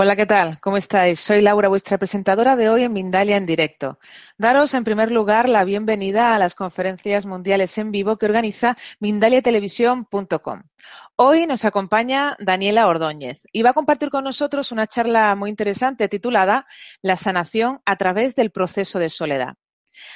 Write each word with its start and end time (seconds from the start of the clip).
Hola, 0.00 0.14
¿qué 0.14 0.26
tal? 0.26 0.60
¿Cómo 0.60 0.76
estáis? 0.76 1.18
Soy 1.18 1.40
Laura, 1.40 1.66
vuestra 1.68 1.98
presentadora 1.98 2.54
de 2.54 2.68
hoy 2.68 2.84
en 2.84 2.92
Mindalia 2.92 3.36
en 3.36 3.46
directo. 3.46 3.98
Daros 4.36 4.74
en 4.74 4.84
primer 4.84 5.10
lugar 5.10 5.48
la 5.48 5.64
bienvenida 5.64 6.36
a 6.36 6.38
las 6.38 6.54
conferencias 6.54 7.26
mundiales 7.26 7.76
en 7.78 7.90
vivo 7.90 8.16
que 8.16 8.26
organiza 8.26 8.76
mindaliatelevisión.com. 9.00 10.62
Hoy 11.16 11.46
nos 11.48 11.64
acompaña 11.64 12.36
Daniela 12.38 12.86
Ordóñez 12.86 13.42
y 13.50 13.62
va 13.62 13.70
a 13.70 13.74
compartir 13.74 14.08
con 14.08 14.22
nosotros 14.22 14.70
una 14.70 14.86
charla 14.86 15.34
muy 15.34 15.50
interesante 15.50 16.08
titulada 16.08 16.66
La 17.02 17.16
sanación 17.16 17.80
a 17.84 17.96
través 17.96 18.36
del 18.36 18.52
proceso 18.52 19.00
de 19.00 19.08
soledad. 19.08 19.56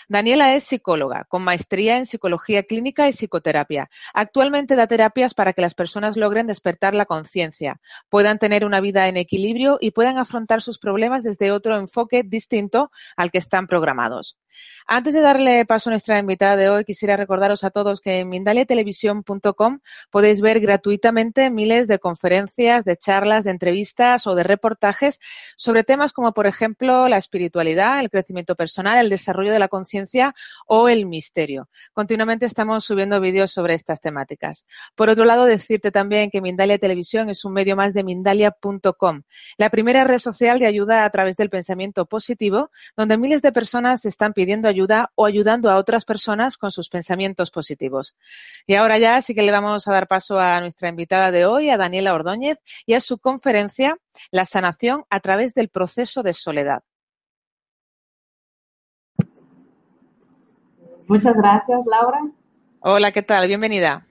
Daniela 0.08 0.54
es 0.54 0.64
psicóloga, 0.64 1.24
con 1.24 1.42
maestría 1.42 1.98
en 1.98 2.06
psicología 2.06 2.62
clínica 2.62 3.08
y 3.08 3.12
psicoterapia. 3.12 3.90
Actualmente 4.14 4.76
da 4.76 4.86
terapias 4.86 5.34
para 5.34 5.52
que 5.52 5.62
las 5.62 5.74
personas 5.74 6.16
logren 6.16 6.46
despertar 6.46 6.94
la 6.94 7.06
conciencia, 7.06 7.80
puedan 8.08 8.38
tener 8.38 8.64
una 8.64 8.80
vida 8.80 9.08
en 9.08 9.16
equilibrio 9.16 9.78
y 9.80 9.92
puedan 9.92 10.18
afrontar 10.18 10.62
sus 10.62 10.78
problemas 10.78 11.22
desde 11.22 11.52
otro 11.52 11.76
enfoque 11.76 12.22
distinto 12.22 12.90
al 13.16 13.30
que 13.30 13.38
están 13.38 13.66
programados. 13.66 14.38
Antes 14.86 15.14
de 15.14 15.20
darle 15.20 15.64
paso 15.64 15.90
a 15.90 15.92
nuestra 15.92 16.18
invitada 16.18 16.56
de 16.56 16.68
hoy, 16.68 16.84
quisiera 16.84 17.16
recordaros 17.16 17.64
a 17.64 17.70
todos 17.70 18.00
que 18.00 18.20
en 18.20 18.28
mindaliatelevisión.com 18.28 19.80
podéis 20.10 20.40
ver 20.40 20.60
gratuitamente 20.60 21.50
miles 21.50 21.88
de 21.88 21.98
conferencias, 21.98 22.84
de 22.84 22.96
charlas, 22.96 23.44
de 23.44 23.50
entrevistas 23.52 24.26
o 24.26 24.34
de 24.34 24.42
reportajes 24.42 25.20
sobre 25.56 25.84
temas 25.84 26.12
como, 26.12 26.32
por 26.32 26.46
ejemplo, 26.46 27.08
la 27.08 27.16
espiritualidad, 27.16 28.00
el 28.00 28.10
crecimiento 28.10 28.56
personal, 28.56 28.98
el 28.98 29.10
desarrollo 29.10 29.52
de 29.52 29.58
la 29.58 29.68
conciencia 29.72 30.34
o 30.66 30.90
el 30.90 31.06
misterio. 31.06 31.70
Continuamente 31.94 32.44
estamos 32.44 32.84
subiendo 32.84 33.18
vídeos 33.22 33.50
sobre 33.52 33.72
estas 33.72 34.02
temáticas. 34.02 34.66
Por 34.94 35.08
otro 35.08 35.24
lado, 35.24 35.46
decirte 35.46 35.90
también 35.90 36.28
que 36.30 36.42
Mindalia 36.42 36.76
Televisión 36.76 37.30
es 37.30 37.46
un 37.46 37.54
medio 37.54 37.74
más 37.74 37.94
de 37.94 38.04
mindalia.com, 38.04 39.22
la 39.56 39.70
primera 39.70 40.04
red 40.04 40.18
social 40.18 40.58
de 40.58 40.66
ayuda 40.66 41.06
a 41.06 41.10
través 41.10 41.36
del 41.36 41.48
pensamiento 41.48 42.04
positivo, 42.04 42.70
donde 42.98 43.16
miles 43.16 43.40
de 43.40 43.50
personas 43.50 44.04
están 44.04 44.34
pidiendo 44.34 44.68
ayuda 44.68 45.10
o 45.14 45.24
ayudando 45.24 45.70
a 45.70 45.76
otras 45.76 46.04
personas 46.04 46.58
con 46.58 46.70
sus 46.70 46.90
pensamientos 46.90 47.50
positivos. 47.50 48.14
Y 48.66 48.74
ahora 48.74 48.98
ya 48.98 49.22
sí 49.22 49.34
que 49.34 49.42
le 49.42 49.52
vamos 49.52 49.88
a 49.88 49.92
dar 49.92 50.06
paso 50.06 50.38
a 50.38 50.60
nuestra 50.60 50.90
invitada 50.90 51.30
de 51.30 51.46
hoy, 51.46 51.70
a 51.70 51.78
Daniela 51.78 52.12
Ordóñez, 52.12 52.58
y 52.84 52.92
a 52.92 53.00
su 53.00 53.18
conferencia 53.18 53.96
La 54.30 54.44
sanación 54.44 55.04
a 55.08 55.20
través 55.20 55.54
del 55.54 55.70
proceso 55.70 56.22
de 56.22 56.34
soledad. 56.34 56.82
Muchas 61.12 61.36
gracias, 61.36 61.84
Laura. 61.84 62.26
Hola, 62.80 63.12
¿qué 63.12 63.20
tal? 63.20 63.46
Bienvenida. 63.46 64.06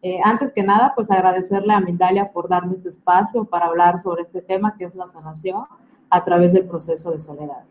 Eh, 0.00 0.18
antes 0.24 0.50
que 0.54 0.62
nada, 0.62 0.94
pues 0.94 1.10
agradecerle 1.10 1.74
a 1.74 1.80
Mindalia 1.80 2.32
por 2.32 2.48
darme 2.48 2.72
este 2.72 2.88
espacio 2.88 3.44
para 3.44 3.66
hablar 3.66 3.98
sobre 3.98 4.22
este 4.22 4.40
tema 4.40 4.74
que 4.78 4.84
es 4.84 4.94
la 4.94 5.06
sanación 5.06 5.64
a 6.08 6.24
través 6.24 6.54
del 6.54 6.64
proceso 6.64 7.10
de 7.10 7.20
soledad. 7.20 7.64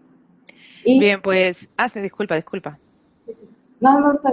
Bien, 0.86 1.20
pues, 1.24 1.72
hazte, 1.76 2.04
disculpa, 2.04 2.36
disculpa. 2.36 2.78
No, 3.80 4.00
no, 4.00 4.14
está 4.14 4.32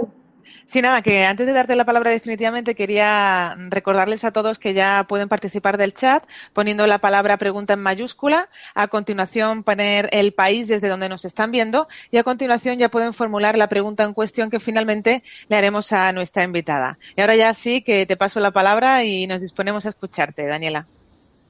Sí, 0.67 0.81
nada, 0.81 1.01
que 1.01 1.25
antes 1.25 1.45
de 1.45 1.53
darte 1.53 1.75
la 1.75 1.85
palabra 1.85 2.11
definitivamente 2.11 2.75
quería 2.75 3.55
recordarles 3.69 4.23
a 4.23 4.31
todos 4.31 4.59
que 4.59 4.73
ya 4.73 5.05
pueden 5.07 5.29
participar 5.29 5.77
del 5.77 5.93
chat 5.93 6.23
poniendo 6.53 6.87
la 6.87 6.99
palabra 6.99 7.37
pregunta 7.37 7.73
en 7.73 7.81
mayúscula, 7.81 8.49
a 8.73 8.87
continuación 8.87 9.63
poner 9.63 10.09
el 10.11 10.33
país 10.33 10.67
desde 10.67 10.89
donde 10.89 11.09
nos 11.09 11.25
están 11.25 11.51
viendo 11.51 11.87
y 12.11 12.17
a 12.17 12.23
continuación 12.23 12.77
ya 12.77 12.89
pueden 12.89 13.13
formular 13.13 13.57
la 13.57 13.69
pregunta 13.69 14.03
en 14.03 14.13
cuestión 14.13 14.49
que 14.49 14.59
finalmente 14.59 15.23
le 15.47 15.55
haremos 15.55 15.91
a 15.91 16.11
nuestra 16.13 16.43
invitada. 16.43 16.97
Y 17.15 17.21
ahora 17.21 17.35
ya 17.35 17.53
sí 17.53 17.81
que 17.81 18.05
te 18.05 18.17
paso 18.17 18.39
la 18.39 18.51
palabra 18.51 19.03
y 19.03 19.27
nos 19.27 19.41
disponemos 19.41 19.85
a 19.85 19.89
escucharte, 19.89 20.47
Daniela. 20.47 20.87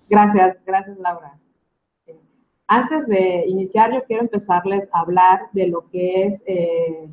Gracias, 0.09 0.57
gracias 0.65 0.97
Laura. 0.97 1.33
Antes 2.67 3.07
de 3.07 3.45
iniciar, 3.47 3.93
yo 3.93 4.03
quiero 4.05 4.23
empezarles 4.23 4.89
a 4.91 5.01
hablar 5.01 5.41
de 5.51 5.67
lo 5.67 5.87
que 5.89 6.25
es 6.25 6.43
eh, 6.47 7.07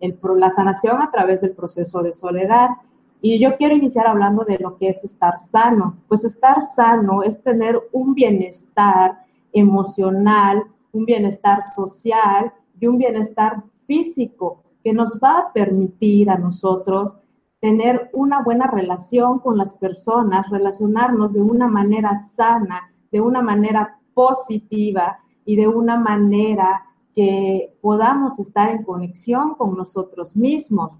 la 0.00 0.50
sanación 0.50 1.02
a 1.02 1.10
través 1.10 1.40
del 1.40 1.52
proceso 1.52 2.02
de 2.02 2.12
soledad. 2.12 2.70
Y 3.20 3.40
yo 3.40 3.56
quiero 3.56 3.74
iniciar 3.74 4.06
hablando 4.06 4.44
de 4.44 4.58
lo 4.58 4.76
que 4.76 4.88
es 4.88 5.04
estar 5.04 5.38
sano. 5.38 5.96
Pues 6.08 6.24
estar 6.24 6.60
sano 6.62 7.22
es 7.22 7.42
tener 7.42 7.80
un 7.92 8.14
bienestar 8.14 9.18
emocional, 9.52 10.64
un 10.92 11.04
bienestar 11.06 11.62
social 11.62 12.52
y 12.78 12.86
un 12.86 12.98
bienestar 12.98 13.56
físico 13.86 14.62
que 14.84 14.92
nos 14.92 15.18
va 15.22 15.38
a 15.38 15.52
permitir 15.52 16.30
a 16.30 16.38
nosotros 16.38 17.16
tener 17.60 18.10
una 18.12 18.42
buena 18.42 18.66
relación 18.66 19.38
con 19.40 19.56
las 19.56 19.76
personas, 19.78 20.50
relacionarnos 20.50 21.32
de 21.32 21.40
una 21.40 21.66
manera 21.66 22.16
sana, 22.16 22.90
de 23.10 23.20
una 23.20 23.42
manera 23.42 23.98
positiva 24.14 25.18
y 25.44 25.56
de 25.56 25.68
una 25.68 25.96
manera 25.96 26.84
que 27.16 27.74
podamos 27.80 28.38
estar 28.38 28.70
en 28.70 28.84
conexión 28.84 29.54
con 29.54 29.74
nosotros 29.74 30.36
mismos. 30.36 30.98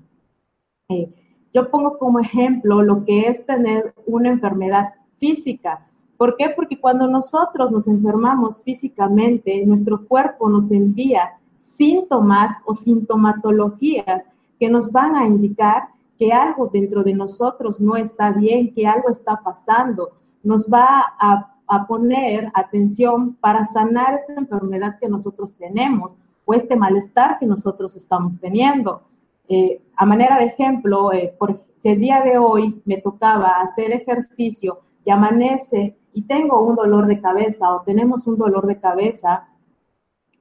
Eh, 0.89 1.13
yo 1.53 1.71
pongo 1.71 1.99
como 1.99 2.19
ejemplo 2.19 2.83
lo 2.83 3.05
que 3.05 3.29
es 3.29 3.45
tener 3.45 3.95
una 4.07 4.31
enfermedad 4.31 4.95
física. 5.17 5.87
¿Por 6.17 6.37
qué? 6.37 6.49
Porque 6.57 6.81
cuando 6.81 7.07
nosotros 7.07 7.71
nos 7.71 7.87
enfermamos 7.87 8.63
físicamente, 8.63 9.65
nuestro 9.67 10.07
cuerpo 10.07 10.49
nos 10.49 10.73
envía 10.73 11.39
síntomas 11.59 12.63
o 12.65 12.73
sintomatologías 12.73 14.25
que 14.59 14.71
nos 14.71 14.91
van 14.91 15.17
a 15.17 15.27
indicar 15.27 15.89
que 16.19 16.33
algo 16.33 16.71
dentro 16.73 17.05
de 17.05 17.13
nosotros 17.13 17.79
no 17.79 17.95
está 17.95 18.33
bien, 18.33 18.73
que 18.73 18.87
algo 18.87 19.11
está 19.11 19.39
pasando. 19.45 20.13
Nos 20.43 20.67
va 20.73 21.05
a 21.21 21.56
a 21.69 21.87
poner 21.87 22.51
atención 22.55 23.35
para 23.37 23.65
sanar 23.65 24.15
esta 24.15 24.35
enfermedad 24.35 24.99
que 25.01 25.09
nosotros 25.09 25.55
tenemos 25.57 26.17
o 26.45 26.55
este 26.55 26.77
malestar 26.77 27.39
que 27.39 27.47
nosotros 27.47 27.97
estamos 27.97 28.39
teniendo. 28.39 29.03
Eh, 29.49 29.81
a 29.97 30.07
manera 30.07 30.39
de 30.39 30.47
ejemplo, 30.47 31.13
eh, 31.13 31.35
por, 31.39 31.61
si 31.77 31.91
el 31.91 32.01
día 32.01 32.21
de 32.23 32.39
hoy 32.39 32.81
me 32.85 32.99
tocaba 32.99 33.61
hacer 33.61 33.93
ejercicio 33.93 34.81
y 35.05 35.11
amanece 35.11 35.97
y 36.13 36.23
tengo 36.23 36.65
un 36.65 36.75
dolor 36.75 37.07
de 37.07 37.21
cabeza 37.21 37.75
o 37.75 37.83
tenemos 37.83 38.27
un 38.27 38.39
dolor 38.39 38.67
de 38.67 38.81
cabeza, 38.81 39.43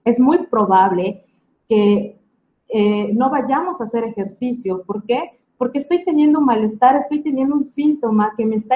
es 0.03 0.19
muy 0.19 0.45
probable 0.47 1.25
que 1.67 2.19
eh, 2.69 3.13
no 3.13 3.29
vayamos 3.29 3.81
a 3.81 3.85
hacer 3.85 4.03
ejercicio. 4.03 4.83
¿Por 4.83 5.03
qué? 5.03 5.39
Porque 5.57 5.79
estoy 5.79 6.03
teniendo 6.03 6.39
un 6.39 6.45
malestar, 6.45 6.95
estoy 6.95 7.21
teniendo 7.21 7.55
un 7.55 7.63
síntoma 7.63 8.33
que 8.35 8.45
me 8.45 8.55
está 8.55 8.75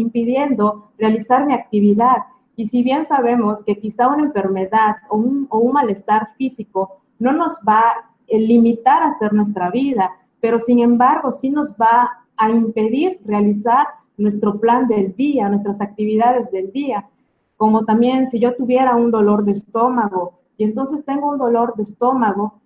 impidiendo 0.00 0.90
realizar 0.98 1.46
mi 1.46 1.54
actividad. 1.54 2.24
Y 2.56 2.66
si 2.66 2.82
bien 2.82 3.04
sabemos 3.04 3.62
que 3.64 3.78
quizá 3.78 4.08
una 4.08 4.24
enfermedad 4.24 4.96
o 5.08 5.16
un, 5.16 5.46
o 5.50 5.58
un 5.58 5.72
malestar 5.72 6.26
físico 6.36 7.00
no 7.18 7.32
nos 7.32 7.60
va 7.66 7.80
a 7.80 8.04
limitar 8.28 9.02
a 9.02 9.06
hacer 9.06 9.32
nuestra 9.32 9.70
vida, 9.70 10.10
pero 10.40 10.58
sin 10.58 10.80
embargo 10.80 11.30
sí 11.30 11.50
nos 11.50 11.76
va 11.80 12.10
a 12.36 12.50
impedir 12.50 13.20
realizar 13.24 13.86
nuestro 14.16 14.58
plan 14.58 14.88
del 14.88 15.14
día, 15.14 15.48
nuestras 15.48 15.80
actividades 15.80 16.50
del 16.50 16.70
día. 16.72 17.08
Como 17.56 17.84
también 17.84 18.26
si 18.26 18.38
yo 18.38 18.54
tuviera 18.54 18.96
un 18.96 19.10
dolor 19.10 19.44
de 19.44 19.52
estómago 19.52 20.40
y 20.56 20.64
entonces 20.64 21.04
tengo 21.04 21.30
un 21.30 21.38
dolor 21.38 21.74
de 21.76 21.82
estómago 21.82 22.60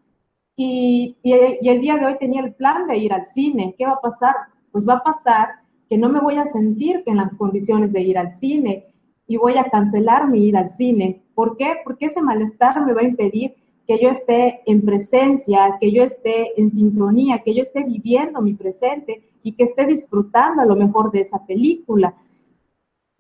y, 0.56 1.16
y, 1.22 1.34
y 1.60 1.69
el 1.69 1.81
día 1.81 1.96
de 1.96 2.06
hoy 2.06 2.16
tenía 2.19 2.42
el 2.42 2.54
plan 2.54 2.86
de 2.86 2.98
ir 2.98 3.12
al 3.12 3.25
cine, 3.25 3.75
¿qué 3.76 3.86
va 3.86 3.94
a 3.94 4.00
pasar? 4.00 4.34
Pues 4.70 4.88
va 4.88 4.94
a 4.94 5.02
pasar 5.02 5.63
que 5.88 5.98
no 5.98 6.08
me 6.08 6.20
voy 6.20 6.36
a 6.36 6.46
sentir 6.46 7.02
en 7.06 7.16
las 7.16 7.36
condiciones 7.36 7.92
de 7.92 8.02
ir 8.02 8.19
al 8.19 8.31
cine 8.31 8.86
y 9.26 9.36
voy 9.36 9.56
a 9.56 9.64
cancelar 9.64 10.28
mi 10.28 10.46
ir 10.46 10.56
al 10.56 10.69
cine. 10.69 11.22
¿Por 11.34 11.56
qué? 11.56 11.75
Porque 11.84 12.06
ese 12.06 12.22
malestar 12.22 12.84
me 12.84 12.92
va 12.92 13.02
a 13.02 13.04
impedir 13.04 13.54
que 13.86 13.98
yo 14.00 14.08
esté 14.08 14.62
en 14.66 14.82
presencia, 14.82 15.76
que 15.78 15.92
yo 15.92 16.02
esté 16.02 16.58
en 16.60 16.70
sintonía, 16.70 17.42
que 17.44 17.54
yo 17.54 17.62
esté 17.62 17.84
viviendo 17.84 18.40
mi 18.40 18.54
presente 18.54 19.22
y 19.42 19.52
que 19.52 19.64
esté 19.64 19.86
disfrutando 19.86 20.62
a 20.62 20.66
lo 20.66 20.75
mejor 20.75 21.10
de 21.10 21.20
esa 21.20 21.44
película. 21.44 22.14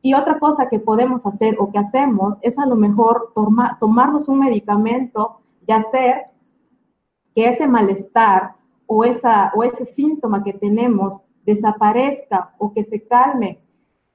Y 0.00 0.14
otra 0.14 0.38
cosa 0.38 0.68
que 0.68 0.78
podemos 0.78 1.26
hacer 1.26 1.56
o 1.58 1.70
que 1.70 1.78
hacemos 1.78 2.38
es 2.42 2.58
a 2.58 2.66
lo 2.66 2.76
mejor 2.76 3.32
tomarnos 3.80 4.28
un 4.28 4.38
medicamento 4.38 5.40
y 5.66 5.72
hacer 5.72 6.22
que 7.34 7.48
ese 7.48 7.66
malestar 7.66 8.54
o, 8.86 9.04
esa, 9.04 9.50
o 9.54 9.64
ese 9.64 9.84
síntoma 9.84 10.44
que 10.44 10.52
tenemos 10.52 11.22
desaparezca 11.46 12.54
o 12.58 12.72
que 12.72 12.82
se 12.82 13.06
calme. 13.06 13.58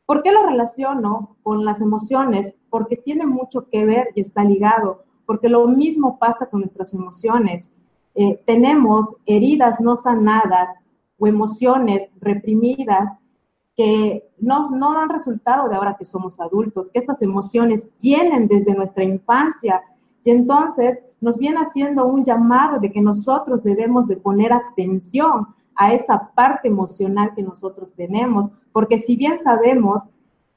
¿Por 0.05 0.23
qué 0.23 0.31
lo 0.31 0.43
relaciono 0.43 1.37
con 1.43 1.65
las 1.65 1.81
emociones? 1.81 2.55
Porque 2.69 2.97
tiene 2.97 3.25
mucho 3.25 3.69
que 3.69 3.85
ver 3.85 4.09
y 4.15 4.21
está 4.21 4.43
ligado, 4.43 5.03
porque 5.25 5.49
lo 5.49 5.67
mismo 5.67 6.17
pasa 6.17 6.47
con 6.47 6.61
nuestras 6.61 6.93
emociones. 6.93 7.71
Eh, 8.15 8.41
tenemos 8.45 9.17
heridas 9.25 9.79
no 9.81 9.95
sanadas 9.95 10.79
o 11.19 11.27
emociones 11.27 12.09
reprimidas 12.19 13.17
que 13.75 14.29
no, 14.39 14.69
no 14.71 14.93
dan 14.93 15.09
resultado 15.09 15.69
de 15.69 15.75
ahora 15.75 15.95
que 15.97 16.05
somos 16.05 16.39
adultos, 16.41 16.91
que 16.91 16.99
estas 16.99 17.21
emociones 17.21 17.93
vienen 18.01 18.47
desde 18.47 18.73
nuestra 18.73 19.03
infancia 19.03 19.81
y 20.23 20.31
entonces 20.31 21.01
nos 21.21 21.37
viene 21.37 21.59
haciendo 21.59 22.05
un 22.05 22.23
llamado 22.23 22.79
de 22.79 22.91
que 22.91 23.01
nosotros 23.01 23.63
debemos 23.63 24.07
de 24.07 24.17
poner 24.17 24.51
atención 24.53 25.47
a 25.75 25.93
esa 25.93 26.31
parte 26.35 26.67
emocional 26.67 27.33
que 27.35 27.43
nosotros 27.43 27.93
tenemos, 27.93 28.49
porque 28.71 28.97
si 28.97 29.15
bien 29.15 29.37
sabemos 29.37 30.07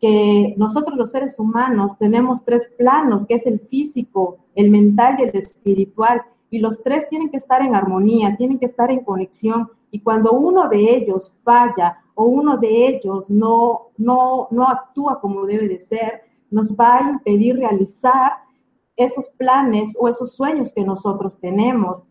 que 0.00 0.55
nosotros 0.56 0.97
los 0.97 1.12
seres 1.12 1.38
humanos 1.38 1.97
tenemos 1.97 2.43
tres 2.43 2.73
planos, 2.76 3.25
que 3.26 3.35
es 3.35 3.47
el 3.47 3.61
físico, 3.61 4.38
el 4.55 4.70
mental 4.70 5.17
y 5.19 5.23
el 5.23 5.37
espiritual, 5.37 6.23
y 6.50 6.59
los 6.59 6.82
tres 6.82 7.09
tienen 7.09 7.31
que 7.31 7.37
estar 7.37 7.62
en 7.62 7.75
armonía, 7.75 8.37
tienen 8.37 8.59
que 8.59 8.67
estar 8.67 8.91
en 8.91 9.05
conexión, 9.05 9.69
y 9.91 10.00
cuando 10.00 10.32
uno 10.32 10.69
de 10.69 10.97
ellos 10.97 11.32
falla 11.43 11.99
o 12.15 12.25
uno 12.25 12.58
de 12.58 12.88
ellos 12.88 13.31
no, 13.31 13.91
no, 13.97 14.49
no 14.50 14.69
actúa 14.69 15.20
como 15.20 15.47
debe 15.47 15.69
de 15.69 15.79
ser, 15.79 16.23
nos 16.50 16.76
va 16.76 16.97
a 16.97 17.11
impedir 17.11 17.56
realizar 17.56 18.32
esos 18.97 19.29
planes 19.29 19.97
o 19.99 20.08
esos 20.08 20.35
sueños 20.35 20.73
que 20.75 20.85
nosotros 20.85 21.38
tenemos. 21.38 22.03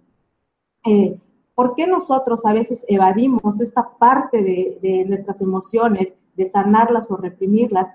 Eh, 0.86 1.19
¿Por 1.62 1.75
qué 1.75 1.86
nosotros 1.86 2.44
a 2.48 2.54
veces 2.54 2.84
evadimos 2.88 3.62
esta 3.62 3.88
parte 4.00 4.42
de, 4.42 5.06
nuestras 5.08 5.42
emociones 5.42 6.16
de 6.36 6.48
sanarlas 6.48 7.12
o 7.12 7.18
reprimirlas, 7.18 7.88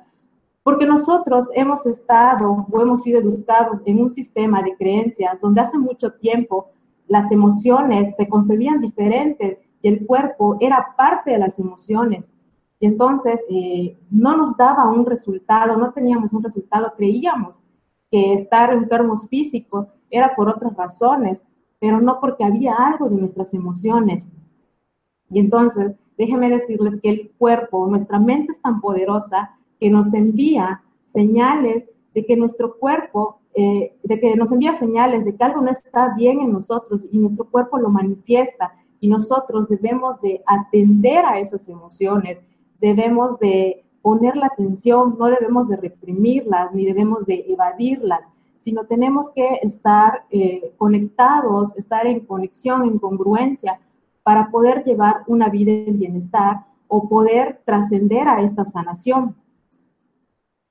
porque 0.63 0.87
nosotros 0.87 1.51
hemos 1.53 1.85
estado 1.85 2.65
o 2.71 2.81
hemos 2.81 3.03
sido 3.03 3.19
educados 3.19 3.81
en 3.85 4.01
un 4.01 4.13
sistema 4.13 4.63
de 4.63 4.77
creencias 4.77 5.41
donde 5.41 5.63
hace 5.63 5.79
mucho 5.79 6.13
tiempo 6.13 6.69
las 7.09 7.33
emociones 7.33 8.15
se 8.15 8.29
concebían 8.29 8.81
diferentes 8.81 9.59
y 9.83 9.89
el 9.89 10.07
cuerpo 10.07 10.59
era 10.61 10.95
parte 10.97 11.33
de 11.33 11.39
las 11.39 11.59
emociones. 11.59 12.33
Y 12.79 12.87
entonces 12.87 13.45
eh, 13.51 13.99
no 14.13 14.37
nos 14.37 14.57
daba 14.57 14.89
un 14.89 15.05
resultado, 15.05 15.77
no 15.77 15.91
teníamos 15.91 16.33
un 16.33 16.45
resultado, 16.45 16.93
creíamos 16.97 17.59
que 18.13 18.33
estar 18.33 18.73
enfermos 18.73 19.29
físicos 19.29 19.89
era 20.09 20.37
por 20.37 20.49
otras 20.49 20.73
razones, 20.77 21.43
pero 21.87 22.01
no 22.01 22.19
porque 22.19 22.43
había 22.43 22.75
algo 22.75 23.09
de 23.09 23.15
nuestras 23.15 23.55
emociones. 23.55 24.27
Y 25.31 25.39
entonces 25.39 25.93
déjenme 26.19 26.51
decirles 26.51 27.01
que 27.01 27.11
el 27.11 27.31
cuerpo, 27.39 27.87
nuestra 27.87 28.19
mente 28.19 28.51
es 28.51 28.61
tan 28.61 28.81
poderosa 28.81 29.53
que 29.79 29.89
nos 29.89 30.13
envía 30.13 30.83
señales 31.05 31.89
de 32.13 32.27
que 32.27 32.37
nuestro 32.37 32.77
cuerpo, 32.77 33.39
eh, 33.55 33.97
de 34.03 34.19
que 34.19 34.35
nos 34.35 34.51
envía 34.51 34.73
señales 34.73 35.25
de 35.25 35.37
que 35.37 35.45
algo 35.45 35.61
no 35.61 35.71
está 35.71 36.13
bien 36.17 36.41
en 36.41 36.53
nosotros 36.53 37.07
y 37.13 37.19
nuestro 37.19 37.49
cuerpo 37.49 37.79
lo 37.79 37.89
manifiesta 37.89 38.73
y 38.99 39.07
nosotros 39.07 39.69
debemos 39.69 40.21
de 40.21 40.43
atender 40.45 41.25
a 41.25 41.39
esas 41.39 41.69
emociones, 41.69 42.43
debemos 42.81 43.39
de 43.39 43.85
poner 44.03 44.37
la 44.37 44.47
atención, 44.47 45.15
no 45.21 45.27
debemos 45.27 45.69
de 45.69 45.77
reprimirlas 45.77 46.75
ni 46.75 46.85
debemos 46.85 47.27
de 47.27 47.45
evadirlas, 47.47 48.29
sino 48.67 48.85
tenemos 48.85 49.31
que 49.33 49.61
estar 49.63 50.25
eh, 50.29 50.75
conectados, 50.77 51.79
estar 51.79 52.05
en 52.05 52.27
conexión, 52.27 52.83
en 52.83 52.99
congruencia 52.99 53.79
para 54.25 54.51
poder 54.51 54.83
llevar 54.83 55.23
una 55.29 55.49
vida 55.49 55.71
en 55.71 56.01
bienestar 56.01 56.67
o 56.89 57.09
poder 57.09 57.63
trascender 57.65 58.27
a 58.27 58.43
esta 58.43 58.65
sanación. 58.65 59.37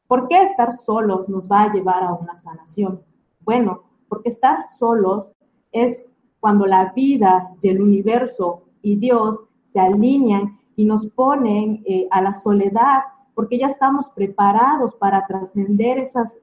¿Por 0.08 0.28
qué 0.28 0.42
estar 0.42 0.74
solos 0.74 1.30
nos 1.30 1.50
va 1.50 1.62
a 1.64 1.72
llevar 1.72 2.04
a 2.04 2.14
una 2.16 2.36
sanación? 2.36 3.00
Bueno, 3.40 3.84
porque 4.10 4.28
estar 4.28 4.62
solos 4.66 5.30
es 5.72 6.12
cuando 6.42 6.66
la 6.66 6.92
vida 6.92 7.56
y 7.62 7.70
el 7.70 7.82
universo 7.82 8.64
y 8.82 8.98
Dios 8.98 9.48
se 9.62 9.80
alinean 9.80 10.60
y 10.76 10.84
nos 10.84 11.10
ponen 11.12 11.82
eh, 11.86 12.10
a 12.12 12.22
la 12.22 12.34
soledad, 12.34 13.04
porque 13.36 13.58
ya 13.58 13.68
estamos 13.68 14.10
preparados 14.10 14.94
para 14.96 15.26
trascender 15.26 15.98
esas, 15.98 16.42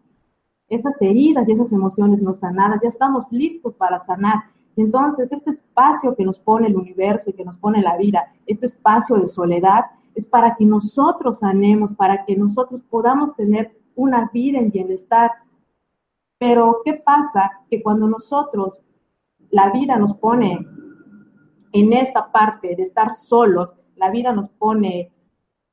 esas 0.75 1.01
heridas 1.03 1.49
y 1.49 1.53
esas 1.53 1.73
emociones 1.73 2.23
no 2.23 2.33
sanadas, 2.33 2.81
ya 2.83 2.89
estamos 2.89 3.31
listos 3.31 3.75
para 3.75 3.99
sanar. 3.99 4.45
Entonces, 4.77 5.31
este 5.31 5.51
espacio 5.51 6.15
que 6.17 6.25
nos 6.25 6.39
pone 6.39 6.69
el 6.69 6.77
universo 6.77 7.29
y 7.29 7.35
que 7.35 7.45
nos 7.45 7.59
pone 7.59 7.83
la 7.83 7.99
vida, 7.99 8.33
este 8.47 8.65
espacio 8.65 9.17
de 9.17 9.29
soledad, 9.29 9.85
es 10.15 10.27
para 10.27 10.57
que 10.57 10.65
nosotros 10.65 11.41
sanemos, 11.41 11.93
para 11.93 12.25
que 12.25 12.37
nosotros 12.37 12.81
podamos 12.89 13.37
tener 13.37 13.73
una 13.95 14.31
vida 14.33 14.59
en 14.59 14.71
bienestar. 14.71 15.31
Pero, 16.39 16.81
¿qué 16.85 16.95
pasa? 16.95 17.51
Que 17.71 17.83
cuando 17.83 18.09
nosotros, 18.09 18.81
la 19.51 19.71
vida 19.73 19.97
nos 19.97 20.15
pone 20.15 20.67
en 21.73 21.93
esta 21.93 22.33
parte 22.33 22.75
de 22.75 22.83
estar 22.83 23.13
solos, 23.13 23.75
la 23.97 24.11
vida 24.11 24.33
nos 24.33 24.49
pone 24.49 25.13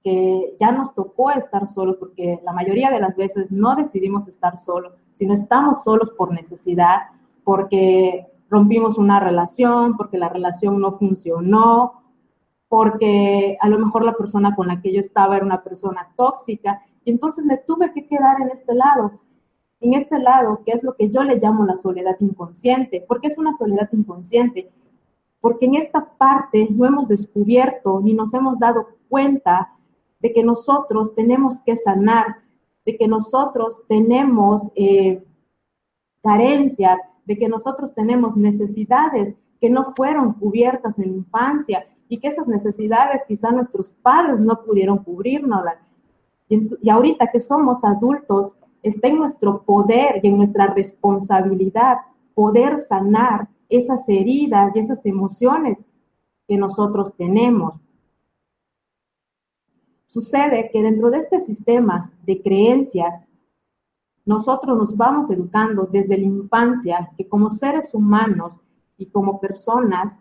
que 0.02 0.56
ya 0.60 0.72
nos 0.72 0.94
tocó 0.94 1.32
estar 1.32 1.68
solos, 1.68 1.98
porque 2.00 2.40
la 2.44 2.54
mayoría 2.54 2.90
de 2.90 3.00
las 3.00 3.18
veces 3.18 3.52
no 3.52 3.76
decidimos 3.76 4.28
estar 4.28 4.58
solos, 4.58 4.94
sino 5.14 5.34
estamos 5.34 5.84
solos 5.84 6.12
por 6.12 6.32
necesidad, 6.32 7.00
porque 7.44 8.28
rompimos 8.50 8.98
una 8.98 9.20
relación, 9.20 9.98
porque 9.98 10.18
la 10.18 10.30
relación 10.30 10.80
no 10.80 10.94
funcionó, 10.94 12.04
porque 12.70 13.58
a 13.60 13.68
lo 13.68 13.80
mejor 13.80 14.06
la 14.06 14.14
persona 14.14 14.56
con 14.56 14.68
la 14.68 14.82
que 14.82 14.94
yo 14.94 15.00
estaba 15.00 15.36
era 15.36 15.46
una 15.46 15.64
persona 15.64 16.08
tóxica, 16.16 16.82
y 17.04 17.12
entonces 17.12 17.46
me 17.46 17.58
tuve 17.58 17.92
que 17.92 18.08
quedar 18.08 18.42
en 18.42 18.50
este 18.52 18.74
lado, 18.74 19.20
en 19.82 19.94
este 19.94 20.20
lado, 20.20 20.62
que 20.66 20.72
es 20.72 20.84
lo 20.84 20.96
que 20.96 21.10
yo 21.10 21.24
le 21.24 21.38
llamo 21.38 21.66
la 21.66 21.76
soledad 21.76 22.18
inconsciente. 22.20 23.04
¿Por 23.08 23.22
qué 23.22 23.28
es 23.28 23.38
una 23.38 23.52
soledad 23.52 23.90
inconsciente? 23.94 24.70
Porque 25.40 25.66
en 25.66 25.76
esta 25.76 26.06
parte 26.18 26.68
no 26.70 26.86
hemos 26.86 27.08
descubierto 27.08 28.02
ni 28.02 28.14
nos 28.14 28.34
hemos 28.34 28.60
dado 28.60 28.88
cuenta 29.08 29.74
de 30.20 30.34
que 30.34 30.44
nosotros 30.44 31.16
tenemos 31.16 31.62
que 31.66 31.76
sanar, 31.76 32.38
de 32.86 32.98
que 32.98 33.08
nosotros 33.08 33.84
tenemos 33.88 34.72
eh, 34.76 35.24
carencias, 36.24 37.00
de 37.26 37.38
que 37.38 37.48
nosotros 37.48 37.94
tenemos 37.94 38.36
necesidades 38.36 39.34
que 39.62 39.70
no 39.70 39.86
fueron 39.96 40.34
cubiertas 40.34 41.00
en 41.00 41.16
infancia 41.16 41.86
y 42.08 42.18
que 42.18 42.30
esas 42.30 42.48
necesidades 42.48 43.24
quizá 43.28 43.52
nuestros 43.52 43.90
padres 43.90 44.42
no 44.42 44.64
pudieron 44.64 45.04
cubrirnos. 45.04 45.64
Y, 46.48 46.68
y 46.82 46.90
ahorita 46.90 47.28
que 47.28 47.40
somos 47.40 47.84
adultos, 47.84 48.56
está 48.82 49.08
en 49.08 49.18
nuestro 49.18 49.64
poder 49.64 50.20
y 50.24 50.28
en 50.30 50.38
nuestra 50.38 50.68
responsabilidad 50.68 51.98
poder 52.34 52.78
sanar 52.78 53.48
esas 53.68 54.08
heridas 54.10 54.76
y 54.76 54.80
esas 54.80 55.06
emociones 55.06 55.86
que 56.48 56.58
nosotros 56.58 57.14
tenemos. 57.16 57.80
Sucede 60.10 60.72
que 60.74 60.82
dentro 60.82 61.12
de 61.12 61.20
este 61.20 61.40
sistema 61.40 62.12
de 62.24 62.42
creencias 62.42 63.28
nosotros 64.26 64.76
nos 64.76 64.98
vamos 64.98 65.30
educando 65.30 65.84
desde 65.86 66.18
la 66.18 66.24
infancia 66.24 67.12
que 67.16 67.28
como 67.28 67.48
seres 67.48 67.94
humanos 67.94 68.60
y 68.98 69.06
como 69.06 69.40
personas, 69.40 70.20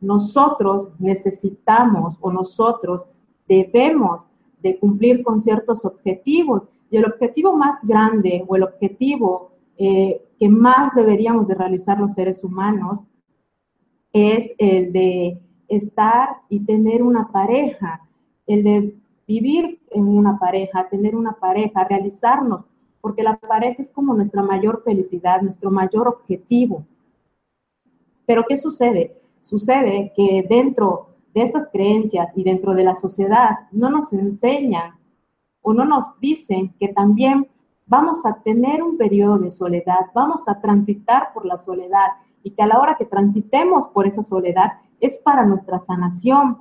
nosotros 0.00 0.92
necesitamos 1.00 2.16
o 2.20 2.30
nosotros 2.30 3.08
debemos 3.48 4.30
de 4.62 4.78
cumplir 4.78 5.24
con 5.24 5.40
ciertos 5.40 5.84
objetivos. 5.84 6.68
Y 6.88 6.96
el 6.96 7.04
objetivo 7.04 7.56
más 7.56 7.84
grande 7.84 8.44
o 8.46 8.54
el 8.54 8.62
objetivo 8.62 9.50
eh, 9.76 10.22
que 10.38 10.48
más 10.48 10.94
deberíamos 10.94 11.48
de 11.48 11.56
realizar 11.56 11.98
los 11.98 12.14
seres 12.14 12.44
humanos 12.44 13.00
es 14.12 14.54
el 14.58 14.92
de 14.92 15.40
estar 15.66 16.36
y 16.48 16.60
tener 16.60 17.02
una 17.02 17.26
pareja, 17.26 18.00
el 18.46 18.62
de 18.62 19.03
vivir 19.26 19.80
en 19.90 20.08
una 20.08 20.38
pareja, 20.38 20.88
tener 20.88 21.16
una 21.16 21.32
pareja, 21.32 21.84
realizarnos 21.84 22.66
porque 23.04 23.22
la 23.22 23.36
pareja 23.36 23.82
es 23.82 23.92
como 23.92 24.14
nuestra 24.14 24.42
mayor 24.42 24.80
felicidad, 24.80 25.42
nuestro 25.42 25.70
mayor 25.70 26.08
objetivo. 26.08 26.86
Pero 28.24 28.44
¿qué 28.48 28.56
sucede? 28.56 29.16
Sucede 29.42 30.10
que 30.16 30.46
dentro 30.48 31.08
de 31.34 31.42
estas 31.42 31.68
creencias 31.68 32.32
y 32.34 32.44
dentro 32.44 32.72
de 32.72 32.84
la 32.84 32.94
sociedad 32.94 33.68
no 33.72 33.90
nos 33.90 34.14
enseñan 34.14 34.92
o 35.60 35.74
no 35.74 35.84
nos 35.84 36.18
dicen 36.18 36.74
que 36.80 36.88
también 36.88 37.46
vamos 37.84 38.24
a 38.24 38.40
tener 38.42 38.82
un 38.82 38.96
periodo 38.96 39.36
de 39.36 39.50
soledad, 39.50 40.06
vamos 40.14 40.48
a 40.48 40.60
transitar 40.60 41.34
por 41.34 41.44
la 41.44 41.58
soledad 41.58 42.08
y 42.42 42.52
que 42.52 42.62
a 42.62 42.66
la 42.66 42.78
hora 42.78 42.96
que 42.98 43.04
transitemos 43.04 43.88
por 43.88 44.06
esa 44.06 44.22
soledad 44.22 44.78
es 45.00 45.20
para 45.22 45.44
nuestra 45.44 45.78
sanación. 45.78 46.56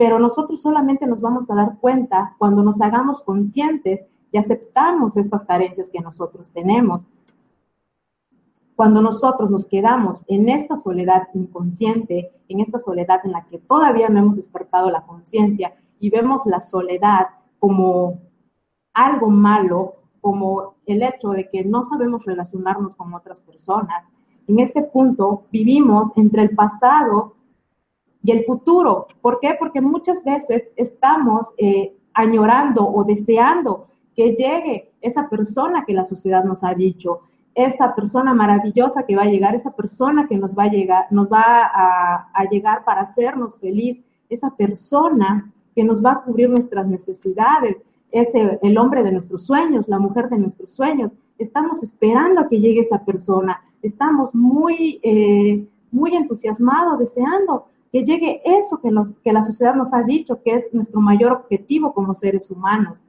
Pero 0.00 0.18
nosotros 0.18 0.62
solamente 0.62 1.06
nos 1.06 1.20
vamos 1.20 1.50
a 1.50 1.54
dar 1.54 1.76
cuenta 1.78 2.34
cuando 2.38 2.62
nos 2.62 2.80
hagamos 2.80 3.22
conscientes 3.22 4.06
y 4.32 4.38
aceptamos 4.38 5.18
estas 5.18 5.44
carencias 5.44 5.90
que 5.90 6.00
nosotros 6.00 6.50
tenemos. 6.52 7.04
Cuando 8.74 9.02
nosotros 9.02 9.50
nos 9.50 9.66
quedamos 9.66 10.24
en 10.26 10.48
esta 10.48 10.74
soledad 10.74 11.28
inconsciente, 11.34 12.32
en 12.48 12.60
esta 12.60 12.78
soledad 12.78 13.20
en 13.24 13.32
la 13.32 13.44
que 13.44 13.58
todavía 13.58 14.08
no 14.08 14.20
hemos 14.20 14.36
despertado 14.36 14.90
la 14.90 15.02
conciencia 15.02 15.74
y 16.00 16.08
vemos 16.08 16.46
la 16.46 16.60
soledad 16.60 17.26
como 17.58 18.20
algo 18.94 19.28
malo, 19.28 19.96
como 20.22 20.76
el 20.86 21.02
hecho 21.02 21.32
de 21.32 21.50
que 21.50 21.62
no 21.62 21.82
sabemos 21.82 22.24
relacionarnos 22.24 22.94
con 22.94 23.12
otras 23.12 23.42
personas, 23.42 24.08
en 24.48 24.60
este 24.60 24.80
punto 24.82 25.42
vivimos 25.52 26.16
entre 26.16 26.40
el 26.40 26.54
pasado 26.56 27.34
y 28.22 28.32
el 28.32 28.44
futuro. 28.44 29.06
¿Por 29.20 29.40
qué? 29.40 29.56
Porque 29.58 29.80
muchas 29.80 30.24
veces 30.24 30.70
estamos 30.76 31.54
eh, 31.58 31.94
añorando 32.14 32.86
o 32.86 33.04
deseando 33.04 33.86
que 34.14 34.34
llegue 34.34 34.92
esa 35.00 35.28
persona 35.28 35.84
que 35.86 35.94
la 35.94 36.04
sociedad 36.04 36.44
nos 36.44 36.62
ha 36.64 36.74
dicho, 36.74 37.20
esa 37.54 37.94
persona 37.94 38.34
maravillosa 38.34 39.04
que 39.06 39.16
va 39.16 39.22
a 39.22 39.30
llegar, 39.30 39.54
esa 39.54 39.72
persona 39.72 40.26
que 40.28 40.36
nos 40.36 40.56
va 40.56 40.64
a 40.64 40.70
llegar, 40.70 41.06
nos 41.10 41.32
va 41.32 41.42
a, 41.42 42.44
llegar 42.50 42.84
para 42.84 43.02
hacernos 43.02 43.58
feliz, 43.58 44.00
esa 44.28 44.50
persona 44.50 45.50
que 45.74 45.84
nos 45.84 46.04
va 46.04 46.12
a 46.12 46.22
cubrir 46.22 46.48
nuestras 46.50 46.86
necesidades, 46.86 47.76
es 48.12 48.34
el 48.34 48.76
hombre 48.76 49.04
de 49.04 49.12
nuestros 49.12 49.46
sueños, 49.46 49.88
la 49.88 50.00
mujer 50.00 50.28
de 50.28 50.38
nuestros 50.38 50.72
sueños. 50.72 51.14
Estamos 51.38 51.82
esperando 51.82 52.40
a 52.40 52.48
que 52.48 52.58
llegue 52.58 52.80
esa 52.80 53.04
persona. 53.04 53.62
Estamos 53.82 54.34
muy, 54.34 54.98
eh, 55.04 55.64
muy 55.92 56.16
entusiasmados, 56.16 56.98
deseando 56.98 57.66
que 57.90 58.04
llegue 58.04 58.40
eso 58.44 58.80
que, 58.80 58.90
la 59.32 59.42
sociedad 59.42 59.74
nos 59.74 59.92
ha 59.92 60.02
dicho 60.02 60.42
que 60.42 60.52
es 60.52 60.72
nuestro 60.72 61.00
mayor 61.00 61.32
objetivo 61.32 61.92
como 61.92 62.14
seres 62.14 62.50
humanos. 62.50 63.02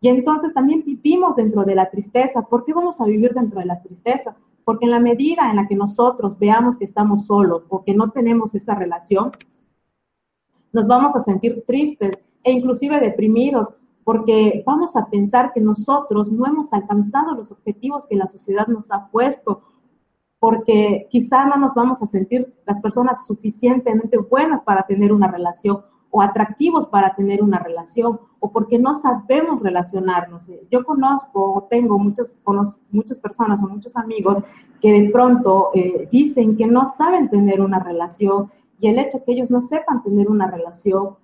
Y 0.00 0.08
entonces 0.08 0.52
también 0.54 0.82
vivimos 0.84 1.36
dentro 1.36 1.64
de 1.64 1.74
la 1.74 1.88
tristeza. 1.88 2.42
¿Por 2.42 2.64
qué 2.64 2.72
vamos 2.72 3.00
a 3.00 3.04
vivir 3.04 3.32
dentro 3.32 3.60
de 3.60 3.66
la 3.66 3.80
tristeza? 3.80 4.34
Porque 4.64 4.86
en 4.86 4.92
la 4.92 5.00
medida 5.00 5.50
en 5.50 5.56
la 5.56 5.68
que 5.68 5.76
nosotros 5.76 6.38
veamos 6.38 6.78
que 6.78 6.84
estamos 6.84 7.26
solos 7.26 7.64
o 7.68 7.84
que 7.84 7.94
no 7.94 8.10
tenemos 8.10 8.54
esa 8.54 8.74
relación, 8.74 9.30
nos 10.72 10.86
vamos 10.88 11.14
a 11.14 11.20
sentir 11.20 11.62
tristes 11.66 12.18
e 12.42 12.52
inclusive 12.52 12.98
deprimidos 12.98 13.72
porque 14.04 14.62
vamos 14.66 14.96
a 14.96 15.06
pensar 15.06 15.52
que 15.52 15.60
nosotros 15.60 16.32
no 16.32 16.46
hemos 16.46 16.72
alcanzado 16.72 17.34
los 17.34 17.52
objetivos 17.52 18.06
que 18.06 18.16
la 18.16 18.26
sociedad 18.26 18.66
nos 18.66 18.90
ha 18.90 19.06
puesto, 19.08 19.62
porque 20.40 21.06
quizá 21.10 21.44
no 21.44 21.56
nos 21.56 21.74
vamos 21.74 22.02
a 22.02 22.06
sentir 22.06 22.52
las 22.66 22.80
personas 22.80 23.26
suficientemente 23.26 24.18
buenas 24.18 24.62
para 24.62 24.82
tener 24.82 25.12
una 25.12 25.28
relación 25.28 25.82
o 26.10 26.20
atractivos 26.22 26.88
para 26.88 27.14
tener 27.14 27.40
una 27.42 27.60
relación 27.60 28.18
o 28.40 28.50
porque 28.50 28.78
no 28.78 28.94
sabemos 28.94 29.62
relacionarnos. 29.62 30.50
Yo 30.70 30.84
conozco 30.84 31.52
o 31.52 31.62
tengo 31.70 31.98
muchas, 31.98 32.42
muchas 32.90 33.18
personas 33.20 33.62
o 33.62 33.68
muchos 33.68 33.96
amigos 33.96 34.38
que 34.80 34.90
de 34.90 35.10
pronto 35.10 35.70
eh, 35.74 36.08
dicen 36.10 36.56
que 36.56 36.66
no 36.66 36.84
saben 36.84 37.28
tener 37.28 37.60
una 37.60 37.78
relación 37.78 38.50
y 38.80 38.88
el 38.88 38.98
hecho 38.98 39.22
que 39.22 39.32
ellos 39.32 39.50
no 39.52 39.60
sepan 39.60 40.02
tener 40.02 40.28
una 40.28 40.50
relación 40.50 41.16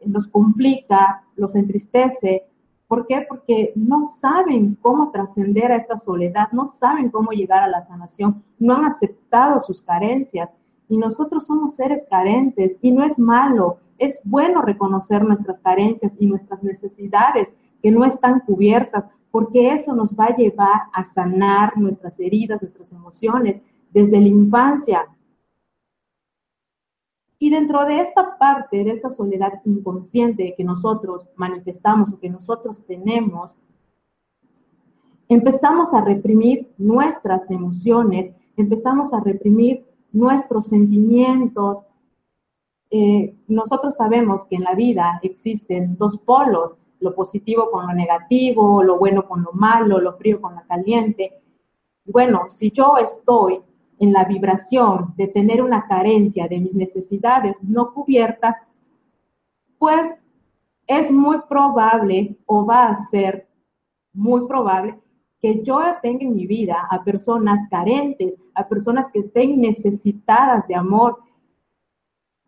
los 0.00 0.28
complica, 0.28 1.24
los 1.36 1.54
entristece. 1.54 2.44
¿Por 2.88 3.06
qué? 3.06 3.26
Porque 3.28 3.72
no 3.74 4.00
saben 4.00 4.76
cómo 4.80 5.10
trascender 5.10 5.72
a 5.72 5.76
esta 5.76 5.96
soledad, 5.96 6.48
no 6.52 6.64
saben 6.64 7.10
cómo 7.10 7.32
llegar 7.32 7.62
a 7.62 7.68
la 7.68 7.82
sanación, 7.82 8.44
no 8.58 8.76
han 8.76 8.84
aceptado 8.84 9.58
sus 9.58 9.82
carencias. 9.82 10.54
Y 10.88 10.96
nosotros 10.96 11.46
somos 11.46 11.74
seres 11.74 12.06
carentes 12.08 12.78
y 12.80 12.92
no 12.92 13.04
es 13.04 13.18
malo, 13.18 13.78
es 13.98 14.20
bueno 14.24 14.62
reconocer 14.62 15.24
nuestras 15.24 15.60
carencias 15.60 16.16
y 16.20 16.26
nuestras 16.26 16.62
necesidades 16.62 17.52
que 17.82 17.90
no 17.90 18.04
están 18.04 18.40
cubiertas, 18.40 19.08
porque 19.32 19.72
eso 19.72 19.94
nos 19.96 20.16
va 20.16 20.26
a 20.26 20.36
llevar 20.36 20.82
a 20.92 21.02
sanar 21.02 21.76
nuestras 21.76 22.20
heridas, 22.20 22.62
nuestras 22.62 22.92
emociones 22.92 23.62
desde 23.92 24.20
la 24.20 24.28
infancia, 24.28 25.06
y 27.38 27.50
dentro 27.50 27.84
de 27.84 28.00
esta 28.00 28.38
parte, 28.38 28.82
de 28.84 28.90
esta 28.90 29.10
soledad 29.10 29.60
inconsciente 29.64 30.54
que 30.56 30.64
nosotros 30.64 31.28
manifestamos 31.36 32.12
o 32.12 32.18
que 32.18 32.30
nosotros 32.30 32.84
tenemos, 32.86 33.58
empezamos 35.28 35.92
a 35.92 36.02
reprimir 36.02 36.72
nuestras 36.78 37.50
emociones, 37.50 38.30
empezamos 38.56 39.12
a 39.12 39.20
reprimir 39.20 39.84
nuestros 40.12 40.66
sentimientos. 40.68 41.84
Eh, 42.90 43.36
nosotros 43.48 43.96
sabemos 43.96 44.46
que 44.46 44.56
en 44.56 44.64
la 44.64 44.74
vida 44.74 45.20
existen 45.22 45.96
dos 45.98 46.18
polos, 46.18 46.76
lo 47.00 47.14
positivo 47.14 47.70
con 47.70 47.86
lo 47.86 47.92
negativo, 47.92 48.82
lo 48.82 48.98
bueno 48.98 49.28
con 49.28 49.42
lo 49.42 49.52
malo, 49.52 50.00
lo 50.00 50.14
frío 50.14 50.40
con 50.40 50.54
lo 50.54 50.62
caliente. 50.66 51.34
Bueno, 52.06 52.44
si 52.48 52.70
yo 52.70 52.96
estoy 52.96 53.60
en 53.98 54.12
la 54.12 54.24
vibración 54.24 55.14
de 55.16 55.26
tener 55.26 55.62
una 55.62 55.86
carencia 55.86 56.46
de 56.48 56.60
mis 56.60 56.74
necesidades 56.74 57.62
no 57.62 57.92
cubiertas, 57.92 58.56
pues 59.78 60.14
es 60.86 61.10
muy 61.10 61.38
probable 61.48 62.36
o 62.46 62.64
va 62.64 62.88
a 62.88 62.94
ser 62.94 63.48
muy 64.12 64.46
probable 64.46 64.98
que 65.40 65.62
yo 65.62 65.80
tenga 66.02 66.24
en 66.24 66.34
mi 66.34 66.46
vida 66.46 66.86
a 66.90 67.04
personas 67.04 67.60
carentes, 67.70 68.36
a 68.54 68.66
personas 68.66 69.10
que 69.10 69.20
estén 69.20 69.60
necesitadas 69.60 70.66
de 70.66 70.74
amor. 70.74 71.18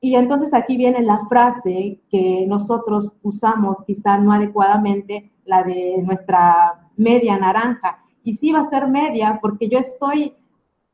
Y 0.01 0.15
entonces 0.15 0.55
aquí 0.55 0.77
viene 0.77 1.03
la 1.03 1.19
frase 1.27 2.01
que 2.09 2.47
nosotros 2.47 3.13
usamos 3.23 3.83
quizá 3.85 4.17
no 4.17 4.33
adecuadamente, 4.33 5.31
la 5.45 5.63
de 5.63 6.03
nuestra 6.03 6.89
media 6.97 7.39
naranja. 7.39 8.03
Y 8.23 8.33
sí 8.33 8.53
va 8.53 8.61
a 8.61 8.63
ser 8.63 8.87
media 8.89 9.39
porque 9.41 9.69
yo 9.69 9.79
estoy 9.79 10.35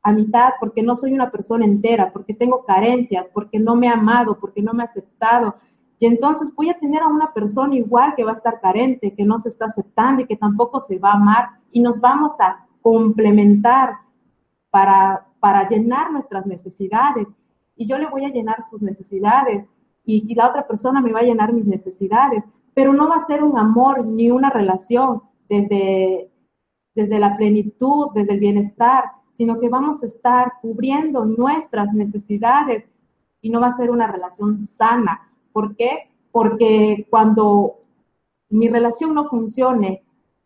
a 0.04 0.12
mitad, 0.12 0.50
porque 0.60 0.82
no 0.82 0.94
soy 0.94 1.14
una 1.14 1.30
persona 1.30 1.64
entera, 1.64 2.12
porque 2.12 2.34
tengo 2.34 2.64
carencias, 2.64 3.28
porque 3.32 3.58
no 3.58 3.74
me 3.74 3.86
he 3.86 3.90
amado, 3.90 4.38
porque 4.38 4.60
no 4.60 4.74
me 4.74 4.82
he 4.82 4.84
aceptado. 4.84 5.56
Y 5.98 6.04
entonces 6.04 6.54
voy 6.54 6.68
a 6.68 6.78
tener 6.78 7.02
a 7.02 7.08
una 7.08 7.32
persona 7.32 7.74
igual 7.74 8.14
que 8.14 8.22
va 8.22 8.30
a 8.30 8.34
estar 8.34 8.60
carente, 8.60 9.14
que 9.14 9.24
no 9.24 9.38
se 9.38 9.48
está 9.48 9.64
aceptando 9.64 10.20
y 10.20 10.26
que 10.26 10.36
tampoco 10.36 10.78
se 10.78 10.98
va 10.98 11.12
a 11.12 11.16
amar 11.16 11.48
y 11.72 11.80
nos 11.80 12.00
vamos 12.00 12.38
a 12.40 12.66
complementar 12.82 13.94
para, 14.70 15.26
para 15.40 15.66
llenar 15.66 16.12
nuestras 16.12 16.44
necesidades. 16.44 17.32
Y 17.74 17.86
yo 17.86 17.96
le 17.96 18.06
voy 18.06 18.26
a 18.26 18.28
llenar 18.28 18.60
sus 18.60 18.82
necesidades 18.82 19.66
y, 20.04 20.30
y 20.30 20.34
la 20.34 20.48
otra 20.48 20.66
persona 20.66 21.00
me 21.00 21.12
va 21.12 21.20
a 21.20 21.24
llenar 21.24 21.54
mis 21.54 21.66
necesidades, 21.66 22.46
pero 22.74 22.92
no 22.92 23.08
va 23.08 23.16
a 23.16 23.20
ser 23.20 23.42
un 23.42 23.56
amor 23.56 24.04
ni 24.04 24.30
una 24.30 24.50
relación 24.50 25.22
desde, 25.48 26.30
desde 26.94 27.18
la 27.18 27.38
plenitud, 27.38 28.08
desde 28.12 28.34
el 28.34 28.40
bienestar, 28.40 29.04
sino 29.34 29.60
que 29.60 29.68
vamos 29.68 30.02
a 30.02 30.06
estar 30.06 30.54
cubriendo 30.62 31.24
nuestras 31.26 31.92
necesidades 31.92 32.86
y 33.42 33.50
no 33.50 33.60
va 33.60 33.66
a 33.66 33.72
ser 33.72 33.90
una 33.90 34.10
relación 34.10 34.56
sana. 34.56 35.28
¿Por 35.52 35.76
qué? 35.76 36.08
Porque 36.32 37.06
cuando 37.10 37.80
mi 38.48 38.68
relación 38.68 39.12
no 39.14 39.24
funcione 39.24 40.02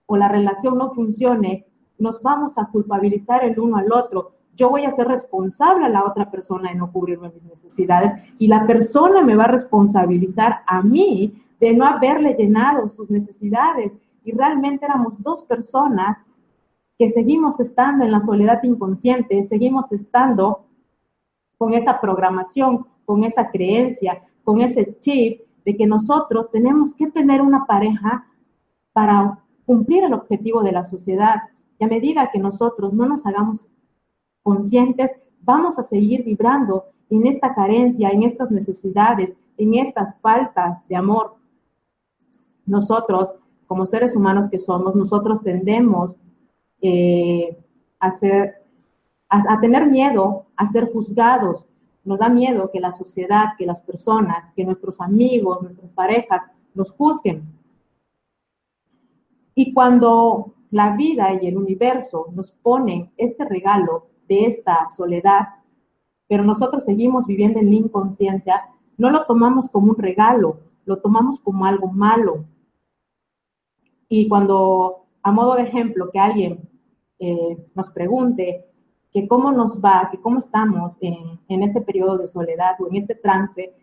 o 0.07 0.16
la 0.16 0.28
relación 0.28 0.78
no 0.78 0.90
funcione, 0.90 1.66
nos 1.99 2.23
vamos 2.23 2.59
a 2.59 2.66
culpabilizar 2.66 3.45
el 3.45 3.61
uno 3.61 3.76
al 3.76 3.92
otro. 3.92 4.33
Yo 4.57 4.71
voy 4.71 4.85
a 4.85 4.90
ser 4.90 5.07
responsable 5.07 5.85
a 5.85 5.90
la 5.90 6.04
otra 6.04 6.30
persona 6.30 6.71
de 6.71 6.76
no 6.76 6.90
cubrirme 6.90 7.30
mis 7.30 7.45
necesidades 7.45 8.12
y 8.38 8.49
la 8.49 8.66
persona 8.66 9.23
me 9.23 9.37
va 9.37 9.45
a 9.45 9.49
responsabilizar 9.49 10.62
a 10.66 10.83
mí 10.83 11.42
de 11.61 11.75
no 11.75 11.85
haberle 11.85 12.35
llenado 12.35 12.88
sus 12.88 13.11
necesidades. 13.11 13.92
Y 14.25 14.33
realmente 14.33 14.87
éramos 14.87 15.23
dos 15.23 15.42
personas 15.42 16.23
que 16.98 17.08
seguimos 17.08 17.60
estando 17.60 18.04
en 18.04 18.10
la 18.10 18.20
soledad 18.20 18.60
inconsciente, 18.64 19.42
seguimos 19.44 19.92
estando 19.92 20.66
con 21.56 21.72
esa 21.72 22.00
programación, 22.00 22.86
con 23.04 23.22
esa 23.22 23.50
creencia, 23.50 24.20
con 24.42 24.60
ese 24.60 24.98
chip 25.00 25.42
de 25.64 25.76
que 25.76 25.86
nosotros 25.86 26.50
tenemos 26.50 26.96
que 26.96 27.10
tener 27.10 27.40
una 27.40 27.66
pareja 27.66 28.26
para 28.92 29.38
cumplir 29.64 30.04
el 30.04 30.14
objetivo 30.14 30.62
de 30.62 30.72
la 30.72 30.82
sociedad. 30.82 31.36
Y 31.78 31.84
a 31.84 31.88
medida 31.88 32.30
que 32.32 32.40
nosotros 32.40 32.94
no 32.94 33.06
nos 33.06 33.26
hagamos 33.26 33.68
conscientes, 34.42 35.14
vamos 35.42 35.78
a 35.78 35.84
seguir 35.84 36.24
vibrando 36.24 36.86
en 37.10 37.26
esta 37.26 37.54
carencia, 37.54 38.08
en 38.10 38.24
estas 38.24 38.50
necesidades, 38.50 39.36
en 39.56 39.74
estas 39.74 40.18
faltas 40.20 40.78
de 40.88 40.96
amor. 40.96 41.36
Nosotros, 42.66 43.34
como 43.66 43.86
seres 43.86 44.16
humanos 44.16 44.48
que 44.48 44.58
somos, 44.58 44.96
nosotros 44.96 45.42
tendemos 45.42 46.18
eh, 46.80 47.56
a, 48.00 48.11
a, 49.28 49.61
tener 49.61 49.87
miedo 49.87 50.47
a 50.56 50.66
ser 50.66 50.90
juzgados. 50.92 51.66
Nos 52.04 52.20
da 52.20 52.28
miedo 52.28 52.70
que 52.73 52.80
la 52.80 52.92
sociedad, 52.92 53.49
que 53.58 53.66
las 53.66 53.82
personas, 53.82 54.52
que 54.52 54.64
nuestros 54.64 55.00
amigos, 55.00 55.62
nuestras 55.62 55.92
parejas 55.92 56.49
nos 56.75 56.92
juzguen. 56.92 57.42
Y 59.54 59.73
cuando 59.73 60.54
la 60.70 60.97
vida 60.97 61.35
y 61.40 61.47
el 61.47 61.56
universo 61.56 62.26
nos 62.35 62.52
ponen 62.52 63.11
este 63.16 63.44
regalo 63.44 64.06
de 64.28 64.47
esta 64.47 64.88
soledad, 64.88 65.49
pero 66.28 66.44
nosotros 66.44 66.85
seguimos 66.85 67.26
viviendo 67.26 67.58
en 67.58 67.70
la 67.70 67.76
inconsciencia, 67.76 68.68
no 68.97 69.11
lo 69.11 69.25
tomamos 69.26 69.68
como 69.70 69.90
un 69.90 69.99
regalo, 69.99 70.61
lo 70.85 70.99
tomamos 70.99 71.40
como 71.40 71.64
algo 71.64 71.88
malo. 71.88 72.44
Y 74.08 74.28
cuando 74.28 75.07
a 75.28 75.32
modo 75.32 75.54
de 75.54 75.62
ejemplo, 75.62 76.11
que 76.11 76.18
alguien 76.18 76.58
eh, 77.18 77.56
nos 77.75 77.90
pregunte 77.90 78.64
que 79.12 79.28
cómo 79.28 79.52
nos 79.52 79.80
va, 79.82 80.08
que 80.11 80.20
cómo 80.20 80.38
estamos 80.38 80.99
en, 81.00 81.62
este 81.62 81.80
periodo 81.80 82.18
de 82.18 82.26
soledad 82.26 82.76
o 82.80 82.88
en 82.88 82.97
este 82.97 83.14
trance, 83.14 83.75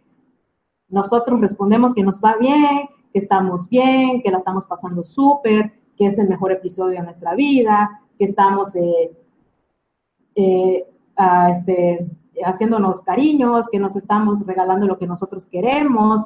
nosotros 0.87 1.39
respondemos 1.39 1.93
que 1.93 2.03
nos 2.03 2.19
va 2.19 2.35
bien, 2.37 2.87
que 3.11 3.19
estamos 3.19 3.69
bien, 3.69 4.21
que 4.21 4.31
la 4.31 4.37
estamos 4.37 4.65
pasando 4.65 5.03
súper, 5.03 5.71
que 5.97 6.07
es 6.07 6.19
el 6.19 6.29
mejor 6.29 6.51
episodio 6.51 6.97
de 6.99 7.03
nuestra 7.03 7.35
vida, 7.35 8.01
que 8.17 8.25
estamos 8.25 8.75
eh, 8.75 9.11
eh, 10.35 10.85
este, 11.51 12.07
haciéndonos 12.43 13.01
cariños, 13.01 13.67
que 13.71 13.79
nos 13.79 13.95
estamos 13.95 14.45
regalando 14.45 14.87
lo 14.87 14.97
que 14.97 15.07
nosotros 15.07 15.45
queremos, 15.47 16.25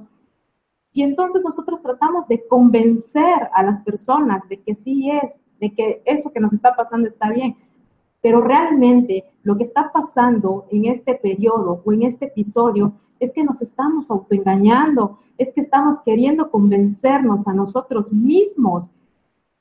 y 1.00 1.01
entonces 1.01 1.41
nosotros 1.46 1.82
tratamos 1.82 2.27
de 2.27 2.46
convencer 2.46 3.50
a 3.53 3.63
las 3.63 3.79
personas 3.79 4.46
de 4.50 4.60
que 4.62 4.75
sí 4.75 5.10
es, 5.10 5.41
de 5.62 5.74
que 5.74 6.01
eso 6.03 6.29
que 6.34 6.41
nos 6.41 6.51
está 6.51 6.75
pasando 6.75 7.08
está 7.08 7.32
bien. 7.32 7.56
Pero 8.22 8.41
realmente 8.41 9.24
lo 9.44 9.56
que 9.56 9.63
está 9.63 9.94
pasando 9.94 10.65
en 10.70 10.84
este 10.84 11.15
periodo 11.15 11.82
o 11.86 11.94
en 11.94 12.03
este 12.03 12.25
episodio 12.25 12.91
es 13.22 13.32
que 13.32 13.46
nos 13.46 13.62
estamos 13.62 14.12
autoengañando, 14.12 15.20
es 15.38 15.53
que 15.53 15.62
estamos 15.62 16.01
queriendo 16.01 16.51
convencernos 16.51 17.48
a 17.48 17.53
nosotros 17.53 18.12
mismos 18.12 18.89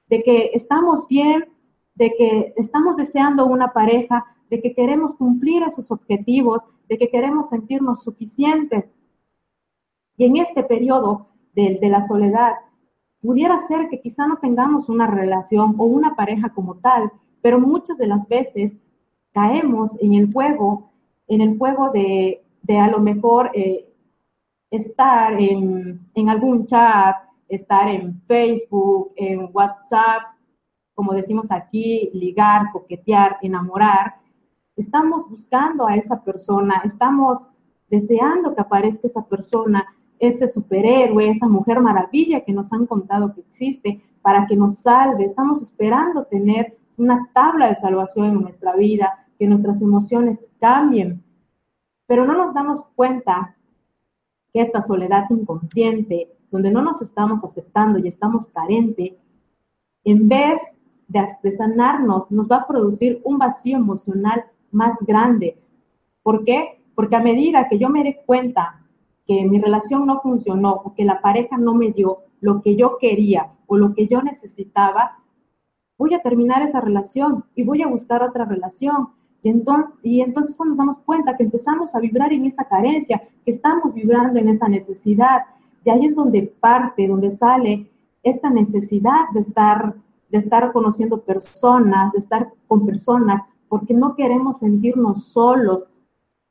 de 0.09 0.25
que 0.25 0.51
estamos 0.55 1.07
bien, 1.07 1.45
de 1.95 2.15
que 2.19 2.53
estamos 2.57 2.97
deseando 2.97 3.47
una 3.47 3.73
pareja, 3.73 4.27
de 4.51 4.61
que 4.61 4.75
queremos 4.75 5.15
cumplir 5.15 5.63
esos 5.63 5.93
objetivos, 5.93 6.63
de 6.89 6.97
que 6.97 7.09
queremos 7.09 7.51
sentirnos 7.51 8.03
suficientes. 8.03 8.87
Y 10.19 10.27
en 10.27 10.37
este 10.37 10.63
periodo 10.63 11.29
de, 11.55 11.79
de 11.81 11.89
la 11.89 12.03
soledad, 12.03 12.53
pudiera 13.21 13.57
ser 13.57 13.89
que 13.89 14.01
quizá 14.01 14.27
no 14.27 14.37
tengamos 14.37 14.89
una 14.91 15.07
relación 15.07 15.75
o 15.79 15.85
una 15.85 16.15
pareja 16.15 16.51
como 16.51 16.77
tal, 16.77 17.11
pero 17.41 17.59
muchas 17.59 17.97
de 17.97 18.07
las 18.07 18.29
veces 18.29 18.77
caemos 19.33 20.01
en 20.03 20.15
el 20.15 20.33
juego, 20.33 20.91
en 21.27 21.41
el 21.41 21.57
juego 21.57 21.91
de, 21.91 22.45
de 22.63 22.79
a 22.79 22.89
lo 22.89 23.01
mejor 23.01 23.51
eh, 23.55 23.89
estar 24.71 25.41
en, 25.41 26.01
en 26.15 26.29
algún 26.29 26.67
chat, 26.67 27.17
estar 27.49 27.89
en 27.89 28.15
Facebook, 28.15 29.13
en 29.17 29.49
WhatsApp, 29.53 30.23
como 30.95 31.13
decimos 31.13 31.51
aquí, 31.53 32.11
ligar, 32.13 32.73
coquetear, 32.73 33.39
enamorar. 33.43 34.17
Estamos 34.77 35.29
buscando 35.29 35.87
a 35.87 35.97
esa 35.97 36.23
persona, 36.23 36.83
estamos 36.85 37.51
deseando 37.89 38.55
que 38.55 38.61
aparezca 38.61 39.07
esa 39.07 39.25
persona, 39.27 39.87
ese 40.19 40.49
superhéroe, 40.49 41.29
esa 41.29 41.49
mujer 41.49 41.81
maravilla 41.81 42.45
que 42.45 42.53
nos 42.53 42.73
han 42.73 42.87
contado 42.87 43.35
que 43.35 43.41
existe 43.41 44.03
para 44.23 44.47
que 44.47 44.57
nos 44.57 44.81
salve. 44.81 45.25
Estamos 45.25 45.63
esperando 45.63 46.25
tener 46.25 46.77
una 46.97 47.29
tabla 47.33 47.69
de 47.69 47.75
salvación 47.75 48.27
en 48.27 48.41
nuestra 48.43 48.75
vida, 48.75 49.27
que 49.39 49.47
nuestras 49.47 49.81
emociones 49.83 50.53
cambien. 50.59 51.23
Pero 52.07 52.27
no 52.27 52.37
nos 52.37 52.53
damos 52.55 52.85
cuenta 52.97 53.55
que 54.53 54.61
esta 54.61 54.83
soledad 54.83 55.27
inconsciente, 55.31 56.29
donde 56.51 56.71
no 56.71 56.83
nos 56.83 57.01
estamos 57.03 57.45
aceptando 57.45 57.99
y 57.99 58.09
estamos 58.09 58.49
carente, 58.49 59.17
en 60.05 60.29
vez 60.29 60.79
de, 61.07 61.25
de 61.43 61.53
sanarnos, 61.53 62.31
nos 62.31 62.49
va 62.51 62.57
a 62.57 62.67
producir 62.67 63.21
un 63.25 63.39
vacío 63.39 63.77
emocional 63.77 64.45
más 64.73 64.99
grande. 65.07 65.59
¿Por 66.23 66.45
qué? 66.45 66.83
Porque 66.95 67.17
a 67.17 67.21
medida 67.21 67.69
que 67.69 67.79
yo 67.79 67.89
me 67.89 68.03
dé 68.03 68.23
cuenta 68.27 68.78
que 69.29 69.45
mi 69.45 69.61
relación 69.61 70.07
no 70.07 70.19
funcionó 70.21 70.73
o 70.73 70.95
que 70.95 71.05
la 71.05 71.21
pareja 71.21 71.59
no 71.59 71.75
me 71.75 71.93
dio 71.93 72.21
lo 72.41 72.63
que 72.63 72.75
yo 72.75 72.97
quería 72.99 73.53
o 73.67 73.77
lo 73.77 73.95
que 73.95 74.09
yo 74.09 74.23
necesitaba, 74.23 75.19
voy 75.99 76.15
a 76.15 76.23
terminar 76.23 76.63
esa 76.63 76.81
relación 76.81 77.45
y 77.55 77.63
voy 77.63 77.83
a 77.83 77.89
buscar 77.89 78.23
otra 78.23 78.47
relación. 78.47 79.11
Y 79.43 80.21
entonces, 80.21 80.57
cuando 80.57 80.71
nos 80.71 80.79
damos 80.79 80.99
cuenta 81.01 81.37
que 81.37 81.45
empezamos 81.45 81.95
a 81.95 82.01
vibrar 82.01 82.33
en 82.33 82.47
esa 82.47 82.65
carencia, 82.65 83.23
que 83.45 83.51
estamos 83.51 83.93
vibrando 83.95 84.39
en 84.39 84.49
esa 84.49 84.69
necesidad, 84.69 85.43
y 85.85 85.91
ahí 85.91 86.07
es 86.07 86.17
donde 86.17 86.43
parte, 86.61 87.07
donde 87.07 87.31
sale 87.31 87.91
esta 88.23 88.51
necesidad 88.51 89.29
de 89.33 89.41
estar, 89.41 89.95
de 90.31 90.39
estar 90.39 90.73
conociendo 90.73 91.21
personas, 91.21 92.13
de 92.13 92.19
estar 92.19 92.53
con 92.67 92.85
personas, 92.85 93.43
porque 93.69 93.95
no 93.95 94.15
queremos 94.15 94.59
sentirnos 94.59 95.25
solos, 95.25 95.85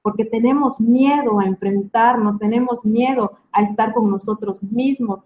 porque 0.08 0.24
tenemos 0.24 0.80
miedo 0.80 1.38
a 1.38 1.46
enfrentarnos, 1.46 2.40
tenemos 2.40 2.86
miedo 2.86 3.40
a 3.52 3.62
estar 3.62 3.94
con 3.94 4.10
nosotros 4.10 4.64
mismos, 4.64 5.20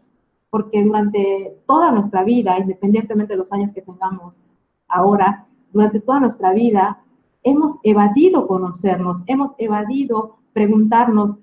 porque 0.49 0.83
durante 0.83 1.55
toda 1.67 1.91
nuestra 1.91 2.23
vida, 2.23 2.57
independientemente 2.57 3.33
de 3.33 3.37
los 3.37 3.53
años 3.53 3.71
que 3.73 3.83
tengamos 3.83 4.39
ahora, 4.87 5.45
durante 5.71 5.99
toda 5.99 6.21
nuestra 6.21 6.51
vida, 6.53 6.99
hemos 7.43 7.77
evadido 7.83 8.47
conocernos, 8.47 9.21
hemos 9.27 9.53
evadido 9.59 10.37
preguntarnos 10.51 11.35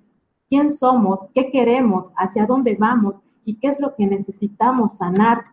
quién 0.48 0.68
somos, 0.68 1.28
qué 1.32 1.52
queremos, 1.52 2.10
hacia 2.16 2.44
dónde 2.44 2.74
vamos 2.74 3.20
y 3.44 3.54
qué 3.54 3.68
es 3.68 3.78
lo 3.78 3.94
que 3.94 4.08
necesitamos 4.08 4.96
sanar. 4.96 5.44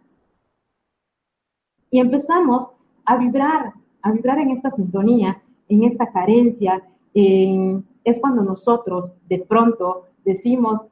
Y 1.92 2.00
empezamos 2.00 2.74
a 3.06 3.16
vibrar, 3.18 3.74
a 4.02 4.12
vibrar 4.12 4.40
en 4.40 4.50
esta 4.50 4.72
sintonía, 4.72 5.40
en 5.70 5.84
esta 5.84 6.10
carencia, 6.10 6.84
es 7.16 8.20
cuando 8.20 8.44
nosotros 8.44 9.14
de 9.28 9.40
pronto 9.40 10.04
decimos, 10.26 10.88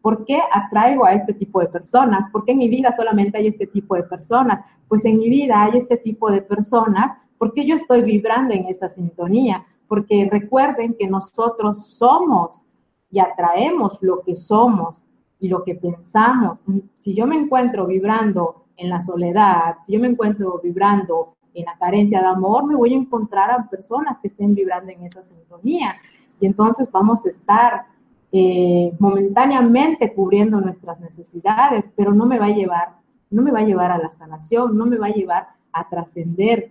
¿por 0.00 0.24
qué 0.24 0.38
atraigo 0.52 1.04
a 1.04 1.12
este 1.12 1.34
tipo 1.34 1.60
de 1.60 1.66
personas? 1.66 2.28
¿Por 2.30 2.44
qué 2.44 2.52
en 2.52 2.58
mi 2.58 2.68
vida 2.68 2.92
solamente 2.92 3.38
hay 3.38 3.48
este 3.48 3.66
tipo 3.66 3.96
de 3.96 4.04
personas? 4.04 4.60
Pues 4.86 5.04
en 5.04 5.18
mi 5.18 5.28
vida 5.28 5.64
hay 5.64 5.76
este 5.76 5.96
tipo 5.96 6.30
de 6.30 6.42
personas 6.42 7.12
porque 7.38 7.66
yo 7.66 7.74
estoy 7.76 8.02
vibrando 8.02 8.54
en 8.54 8.66
esa 8.66 8.88
sintonía, 8.88 9.64
porque 9.86 10.28
recuerden 10.30 10.94
que 10.94 11.08
nosotros 11.08 11.96
somos 11.96 12.62
y 13.10 13.20
atraemos 13.20 14.02
lo 14.02 14.22
que 14.22 14.34
somos 14.34 15.04
y 15.40 15.48
lo 15.48 15.62
que 15.64 15.74
pensamos. 15.76 16.64
Si 16.98 17.14
yo 17.14 17.26
me 17.26 17.36
encuentro 17.36 17.86
vibrando 17.86 18.66
en 18.76 18.90
la 18.90 19.00
soledad, 19.00 19.76
si 19.84 19.94
yo 19.94 20.00
me 20.00 20.08
encuentro 20.08 20.60
vibrando 20.62 21.36
en 21.54 21.64
la 21.64 21.76
carencia 21.78 22.20
de 22.20 22.26
amor, 22.26 22.64
me 22.64 22.76
voy 22.76 22.94
a 22.94 22.96
encontrar 22.96 23.50
a 23.50 23.68
personas 23.68 24.20
que 24.20 24.28
estén 24.28 24.54
vibrando 24.54 24.92
en 24.92 25.02
esa 25.02 25.22
sintonía. 25.22 25.96
Y 26.40 26.46
entonces 26.46 26.90
vamos 26.92 27.24
a 27.26 27.28
estar 27.28 27.86
eh, 28.30 28.92
momentáneamente 28.98 30.12
cubriendo 30.12 30.60
nuestras 30.60 31.00
necesidades, 31.00 31.90
pero 31.96 32.12
no 32.12 32.26
me 32.26 32.38
va 32.38 32.46
a 32.46 32.54
llevar, 32.54 32.96
no 33.30 33.42
me 33.42 33.50
va 33.50 33.60
a 33.60 33.64
llevar 33.64 33.90
a 33.90 33.98
la 33.98 34.12
sanación, 34.12 34.76
no 34.76 34.86
me 34.86 34.98
va 34.98 35.06
a 35.06 35.12
llevar 35.12 35.48
a 35.72 35.88
trascender. 35.88 36.70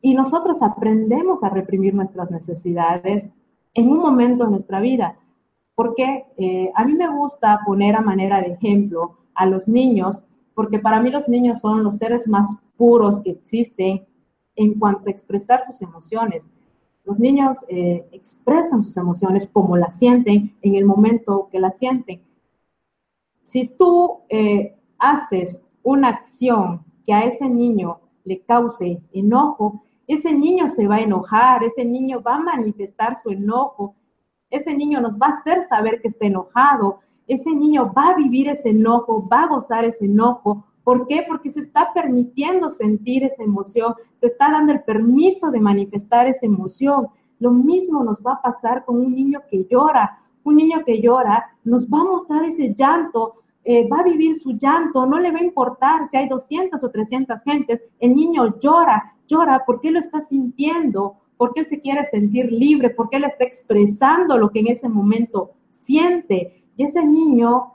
Y 0.00 0.14
nosotros 0.14 0.62
aprendemos 0.62 1.44
a 1.44 1.50
reprimir 1.50 1.94
nuestras 1.94 2.30
necesidades 2.30 3.30
en 3.74 3.90
un 3.90 3.98
momento 3.98 4.44
de 4.44 4.50
nuestra 4.50 4.80
vida, 4.80 5.16
porque 5.74 6.24
eh, 6.38 6.72
a 6.74 6.84
mí 6.84 6.94
me 6.94 7.08
gusta 7.08 7.60
poner 7.66 7.96
a 7.96 8.00
manera 8.00 8.40
de 8.40 8.54
ejemplo 8.54 9.18
a 9.34 9.46
los 9.46 9.68
niños 9.68 10.22
porque 10.60 10.78
para 10.78 11.00
mí 11.00 11.08
los 11.08 11.26
niños 11.26 11.62
son 11.62 11.82
los 11.82 11.96
seres 11.96 12.28
más 12.28 12.62
puros 12.76 13.22
que 13.22 13.30
existen 13.30 14.06
en 14.56 14.78
cuanto 14.78 15.08
a 15.08 15.10
expresar 15.10 15.62
sus 15.62 15.80
emociones. 15.80 16.50
Los 17.06 17.18
niños 17.18 17.64
eh, 17.70 18.06
expresan 18.12 18.82
sus 18.82 18.94
emociones 18.98 19.48
como 19.50 19.78
las 19.78 19.98
sienten 19.98 20.54
en 20.60 20.74
el 20.74 20.84
momento 20.84 21.48
que 21.50 21.60
las 21.60 21.78
sienten. 21.78 22.20
Si 23.40 23.68
tú 23.68 24.18
eh, 24.28 24.76
haces 24.98 25.62
una 25.82 26.08
acción 26.08 26.84
que 27.06 27.14
a 27.14 27.22
ese 27.24 27.48
niño 27.48 27.98
le 28.24 28.42
cause 28.42 29.00
enojo, 29.14 29.82
ese 30.06 30.30
niño 30.30 30.68
se 30.68 30.86
va 30.86 30.96
a 30.96 31.00
enojar, 31.00 31.64
ese 31.64 31.86
niño 31.86 32.20
va 32.20 32.34
a 32.34 32.40
manifestar 32.40 33.16
su 33.16 33.30
enojo, 33.30 33.94
ese 34.50 34.74
niño 34.74 35.00
nos 35.00 35.18
va 35.18 35.28
a 35.28 35.30
hacer 35.30 35.62
saber 35.62 36.02
que 36.02 36.08
está 36.08 36.26
enojado, 36.26 37.00
ese 37.26 37.54
niño 37.54 37.92
va 37.96 38.10
a 38.10 38.16
vivir 38.16 38.48
ese 38.48 38.70
enojo, 38.70 39.26
va 39.28 39.42
a 39.42 39.48
gozar 39.48 39.84
ese 39.84 40.06
enojo. 40.06 40.64
¿Por 40.84 41.06
qué? 41.06 41.24
Porque 41.28 41.50
se 41.50 41.60
está 41.60 41.92
permitiendo 41.94 42.68
sentir 42.68 43.24
esa 43.24 43.44
emoción, 43.44 43.94
se 44.14 44.26
está 44.26 44.50
dando 44.50 44.72
el 44.72 44.82
permiso 44.82 45.50
de 45.50 45.60
manifestar 45.60 46.26
esa 46.26 46.46
emoción. 46.46 47.08
Lo 47.38 47.52
mismo 47.52 48.02
nos 48.02 48.22
va 48.22 48.34
a 48.34 48.42
pasar 48.42 48.84
con 48.84 48.96
un 48.96 49.14
niño 49.14 49.40
que 49.50 49.66
llora. 49.70 50.18
Un 50.42 50.56
niño 50.56 50.82
que 50.84 51.00
llora 51.00 51.56
nos 51.64 51.88
va 51.88 52.00
a 52.00 52.04
mostrar 52.04 52.44
ese 52.44 52.74
llanto, 52.74 53.34
eh, 53.62 53.86
va 53.88 53.98
a 53.98 54.04
vivir 54.04 54.34
su 54.36 54.52
llanto, 54.52 55.04
no 55.04 55.18
le 55.18 55.30
va 55.30 55.38
a 55.38 55.44
importar 55.44 56.06
si 56.06 56.16
hay 56.16 56.28
200 56.28 56.82
o 56.82 56.90
300 56.90 57.42
gentes, 57.42 57.80
el 57.98 58.14
niño 58.14 58.58
llora, 58.58 59.14
llora 59.28 59.64
porque 59.66 59.90
lo 59.90 59.98
está 59.98 60.18
sintiendo, 60.20 61.16
porque 61.36 61.60
él 61.60 61.66
se 61.66 61.80
quiere 61.80 62.02
sentir 62.04 62.50
libre, 62.50 62.90
porque 62.90 63.16
él 63.16 63.24
está 63.24 63.44
expresando 63.44 64.38
lo 64.38 64.50
que 64.50 64.60
en 64.60 64.68
ese 64.68 64.88
momento 64.88 65.50
siente. 65.68 66.59
Y 66.80 66.84
ese 66.84 67.06
niño, 67.06 67.74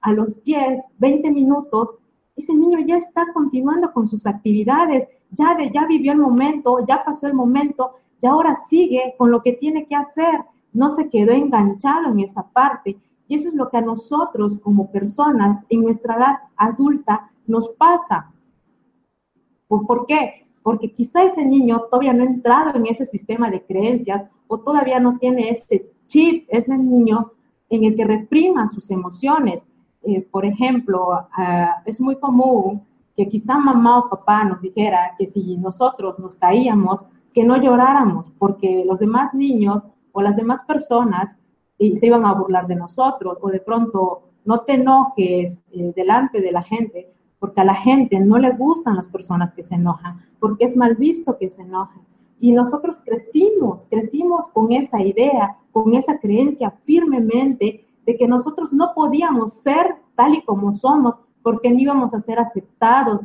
a 0.00 0.12
los 0.12 0.42
10, 0.42 0.94
20 0.98 1.30
minutos, 1.30 1.94
ese 2.34 2.52
niño 2.52 2.80
ya 2.84 2.96
está 2.96 3.32
continuando 3.32 3.92
con 3.92 4.08
sus 4.08 4.26
actividades, 4.26 5.06
ya, 5.30 5.54
de, 5.54 5.70
ya 5.70 5.86
vivió 5.86 6.10
el 6.10 6.18
momento, 6.18 6.84
ya 6.84 7.04
pasó 7.04 7.28
el 7.28 7.34
momento, 7.34 7.92
y 8.20 8.26
ahora 8.26 8.52
sigue 8.56 9.14
con 9.16 9.30
lo 9.30 9.42
que 9.42 9.52
tiene 9.52 9.86
que 9.86 9.94
hacer, 9.94 10.40
no 10.72 10.88
se 10.88 11.08
quedó 11.08 11.30
enganchado 11.30 12.10
en 12.10 12.18
esa 12.18 12.42
parte. 12.48 12.98
Y 13.28 13.36
eso 13.36 13.48
es 13.48 13.54
lo 13.54 13.68
que 13.68 13.76
a 13.76 13.80
nosotros 13.80 14.58
como 14.58 14.90
personas 14.90 15.64
en 15.68 15.82
nuestra 15.82 16.16
edad 16.16 16.38
adulta 16.56 17.30
nos 17.46 17.68
pasa. 17.68 18.32
¿Por 19.68 20.04
qué? 20.06 20.48
Porque 20.64 20.92
quizá 20.92 21.22
ese 21.22 21.44
niño 21.44 21.82
todavía 21.88 22.12
no 22.12 22.24
ha 22.24 22.26
entrado 22.26 22.76
en 22.76 22.86
ese 22.86 23.04
sistema 23.04 23.50
de 23.50 23.62
creencias 23.62 24.24
o 24.48 24.58
todavía 24.58 24.98
no 24.98 25.16
tiene 25.18 25.48
ese 25.48 25.92
chip, 26.08 26.48
ese 26.48 26.76
niño 26.76 27.30
en 27.76 27.84
el 27.84 27.96
que 27.96 28.04
reprima 28.04 28.66
sus 28.66 28.90
emociones. 28.90 29.66
Eh, 30.02 30.20
por 30.30 30.44
ejemplo, 30.44 31.26
ah, 31.32 31.82
es 31.86 32.00
muy 32.00 32.16
común 32.16 32.82
que 33.16 33.28
quizá 33.28 33.58
mamá 33.58 33.98
o 33.98 34.08
papá 34.08 34.44
nos 34.44 34.62
dijera 34.62 35.14
que 35.18 35.26
si 35.26 35.56
nosotros 35.56 36.18
nos 36.18 36.34
caíamos, 36.34 37.06
que 37.32 37.44
no 37.44 37.56
lloráramos, 37.56 38.30
porque 38.38 38.84
los 38.86 38.98
demás 38.98 39.34
niños 39.34 39.82
o 40.12 40.20
las 40.20 40.36
demás 40.36 40.64
personas 40.66 41.36
eh, 41.78 41.96
se 41.96 42.06
iban 42.06 42.26
a 42.26 42.34
burlar 42.34 42.66
de 42.66 42.76
nosotros, 42.76 43.38
o 43.40 43.48
de 43.48 43.60
pronto 43.60 44.22
no 44.44 44.60
te 44.60 44.74
enojes 44.74 45.62
eh, 45.72 45.92
delante 45.96 46.40
de 46.40 46.52
la 46.52 46.62
gente, 46.62 47.10
porque 47.38 47.60
a 47.62 47.64
la 47.64 47.74
gente 47.74 48.20
no 48.20 48.38
le 48.38 48.52
gustan 48.52 48.96
las 48.96 49.08
personas 49.08 49.54
que 49.54 49.62
se 49.62 49.76
enojan, 49.76 50.20
porque 50.38 50.66
es 50.66 50.76
mal 50.76 50.94
visto 50.94 51.38
que 51.38 51.48
se 51.48 51.62
enojen. 51.62 52.02
Y 52.42 52.50
nosotros 52.50 53.00
crecimos, 53.04 53.86
crecimos 53.86 54.48
con 54.48 54.72
esa 54.72 55.00
idea, 55.00 55.56
con 55.70 55.94
esa 55.94 56.18
creencia 56.18 56.72
firmemente 56.72 57.86
de 58.04 58.16
que 58.16 58.26
nosotros 58.26 58.72
no 58.72 58.94
podíamos 58.96 59.52
ser 59.62 59.94
tal 60.16 60.34
y 60.34 60.42
como 60.42 60.72
somos 60.72 61.16
porque 61.44 61.70
no 61.70 61.78
íbamos 61.78 62.14
a 62.14 62.18
ser 62.18 62.40
aceptados. 62.40 63.24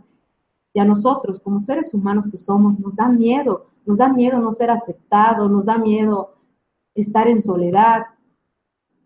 Y 0.71 0.79
a 0.79 0.85
nosotros, 0.85 1.39
como 1.39 1.57
seres 1.57 1.95
humanos 1.95 2.29
que 2.29 2.37
somos, 2.37 2.77
nos 2.77 2.95
da 2.95 3.09
miedo, 3.09 3.65
nos 3.87 3.97
da 3.97 4.07
miedo 4.07 4.39
no 4.39 4.51
ser 4.51 4.69
aceptados, 4.69 5.49
nos 5.49 5.65
da 5.65 5.79
miedo 5.79 6.35
estar 6.93 7.27
en 7.27 7.41
soledad, 7.41 8.03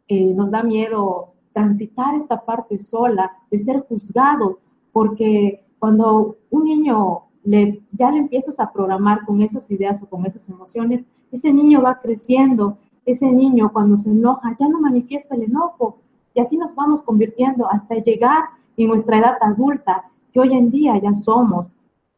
eh, 0.09 0.33
nos 0.33 0.51
da 0.51 0.61
miedo 0.61 1.35
transitar 1.53 2.15
esta 2.15 2.43
parte 2.43 2.77
sola, 2.77 3.31
de 3.49 3.57
ser 3.57 3.79
juzgados, 3.87 4.59
porque 4.91 5.65
cuando 5.79 6.35
un 6.49 6.65
niño 6.65 7.30
ya 7.43 8.11
le 8.11 8.17
empiezas 8.17 8.59
a 8.59 8.71
programar 8.71 9.25
con 9.25 9.41
esas 9.41 9.69
ideas 9.71 10.03
o 10.03 10.09
con 10.09 10.25
esas 10.25 10.47
emociones, 10.49 11.05
ese 11.31 11.51
niño 11.51 11.81
va 11.81 11.99
creciendo, 11.99 12.77
ese 13.05 13.31
niño 13.31 13.71
cuando 13.73 13.97
se 13.97 14.11
enoja 14.11 14.51
ya 14.59 14.69
no 14.69 14.79
manifiesta 14.79 15.35
el 15.35 15.43
enojo 15.43 15.97
y 16.33 16.41
así 16.41 16.57
nos 16.57 16.75
vamos 16.75 17.01
convirtiendo 17.01 17.69
hasta 17.69 17.95
llegar 17.95 18.43
en 18.77 18.87
nuestra 18.87 19.17
edad 19.19 19.37
adulta, 19.41 20.09
que 20.31 20.39
hoy 20.39 20.53
en 20.53 20.71
día 20.71 20.99
ya 21.01 21.13
somos. 21.13 21.69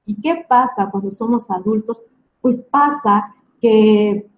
¿Y 0.05 0.19
qué 0.21 0.45
pasa 0.47 0.89
cuando 0.91 1.09
somos 1.09 1.49
adultos? 1.49 2.03
Pues 2.41 2.61
pasa 2.63 3.33
que 3.59 4.29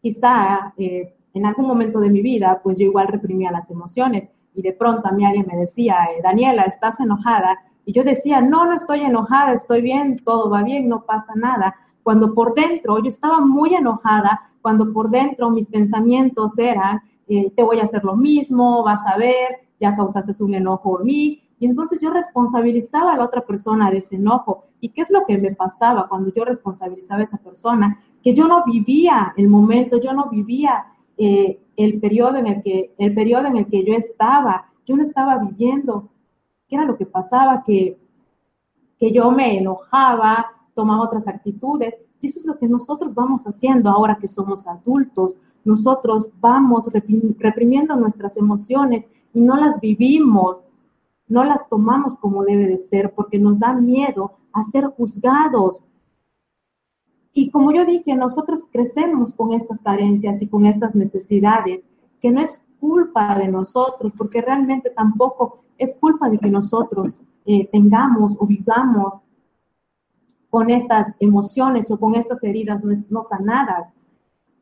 quizá 0.00 0.72
eh, 0.76 1.14
en 1.32 1.46
algún 1.46 1.66
momento 1.66 2.00
de 2.00 2.10
mi 2.10 2.22
vida, 2.22 2.60
pues 2.62 2.78
yo 2.78 2.86
igual 2.86 3.08
reprimía 3.08 3.50
las 3.50 3.70
emociones 3.70 4.28
y 4.54 4.62
de 4.62 4.72
pronto 4.72 5.08
a 5.08 5.12
mí 5.12 5.24
alguien 5.24 5.46
me 5.50 5.58
decía, 5.58 5.96
eh, 6.16 6.22
Daniela, 6.22 6.62
¿estás 6.62 7.00
enojada? 7.00 7.58
Y 7.86 7.92
yo 7.92 8.02
decía, 8.02 8.40
no, 8.40 8.66
no 8.66 8.74
estoy 8.74 9.00
enojada, 9.00 9.52
estoy 9.52 9.80
bien, 9.80 10.16
todo 10.16 10.50
va 10.50 10.64
bien, 10.64 10.88
no 10.88 11.04
pasa 11.04 11.32
nada. 11.36 11.72
Cuando 12.02 12.34
por 12.34 12.52
dentro 12.54 12.98
yo 12.98 13.06
estaba 13.06 13.40
muy 13.40 13.74
enojada, 13.74 14.50
cuando 14.60 14.92
por 14.92 15.08
dentro 15.08 15.50
mis 15.50 15.68
pensamientos 15.68 16.58
eran, 16.58 17.00
eh, 17.28 17.52
te 17.54 17.62
voy 17.62 17.78
a 17.78 17.84
hacer 17.84 18.02
lo 18.02 18.16
mismo, 18.16 18.82
vas 18.82 19.06
a 19.06 19.16
ver, 19.16 19.60
ya 19.80 19.94
causaste 19.94 20.42
un 20.42 20.54
enojo 20.54 20.98
en 21.00 21.06
mí. 21.06 21.42
Y 21.60 21.66
entonces 21.66 22.00
yo 22.00 22.10
responsabilizaba 22.10 23.12
a 23.12 23.16
la 23.18 23.24
otra 23.24 23.42
persona 23.42 23.88
de 23.90 23.98
ese 23.98 24.16
enojo. 24.16 24.64
¿Y 24.80 24.88
qué 24.88 25.02
es 25.02 25.10
lo 25.12 25.24
que 25.24 25.38
me 25.38 25.54
pasaba 25.54 26.08
cuando 26.08 26.32
yo 26.32 26.44
responsabilizaba 26.44 27.20
a 27.20 27.24
esa 27.24 27.38
persona? 27.38 28.00
Que 28.20 28.34
yo 28.34 28.48
no 28.48 28.64
vivía 28.64 29.32
el 29.36 29.48
momento, 29.48 30.00
yo 30.00 30.12
no 30.12 30.28
vivía 30.28 30.86
eh, 31.16 31.60
el, 31.76 32.00
periodo 32.00 32.36
en 32.36 32.48
el, 32.48 32.62
que, 32.62 32.94
el 32.98 33.14
periodo 33.14 33.46
en 33.46 33.58
el 33.58 33.66
que 33.66 33.84
yo 33.84 33.94
estaba, 33.94 34.66
yo 34.84 34.96
no 34.96 35.02
estaba 35.02 35.38
viviendo 35.38 36.08
¿Qué 36.68 36.76
era 36.76 36.84
lo 36.84 36.96
que 36.96 37.06
pasaba? 37.06 37.62
Que, 37.64 37.98
que 38.98 39.12
yo 39.12 39.30
me 39.30 39.58
enojaba, 39.58 40.46
tomaba 40.74 41.04
otras 41.04 41.28
actitudes. 41.28 41.98
Y 42.20 42.26
eso 42.26 42.40
es 42.40 42.46
lo 42.46 42.58
que 42.58 42.68
nosotros 42.68 43.14
vamos 43.14 43.44
haciendo 43.44 43.90
ahora 43.90 44.18
que 44.20 44.28
somos 44.28 44.66
adultos. 44.66 45.36
Nosotros 45.64 46.30
vamos 46.40 46.90
reprimiendo 47.38 47.96
nuestras 47.96 48.36
emociones 48.36 49.06
y 49.34 49.40
no 49.40 49.56
las 49.56 49.80
vivimos, 49.80 50.62
no 51.28 51.44
las 51.44 51.68
tomamos 51.68 52.16
como 52.16 52.44
debe 52.44 52.66
de 52.66 52.78
ser 52.78 53.12
porque 53.14 53.38
nos 53.38 53.58
da 53.58 53.72
miedo 53.72 54.32
a 54.52 54.62
ser 54.62 54.86
juzgados. 54.86 55.84
Y 57.32 57.50
como 57.50 57.72
yo 57.72 57.84
dije, 57.84 58.14
nosotros 58.14 58.66
crecemos 58.72 59.34
con 59.34 59.52
estas 59.52 59.82
carencias 59.82 60.40
y 60.40 60.48
con 60.48 60.64
estas 60.64 60.94
necesidades, 60.94 61.86
que 62.20 62.30
no 62.30 62.40
es 62.40 62.64
culpa 62.80 63.38
de 63.38 63.48
nosotros, 63.48 64.12
porque 64.16 64.40
realmente 64.40 64.90
tampoco 64.90 65.58
es 65.78 65.96
culpa 65.98 66.28
de 66.30 66.38
que 66.38 66.50
nosotros 66.50 67.20
eh, 67.44 67.68
tengamos 67.70 68.36
o 68.40 68.46
vivamos 68.46 69.20
con 70.50 70.70
estas 70.70 71.14
emociones 71.20 71.90
o 71.90 71.98
con 71.98 72.14
estas 72.14 72.42
heridas 72.44 72.84
no, 73.10 73.22
sanadas. 73.22 73.92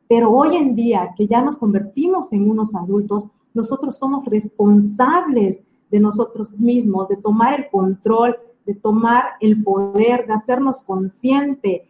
Pero 0.07 0.31
hoy 0.31 0.57
en 0.57 0.75
día, 0.75 1.13
que 1.15 1.27
ya 1.27 1.41
nos 1.41 1.57
convertimos 1.57 2.31
en 2.33 2.49
unos 2.49 2.75
adultos, 2.75 3.27
nosotros 3.53 3.97
somos 3.97 4.25
responsables 4.25 5.63
de 5.89 5.99
nosotros 5.99 6.51
mismos, 6.59 7.07
de 7.07 7.17
tomar 7.17 7.59
el 7.59 7.69
control, 7.69 8.37
de 8.65 8.75
tomar 8.75 9.23
el 9.39 9.63
poder, 9.63 10.27
de 10.27 10.33
hacernos 10.33 10.83
consciente. 10.83 11.87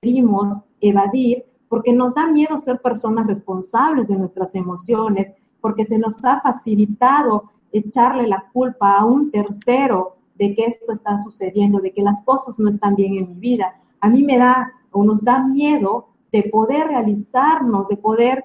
Queremos 0.00 0.62
evadir 0.80 1.44
porque 1.68 1.92
nos 1.92 2.14
da 2.14 2.26
miedo 2.26 2.56
ser 2.56 2.80
personas 2.80 3.26
responsables 3.26 4.08
de 4.08 4.16
nuestras 4.16 4.54
emociones, 4.54 5.32
porque 5.60 5.84
se 5.84 5.98
nos 5.98 6.24
ha 6.24 6.40
facilitado 6.40 7.50
echarle 7.78 8.26
la 8.26 8.48
culpa 8.52 8.96
a 8.96 9.04
un 9.04 9.30
tercero 9.30 10.16
de 10.36 10.54
que 10.54 10.64
esto 10.66 10.92
está 10.92 11.16
sucediendo, 11.18 11.80
de 11.80 11.92
que 11.92 12.02
las 12.02 12.24
cosas 12.24 12.58
no 12.58 12.68
están 12.68 12.94
bien 12.94 13.14
en 13.16 13.28
mi 13.28 13.34
vida. 13.34 13.80
A 14.00 14.08
mí 14.08 14.22
me 14.22 14.38
da 14.38 14.72
o 14.90 15.04
nos 15.04 15.24
da 15.24 15.42
miedo 15.42 16.06
de 16.32 16.44
poder 16.44 16.88
realizarnos, 16.88 17.88
de 17.88 17.96
poder 17.96 18.44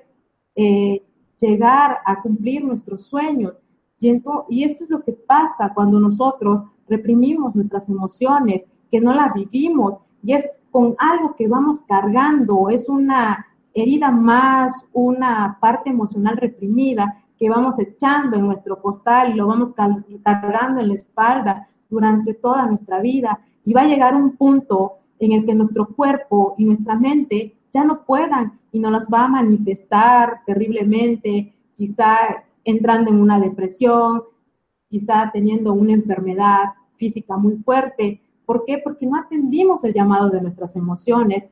eh, 0.56 1.04
llegar 1.39 1.98
a 2.06 2.22
cumplir 2.22 2.63
nuestros 2.63 3.06
sueños. 3.06 3.54
Y, 4.00 4.10
y 4.50 4.63
esto 4.63 4.84
es 4.84 4.89
lo 4.89 5.02
que 5.04 5.13
pasa 5.13 5.74
cuando 5.74 6.00
nosotros 6.00 6.63
reprimimos 6.88 7.56
nuestras 7.56 7.89
emociones, 7.89 8.65
que 8.89 9.00
no 9.00 9.13
las 9.13 9.34
vivimos, 9.34 9.98
y 10.24 10.34
es 10.34 10.60
con 10.72 10.96
algo 11.00 11.36
que 11.36 11.48
vamos 11.48 11.84
cargando, 11.84 12.70
es 12.70 12.89
una 12.89 13.46
herida 13.74 14.12
más, 14.12 14.88
una 14.94 15.58
parte 15.62 15.89
emocional 15.89 16.38
reprimida 16.38 17.24
que 17.41 17.49
vamos 17.49 17.80
echando 17.80 18.38
en 18.38 18.45
nuestro 18.45 18.80
costal 18.80 19.32
y 19.32 19.34
lo 19.34 19.47
vamos 19.47 19.73
cargando 19.73 20.80
en 20.80 20.89
la 20.89 20.93
espalda 20.93 21.67
durante 21.89 22.36
toda 22.36 22.67
nuestra 22.67 23.01
vida. 23.01 23.39
Y 23.65 23.73
va 23.73 23.82
a 23.82 23.88
llegar 23.88 24.15
un 24.15 24.38
punto 24.38 24.99
en 25.17 25.32
el 25.32 25.43
que 25.43 25.56
nuestro 25.56 25.88
cuerpo 25.88 26.54
y 26.60 26.65
nuestra 26.65 26.93
mente 26.93 27.56
ya 27.73 27.84
no 27.84 28.06
puedan 28.06 28.60
y 28.71 28.77
nos 28.77 28.91
las 28.91 29.10
va 29.12 29.23
a 29.23 29.27
manifestar 29.27 30.41
terriblemente, 30.45 31.51
quizá 31.75 32.15
entrando 32.63 33.10
en 33.10 33.19
una 33.19 33.39
depresión, 33.39 34.21
quizá 34.88 35.32
teniendo 35.34 35.73
una 35.73 35.93
enfermedad 35.93 36.75
física 36.91 37.38
muy 37.38 37.58
fuerte. 37.58 38.21
¿Por 38.45 38.65
qué? 38.65 38.77
Porque 38.84 39.08
no 39.08 39.17
atendimos 39.17 39.84
el 39.84 39.93
llamado 39.93 40.30
de 40.30 40.41
nuestras 40.41 40.75
emociones, 40.75 41.49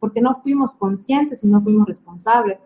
porque 0.00 0.20
no 0.20 0.34
fuimos 0.34 0.74
conscientes 0.74 1.44
y 1.44 1.46
no 1.46 1.60
fuimos 1.60 1.86
responsables. 1.86 2.58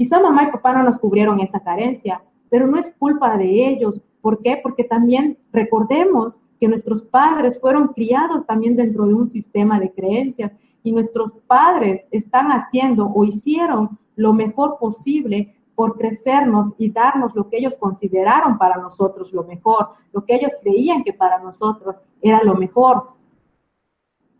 Quizá 0.00 0.18
mamá 0.18 0.44
y 0.44 0.50
papá 0.50 0.72
no 0.72 0.82
nos 0.82 0.98
cubrieron 0.98 1.40
esa 1.40 1.60
carencia, 1.60 2.22
pero 2.48 2.66
no 2.66 2.78
es 2.78 2.96
culpa 2.96 3.36
de 3.36 3.68
ellos. 3.68 4.00
¿Por 4.22 4.40
qué? 4.40 4.58
Porque 4.62 4.84
también 4.84 5.36
recordemos 5.52 6.38
que 6.58 6.68
nuestros 6.68 7.02
padres 7.02 7.60
fueron 7.60 7.88
criados 7.88 8.46
también 8.46 8.76
dentro 8.76 9.04
de 9.04 9.12
un 9.12 9.26
sistema 9.26 9.78
de 9.78 9.92
creencias 9.92 10.52
y 10.82 10.92
nuestros 10.92 11.32
padres 11.46 12.08
están 12.12 12.46
haciendo 12.46 13.12
o 13.14 13.24
hicieron 13.26 13.98
lo 14.16 14.32
mejor 14.32 14.78
posible 14.80 15.54
por 15.74 15.98
crecernos 15.98 16.72
y 16.78 16.90
darnos 16.90 17.36
lo 17.36 17.50
que 17.50 17.58
ellos 17.58 17.76
consideraron 17.76 18.56
para 18.56 18.78
nosotros 18.78 19.34
lo 19.34 19.44
mejor, 19.44 19.90
lo 20.14 20.24
que 20.24 20.36
ellos 20.36 20.54
creían 20.62 21.04
que 21.04 21.12
para 21.12 21.40
nosotros 21.40 22.00
era 22.22 22.42
lo 22.42 22.54
mejor. 22.54 23.10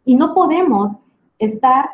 Y 0.06 0.16
no 0.16 0.32
podemos 0.32 0.96
estar 1.38 1.90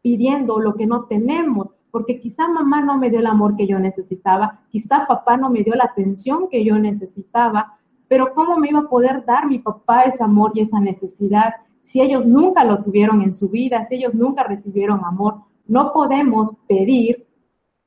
pidiendo 0.00 0.58
lo 0.58 0.72
que 0.74 0.86
no 0.86 1.04
tenemos, 1.04 1.68
porque 1.90 2.20
quizá 2.20 2.48
mamá 2.48 2.80
no 2.80 2.98
me 2.98 3.10
dio 3.10 3.20
el 3.20 3.26
amor 3.26 3.56
que 3.56 3.66
yo 3.66 3.78
necesitaba, 3.78 4.60
quizá 4.68 5.06
papá 5.06 5.36
no 5.36 5.50
me 5.50 5.62
dio 5.62 5.74
la 5.74 5.84
atención 5.84 6.48
que 6.48 6.64
yo 6.64 6.78
necesitaba, 6.78 7.78
pero 8.08 8.34
¿cómo 8.34 8.56
me 8.56 8.70
iba 8.70 8.80
a 8.80 8.88
poder 8.88 9.24
dar 9.24 9.46
mi 9.46 9.58
papá 9.58 10.02
ese 10.02 10.24
amor 10.24 10.52
y 10.54 10.60
esa 10.60 10.80
necesidad 10.80 11.54
si 11.80 12.00
ellos 12.00 12.26
nunca 12.26 12.64
lo 12.64 12.82
tuvieron 12.82 13.22
en 13.22 13.32
su 13.32 13.48
vida, 13.48 13.82
si 13.82 13.96
ellos 13.96 14.14
nunca 14.14 14.44
recibieron 14.44 15.04
amor? 15.04 15.42
No 15.66 15.92
podemos 15.92 16.56
pedir 16.66 17.26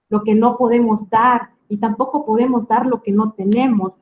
lo 0.10 0.24
que 0.24 0.36
no 0.36 0.58
podemos 0.58 1.10
dar 1.10 1.50
y 1.68 1.78
tampoco 1.78 2.26
podemos 2.26 2.68
dar 2.68 2.86
lo 2.86 3.02
que 3.02 3.12
no 3.12 3.34
tenemos. 3.34 3.98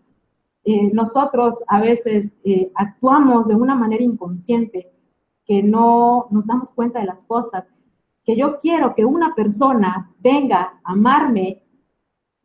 Eh, 0.63 0.91
nosotros 0.93 1.63
a 1.67 1.79
veces 1.81 2.31
eh, 2.43 2.71
actuamos 2.75 3.47
de 3.47 3.55
una 3.55 3.75
manera 3.75 4.03
inconsciente 4.03 4.91
que 5.45 5.63
no 5.63 6.27
nos 6.29 6.47
damos 6.47 6.69
cuenta 6.69 6.99
de 6.99 7.05
las 7.05 7.23
cosas 7.23 7.65
que 8.23 8.35
yo 8.35 8.57
quiero 8.59 8.93
que 8.95 9.05
una 9.05 9.33
persona 9.33 10.11
venga 10.19 10.79
a 10.83 10.91
amarme 10.91 11.63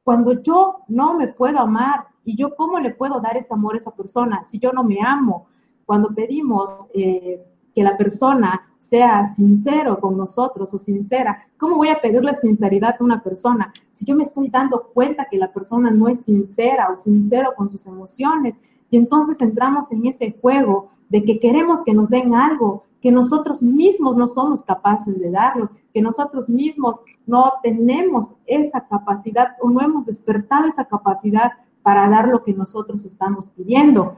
cuando 0.03 0.41
yo 0.41 0.85
no 0.89 1.15
me 1.15 1.29
puedo 1.29 1.59
amar 1.59 2.07
y 2.25 2.37
yo 2.37 2.55
cómo 2.55 2.79
le 2.79 2.95
puedo 2.95 3.21
dar 3.21 3.37
ese 3.37 3.55
amor 3.55 3.75
a 3.75 3.79
esa 3.79 3.95
persona 3.95 4.43
si 4.45 4.59
yo 4.59 4.73
no 4.73 4.85
me 4.85 4.99
amo. 5.01 5.47
Cuando 5.85 6.15
pedimos 6.15 6.89
eh, 6.95 7.45
que 7.75 7.83
la 7.83 7.97
persona 7.97 8.62
sea 8.79 9.25
sincero 9.27 9.99
con 10.01 10.17
nosotros 10.17 10.73
o 10.73 10.79
sincera, 10.79 11.43
¿cómo 11.59 11.77
voy 11.77 11.89
a 11.89 12.01
pedirle 12.01 12.35
sinceridad 12.35 12.97
a 12.99 13.05
una 13.05 13.23
persona 13.23 13.73
si 13.93 14.05
yo 14.05 14.15
me 14.15 14.23
estoy 14.23 14.49
dando 14.49 14.91
cuenta 14.95 15.27
que 15.31 15.39
la 15.39 15.53
persona 15.53 15.91
no 15.91 16.09
es 16.09 16.25
sincera 16.25 16.89
o 16.91 16.97
sincero 16.97 17.51
con 17.57 17.69
sus 17.69 17.87
emociones? 17.87 18.57
Y 18.91 18.97
entonces 18.97 19.41
entramos 19.41 19.93
en 19.93 20.07
ese 20.07 20.37
juego 20.41 20.89
de 21.09 21.25
que 21.25 21.39
queremos 21.39 21.83
que 21.83 21.95
nos 21.95 22.11
den 22.11 22.35
algo, 22.35 22.85
que 23.01 23.13
nosotros 23.13 23.63
mismos 23.63 24.17
no 24.17 24.27
somos 24.27 24.63
capaces 24.63 25.19
de 25.21 25.31
darlo, 25.31 25.71
que 25.93 26.03
nosotros 26.03 26.49
mismos 26.49 26.97
no 27.27 27.53
tenemos 27.63 28.35
esa 28.47 28.87
capacidad 28.87 29.57
o 29.61 29.71
no 29.71 29.81
hemos 29.81 30.07
despertado 30.07 30.67
esa 30.67 30.85
capacidad 30.87 31.53
para 31.83 32.09
dar 32.09 32.29
lo 32.29 32.43
que 32.43 32.53
nosotros 32.53 33.05
estamos 33.05 33.49
pidiendo. 33.51 34.15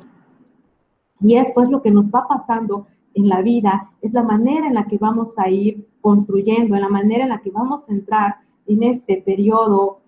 Y 1.20 1.36
esto 1.36 1.62
es 1.62 1.70
lo 1.70 1.82
que 1.82 1.90
nos 1.90 2.08
va 2.08 2.26
pasando 2.28 2.86
en 3.14 3.28
la 3.28 3.42
vida 3.42 3.90
es 4.00 4.14
la 4.14 4.22
manera 4.22 4.68
en 4.68 4.74
la 4.74 4.86
que 4.86 4.98
vamos 4.98 5.38
a 5.38 5.48
ir 5.48 5.88
construyendo, 6.00 6.76
en 6.76 6.82
la 6.82 6.88
manera 6.88 7.24
en 7.24 7.30
la 7.30 7.40
que 7.40 7.50
vamos 7.50 7.88
a 7.88 7.92
entrar 7.92 8.36
en 8.66 8.82
este 8.82 9.22
periodo 9.22 10.00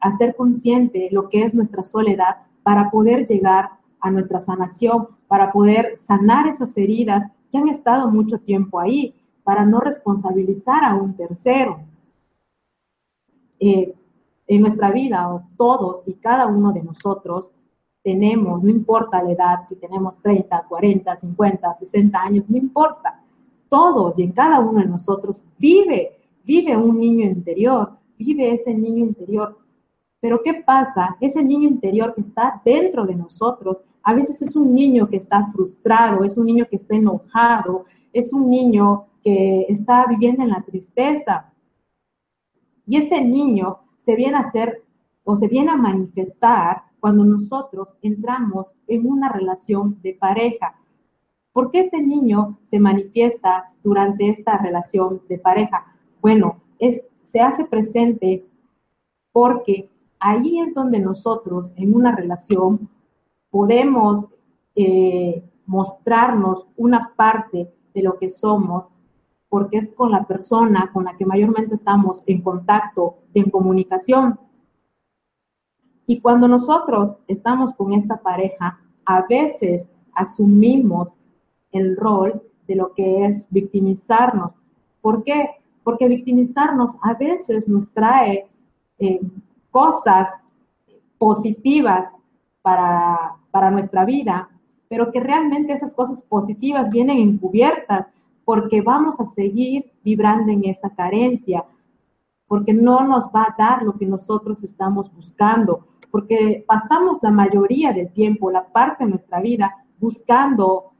a 0.00 0.10
ser 0.10 0.34
consciente 0.36 1.08
lo 1.10 1.28
que 1.28 1.42
es 1.42 1.54
nuestra 1.54 1.82
soledad 1.82 2.36
para 2.62 2.90
poder 2.90 3.26
llegar 3.26 3.70
a 4.00 4.10
nuestra 4.10 4.40
sanación, 4.40 5.08
para 5.28 5.52
poder 5.52 5.96
sanar 5.96 6.48
esas 6.48 6.76
heridas 6.76 7.24
que 7.50 7.58
han 7.58 7.68
estado 7.68 8.10
mucho 8.10 8.38
tiempo 8.38 8.78
ahí, 8.78 9.14
para 9.42 9.64
no 9.64 9.80
responsabilizar 9.80 10.84
a 10.84 10.94
un 10.94 11.14
tercero. 11.14 11.80
Eh, 13.58 13.94
en 14.46 14.60
nuestra 14.60 14.90
vida, 14.90 15.28
todos 15.56 16.02
y 16.06 16.14
cada 16.14 16.46
uno 16.46 16.72
de 16.72 16.82
nosotros 16.82 17.52
tenemos, 18.02 18.62
no 18.62 18.70
importa 18.70 19.22
la 19.22 19.32
edad, 19.32 19.58
si 19.66 19.76
tenemos 19.76 20.18
30, 20.20 20.66
40, 20.68 21.16
50, 21.16 21.74
60 21.74 22.20
años, 22.20 22.50
no 22.50 22.56
importa. 22.56 23.22
Todos 23.68 24.18
y 24.18 24.24
en 24.24 24.32
cada 24.32 24.58
uno 24.60 24.80
de 24.80 24.86
nosotros 24.86 25.44
vive, 25.58 26.18
vive 26.44 26.76
un 26.76 26.98
niño 26.98 27.26
interior, 27.26 27.92
vive 28.18 28.52
ese 28.52 28.74
niño 28.74 29.04
interior. 29.04 29.58
Pero 30.20 30.42
¿qué 30.42 30.54
pasa? 30.54 31.16
Ese 31.20 31.44
niño 31.44 31.68
interior 31.68 32.14
que 32.14 32.22
está 32.22 32.60
dentro 32.64 33.06
de 33.06 33.14
nosotros, 33.14 33.80
a 34.02 34.14
veces 34.14 34.40
es 34.42 34.56
un 34.56 34.74
niño 34.74 35.08
que 35.08 35.16
está 35.16 35.46
frustrado, 35.46 36.24
es 36.24 36.36
un 36.36 36.46
niño 36.46 36.66
que 36.68 36.76
está 36.76 36.96
enojado, 36.96 37.84
es 38.12 38.32
un 38.32 38.48
niño 38.48 39.06
que 39.22 39.66
está 39.68 40.06
viviendo 40.06 40.42
en 40.42 40.50
la 40.50 40.62
tristeza. 40.62 41.52
Y 42.86 42.96
ese 42.96 43.22
niño 43.22 43.80
se 43.98 44.16
viene 44.16 44.36
a 44.36 44.40
hacer 44.40 44.82
o 45.24 45.36
se 45.36 45.48
viene 45.48 45.70
a 45.70 45.76
manifestar 45.76 46.82
cuando 46.98 47.24
nosotros 47.24 47.96
entramos 48.02 48.76
en 48.86 49.06
una 49.06 49.28
relación 49.28 50.00
de 50.02 50.14
pareja. 50.14 50.74
¿Por 51.52 51.70
qué 51.70 51.80
este 51.80 52.00
niño 52.00 52.58
se 52.62 52.78
manifiesta 52.78 53.72
durante 53.82 54.28
esta 54.28 54.56
relación 54.58 55.22
de 55.28 55.38
pareja? 55.38 55.94
Bueno, 56.20 56.60
se 57.22 57.40
hace 57.40 57.64
presente 57.64 58.44
porque 59.32 59.88
ahí 60.18 60.60
es 60.60 60.74
donde 60.74 61.00
nosotros 61.00 61.72
en 61.76 61.94
una 61.94 62.14
relación 62.14 62.88
podemos 63.50 64.28
eh, 64.74 65.42
mostrarnos 65.66 66.66
una 66.76 67.12
parte 67.16 67.72
de 67.94 68.02
lo 68.02 68.18
que 68.18 68.30
somos, 68.30 68.84
porque 69.48 69.78
es 69.78 69.90
con 69.90 70.12
la 70.12 70.24
persona 70.24 70.90
con 70.92 71.04
la 71.04 71.16
que 71.16 71.26
mayormente 71.26 71.74
estamos 71.74 72.22
en 72.26 72.40
contacto, 72.42 73.18
en 73.34 73.50
comunicación. 73.50 74.38
Y 76.06 76.20
cuando 76.20 76.48
nosotros 76.48 77.18
estamos 77.26 77.74
con 77.74 77.92
esta 77.92 78.16
pareja, 78.16 78.80
a 79.04 79.22
veces 79.28 79.90
asumimos 80.14 81.14
el 81.72 81.96
rol 81.96 82.42
de 82.66 82.76
lo 82.76 82.92
que 82.94 83.26
es 83.26 83.48
victimizarnos. 83.50 84.56
¿Por 85.00 85.24
qué? 85.24 85.50
Porque 85.82 86.08
victimizarnos 86.08 86.96
a 87.02 87.14
veces 87.14 87.68
nos 87.68 87.90
trae 87.90 88.46
eh, 88.98 89.20
cosas 89.70 90.44
positivas 91.18 92.16
para, 92.62 93.39
para 93.50 93.70
nuestra 93.70 94.04
vida, 94.04 94.48
pero 94.88 95.10
que 95.12 95.20
realmente 95.20 95.72
esas 95.72 95.94
cosas 95.94 96.22
positivas 96.22 96.90
vienen 96.90 97.18
encubiertas 97.18 98.06
porque 98.44 98.82
vamos 98.82 99.20
a 99.20 99.24
seguir 99.24 99.92
vibrando 100.02 100.50
en 100.50 100.64
esa 100.64 100.90
carencia, 100.90 101.64
porque 102.48 102.72
no 102.72 103.06
nos 103.06 103.30
va 103.34 103.42
a 103.42 103.54
dar 103.56 103.82
lo 103.82 103.92
que 103.92 104.06
nosotros 104.06 104.64
estamos 104.64 105.12
buscando, 105.14 105.86
porque 106.10 106.64
pasamos 106.66 107.20
la 107.22 107.30
mayoría 107.30 107.92
del 107.92 108.12
tiempo, 108.12 108.50
la 108.50 108.66
parte 108.66 109.04
de 109.04 109.10
nuestra 109.10 109.40
vida, 109.40 109.72
buscando 110.00 110.90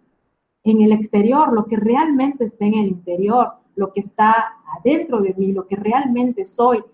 en 0.63 0.83
el 0.83 0.93
exterior 0.93 1.53
lo 1.53 1.67
que 1.67 1.77
realmente 1.77 2.45
está 2.45 2.67
en 2.67 2.75
el 2.75 2.87
interior, 2.87 3.55
lo 3.75 3.93
que 3.93 4.01
está 4.01 4.55
adentro 4.79 5.21
de 5.21 5.35
mí, 5.35 5.53
lo 5.53 5.67
que 5.67 5.77
realmente 5.77 6.45
soy. 6.45 6.85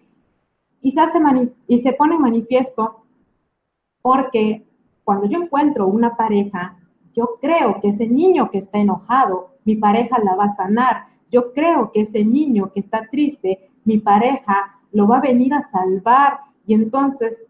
Se, 0.81 0.91
y 1.67 1.79
se 1.79 1.93
pone 1.95 2.15
en 2.15 2.23
manifiesto 2.23 3.03
porque 4.01 4.65
cuando 5.07 5.29
yo 5.29 5.41
encuentro 5.41 5.87
una 5.87 6.17
pareja, 6.17 6.77
yo 7.15 7.39
creo 7.41 7.81
que 7.81 7.91
ese 7.91 8.09
niño 8.09 8.51
que 8.51 8.59
está 8.59 8.79
enojado, 8.79 9.51
mi 9.65 9.77
pareja 9.77 10.19
la 10.19 10.35
va 10.35 10.47
a 10.47 10.49
sanar. 10.49 11.05
Yo 11.31 11.53
creo 11.53 11.93
que 11.93 12.01
ese 12.01 12.25
niño 12.25 12.73
que 12.73 12.81
está 12.81 13.07
triste, 13.09 13.71
mi 13.85 13.99
pareja 13.99 14.81
lo 14.91 15.07
va 15.07 15.19
a 15.19 15.21
venir 15.21 15.55
a 15.55 15.61
salvar. 15.61 16.41
Y 16.67 16.75
entonces 16.75 17.41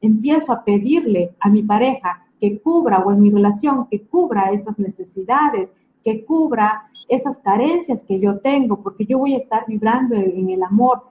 empiezo 0.00 0.52
a 0.52 0.62
pedirle 0.62 1.34
a 1.40 1.48
mi 1.48 1.64
pareja 1.64 2.24
que 2.38 2.60
cubra 2.60 3.00
o 3.00 3.10
en 3.10 3.22
mi 3.22 3.30
relación 3.30 3.88
que 3.90 4.02
cubra 4.02 4.52
esas 4.52 4.78
necesidades, 4.78 5.74
que 6.04 6.24
cubra 6.24 6.88
esas 7.08 7.40
carencias 7.40 8.04
que 8.04 8.20
yo 8.20 8.38
tengo, 8.38 8.84
porque 8.84 9.04
yo 9.04 9.18
voy 9.18 9.34
a 9.34 9.38
estar 9.38 9.64
vibrando 9.66 10.14
en, 10.14 10.48
el 10.48 10.62
amor. 10.62 11.02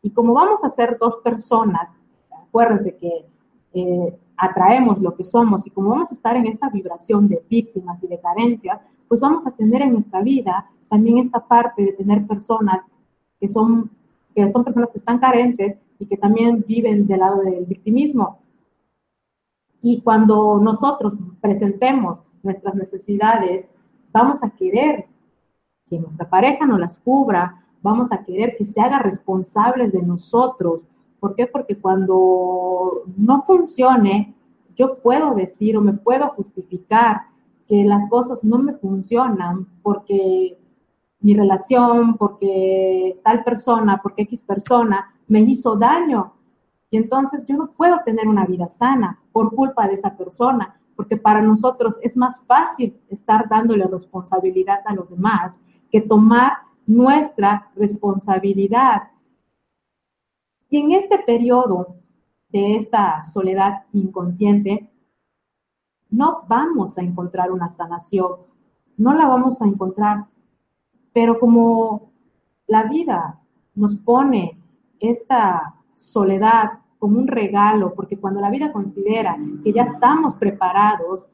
Y 0.00 0.08
como 0.08 0.32
vamos 0.32 0.64
a 0.64 0.70
ser 0.70 0.96
dos 0.98 1.16
personas, 1.16 1.92
acuérdense 2.32 2.96
que 2.96 3.26
eh, 3.74 4.18
atraemos 4.36 5.00
lo 5.00 5.14
que 5.14 5.24
somos 5.24 5.66
y 5.66 5.70
como 5.70 5.90
vamos 5.90 6.10
a 6.10 6.14
estar 6.14 6.36
en 6.36 6.46
esta 6.46 6.68
vibración 6.68 7.28
de 7.28 7.42
víctimas 7.48 8.02
y 8.02 8.08
de 8.08 8.20
carencias, 8.20 8.80
pues 9.08 9.20
vamos 9.20 9.46
a 9.46 9.52
tener 9.52 9.82
en 9.82 9.92
nuestra 9.92 10.22
vida 10.22 10.70
también 10.88 11.18
esta 11.18 11.40
parte 11.40 11.82
de 11.82 11.92
tener 11.92 12.26
personas 12.26 12.86
que 13.40 13.48
son, 13.48 13.90
que 14.34 14.48
son 14.48 14.64
personas 14.64 14.92
que 14.92 14.98
están 14.98 15.18
carentes 15.18 15.76
y 15.98 16.06
que 16.06 16.16
también 16.16 16.64
viven 16.66 17.06
del 17.06 17.20
lado 17.20 17.42
del 17.42 17.64
victimismo. 17.64 18.38
Y 19.82 20.00
cuando 20.00 20.58
nosotros 20.60 21.14
presentemos 21.40 22.22
nuestras 22.42 22.74
necesidades, 22.74 23.68
vamos 24.12 24.42
a 24.42 24.50
querer 24.50 25.06
que 25.86 25.98
nuestra 25.98 26.28
pareja 26.28 26.66
nos 26.66 26.80
las 26.80 26.98
cubra, 26.98 27.64
vamos 27.82 28.12
a 28.12 28.24
querer 28.24 28.56
que 28.56 28.64
se 28.64 28.80
haga 28.80 28.98
responsables 28.98 29.92
de 29.92 30.02
nosotros. 30.02 30.86
¿Por 31.24 31.36
qué? 31.36 31.46
Porque 31.46 31.80
cuando 31.80 33.04
no 33.16 33.40
funcione, 33.44 34.34
yo 34.76 34.98
puedo 34.98 35.34
decir 35.34 35.74
o 35.74 35.80
me 35.80 35.94
puedo 35.94 36.28
justificar 36.36 37.22
que 37.66 37.82
las 37.82 38.10
cosas 38.10 38.44
no 38.44 38.58
me 38.58 38.74
funcionan 38.74 39.66
porque 39.82 40.58
mi 41.20 41.34
relación, 41.34 42.18
porque 42.18 43.18
tal 43.24 43.42
persona, 43.42 44.00
porque 44.02 44.24
X 44.24 44.42
persona 44.42 45.14
me 45.26 45.40
hizo 45.40 45.76
daño. 45.76 46.34
Y 46.90 46.98
entonces 46.98 47.46
yo 47.46 47.56
no 47.56 47.70
puedo 47.70 48.00
tener 48.04 48.28
una 48.28 48.44
vida 48.44 48.68
sana 48.68 49.18
por 49.32 49.54
culpa 49.54 49.88
de 49.88 49.94
esa 49.94 50.14
persona, 50.18 50.78
porque 50.94 51.16
para 51.16 51.40
nosotros 51.40 51.98
es 52.02 52.18
más 52.18 52.44
fácil 52.44 53.00
estar 53.08 53.48
dándole 53.48 53.86
responsabilidad 53.86 54.80
a 54.84 54.94
los 54.94 55.08
demás 55.08 55.58
que 55.90 56.02
tomar 56.02 56.52
nuestra 56.86 57.70
responsabilidad. 57.76 59.04
Y 60.74 60.78
en 60.78 60.90
este 60.90 61.20
periodo 61.20 61.98
de 62.48 62.74
esta 62.74 63.22
soledad 63.22 63.84
inconsciente, 63.92 64.90
no 66.10 66.42
vamos 66.48 66.98
a 66.98 67.02
encontrar 67.02 67.52
una 67.52 67.68
sanación, 67.68 68.38
no 68.96 69.14
la 69.14 69.28
vamos 69.28 69.62
a 69.62 69.68
encontrar, 69.68 70.26
pero 71.12 71.38
como 71.38 72.10
la 72.66 72.82
vida 72.88 73.40
nos 73.76 73.94
pone 73.94 74.58
esta 74.98 75.76
soledad 75.94 76.80
como 76.98 77.20
un 77.20 77.28
regalo, 77.28 77.94
porque 77.94 78.18
cuando 78.18 78.40
la 78.40 78.50
vida 78.50 78.72
considera 78.72 79.38
que 79.62 79.72
ya 79.72 79.82
estamos 79.82 80.34
preparados 80.34 81.28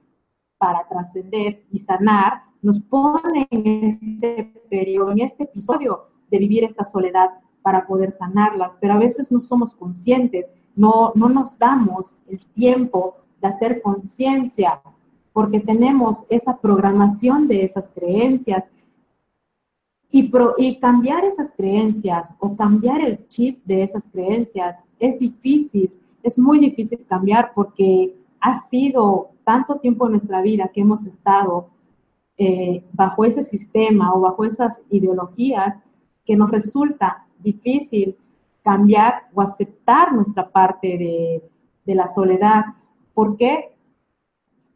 para 0.59 0.87
trascender 0.87 1.65
y 1.71 1.79
sanar, 1.79 2.43
nos 2.61 2.79
pone 2.81 3.49
en 3.51 3.85
este 3.87 4.53
periodo, 4.69 5.13
en 5.13 5.21
este 5.21 5.45
episodio 5.45 6.09
de 6.31 6.39
vivir 6.41 6.63
esta 6.63 6.85
soledad 6.85 7.31
para 7.63 7.87
poder 7.87 8.13
sanarla, 8.13 8.73
pero 8.81 8.95
a 8.95 8.99
veces 8.99 9.31
no 9.31 9.41
somos 9.41 9.75
conscientes, 9.75 10.49
no, 10.77 11.13
no 11.15 11.29
nos 11.29 11.59
damos 11.59 12.17
el 12.29 12.45
tiempo 12.55 13.17
de 13.41 13.49
hacer 13.49 13.83
conciencia, 13.83 14.81
porque 15.33 15.61
tenemos 15.61 16.25
esa 16.29 16.57
programación 16.59 17.49
de 17.49 17.65
esas 17.65 17.91
creencias. 17.91 18.67
Y, 20.13 20.29
cambiar 20.81 21.25
esas 21.25 21.53
creencias 21.53 22.35
o 22.41 22.57
cambiar 22.57 23.01
el 23.01 23.29
chip 23.29 23.65
de 23.65 23.85
esas 23.85 24.09
creencias 24.09 24.81
es 24.99 25.21
difícil, 25.21 25.93
es 26.25 26.37
muy 26.37 26.59
difícil 26.59 27.07
cambiar 27.07 27.53
porque 27.55 28.17
ha 28.41 28.61
sido 28.61 29.31
tanto 29.45 29.77
tiempo 29.77 30.07
en 30.07 30.13
nuestra 30.13 30.43
vida 30.43 30.71
que 30.75 30.81
hemos 30.81 31.07
estado 31.07 31.69
eh, 32.37 32.83
bajo 32.93 33.25
ese 33.25 33.45
sistema 33.45 34.13
o 34.13 34.21
bajo 34.21 34.45
esas 34.45 34.83
ideologías 34.91 35.77
que 36.25 36.35
nos 36.35 36.51
resulta 36.51 37.27
difícil 37.43 38.17
cambiar 38.63 39.29
o 39.35 39.41
aceptar 39.41 40.13
nuestra 40.13 40.49
parte 40.49 40.99
de, 40.99 41.43
la 41.95 42.07
soledad. 42.07 42.67
¿Por 43.15 43.37
qué? 43.37 43.65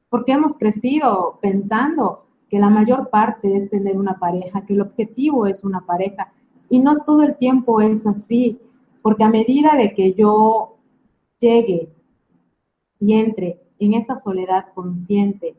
Porque 0.08 0.32
hemos 0.32 0.58
crecido 0.58 1.38
pensando 1.40 2.26
que 2.50 2.58
la 2.58 2.70
mayor 2.70 3.08
parte 3.08 3.54
es 3.54 3.70
tener 3.70 3.96
una 3.96 4.18
pareja, 4.18 4.66
que 4.66 4.72
el 4.72 4.80
objetivo 4.80 5.46
es 5.46 5.62
una 5.62 5.82
pareja. 5.82 6.32
Y 6.68 6.80
no 6.80 7.04
todo 7.04 7.22
el 7.22 7.36
tiempo 7.36 7.80
es 7.80 8.04
así, 8.04 8.58
porque 9.00 9.22
a 9.22 9.28
medida 9.28 9.76
de 9.76 9.94
que 9.94 10.12
yo 10.14 10.74
llegue 11.38 11.88
y 12.98 13.14
entre 13.14 13.60
en 13.78 13.94
esta 13.94 14.16
soledad 14.16 14.66
consciente, 14.74 15.54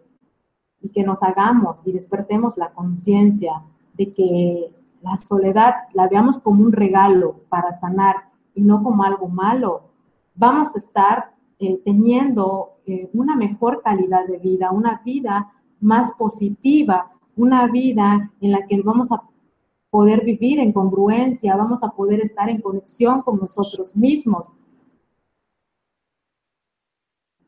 y 0.86 0.90
que 0.90 1.04
nos 1.04 1.24
hagamos 1.24 1.82
y 1.84 1.92
despertemos 1.92 2.58
la 2.58 2.70
conciencia 2.70 3.54
de 3.94 4.14
que 4.14 4.70
la 5.06 5.18
soledad 5.18 5.74
la 5.94 6.08
veamos 6.08 6.40
como 6.40 6.64
un 6.64 6.72
regalo 6.72 7.42
para 7.48 7.72
sanar 7.72 8.16
y 8.56 8.62
no 8.62 8.82
como 8.84 9.04
algo 9.04 9.28
malo, 9.28 9.84
vamos 10.34 10.76
a 10.76 10.80
estar 10.80 11.36
eh, 11.60 11.80
teniendo 11.86 12.80
eh, 12.88 13.08
una 13.14 13.36
mejor 13.36 13.82
calidad 13.84 14.26
de 14.26 14.40
vida, 14.40 14.72
una 14.72 15.02
vida 15.06 15.54
más 15.80 16.16
positiva, 16.18 17.12
una 17.36 17.68
vida 17.68 18.32
en 18.42 18.52
la 18.52 18.66
que 18.66 18.82
vamos 18.82 19.12
a 19.12 19.22
poder 19.92 20.26
vivir 20.26 20.60
en 20.60 20.74
congruencia, 20.74 21.56
vamos 21.56 21.84
a 21.84 21.90
poder 21.90 22.22
estar 22.22 22.50
en 22.50 22.62
conexión 22.62 23.22
con 23.22 23.38
nosotros 23.38 23.96
mismos. 23.96 24.52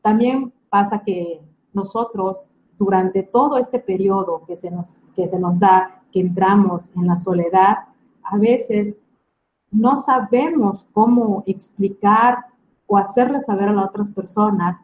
También 0.00 0.52
pasa 0.70 1.02
que 1.04 1.40
nosotros 1.72 2.50
durante 2.78 3.22
todo 3.22 3.58
este 3.58 3.78
periodo 3.78 4.42
que 4.46 4.56
se 4.56 4.70
nos, 4.70 5.10
que 5.14 5.26
se 5.26 5.38
nos 5.38 5.58
da, 5.58 6.02
que 6.12 6.20
entramos 6.20 6.94
en 6.96 7.06
la 7.06 7.16
soledad, 7.16 7.78
a 8.22 8.38
veces 8.38 8.96
no 9.70 9.96
sabemos 9.96 10.88
cómo 10.92 11.42
explicar 11.46 12.46
o 12.86 12.96
hacerle 12.96 13.40
saber 13.40 13.68
a 13.68 13.72
las 13.72 13.86
otras 13.86 14.12
personas 14.12 14.78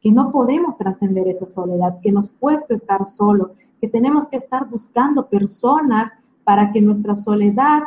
que 0.00 0.10
no 0.10 0.32
podemos 0.32 0.76
trascender 0.76 1.28
esa 1.28 1.46
soledad, 1.46 2.00
que 2.02 2.12
nos 2.12 2.30
cuesta 2.32 2.74
estar 2.74 3.04
solo, 3.04 3.52
que 3.80 3.88
tenemos 3.88 4.28
que 4.28 4.36
estar 4.36 4.68
buscando 4.68 5.28
personas 5.28 6.12
para 6.44 6.72
que 6.72 6.82
nuestra 6.82 7.14
soledad 7.14 7.82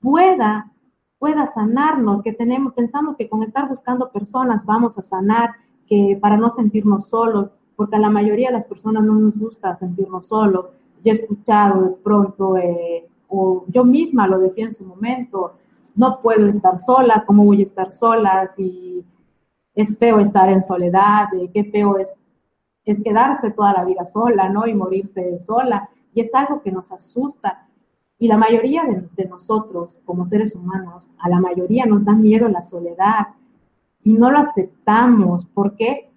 pueda 0.00 0.70
pueda 1.24 1.46
sanarnos, 1.46 2.22
que 2.22 2.34
tenemos 2.34 2.74
pensamos 2.74 3.16
que 3.16 3.30
con 3.30 3.42
estar 3.42 3.66
buscando 3.66 4.10
personas 4.10 4.66
vamos 4.66 4.98
a 4.98 5.00
sanar, 5.00 5.52
que 5.86 6.18
para 6.20 6.36
no 6.36 6.50
sentirnos 6.50 7.08
solos, 7.08 7.48
porque 7.76 7.96
a 7.96 8.00
la 8.00 8.10
mayoría 8.10 8.48
de 8.48 8.54
las 8.54 8.66
personas 8.66 9.04
no 9.04 9.14
nos 9.14 9.38
gusta 9.38 9.74
sentirnos 9.74 10.28
solos. 10.28 10.66
Yo 11.04 11.12
he 11.12 11.14
escuchado 11.14 11.82
de 11.82 11.96
pronto, 11.96 12.56
eh, 12.56 13.06
o 13.28 13.64
yo 13.68 13.84
misma 13.84 14.26
lo 14.26 14.38
decía 14.38 14.64
en 14.64 14.72
su 14.72 14.84
momento, 14.84 15.54
no 15.96 16.20
puedo 16.20 16.46
estar 16.46 16.78
sola, 16.78 17.24
¿cómo 17.26 17.44
voy 17.44 17.60
a 17.60 17.64
estar 17.64 17.92
sola? 17.92 18.46
Si 18.46 19.04
es 19.74 19.98
feo 19.98 20.18
estar 20.20 20.48
en 20.48 20.62
soledad, 20.62 21.32
eh, 21.34 21.50
qué 21.52 21.64
feo 21.64 21.98
es, 21.98 22.16
es 22.84 23.02
quedarse 23.02 23.50
toda 23.50 23.72
la 23.72 23.84
vida 23.84 24.04
sola, 24.04 24.48
¿no? 24.48 24.66
Y 24.66 24.74
morirse 24.74 25.38
sola. 25.38 25.88
Y 26.14 26.20
es 26.20 26.34
algo 26.34 26.62
que 26.62 26.72
nos 26.72 26.92
asusta. 26.92 27.66
Y 28.18 28.28
la 28.28 28.36
mayoría 28.36 28.84
de, 28.84 29.08
de 29.16 29.28
nosotros, 29.28 29.98
como 30.04 30.24
seres 30.24 30.54
humanos, 30.54 31.08
a 31.18 31.28
la 31.28 31.40
mayoría 31.40 31.86
nos 31.86 32.04
da 32.04 32.12
miedo 32.12 32.48
la 32.48 32.60
soledad 32.60 33.28
y 34.04 34.14
no 34.14 34.30
lo 34.30 34.38
aceptamos. 34.38 35.46
¿Por 35.46 35.76
qué? 35.76 36.10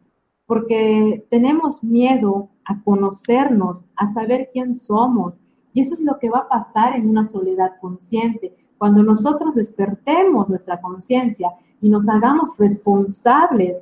Porque 0.48 1.26
tenemos 1.30 1.84
miedo 1.84 2.50
a 2.66 2.82
conocernos, 2.82 3.86
a 3.96 4.06
saber 4.08 4.50
quién 4.52 4.74
somos. 4.74 5.38
Y 5.74 5.82
eso 5.82 5.94
es 5.94 6.02
lo 6.02 6.18
que 6.18 6.30
va 6.30 6.40
a 6.40 6.48
pasar 6.48 6.96
en 6.96 7.08
una 7.08 7.26
soledad 7.26 7.74
consciente. 7.80 8.56
Cuando 8.78 9.04
nosotros 9.04 9.56
despertemos 9.56 10.50
nuestra 10.50 10.82
conciencia 10.82 11.50
y 11.82 11.90
nos 11.90 12.08
hagamos 12.10 12.58
responsables 12.58 13.82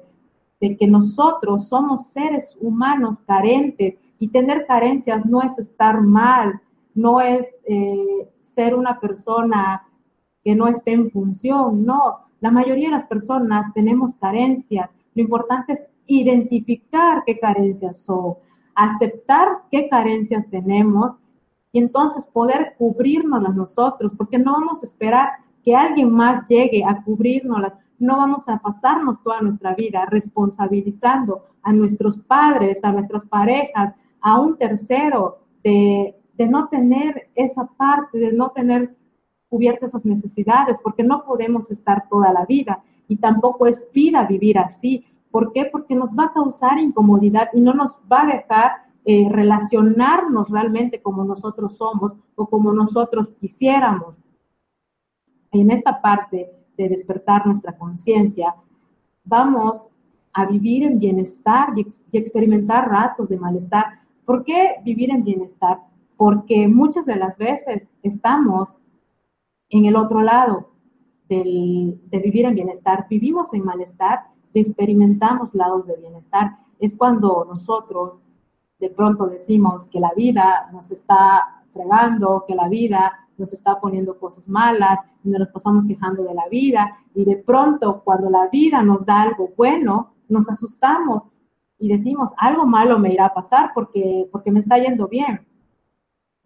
de 0.59 0.75
que 0.75 0.87
nosotros 0.87 1.67
somos 1.67 2.07
seres 2.07 2.57
humanos 2.59 3.19
carentes 3.19 3.97
y 4.19 4.29
tener 4.29 4.65
carencias 4.65 5.25
no 5.25 5.41
es 5.41 5.59
estar 5.59 6.01
mal, 6.01 6.61
no 6.95 7.21
es 7.21 7.53
eh, 7.65 8.29
ser 8.41 8.73
una 8.73 8.99
persona 8.99 9.83
que 10.43 10.55
no 10.55 10.67
esté 10.67 10.93
en 10.93 11.11
función, 11.11 11.85
no. 11.85 12.19
La 12.39 12.51
mayoría 12.51 12.87
de 12.87 12.93
las 12.93 13.05
personas 13.05 13.73
tenemos 13.73 14.15
carencias. 14.15 14.89
Lo 15.13 15.21
importante 15.21 15.73
es 15.73 15.87
identificar 16.07 17.23
qué 17.25 17.39
carencias 17.39 18.05
son, 18.05 18.35
aceptar 18.75 19.47
qué 19.71 19.87
carencias 19.89 20.49
tenemos 20.49 21.13
y 21.71 21.79
entonces 21.79 22.29
poder 22.31 22.75
cubrirnos 22.77 23.55
nosotros, 23.55 24.13
porque 24.15 24.37
no 24.37 24.53
vamos 24.53 24.81
a 24.81 24.85
esperar 24.85 25.29
que 25.63 25.75
alguien 25.75 26.11
más 26.11 26.45
llegue 26.47 26.83
a 26.85 27.03
cubrirnos, 27.03 27.73
no 27.97 28.17
vamos 28.17 28.47
a 28.47 28.59
pasarnos 28.59 29.21
toda 29.23 29.41
nuestra 29.41 29.73
vida 29.73 30.05
responsabilizando 30.05 31.43
a 31.63 31.73
nuestros 31.73 32.17
padres, 32.17 32.83
a 32.83 32.91
nuestras 32.91 33.25
parejas, 33.25 33.93
a 34.21 34.39
un 34.39 34.57
tercero, 34.57 35.39
de, 35.63 36.15
de 36.37 36.47
no 36.47 36.67
tener 36.67 37.29
esa 37.33 37.65
parte, 37.65 38.19
de 38.19 38.31
no 38.31 38.51
tener 38.51 38.95
cubiertas 39.49 39.91
esas 39.91 40.05
necesidades, 40.05 40.79
porque 40.83 41.03
no 41.03 41.23
podemos 41.25 41.71
estar 41.71 42.07
toda 42.09 42.31
la 42.31 42.45
vida 42.45 42.83
y 43.07 43.17
tampoco 43.17 43.67
es 43.67 43.89
vida 43.93 44.25
vivir 44.25 44.59
así. 44.59 45.05
¿Por 45.35 45.51
qué? 45.51 45.65
Porque 45.65 45.95
nos 45.95 46.13
va 46.17 46.27
a 46.27 46.31
causar 46.31 46.79
incomodidad 46.79 47.49
y 47.51 47.59
no 47.59 47.73
nos 47.73 48.01
va 48.09 48.21
a 48.21 48.37
dejar 48.37 48.71
eh, 49.03 49.27
relacionarnos 49.29 50.49
realmente 50.49 51.01
como 51.01 51.25
nosotros 51.25 51.75
somos 51.75 52.15
o 52.35 52.47
como 52.47 52.71
nosotros 52.71 53.31
quisiéramos. 53.33 54.21
En 55.51 55.71
esta 55.71 56.01
parte 56.01 56.49
de 56.77 56.87
despertar 56.87 57.45
nuestra 57.45 57.77
conciencia, 57.77 58.55
vamos 59.25 59.89
a 60.31 60.45
vivir 60.45 60.83
en 60.83 60.99
bienestar 60.99 61.67
y, 61.75 61.85
experimentar 62.17 62.87
ratos 62.87 63.27
de 63.27 63.37
malestar. 63.37 63.87
¿Por 64.23 64.45
qué 64.45 64.75
vivir 64.85 65.11
en 65.11 65.25
bienestar? 65.25 65.81
Porque 66.15 66.69
muchas 66.69 67.05
de 67.05 67.17
las 67.17 67.37
veces 67.37 67.89
estamos 68.03 68.79
en 69.67 69.83
el 69.83 69.97
otro 69.97 70.21
lado 70.21 70.69
de 71.27 72.21
vivir 72.23 72.45
en 72.45 72.55
bienestar. 72.55 73.05
Vivimos 73.09 73.53
en 73.53 73.65
malestar 73.65 74.33
experimentamos 74.59 75.53
lados 75.55 75.87
de 75.87 75.97
bienestar. 75.97 76.57
Es 76.79 76.97
cuando 76.97 77.45
nosotros 77.49 78.21
de 78.79 78.89
pronto 78.89 79.27
decimos 79.27 79.87
que 79.87 79.99
la 79.99 80.11
vida 80.15 80.69
nos 80.73 80.91
está 80.91 81.63
fregando, 81.71 82.43
que 82.47 82.55
la 82.55 82.67
vida 82.67 83.13
nos 83.37 83.53
está 83.53 83.79
poniendo 83.79 84.17
cosas 84.17 84.47
malas 84.47 84.99
y 85.23 85.29
nos 85.29 85.49
pasamos 85.49 85.85
quejando 85.85 86.23
de 86.23 86.33
la 86.33 86.47
vida 86.49 86.97
y 87.13 87.25
de 87.25 87.37
pronto 87.37 88.01
cuando 88.03 88.29
la 88.29 88.47
vida 88.47 88.81
nos 88.81 89.05
da 89.05 89.23
algo 89.23 89.51
bueno, 89.57 90.13
nos 90.29 90.49
asustamos 90.49 91.23
y 91.77 91.89
decimos, 91.89 92.33
algo 92.37 92.65
malo 92.65 92.99
me 92.99 93.13
irá 93.13 93.25
a 93.25 93.33
pasar 93.33 93.71
porque, 93.73 94.27
porque 94.31 94.51
me 94.51 94.59
está 94.59 94.77
yendo 94.77 95.07
bien. 95.07 95.45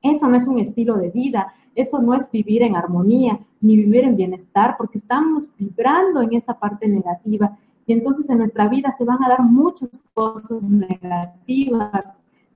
Eso 0.01 0.27
no 0.27 0.37
es 0.37 0.47
un 0.47 0.59
estilo 0.59 0.95
de 0.97 1.09
vida, 1.09 1.53
eso 1.75 2.01
no 2.01 2.13
es 2.13 2.31
vivir 2.31 2.63
en 2.63 2.75
armonía 2.75 3.39
ni 3.61 3.75
vivir 3.75 4.05
en 4.05 4.15
bienestar 4.15 4.75
porque 4.77 4.97
estamos 4.97 5.53
vibrando 5.57 6.21
en 6.21 6.33
esa 6.33 6.57
parte 6.57 6.87
negativa 6.87 7.57
y 7.89 7.93
entonces 7.93 8.29
en 8.29 8.37
nuestra 8.37 8.67
vida 8.67 8.91
se 8.91 9.03
van 9.03 9.23
a 9.23 9.29
dar 9.29 9.41
muchas 9.41 10.03
cosas 10.13 10.61
negativas. 10.61 12.13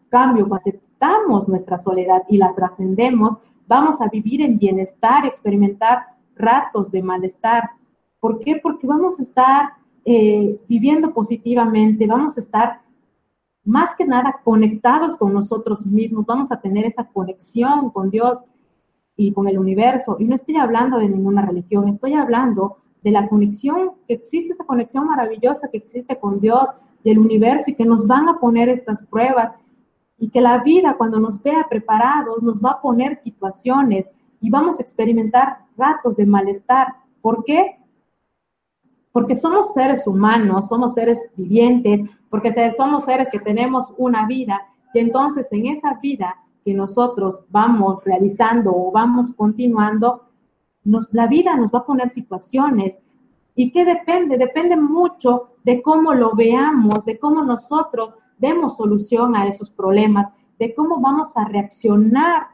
Cambio, 0.09 0.47
cuando 0.47 0.55
aceptamos 0.57 1.49
nuestra 1.49 1.79
soledad 1.79 2.21
y 2.29 2.37
la 2.37 2.53
trascendemos, 2.53 3.39
vamos 3.67 3.99
a 3.99 4.09
vivir 4.09 4.43
en 4.43 4.59
bienestar, 4.59 5.25
experimentar 5.25 6.03
ratos 6.35 6.91
de 6.91 7.01
malestar. 7.01 7.63
¿Por 8.19 8.41
qué? 8.41 8.59
Porque 8.61 8.85
vamos 8.85 9.19
a 9.19 9.23
estar 9.23 9.69
eh, 10.05 10.61
viviendo 10.67 11.11
positivamente, 11.15 12.05
vamos 12.05 12.37
a 12.37 12.41
estar 12.41 12.81
más 13.63 13.95
que 13.97 14.05
nada 14.05 14.39
conectados 14.43 15.17
con 15.17 15.33
nosotros 15.33 15.83
mismos, 15.83 16.27
vamos 16.27 16.51
a 16.51 16.61
tener 16.61 16.85
esa 16.85 17.05
conexión 17.05 17.89
con 17.89 18.11
Dios 18.11 18.43
y 19.17 19.33
con 19.33 19.47
el 19.47 19.57
universo. 19.57 20.17
Y 20.19 20.25
no 20.25 20.35
estoy 20.35 20.57
hablando 20.57 20.99
de 20.99 21.09
ninguna 21.09 21.41
religión, 21.41 21.87
estoy 21.87 22.13
hablando 22.13 22.82
de 23.03 23.11
la 23.11 23.27
conexión, 23.27 23.91
que 24.07 24.13
existe 24.13 24.53
esa 24.53 24.63
conexión 24.63 25.07
maravillosa 25.07 25.69
que 25.69 25.77
existe 25.77 26.17
con 26.17 26.39
Dios 26.39 26.69
y 27.03 27.11
el 27.11 27.19
universo 27.19 27.71
y 27.71 27.75
que 27.75 27.85
nos 27.85 28.07
van 28.07 28.29
a 28.29 28.39
poner 28.39 28.69
estas 28.69 29.03
pruebas 29.03 29.53
y 30.17 30.29
que 30.29 30.39
la 30.41 30.63
vida 30.63 30.95
cuando 30.97 31.19
nos 31.19 31.41
vea 31.43 31.67
preparados 31.69 32.43
nos 32.43 32.61
va 32.61 32.71
a 32.71 32.81
poner 32.81 33.15
situaciones 33.15 34.09
y 34.39 34.49
vamos 34.49 34.79
a 34.79 34.81
experimentar 34.81 35.59
ratos 35.77 36.15
de 36.15 36.25
malestar. 36.25 36.87
¿Por 37.21 37.43
qué? 37.43 37.77
Porque 39.11 39.35
somos 39.35 39.73
seres 39.73 40.07
humanos, 40.07 40.69
somos 40.69 40.93
seres 40.93 41.31
vivientes, 41.35 42.01
porque 42.29 42.51
somos 42.73 43.05
seres 43.05 43.29
que 43.29 43.39
tenemos 43.39 43.93
una 43.97 44.25
vida 44.25 44.61
y 44.93 44.99
entonces 44.99 45.51
en 45.51 45.67
esa 45.67 45.99
vida 46.01 46.37
que 46.63 46.73
nosotros 46.73 47.43
vamos 47.49 48.03
realizando 48.05 48.71
o 48.73 48.91
vamos 48.91 49.33
continuando, 49.33 50.23
la 50.83 51.27
vida 51.27 51.55
nos 51.55 51.71
va 51.71 51.79
a 51.79 51.85
poner 51.85 52.09
situaciones. 52.09 52.99
¿Y 53.55 53.71
qué 53.71 53.85
depende? 53.85 54.37
Depende 54.37 54.75
mucho 54.75 55.49
de 55.63 55.81
cómo 55.81 56.13
lo 56.13 56.33
veamos, 56.35 57.05
de 57.05 57.19
cómo 57.19 57.43
nosotros 57.43 58.15
vemos 58.37 58.77
solución 58.77 59.35
a 59.35 59.47
esos 59.47 59.69
problemas, 59.69 60.27
de 60.59 60.73
cómo 60.73 60.99
vamos 60.99 61.37
a 61.37 61.45
reaccionar 61.45 62.47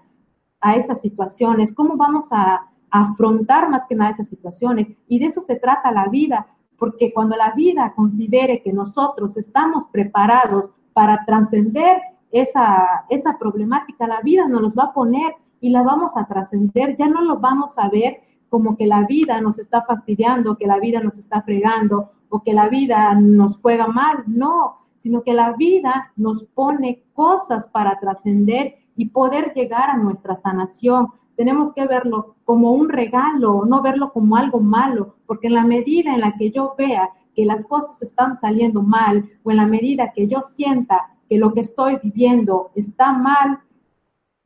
a 0.61 0.75
esas 0.75 1.01
situaciones, 1.01 1.73
cómo 1.73 1.95
vamos 1.95 2.29
a, 2.31 2.65
afrontar 2.91 3.69
más 3.69 3.85
que 3.85 3.93
nada 3.93 4.09
esas 4.09 4.29
situaciones. 4.29 4.87
Y 5.07 5.19
de 5.19 5.25
eso 5.25 5.41
se 5.41 5.57
trata 5.57 5.91
la 5.91 6.07
vida, 6.07 6.47
porque 6.79 7.13
cuando 7.13 7.35
la 7.35 7.51
vida 7.51 7.93
considere 7.95 8.63
que 8.63 8.73
nosotros 8.73 9.37
estamos 9.37 9.85
preparados 9.85 10.71
para 10.93 11.23
trascender 11.23 12.01
esa, 12.31 13.05
esa 13.09 13.37
problemática, 13.37 14.07
la 14.07 14.21
vida 14.21 14.47
nos 14.47 14.61
los 14.61 14.75
va 14.75 14.85
a 14.85 14.93
poner 14.93 15.35
y 15.61 15.69
la 15.69 15.83
vamos 15.83 16.17
a 16.17 16.25
trascender, 16.25 16.95
ya 16.95 17.07
no 17.07 17.21
lo 17.21 17.39
vamos 17.39 17.77
a 17.77 17.89
ver 17.89 18.21
como 18.49 18.75
que 18.75 18.87
la 18.87 19.05
vida 19.05 19.39
nos 19.41 19.59
está 19.59 19.83
fastidiando, 19.83 20.57
que 20.57 20.67
la 20.67 20.79
vida 20.79 21.01
nos 21.01 21.17
está 21.17 21.41
fregando 21.41 22.09
o 22.29 22.41
que 22.41 22.53
la 22.53 22.67
vida 22.67 23.13
nos 23.13 23.59
juega 23.59 23.87
mal, 23.87 24.23
no, 24.25 24.77
sino 24.97 25.21
que 25.21 25.33
la 25.33 25.53
vida 25.53 26.11
nos 26.15 26.43
pone 26.43 27.03
cosas 27.13 27.67
para 27.67 27.99
trascender 27.99 28.75
y 28.95 29.09
poder 29.09 29.51
llegar 29.53 29.89
a 29.89 29.97
nuestra 29.97 30.35
sanación. 30.35 31.07
Tenemos 31.35 31.71
que 31.73 31.87
verlo 31.87 32.35
como 32.43 32.73
un 32.73 32.89
regalo, 32.89 33.63
no 33.65 33.81
verlo 33.81 34.11
como 34.11 34.35
algo 34.35 34.59
malo, 34.59 35.15
porque 35.25 35.47
en 35.47 35.53
la 35.53 35.63
medida 35.63 36.13
en 36.13 36.21
la 36.21 36.33
que 36.35 36.51
yo 36.51 36.75
vea 36.77 37.09
que 37.33 37.45
las 37.45 37.65
cosas 37.65 38.01
están 38.01 38.35
saliendo 38.35 38.81
mal 38.81 39.29
o 39.43 39.51
en 39.51 39.57
la 39.57 39.67
medida 39.67 40.11
que 40.13 40.27
yo 40.27 40.41
sienta 40.41 41.11
que 41.29 41.37
lo 41.37 41.53
que 41.53 41.61
estoy 41.61 41.97
viviendo 42.03 42.71
está 42.75 43.13
mal, 43.13 43.59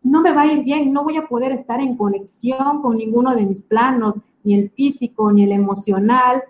no 0.03 0.21
me 0.21 0.33
va 0.33 0.41
a 0.41 0.53
ir 0.53 0.63
bien, 0.63 0.91
no 0.91 1.03
voy 1.03 1.17
a 1.17 1.27
poder 1.27 1.53
estar 1.53 1.79
en 1.79 1.95
conexión 1.95 2.81
con 2.81 2.97
ninguno 2.97 3.33
de 3.33 3.45
mis 3.45 3.61
planos, 3.61 4.19
ni 4.43 4.55
el 4.55 4.69
físico, 4.69 5.31
ni 5.31 5.43
el 5.43 5.53
emocional, 5.53 6.43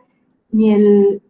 ni 0.51 0.72
el, 0.72 1.22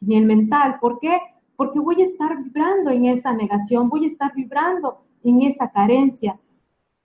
ni 0.00 0.16
el 0.16 0.24
mental. 0.24 0.78
¿Por 0.80 0.98
qué? 0.98 1.18
Porque 1.54 1.78
voy 1.80 2.00
a 2.00 2.04
estar 2.04 2.42
vibrando 2.42 2.90
en 2.90 3.04
esa 3.04 3.34
negación, 3.34 3.90
voy 3.90 4.04
a 4.04 4.06
estar 4.06 4.32
vibrando 4.34 5.02
en 5.22 5.42
esa 5.42 5.70
carencia. 5.70 6.38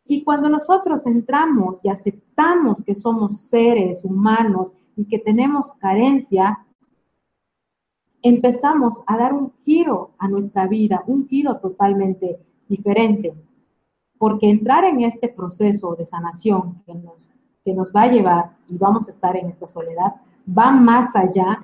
Y 0.05 0.23
cuando 0.23 0.47
nosotros 0.47 1.05
entramos 1.05 1.83
y 1.83 1.89
aceptamos 1.89 2.83
que 2.83 2.95
somos 2.95 3.41
seres 3.41 4.05
humanos 4.05 4.73
y 4.95 5.05
que 5.05 5.19
tenemos 5.19 5.73
carencia, 5.73 6.65
empezamos 8.21 9.03
a 9.05 9.17
dar 9.17 9.33
un 9.33 9.51
giro 9.65 10.11
a 10.17 10.29
nuestra 10.29 10.67
vida, 10.67 11.03
un 11.07 11.27
giro 11.27 11.57
totalmente 11.59 12.39
diferente. 12.69 13.33
Porque 14.23 14.49
entrar 14.49 14.85
en 14.85 15.01
este 15.01 15.27
proceso 15.27 15.95
de 15.95 16.05
sanación 16.05 16.81
que 16.85 16.95
nos, 16.95 17.29
que 17.65 17.73
nos 17.73 17.91
va 17.93 18.03
a 18.03 18.07
llevar 18.07 18.55
y 18.69 18.77
vamos 18.77 19.09
a 19.09 19.11
estar 19.11 19.35
en 19.35 19.47
esta 19.47 19.67
soledad, 19.67 20.13
va 20.47 20.71
más 20.71 21.13
allá 21.13 21.59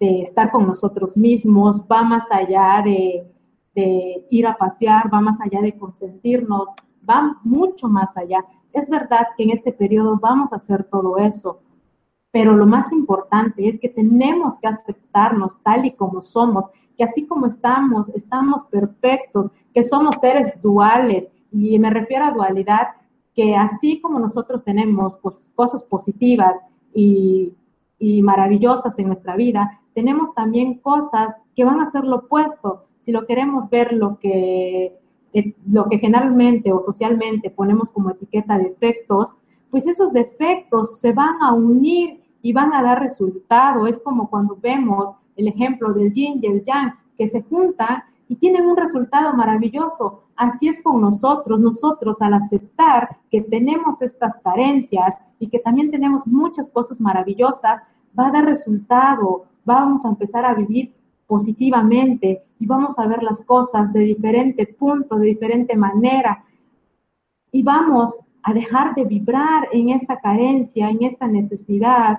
de 0.00 0.20
estar 0.20 0.50
con 0.50 0.66
nosotros 0.66 1.16
mismos, 1.16 1.86
va 1.88 2.02
más 2.02 2.24
allá 2.32 2.82
de, 2.84 3.32
de 3.76 4.26
ir 4.28 4.44
a 4.44 4.58
pasear, 4.58 5.04
va 5.14 5.20
más 5.20 5.40
allá 5.40 5.60
de 5.60 5.78
consentirnos, 5.78 6.70
va 7.08 7.38
mucho 7.44 7.86
más 7.86 8.16
allá. 8.16 8.44
Es 8.72 8.90
verdad 8.90 9.28
que 9.36 9.44
en 9.44 9.50
este 9.50 9.70
periodo 9.70 10.18
vamos 10.20 10.52
a 10.52 10.56
hacer 10.56 10.82
todo 10.90 11.16
eso, 11.16 11.60
pero 12.32 12.56
lo 12.56 12.66
más 12.66 12.92
importante 12.92 13.68
es 13.68 13.78
que 13.78 13.88
tenemos 13.88 14.58
que 14.58 14.66
aceptarnos 14.66 15.62
tal 15.62 15.86
y 15.86 15.92
como 15.92 16.22
somos, 16.22 16.64
que 16.96 17.04
así 17.04 17.24
como 17.24 17.46
estamos, 17.46 18.08
estamos 18.16 18.64
perfectos, 18.64 19.52
que 19.72 19.84
somos 19.84 20.16
seres 20.16 20.60
duales, 20.60 21.30
y 21.52 21.78
me 21.78 21.90
refiero 21.90 22.24
a 22.24 22.32
dualidad, 22.32 22.88
que 23.34 23.56
así 23.56 24.00
como 24.00 24.18
nosotros 24.18 24.64
tenemos 24.64 25.16
cosas 25.16 25.84
positivas 25.84 26.56
y, 26.94 27.52
maravillosas 28.22 28.98
en 28.98 29.06
nuestra 29.06 29.36
vida, 29.36 29.80
tenemos 29.94 30.34
también 30.34 30.78
cosas 30.78 31.40
que 31.54 31.64
van 31.64 31.80
a 31.80 31.86
ser 31.86 32.04
lo 32.04 32.16
opuesto. 32.16 32.84
Si 32.98 33.12
lo 33.12 33.26
queremos 33.26 33.68
ver 33.68 33.92
lo 33.92 34.18
que, 34.18 34.98
eh, 35.32 35.54
lo 35.70 35.86
que 35.88 35.98
generalmente 35.98 36.72
o 36.72 36.80
socialmente 36.80 37.50
ponemos 37.50 37.90
como 37.90 38.10
etiqueta 38.10 38.56
de 38.56 38.64
defectos, 38.64 39.36
pues 39.70 39.86
esos 39.86 40.12
defectos 40.12 40.98
se 41.00 41.12
van 41.12 41.42
a 41.42 41.52
unir 41.52 42.20
y 42.42 42.52
van 42.52 42.72
a 42.72 42.82
dar 42.82 43.00
resultado. 43.00 43.86
Es 43.86 43.98
como 43.98 44.30
cuando 44.30 44.56
vemos 44.60 45.10
el 45.36 45.48
ejemplo 45.48 45.92
del 45.92 46.12
yin 46.12 46.40
y 46.42 46.46
el 46.46 46.62
yang 46.62 46.94
que 47.16 47.28
se 47.28 47.42
juntan 47.42 48.02
y 48.28 48.36
tienen 48.36 48.66
un 48.66 48.76
resultado 48.76 49.34
maravilloso. 49.34 50.22
Así 50.40 50.68
es 50.68 50.82
con 50.82 51.02
nosotros, 51.02 51.60
nosotros 51.60 52.22
al 52.22 52.32
aceptar 52.32 53.18
que 53.30 53.42
tenemos 53.42 54.00
estas 54.00 54.38
carencias 54.38 55.18
y 55.38 55.48
que 55.48 55.58
también 55.58 55.90
tenemos 55.90 56.26
muchas 56.26 56.70
cosas 56.70 56.98
maravillosas, 56.98 57.82
va 58.18 58.28
a 58.28 58.30
dar 58.30 58.46
resultado, 58.46 59.44
vamos 59.66 60.02
a 60.02 60.08
empezar 60.08 60.46
a 60.46 60.54
vivir 60.54 60.94
positivamente 61.26 62.42
y 62.58 62.64
vamos 62.64 62.98
a 62.98 63.06
ver 63.06 63.22
las 63.22 63.44
cosas 63.44 63.92
de 63.92 64.00
diferente 64.00 64.66
punto, 64.66 65.16
de 65.16 65.26
diferente 65.26 65.76
manera. 65.76 66.42
Y 67.52 67.62
vamos 67.62 68.26
a 68.42 68.54
dejar 68.54 68.94
de 68.94 69.04
vibrar 69.04 69.68
en 69.72 69.90
esta 69.90 70.20
carencia, 70.20 70.88
en 70.88 71.02
esta 71.02 71.26
necesidad 71.26 72.18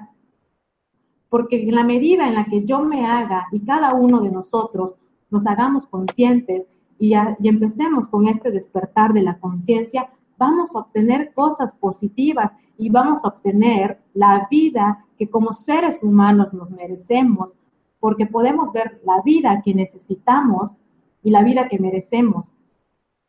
porque 1.28 1.64
en 1.64 1.74
la 1.74 1.84
medida 1.84 2.28
en 2.28 2.36
la 2.36 2.46
que 2.46 2.66
yo 2.66 2.84
me 2.84 3.04
haga 3.04 3.48
y 3.52 3.62
cada 3.62 3.96
uno 3.96 4.22
de 4.22 4.30
nosotros 4.30 4.94
nos 5.32 5.48
hagamos 5.48 5.88
conscientes 5.88 6.68
y, 7.02 7.16
empecemos 7.48 8.08
con 8.10 8.28
este 8.28 8.52
despertar 8.52 9.12
de 9.12 9.24
la 9.24 9.40
conciencia, 9.40 10.08
vamos 10.38 10.76
a 10.76 10.82
obtener 10.82 11.34
cosas 11.34 11.76
positivas 11.76 12.52
y 12.78 12.90
vamos 12.90 13.26
a 13.26 13.30
obtener 13.30 14.00
la 14.14 14.48
vida 14.52 15.04
que 15.18 15.28
como 15.28 15.52
seres 15.52 16.04
humanos 16.04 16.54
nos 16.54 16.70
merecemos, 16.72 17.56
porque 18.00 18.28
podemos 18.28 18.72
ver 18.72 19.02
la 19.04 19.20
vida 19.24 19.64
que 19.66 19.74
necesitamos 19.74 20.78
y 21.24 21.32
la 21.32 21.44
vida 21.44 21.68
que 21.70 21.80
merecemos. 21.80 22.52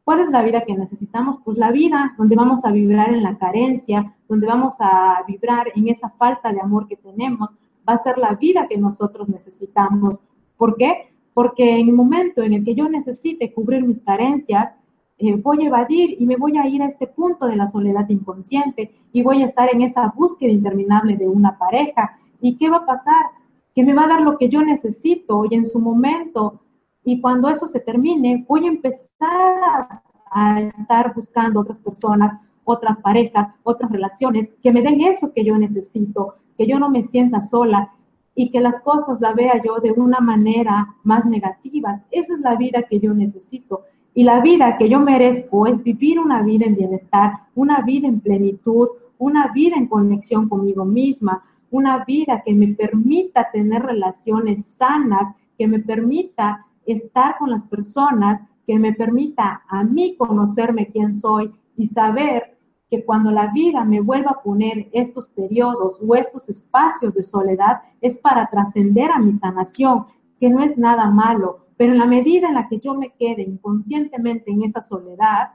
¿Cuál 0.04 0.20
es 0.20 0.28
la 0.28 0.42
vida 0.42 0.64
que 0.66 0.76
necesitamos? 0.76 1.38
Pues 1.42 1.56
la 1.56 1.70
vida 1.70 2.14
donde 2.18 2.36
vamos 2.36 2.66
a 2.66 2.72
vibrar 2.72 3.14
en 3.14 3.22
la 3.22 3.38
carencia, 3.38 4.14
donde 4.28 4.46
vamos 4.46 4.74
a 4.80 5.24
vibrar 5.26 5.68
en 5.74 5.88
esa 5.88 6.10
falta 6.10 6.52
de 6.52 6.60
amor 6.60 6.88
que 6.88 6.96
tenemos, 6.96 7.54
va 7.88 7.94
a 7.94 7.98
ser 7.98 8.18
la 8.18 8.34
vida 8.34 8.66
que 8.68 8.76
nosotros 8.76 9.30
necesitamos. 9.30 10.20
¿Por 10.58 10.76
qué? 10.76 11.11
Porque 11.34 11.78
en 11.78 11.88
el 11.88 11.94
momento 11.94 12.42
en 12.42 12.52
el 12.52 12.64
que 12.64 12.74
yo 12.74 12.88
necesite 12.88 13.52
cubrir 13.52 13.84
mis 13.84 14.02
carencias, 14.02 14.74
eh, 15.18 15.36
voy 15.36 15.64
a 15.64 15.68
evadir 15.68 16.16
y 16.20 16.26
me 16.26 16.36
voy 16.36 16.58
a 16.58 16.66
ir 16.66 16.82
a 16.82 16.86
este 16.86 17.06
punto 17.06 17.46
de 17.46 17.56
la 17.56 17.66
soledad 17.66 18.08
inconsciente 18.08 18.90
y 19.12 19.22
voy 19.22 19.42
a 19.42 19.44
estar 19.44 19.68
en 19.72 19.82
esa 19.82 20.12
búsqueda 20.16 20.50
interminable 20.50 21.16
de 21.16 21.28
una 21.28 21.58
pareja. 21.58 22.16
¿Y 22.40 22.56
qué 22.56 22.68
va 22.68 22.78
a 22.78 22.86
pasar? 22.86 23.26
Que 23.74 23.84
me 23.84 23.94
va 23.94 24.04
a 24.04 24.08
dar 24.08 24.22
lo 24.22 24.36
que 24.36 24.48
yo 24.48 24.62
necesito 24.62 25.44
y 25.48 25.54
en 25.54 25.64
su 25.64 25.78
momento, 25.78 26.60
y 27.04 27.20
cuando 27.20 27.48
eso 27.48 27.66
se 27.66 27.80
termine, 27.80 28.44
voy 28.48 28.66
a 28.66 28.70
empezar 28.70 30.02
a 30.30 30.60
estar 30.60 31.14
buscando 31.14 31.60
otras 31.60 31.80
personas, 31.80 32.32
otras 32.64 32.98
parejas, 32.98 33.48
otras 33.62 33.90
relaciones 33.90 34.52
que 34.62 34.72
me 34.72 34.82
den 34.82 35.00
eso 35.00 35.32
que 35.32 35.44
yo 35.44 35.56
necesito 35.56 36.36
que 36.56 36.66
yo 36.66 36.78
no 36.78 36.90
me 36.90 37.02
sienta 37.02 37.40
sola 37.40 37.92
y 38.34 38.50
que 38.50 38.60
las 38.60 38.80
cosas 38.80 39.20
la 39.20 39.32
vea 39.32 39.60
yo 39.62 39.76
de 39.78 39.92
una 39.92 40.20
manera 40.20 40.94
más 41.02 41.26
negativa. 41.26 42.02
Esa 42.10 42.34
es 42.34 42.40
la 42.40 42.56
vida 42.56 42.82
que 42.82 42.98
yo 42.98 43.12
necesito. 43.12 43.82
Y 44.14 44.24
la 44.24 44.40
vida 44.40 44.76
que 44.76 44.88
yo 44.88 45.00
merezco 45.00 45.66
es 45.66 45.82
vivir 45.82 46.18
una 46.18 46.42
vida 46.42 46.66
en 46.66 46.76
bienestar, 46.76 47.32
una 47.54 47.80
vida 47.82 48.08
en 48.08 48.20
plenitud, 48.20 48.88
una 49.18 49.52
vida 49.52 49.76
en 49.76 49.86
conexión 49.86 50.48
conmigo 50.48 50.84
misma, 50.84 51.42
una 51.70 52.04
vida 52.04 52.42
que 52.44 52.54
me 52.54 52.68
permita 52.68 53.50
tener 53.50 53.82
relaciones 53.82 54.66
sanas, 54.66 55.32
que 55.56 55.66
me 55.66 55.78
permita 55.78 56.66
estar 56.84 57.38
con 57.38 57.50
las 57.50 57.64
personas, 57.64 58.42
que 58.66 58.78
me 58.78 58.92
permita 58.92 59.62
a 59.68 59.82
mí 59.84 60.16
conocerme 60.16 60.88
quién 60.88 61.14
soy 61.14 61.50
y 61.76 61.86
saber 61.86 62.51
que 62.92 63.06
cuando 63.06 63.30
la 63.30 63.46
vida 63.46 63.86
me 63.86 64.02
vuelva 64.02 64.32
a 64.32 64.42
poner 64.42 64.90
estos 64.92 65.28
periodos 65.28 65.98
o 66.06 66.14
estos 66.14 66.50
espacios 66.50 67.14
de 67.14 67.22
soledad 67.22 67.80
es 68.02 68.18
para 68.18 68.50
trascender 68.50 69.10
a 69.10 69.18
mi 69.18 69.32
sanación, 69.32 70.04
que 70.38 70.50
no 70.50 70.62
es 70.62 70.76
nada 70.76 71.06
malo, 71.08 71.68
pero 71.78 71.94
en 71.94 71.98
la 72.00 72.04
medida 72.04 72.48
en 72.48 72.54
la 72.54 72.68
que 72.68 72.80
yo 72.80 72.92
me 72.92 73.08
quede 73.18 73.44
inconscientemente 73.44 74.50
en 74.50 74.64
esa 74.64 74.82
soledad, 74.82 75.52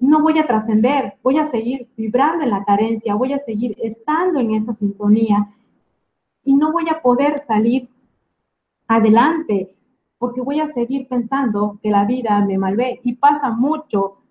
no 0.00 0.22
voy 0.22 0.36
a 0.40 0.44
trascender, 0.44 1.14
voy 1.22 1.38
a 1.38 1.44
seguir 1.44 1.86
vibrando 1.96 2.42
en 2.42 2.50
la 2.50 2.64
carencia, 2.64 3.14
voy 3.14 3.32
a 3.32 3.38
seguir 3.38 3.76
estando 3.80 4.40
en 4.40 4.56
esa 4.56 4.72
sintonía 4.72 5.48
y 6.42 6.56
no 6.56 6.72
voy 6.72 6.88
a 6.88 7.00
poder 7.00 7.38
salir 7.38 7.88
adelante 8.88 9.72
porque 10.18 10.40
voy 10.40 10.58
a 10.58 10.66
seguir 10.66 11.06
pensando 11.06 11.78
que 11.80 11.92
la 11.92 12.04
vida 12.04 12.44
me 12.44 12.58
malvé. 12.58 12.98
Y 13.04 13.14
pasa 13.14 13.52
mucho 13.52 14.23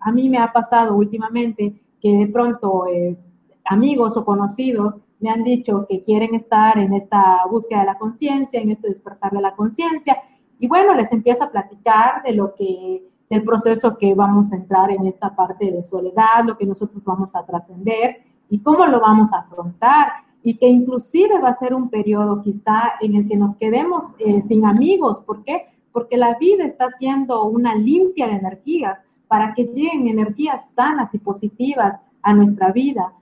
a 0.00 0.12
mí 0.12 0.28
me 0.28 0.38
ha 0.38 0.48
pasado 0.48 0.96
últimamente 0.96 1.80
que 2.00 2.12
de 2.16 2.26
pronto 2.26 2.86
eh, 2.86 3.16
amigos 3.64 4.16
o 4.16 4.24
conocidos 4.24 4.96
me 5.20 5.30
han 5.30 5.44
dicho 5.44 5.86
que 5.88 6.02
quieren 6.02 6.34
estar 6.34 6.78
en 6.78 6.94
esta 6.94 7.42
búsqueda 7.50 7.80
de 7.80 7.86
la 7.86 7.98
conciencia, 7.98 8.60
en 8.60 8.70
este 8.70 8.88
despertar 8.88 9.32
de 9.32 9.42
la 9.42 9.54
conciencia, 9.54 10.16
y 10.58 10.66
bueno, 10.66 10.94
les 10.94 11.12
empiezo 11.12 11.44
a 11.44 11.50
platicar 11.50 12.22
de 12.22 12.32
lo 12.32 12.54
que, 12.54 13.02
del 13.28 13.42
proceso 13.44 13.96
que 13.96 14.14
vamos 14.14 14.52
a 14.52 14.56
entrar 14.56 14.90
en 14.90 15.06
esta 15.06 15.34
parte 15.34 15.70
de 15.70 15.82
soledad, 15.82 16.44
lo 16.46 16.56
que 16.56 16.66
nosotros 16.66 17.04
vamos 17.04 17.36
a 17.36 17.44
trascender 17.44 18.22
y 18.48 18.60
cómo 18.60 18.84
lo 18.86 19.00
vamos 19.00 19.32
a 19.32 19.38
afrontar, 19.38 20.08
y 20.42 20.56
que 20.56 20.66
inclusive 20.66 21.38
va 21.38 21.50
a 21.50 21.54
ser 21.54 21.74
un 21.74 21.90
periodo 21.90 22.40
quizá 22.40 22.94
en 23.00 23.14
el 23.14 23.28
que 23.28 23.36
nos 23.36 23.56
quedemos 23.56 24.14
eh, 24.18 24.40
sin 24.40 24.64
amigos. 24.64 25.20
¿Por 25.20 25.44
qué? 25.44 25.66
Porque 25.92 26.16
la 26.16 26.38
vida 26.38 26.64
está 26.64 26.88
siendo 26.88 27.44
una 27.44 27.74
limpia 27.74 28.26
de 28.26 28.34
energías 28.34 29.00
para 29.30 29.54
que 29.54 29.66
lleguen 29.66 30.08
energías 30.08 30.74
sanas 30.74 31.14
y 31.14 31.18
positivas 31.18 32.00
a 32.20 32.32
nuestra 32.32 32.72
vida. 32.72 33.12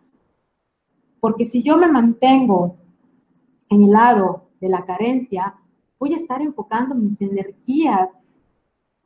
Porque 1.20 1.44
si 1.44 1.62
yo 1.62 1.76
me 1.76 1.86
mantengo 1.86 2.76
en 3.68 3.82
el 3.82 3.90
lado 3.90 4.48
de 4.58 4.70
la 4.70 4.86
carencia, 4.86 5.54
voy 5.98 6.14
a 6.14 6.16
estar 6.16 6.40
enfocando 6.40 6.94
mis 6.94 7.20
energías 7.20 8.10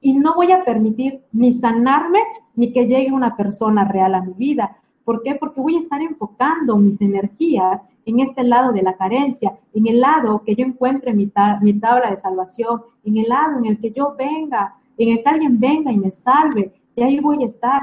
y 0.01 0.15
no 0.15 0.37
voy 0.37 0.53
a 0.53 0.65
permitir 0.65 1.25
ni 1.33 1.51
sanarme 1.51 2.21
ni 2.55 2.73
que 2.73 2.87
llegue 2.87 3.11
una 3.11 3.37
persona 3.37 3.83
real 3.83 4.15
a 4.15 4.23
mi 4.23 4.35
vida. 4.35 4.77
¿Por 5.03 5.25
qué? 5.25 5.35
Porque 5.35 5.61
voy 5.61 5.75
a 5.75 5.81
estar 5.81 6.01
enfocando 6.01 6.77
mis 6.77 7.01
energías 7.01 7.83
en 8.05 8.21
este 8.21 8.45
lado 8.45 8.73
de 8.73 8.83
la 8.83 8.97
carencia, 8.97 9.59
en 9.75 9.89
el 9.89 9.99
lado 9.99 10.45
que 10.45 10.55
yo 10.55 10.65
encuentre 10.65 11.13
mi, 11.15 11.33
mi 11.63 11.81
tabla 11.81 12.11
de 12.11 12.17
salvación, 12.17 12.83
en 13.03 13.17
el 13.17 13.29
lado 13.29 13.59
en 13.59 13.67
el 13.67 13.81
que 13.81 13.91
yo 13.91 14.15
venga, 14.17 14.77
en 14.97 15.09
el 15.09 15.25
que 15.25 15.29
alguien 15.29 15.59
venga 15.59 15.91
y 15.91 15.97
me 15.97 16.13
salve, 16.13 16.73
y 16.95 17.03
ahí 17.03 17.21
voy 17.21 17.43
a 17.43 17.47
estar. 17.47 17.83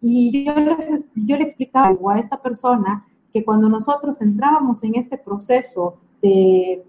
Y 0.00 0.44
yo, 0.44 0.54
yo 1.14 1.36
le 1.36 1.42
explicaba 1.42 2.14
a 2.14 2.18
esta 2.18 2.40
persona 2.40 3.06
que 3.32 3.44
cuando 3.44 3.68
nosotros 3.68 4.20
entrábamos 4.22 4.82
en 4.84 4.94
este 4.94 5.18
proceso 5.18 5.98
de, 6.22 6.84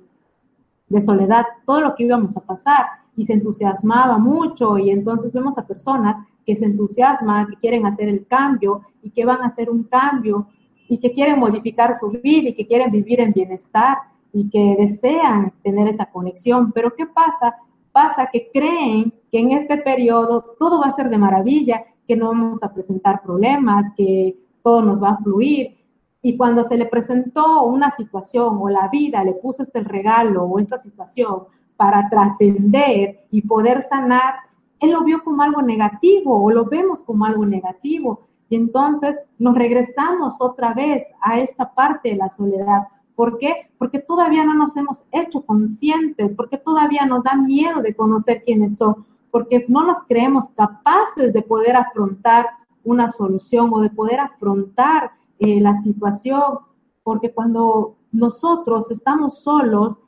de 0.87 1.01
soledad, 1.01 1.45
todo 1.65 1.81
lo 1.81 1.95
que 1.95 2.03
íbamos 2.03 2.37
a 2.37 2.41
pasar, 2.41 2.85
y 3.15 3.25
se 3.25 3.33
entusiasmaba 3.33 4.17
mucho, 4.17 4.77
y 4.77 4.91
entonces 4.91 5.33
vemos 5.33 5.57
a 5.57 5.67
personas 5.67 6.15
que 6.45 6.55
se 6.55 6.65
entusiasman, 6.65 7.47
que 7.47 7.57
quieren 7.57 7.85
hacer 7.85 8.07
el 8.07 8.25
cambio 8.25 8.81
y 9.03 9.11
que 9.11 9.25
van 9.25 9.41
a 9.41 9.47
hacer 9.47 9.69
un 9.69 9.83
cambio 9.83 10.47
y 10.87 10.99
que 10.99 11.11
quieren 11.11 11.37
modificar 11.37 11.93
su 11.93 12.09
vida 12.09 12.49
y 12.49 12.55
que 12.55 12.65
quieren 12.65 12.91
vivir 12.91 13.19
en 13.19 13.33
bienestar 13.33 13.97
y 14.31 14.49
que 14.49 14.75
desean 14.79 15.51
tener 15.63 15.87
esa 15.89 16.05
conexión. 16.05 16.71
Pero 16.71 16.95
¿qué 16.95 17.05
pasa? 17.05 17.57
Pasa 18.01 18.29
que 18.31 18.49
creen 18.53 19.11
que 19.29 19.39
en 19.39 19.51
este 19.51 19.75
periodo 19.75 20.55
todo 20.57 20.79
va 20.79 20.85
a 20.85 20.91
ser 20.91 21.09
de 21.09 21.17
maravilla, 21.17 21.83
que 22.07 22.15
no 22.15 22.29
vamos 22.29 22.63
a 22.63 22.73
presentar 22.73 23.21
problemas, 23.21 23.91
que 23.97 24.37
todo 24.63 24.81
nos 24.81 25.03
va 25.03 25.09
a 25.09 25.17
fluir. 25.17 25.75
Y 26.21 26.37
cuando 26.37 26.63
se 26.63 26.77
le 26.77 26.85
presentó 26.85 27.65
una 27.65 27.89
situación 27.89 28.57
o 28.57 28.69
la 28.69 28.87
vida 28.87 29.21
le 29.25 29.33
puso 29.33 29.63
este 29.63 29.81
regalo 29.81 30.45
o 30.45 30.59
esta 30.59 30.77
situación 30.77 31.43
para 31.75 32.07
trascender 32.07 33.25
y 33.31 33.41
poder 33.41 33.81
sanar, 33.81 34.35
él 34.79 34.91
lo 34.91 35.03
vio 35.03 35.21
como 35.21 35.41
algo 35.41 35.61
negativo 35.61 36.41
o 36.41 36.51
lo 36.51 36.63
vemos 36.63 37.03
como 37.03 37.25
algo 37.25 37.45
negativo. 37.45 38.21
Y 38.47 38.55
entonces 38.55 39.19
nos 39.39 39.55
regresamos 39.55 40.41
otra 40.41 40.73
vez 40.73 41.03
a 41.19 41.37
esa 41.37 41.73
parte 41.73 42.11
de 42.11 42.15
la 42.15 42.29
soledad. 42.29 42.83
¿Por 43.19 43.37
qué? 43.37 43.69
Porque 43.77 43.99
todavía 43.99 44.45
no 44.45 44.53
nos 44.53 44.77
hemos 44.77 45.03
hecho 45.11 45.41
conscientes, 45.41 46.33
porque 46.33 46.57
todavía 46.57 47.05
nos 47.05 47.21
da 47.21 47.35
miedo 47.35 47.81
de 47.81 47.93
conocer 47.93 48.43
quiénes 48.45 48.77
son, 48.77 49.05
porque 49.29 49.65
no 49.67 49.85
nos 49.85 50.03
creemos 50.07 50.51
capaces 50.51 51.33
de 51.33 51.41
poder 51.41 51.75
afrontar 51.75 52.45
una 52.85 53.09
solución 53.09 53.71
o 53.73 53.81
de 53.81 53.89
poder 53.89 54.21
afrontar 54.21 55.11
eh, 55.39 55.59
la 55.59 55.73
situación, 55.73 56.59
porque 57.03 57.33
cuando 57.33 57.97
nosotros 58.13 58.89
estamos 58.89 59.43
solos, 59.43 59.99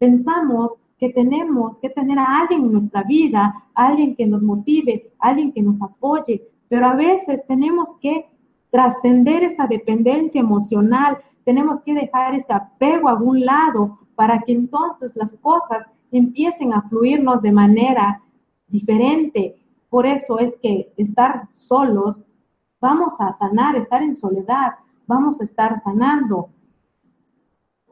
pensamos 0.00 0.74
que 0.98 1.10
tenemos 1.10 1.78
que 1.78 1.90
tener 1.90 2.18
a 2.18 2.40
alguien 2.40 2.64
en 2.64 2.72
nuestra 2.72 3.04
vida, 3.04 3.54
alguien 3.76 4.16
que 4.16 4.26
nos 4.26 4.42
motive, 4.42 5.12
alguien 5.20 5.52
que 5.52 5.62
nos 5.62 5.80
apoye, 5.82 6.42
pero 6.68 6.88
a 6.88 6.96
veces 6.96 7.46
tenemos 7.46 7.94
que 8.00 8.26
trascender 8.70 9.44
esa 9.44 9.68
dependencia 9.68 10.40
emocional, 10.40 11.18
tenemos 11.46 11.80
que 11.80 11.94
dejar 11.94 12.34
ese 12.34 12.52
apego 12.52 13.08
a 13.08 13.12
algún 13.12 13.46
lado 13.46 14.00
para 14.16 14.40
que 14.40 14.50
entonces 14.50 15.14
las 15.14 15.38
cosas 15.38 15.86
empiecen 16.10 16.74
a 16.74 16.82
fluirnos 16.82 17.40
de 17.40 17.52
manera 17.52 18.20
diferente. 18.66 19.54
Por 19.88 20.06
eso 20.06 20.40
es 20.40 20.56
que 20.60 20.92
estar 20.96 21.46
solos, 21.52 22.20
vamos 22.80 23.20
a 23.20 23.32
sanar, 23.32 23.76
estar 23.76 24.02
en 24.02 24.12
soledad, 24.12 24.72
vamos 25.06 25.40
a 25.40 25.44
estar 25.44 25.78
sanando. 25.78 26.48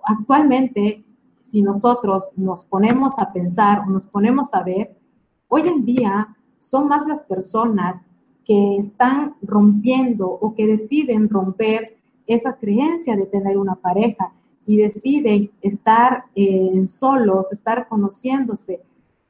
Actualmente, 0.03 1.05
si 1.41 1.63
nosotros 1.63 2.33
nos 2.35 2.65
ponemos 2.65 3.21
a 3.21 3.33
pensar 3.33 3.85
o 3.87 3.87
nos 3.87 4.05
ponemos 4.05 4.53
a 4.53 4.65
ver, 4.65 4.99
hoy 5.47 5.63
en 5.69 5.85
día 5.85 6.37
son 6.59 6.89
más 6.89 7.07
las 7.07 7.23
personas 7.23 8.11
que 8.45 8.79
están 8.79 9.37
rompiendo 9.43 10.29
o 10.29 10.57
que 10.57 10.67
deciden 10.67 11.29
romper 11.29 11.97
esa 12.27 12.57
creencia 12.57 13.17
de 13.17 13.27
tener 13.27 13.59
una 13.59 13.75
pareja 13.75 14.33
y 14.67 14.77
deciden 14.77 15.51
estar 15.61 16.25
eh, 16.35 16.87
solos, 16.87 17.53
estar 17.53 17.89
conociéndose, 17.89 18.81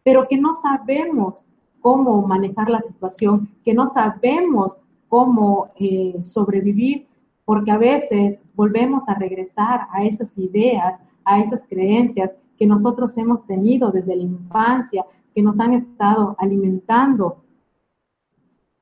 pero 0.03 0.29
que 0.29 0.37
no 0.37 0.53
sabemos 0.53 1.45
cómo 1.81 2.23
manejar 2.27 2.71
la 2.71 2.81
situación, 2.81 3.49
que 3.65 3.75
no 3.75 3.87
sabemos 3.87 4.79
cómo 5.09 5.71
eh, 5.79 6.17
sobrevivir, 6.23 7.07
porque 7.45 7.71
a 7.71 7.79
veces 7.79 8.43
volvemos 8.55 9.09
a 9.09 9.15
regresar 9.15 9.87
a 9.91 10.05
esas 10.05 10.39
ideas, 10.39 10.99
a 11.25 11.41
esas 11.41 11.65
creencias 11.67 12.35
que 12.57 12.67
nosotros 12.67 13.17
hemos 13.19 13.45
tenido 13.45 13.91
desde 13.91 14.17
la 14.17 14.23
infancia, 14.23 15.05
que 15.35 15.43
nos 15.43 15.61
han 15.61 15.75
estado 15.75 16.37
alimentando. 16.39 17.45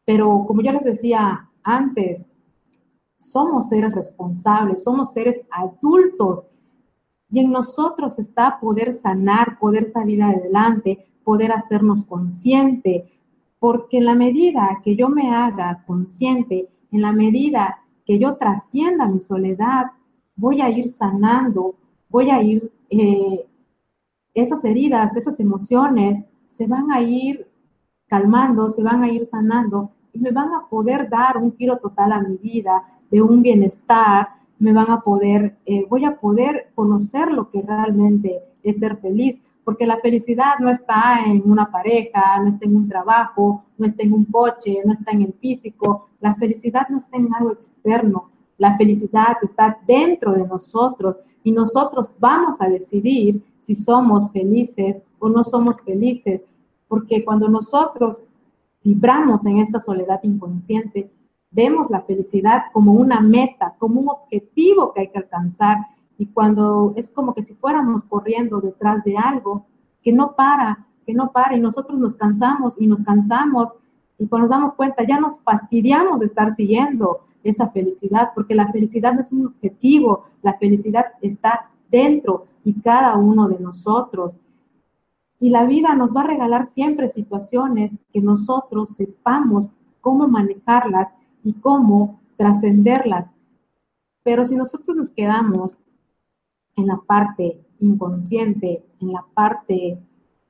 Pero 0.04 0.44
como 0.46 0.62
yo 0.62 0.72
les 0.72 0.84
decía 0.84 1.48
antes, 1.62 2.28
somos 3.22 3.68
seres 3.68 3.94
responsables, 3.94 4.82
somos 4.82 5.12
seres 5.12 5.44
adultos. 5.50 6.44
Y 7.30 7.40
en 7.40 7.50
nosotros 7.50 8.18
está 8.18 8.58
poder 8.60 8.92
sanar, 8.92 9.58
poder 9.58 9.86
salir 9.86 10.22
adelante, 10.22 11.06
poder 11.24 11.52
hacernos 11.52 12.04
consciente, 12.04 13.10
porque 13.58 13.98
en 13.98 14.06
la 14.06 14.14
medida 14.14 14.80
que 14.84 14.96
yo 14.96 15.08
me 15.08 15.34
haga 15.34 15.84
consciente, 15.86 16.68
en 16.90 17.00
la 17.00 17.12
medida 17.12 17.78
que 18.04 18.18
yo 18.18 18.36
trascienda 18.36 19.06
mi 19.06 19.20
soledad, 19.20 19.86
voy 20.34 20.60
a 20.60 20.68
ir 20.68 20.86
sanando, 20.86 21.76
voy 22.08 22.28
a 22.30 22.42
ir, 22.42 22.72
eh, 22.90 23.46
esas 24.34 24.64
heridas, 24.64 25.16
esas 25.16 25.38
emociones 25.40 26.26
se 26.48 26.66
van 26.66 26.90
a 26.90 27.00
ir 27.00 27.46
calmando, 28.08 28.68
se 28.68 28.82
van 28.82 29.02
a 29.02 29.10
ir 29.10 29.24
sanando 29.24 29.92
me 30.14 30.30
van 30.30 30.52
a 30.54 30.66
poder 30.68 31.08
dar 31.08 31.36
un 31.36 31.52
giro 31.52 31.78
total 31.78 32.12
a 32.12 32.20
mi 32.20 32.36
vida, 32.36 32.84
de 33.10 33.22
un 33.22 33.42
bienestar, 33.42 34.28
me 34.58 34.72
van 34.72 34.90
a 34.90 35.00
poder, 35.00 35.56
eh, 35.66 35.84
voy 35.88 36.04
a 36.04 36.16
poder 36.16 36.70
conocer 36.74 37.30
lo 37.32 37.50
que 37.50 37.62
realmente 37.62 38.40
es 38.62 38.78
ser 38.78 38.96
feliz, 38.98 39.42
porque 39.64 39.86
la 39.86 39.98
felicidad 39.98 40.58
no 40.60 40.70
está 40.70 41.24
en 41.26 41.42
una 41.44 41.70
pareja, 41.70 42.38
no 42.40 42.48
está 42.48 42.66
en 42.66 42.76
un 42.76 42.88
trabajo, 42.88 43.64
no 43.78 43.86
está 43.86 44.02
en 44.02 44.12
un 44.12 44.24
coche, 44.24 44.78
no 44.84 44.92
está 44.92 45.12
en 45.12 45.22
el 45.22 45.32
físico, 45.34 46.08
la 46.20 46.34
felicidad 46.34 46.88
no 46.88 46.98
está 46.98 47.16
en 47.16 47.32
algo 47.34 47.52
externo, 47.52 48.30
la 48.58 48.76
felicidad 48.76 49.36
está 49.42 49.78
dentro 49.86 50.32
de 50.32 50.46
nosotros 50.46 51.18
y 51.42 51.52
nosotros 51.52 52.14
vamos 52.18 52.60
a 52.60 52.68
decidir 52.68 53.42
si 53.58 53.74
somos 53.74 54.30
felices 54.30 55.00
o 55.18 55.28
no 55.28 55.42
somos 55.42 55.80
felices, 55.80 56.44
porque 56.88 57.24
cuando 57.24 57.48
nosotros 57.48 58.24
vibramos 58.84 59.46
en 59.46 59.58
esta 59.58 59.78
soledad 59.80 60.20
inconsciente, 60.22 61.10
vemos 61.50 61.90
la 61.90 62.00
felicidad 62.00 62.64
como 62.72 62.92
una 62.92 63.20
meta, 63.20 63.74
como 63.78 64.00
un 64.00 64.08
objetivo 64.08 64.92
que 64.92 65.02
hay 65.02 65.08
que 65.08 65.18
alcanzar 65.18 65.78
y 66.18 66.26
cuando 66.26 66.92
es 66.96 67.12
como 67.12 67.34
que 67.34 67.42
si 67.42 67.54
fuéramos 67.54 68.04
corriendo 68.04 68.60
detrás 68.60 69.04
de 69.04 69.16
algo 69.16 69.66
que 70.02 70.12
no 70.12 70.34
para, 70.34 70.78
que 71.06 71.14
no 71.14 71.30
para 71.30 71.56
y 71.56 71.60
nosotros 71.60 71.98
nos 71.98 72.16
cansamos 72.16 72.80
y 72.80 72.86
nos 72.86 73.02
cansamos 73.02 73.70
y 74.18 74.28
cuando 74.28 74.44
nos 74.44 74.50
damos 74.50 74.74
cuenta 74.74 75.04
ya 75.04 75.18
nos 75.18 75.42
fastidiamos 75.42 76.20
de 76.20 76.26
estar 76.26 76.50
siguiendo 76.50 77.20
esa 77.42 77.68
felicidad 77.68 78.30
porque 78.34 78.54
la 78.54 78.68
felicidad 78.68 79.14
no 79.14 79.20
es 79.20 79.32
un 79.32 79.46
objetivo, 79.46 80.24
la 80.42 80.54
felicidad 80.58 81.06
está 81.20 81.70
dentro 81.90 82.46
y 82.64 82.80
cada 82.80 83.16
uno 83.16 83.48
de 83.48 83.58
nosotros 83.58 84.34
y 85.43 85.51
la 85.51 85.64
vida 85.64 85.97
nos 85.97 86.14
va 86.14 86.20
a 86.20 86.28
regalar 86.28 86.66
siempre 86.66 87.09
situaciones 87.09 87.99
que 88.12 88.20
nosotros 88.20 88.90
sepamos 88.90 89.68
cómo 90.01 90.28
manejarlas 90.28 91.16
y 91.43 91.55
cómo 91.55 92.20
trascenderlas. 92.36 93.28
Pero 94.22 94.45
si 94.45 94.55
nosotros 94.55 94.97
nos 94.97 95.11
quedamos 95.11 95.76
en 96.76 96.86
la 96.86 96.97
parte 96.97 97.61
inconsciente, 97.80 98.84
en 99.01 99.12
la 99.12 99.26
parte 99.34 99.99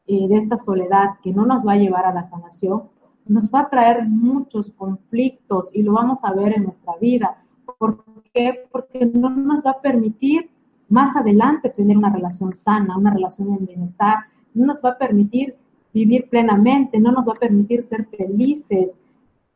eh, 0.07 0.29
de 0.29 0.37
esta 0.37 0.59
soledad 0.59 1.19
que 1.23 1.33
no 1.33 1.47
nos 1.47 1.67
va 1.67 1.73
a 1.73 1.79
llevar 1.79 2.05
a 2.05 2.13
la 2.13 2.23
sanación, 2.23 2.83
nos 3.25 3.51
va 3.51 3.61
a 3.61 3.71
traer 3.71 4.07
muchos 4.07 4.73
conflictos 4.73 5.75
y 5.75 5.83
lo 5.85 5.95
vamos 5.95 6.23
a 6.23 6.35
ver 6.35 6.53
en 6.55 6.65
nuestra 6.65 6.97
vida. 7.01 7.43
¿Por 7.79 8.05
qué? 8.35 8.69
Porque 8.71 9.07
no 9.07 9.31
nos 9.31 9.65
va 9.65 9.71
a 9.71 9.81
permitir 9.81 10.51
más 10.91 11.17
adelante 11.17 11.71
tener 11.71 11.97
una 11.97 12.13
relación 12.13 12.53
sana, 12.53 12.99
una 12.99 13.15
relación 13.15 13.55
en 13.55 13.65
bienestar, 13.65 14.27
no 14.55 14.67
nos 14.67 14.83
va 14.85 14.91
a 14.91 14.99
permitir 14.99 15.57
vivir 15.93 16.29
plenamente, 16.29 16.99
no 17.01 17.13
nos 17.13 17.29
va 17.29 17.33
a 17.33 17.39
permitir 17.39 17.83
ser 17.83 18.05
felices, 18.07 18.97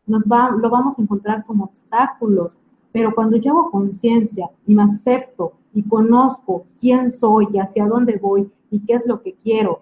nos 0.07 0.25
va, 0.25 0.51
lo 0.51 0.71
vamos 0.71 0.99
a 0.99 1.03
encontrar 1.03 1.45
como 1.45 1.65
obstáculos. 1.65 2.59
Pero 2.93 3.15
cuando 3.15 3.37
yo 3.37 3.53
hago 3.53 3.71
conciencia 3.71 4.49
y 4.67 4.75
me 4.75 4.83
acepto 4.83 5.53
y 5.75 5.83
conozco 5.83 6.65
quién 6.81 7.11
soy 7.11 7.49
y 7.53 7.59
hacia 7.59 7.87
dónde 7.87 8.19
voy 8.19 8.51
y 8.71 8.81
qué 8.81 8.95
es 8.95 9.07
lo 9.07 9.23
que 9.23 9.35
quiero, 9.35 9.81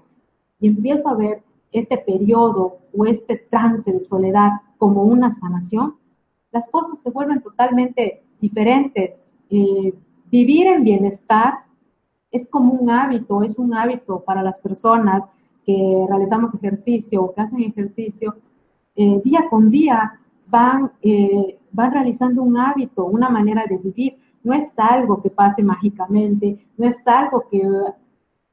y 0.60 0.68
empiezo 0.68 1.08
a 1.08 1.14
ver 1.14 1.42
este 1.72 1.98
periodo 1.98 2.78
o 2.96 3.06
este 3.06 3.36
trance 3.36 3.92
de 3.92 4.00
soledad 4.00 4.50
como 4.78 5.02
una 5.04 5.30
sanación, 5.30 5.96
las 6.52 6.70
cosas 6.70 7.00
se 7.02 7.10
vuelven 7.10 7.42
totalmente 7.42 8.22
diferentes. 8.40 9.12
Eh, 9.50 9.92
vivir 10.30 10.68
en 10.68 10.84
bienestar 10.84 11.63
es 12.34 12.50
como 12.50 12.72
un 12.72 12.90
hábito, 12.90 13.44
es 13.44 13.58
un 13.58 13.72
hábito 13.74 14.18
para 14.24 14.42
las 14.42 14.60
personas 14.60 15.24
que 15.64 16.04
realizamos 16.08 16.52
ejercicio 16.52 17.22
o 17.22 17.32
que 17.32 17.40
hacen 17.40 17.60
ejercicio, 17.60 18.34
eh, 18.96 19.22
día 19.24 19.46
con 19.48 19.70
día 19.70 20.18
van, 20.48 20.90
eh, 21.00 21.56
van 21.70 21.92
realizando 21.92 22.42
un 22.42 22.58
hábito, 22.58 23.04
una 23.04 23.30
manera 23.30 23.64
de 23.68 23.78
vivir. 23.78 24.18
no 24.42 24.52
es 24.52 24.78
algo 24.78 25.22
que 25.22 25.30
pase 25.30 25.62
mágicamente, 25.62 26.58
no 26.76 26.86
es 26.86 27.06
algo 27.06 27.46
que 27.48 27.62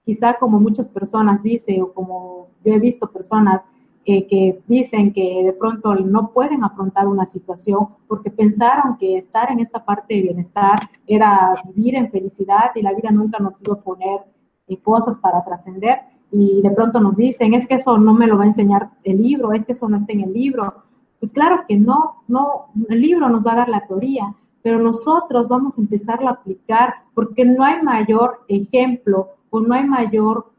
quizá 0.05 0.35
como 0.35 0.59
muchas 0.59 0.87
personas 0.87 1.43
dicen 1.43 1.81
o 1.81 1.91
como 1.91 2.47
yo 2.63 2.73
he 2.73 2.79
visto 2.79 3.11
personas 3.11 3.65
eh, 4.05 4.25
que 4.25 4.61
dicen 4.67 5.13
que 5.13 5.43
de 5.45 5.53
pronto 5.53 5.93
no 5.95 6.31
pueden 6.31 6.63
afrontar 6.63 7.07
una 7.07 7.25
situación 7.25 7.89
porque 8.07 8.31
pensaron 8.31 8.97
que 8.97 9.17
estar 9.17 9.51
en 9.51 9.59
esta 9.59 9.85
parte 9.85 10.15
de 10.15 10.23
bienestar 10.23 10.75
era 11.05 11.53
vivir 11.73 11.95
en 11.95 12.09
felicidad 12.09 12.71
y 12.73 12.81
la 12.81 12.93
vida 12.93 13.11
nunca 13.11 13.37
nos 13.39 13.61
iba 13.61 13.75
a 13.75 13.79
poner 13.79 14.21
eh, 14.67 14.77
cosas 14.77 15.19
para 15.19 15.43
trascender 15.43 15.99
y 16.31 16.61
de 16.61 16.71
pronto 16.71 16.99
nos 16.99 17.17
dicen, 17.17 17.53
es 17.53 17.67
que 17.67 17.75
eso 17.75 17.97
no 17.97 18.13
me 18.13 18.25
lo 18.25 18.37
va 18.37 18.43
a 18.43 18.47
enseñar 18.47 18.89
el 19.03 19.21
libro, 19.21 19.51
es 19.53 19.65
que 19.65 19.73
eso 19.73 19.89
no 19.89 19.97
está 19.97 20.13
en 20.13 20.21
el 20.21 20.33
libro. 20.33 20.83
Pues 21.19 21.33
claro 21.33 21.63
que 21.67 21.75
no, 21.77 22.23
no, 22.27 22.67
el 22.89 23.01
libro 23.01 23.29
nos 23.29 23.45
va 23.45 23.53
a 23.53 23.57
dar 23.57 23.69
la 23.69 23.85
teoría, 23.85 24.33
pero 24.63 24.79
nosotros 24.79 25.47
vamos 25.47 25.77
a 25.77 25.81
empezar 25.81 26.23
a 26.23 26.31
aplicar 26.31 26.95
porque 27.13 27.45
no 27.45 27.63
hay 27.63 27.81
mayor 27.83 28.39
ejemplo 28.47 29.29
o 29.49 29.59
no 29.59 29.73
hay 29.73 29.85
mayor 29.85 30.50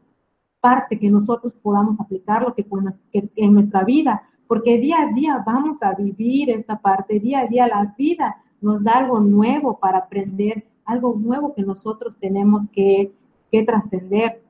parte 0.63 0.97
que 0.97 1.09
nosotros 1.09 1.53
podamos 1.55 1.99
aplicarlo 1.99 2.55
que, 2.55 2.65
que 3.11 3.29
en 3.35 3.53
nuestra 3.53 3.83
vida, 3.83 4.23
porque 4.47 4.77
día 4.77 5.01
a 5.01 5.11
día 5.11 5.43
vamos 5.45 5.83
a 5.83 5.93
vivir 5.93 6.49
esta 6.49 6.79
parte, 6.79 7.19
día 7.19 7.41
a 7.41 7.47
día 7.47 7.67
la 7.67 7.93
vida 7.97 8.37
nos 8.61 8.81
da 8.81 8.93
algo 8.93 9.19
nuevo 9.19 9.77
para 9.77 9.97
aprender, 9.97 10.65
algo 10.85 11.15
nuevo 11.19 11.53
que 11.53 11.63
nosotros 11.63 12.17
tenemos 12.17 12.69
que, 12.69 13.11
que 13.51 13.63
trascender. 13.63 14.41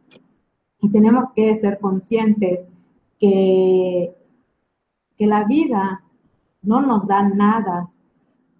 Y 0.80 0.92
tenemos 0.92 1.32
que 1.32 1.56
ser 1.56 1.80
conscientes 1.80 2.68
que, 3.20 4.14
que 5.18 5.26
la 5.26 5.46
vida 5.46 6.04
no 6.62 6.80
nos 6.84 7.08
da 7.08 7.28
nada, 7.28 7.90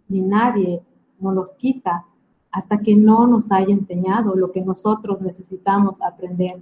ni 0.10 0.22
nadie 0.22 0.82
nos 1.20 1.36
los 1.36 1.54
quita 1.54 2.04
hasta 2.52 2.80
que 2.80 2.96
no 2.96 3.28
nos 3.28 3.52
haya 3.52 3.74
enseñado 3.74 4.36
lo 4.36 4.52
que 4.52 4.62
nosotros 4.62 5.22
necesitamos 5.22 6.02
aprender 6.02 6.60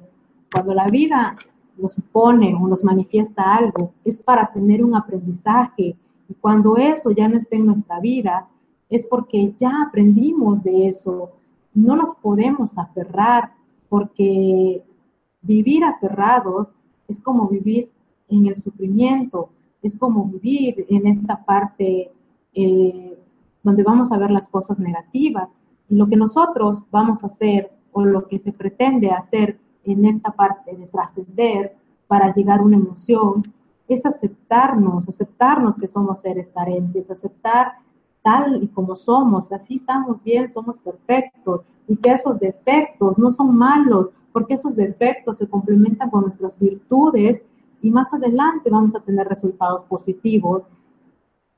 cuando 0.51 0.73
la 0.73 0.87
vida 0.87 1.35
nos 1.81 1.95
pone 2.11 2.53
o 2.53 2.67
nos 2.67 2.83
manifiesta 2.83 3.55
algo, 3.55 3.93
es 4.03 4.21
para 4.21 4.51
tener 4.51 4.83
un 4.83 4.95
aprendizaje. 4.95 5.95
Y 6.27 6.33
cuando 6.35 6.77
eso 6.77 7.11
ya 7.11 7.27
no 7.27 7.37
esté 7.37 7.55
en 7.55 7.65
nuestra 7.65 7.99
vida, 7.99 8.47
es 8.89 9.07
porque 9.07 9.53
ya 9.57 9.71
aprendimos 9.87 10.63
de 10.63 10.87
eso. 10.87 11.31
No 11.73 11.95
nos 11.95 12.13
podemos 12.15 12.77
aferrar 12.77 13.53
porque 13.89 14.83
vivir 15.41 15.83
aferrados 15.83 16.71
es 17.07 17.21
como 17.21 17.47
vivir 17.47 17.89
en 18.29 18.45
el 18.45 18.55
sufrimiento, 18.55 19.49
es 19.81 19.97
como 19.97 20.25
vivir 20.25 20.85
en 20.89 21.07
esta 21.07 21.43
parte 21.43 22.11
eh, 22.53 23.17
donde 23.63 23.83
vamos 23.83 24.11
a 24.11 24.17
ver 24.17 24.31
las 24.31 24.49
cosas 24.49 24.79
negativas. 24.79 25.49
Y 25.89 25.95
lo 25.95 26.07
que 26.07 26.15
nosotros 26.15 26.83
vamos 26.91 27.23
a 27.23 27.27
hacer 27.27 27.71
o 27.93 28.03
lo 28.03 28.27
que 28.27 28.39
se 28.39 28.53
pretende 28.53 29.11
hacer 29.11 29.57
en 29.85 30.05
esta 30.05 30.31
parte 30.31 30.75
de 30.75 30.87
trascender 30.87 31.75
para 32.07 32.33
llegar 32.33 32.59
a 32.59 32.63
una 32.63 32.77
emoción, 32.77 33.43
es 33.87 34.05
aceptarnos, 34.05 35.09
aceptarnos 35.09 35.77
que 35.77 35.87
somos 35.87 36.21
seres 36.21 36.49
carentes, 36.49 37.11
aceptar 37.11 37.73
tal 38.23 38.63
y 38.63 38.67
como 38.67 38.95
somos, 38.95 39.51
así 39.51 39.75
estamos 39.75 40.23
bien, 40.23 40.49
somos 40.49 40.77
perfectos 40.77 41.61
y 41.87 41.95
que 41.97 42.11
esos 42.11 42.39
defectos 42.39 43.17
no 43.17 43.31
son 43.31 43.57
malos, 43.57 44.09
porque 44.31 44.53
esos 44.53 44.75
defectos 44.75 45.37
se 45.37 45.47
complementan 45.47 46.09
con 46.09 46.21
nuestras 46.21 46.57
virtudes 46.59 47.43
y 47.81 47.89
más 47.89 48.13
adelante 48.13 48.69
vamos 48.69 48.95
a 48.95 49.01
tener 49.01 49.27
resultados 49.27 49.83
positivos 49.85 50.63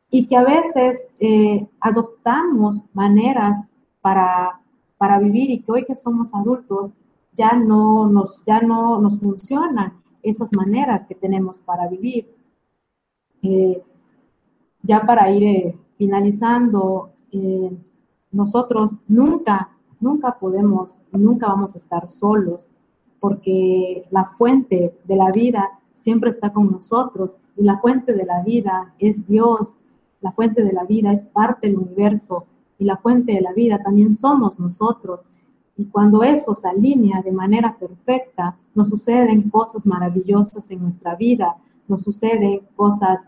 y 0.09 0.28
que 0.28 0.38
a 0.38 0.43
veces 0.43 1.07
eh, 1.19 1.67
adoptamos 1.80 2.82
maneras 2.93 3.61
para, 4.01 4.59
para 4.97 5.19
vivir 5.19 5.49
y 5.49 5.59
que 5.59 5.71
hoy 5.71 5.86
que 5.86 5.95
somos 5.95 6.34
adultos 6.34 6.91
ya 7.36 7.53
no 7.53 8.07
nos, 8.07 8.43
ya 8.45 8.61
no 8.61 9.01
nos 9.01 9.19
funcionan 9.19 10.01
esas 10.21 10.51
maneras 10.55 11.05
que 11.05 11.15
tenemos 11.15 11.59
para 11.61 11.88
vivir. 11.88 12.34
Eh, 13.41 13.81
ya 14.84 15.01
para 15.05 15.31
ir 15.31 15.43
eh, 15.43 15.77
finalizando, 15.97 17.11
eh, 17.31 17.71
nosotros 18.31 18.95
nunca, 19.07 19.69
nunca 19.99 20.38
podemos, 20.39 21.01
nunca 21.11 21.47
vamos 21.47 21.75
a 21.75 21.77
estar 21.77 22.07
solos, 22.07 22.67
porque 23.19 24.05
la 24.11 24.25
fuente 24.25 24.97
de 25.05 25.15
la 25.15 25.31
vida 25.31 25.79
siempre 25.93 26.29
está 26.29 26.51
con 26.51 26.71
nosotros 26.71 27.38
y 27.55 27.63
la 27.63 27.77
fuente 27.77 28.13
de 28.13 28.25
la 28.25 28.41
vida 28.43 28.93
es 28.99 29.27
Dios, 29.27 29.77
la 30.21 30.31
fuente 30.31 30.63
de 30.63 30.73
la 30.73 30.84
vida 30.84 31.11
es 31.11 31.23
parte 31.25 31.67
del 31.67 31.77
universo 31.77 32.45
y 32.79 32.86
la 32.86 32.97
fuente 32.97 33.34
de 33.34 33.41
la 33.41 33.53
vida 33.53 33.81
también 33.81 34.15
somos 34.15 34.59
nosotros. 34.59 35.23
Y 35.76 35.86
cuando 35.86 36.24
eso 36.24 36.53
se 36.53 36.69
alinea 36.69 37.21
de 37.21 37.32
manera 37.32 37.76
perfecta, 37.78 38.55
nos 38.76 38.89
suceden 38.89 39.49
cosas 39.49 39.86
maravillosas 39.88 40.69
en 40.71 40.84
nuestra 40.84 41.15
vida, 41.15 41.55
nos 41.88 42.03
suceden 42.03 42.61
cosas 42.76 43.28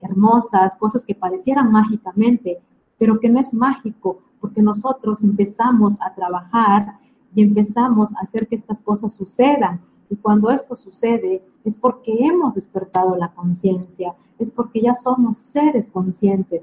hermosas, 0.00 0.76
cosas 0.76 1.04
que 1.04 1.14
parecieran 1.14 1.70
mágicamente, 1.70 2.58
pero 2.98 3.16
que 3.16 3.28
no 3.28 3.40
es 3.40 3.52
mágico, 3.52 4.18
porque 4.40 4.62
nosotros 4.62 5.22
empezamos 5.24 5.98
a 6.00 6.14
trabajar 6.14 6.98
y 7.34 7.42
empezamos 7.42 8.14
a 8.16 8.20
hacer 8.20 8.46
que 8.46 8.54
estas 8.54 8.82
cosas 8.82 9.14
sucedan. 9.14 9.80
Y 10.10 10.16
cuando 10.16 10.50
esto 10.50 10.76
sucede 10.76 11.42
es 11.64 11.76
porque 11.76 12.12
hemos 12.20 12.54
despertado 12.54 13.16
la 13.16 13.32
conciencia, 13.32 14.14
es 14.38 14.50
porque 14.50 14.80
ya 14.82 14.94
somos 14.94 15.38
seres 15.38 15.90
conscientes. 15.90 16.62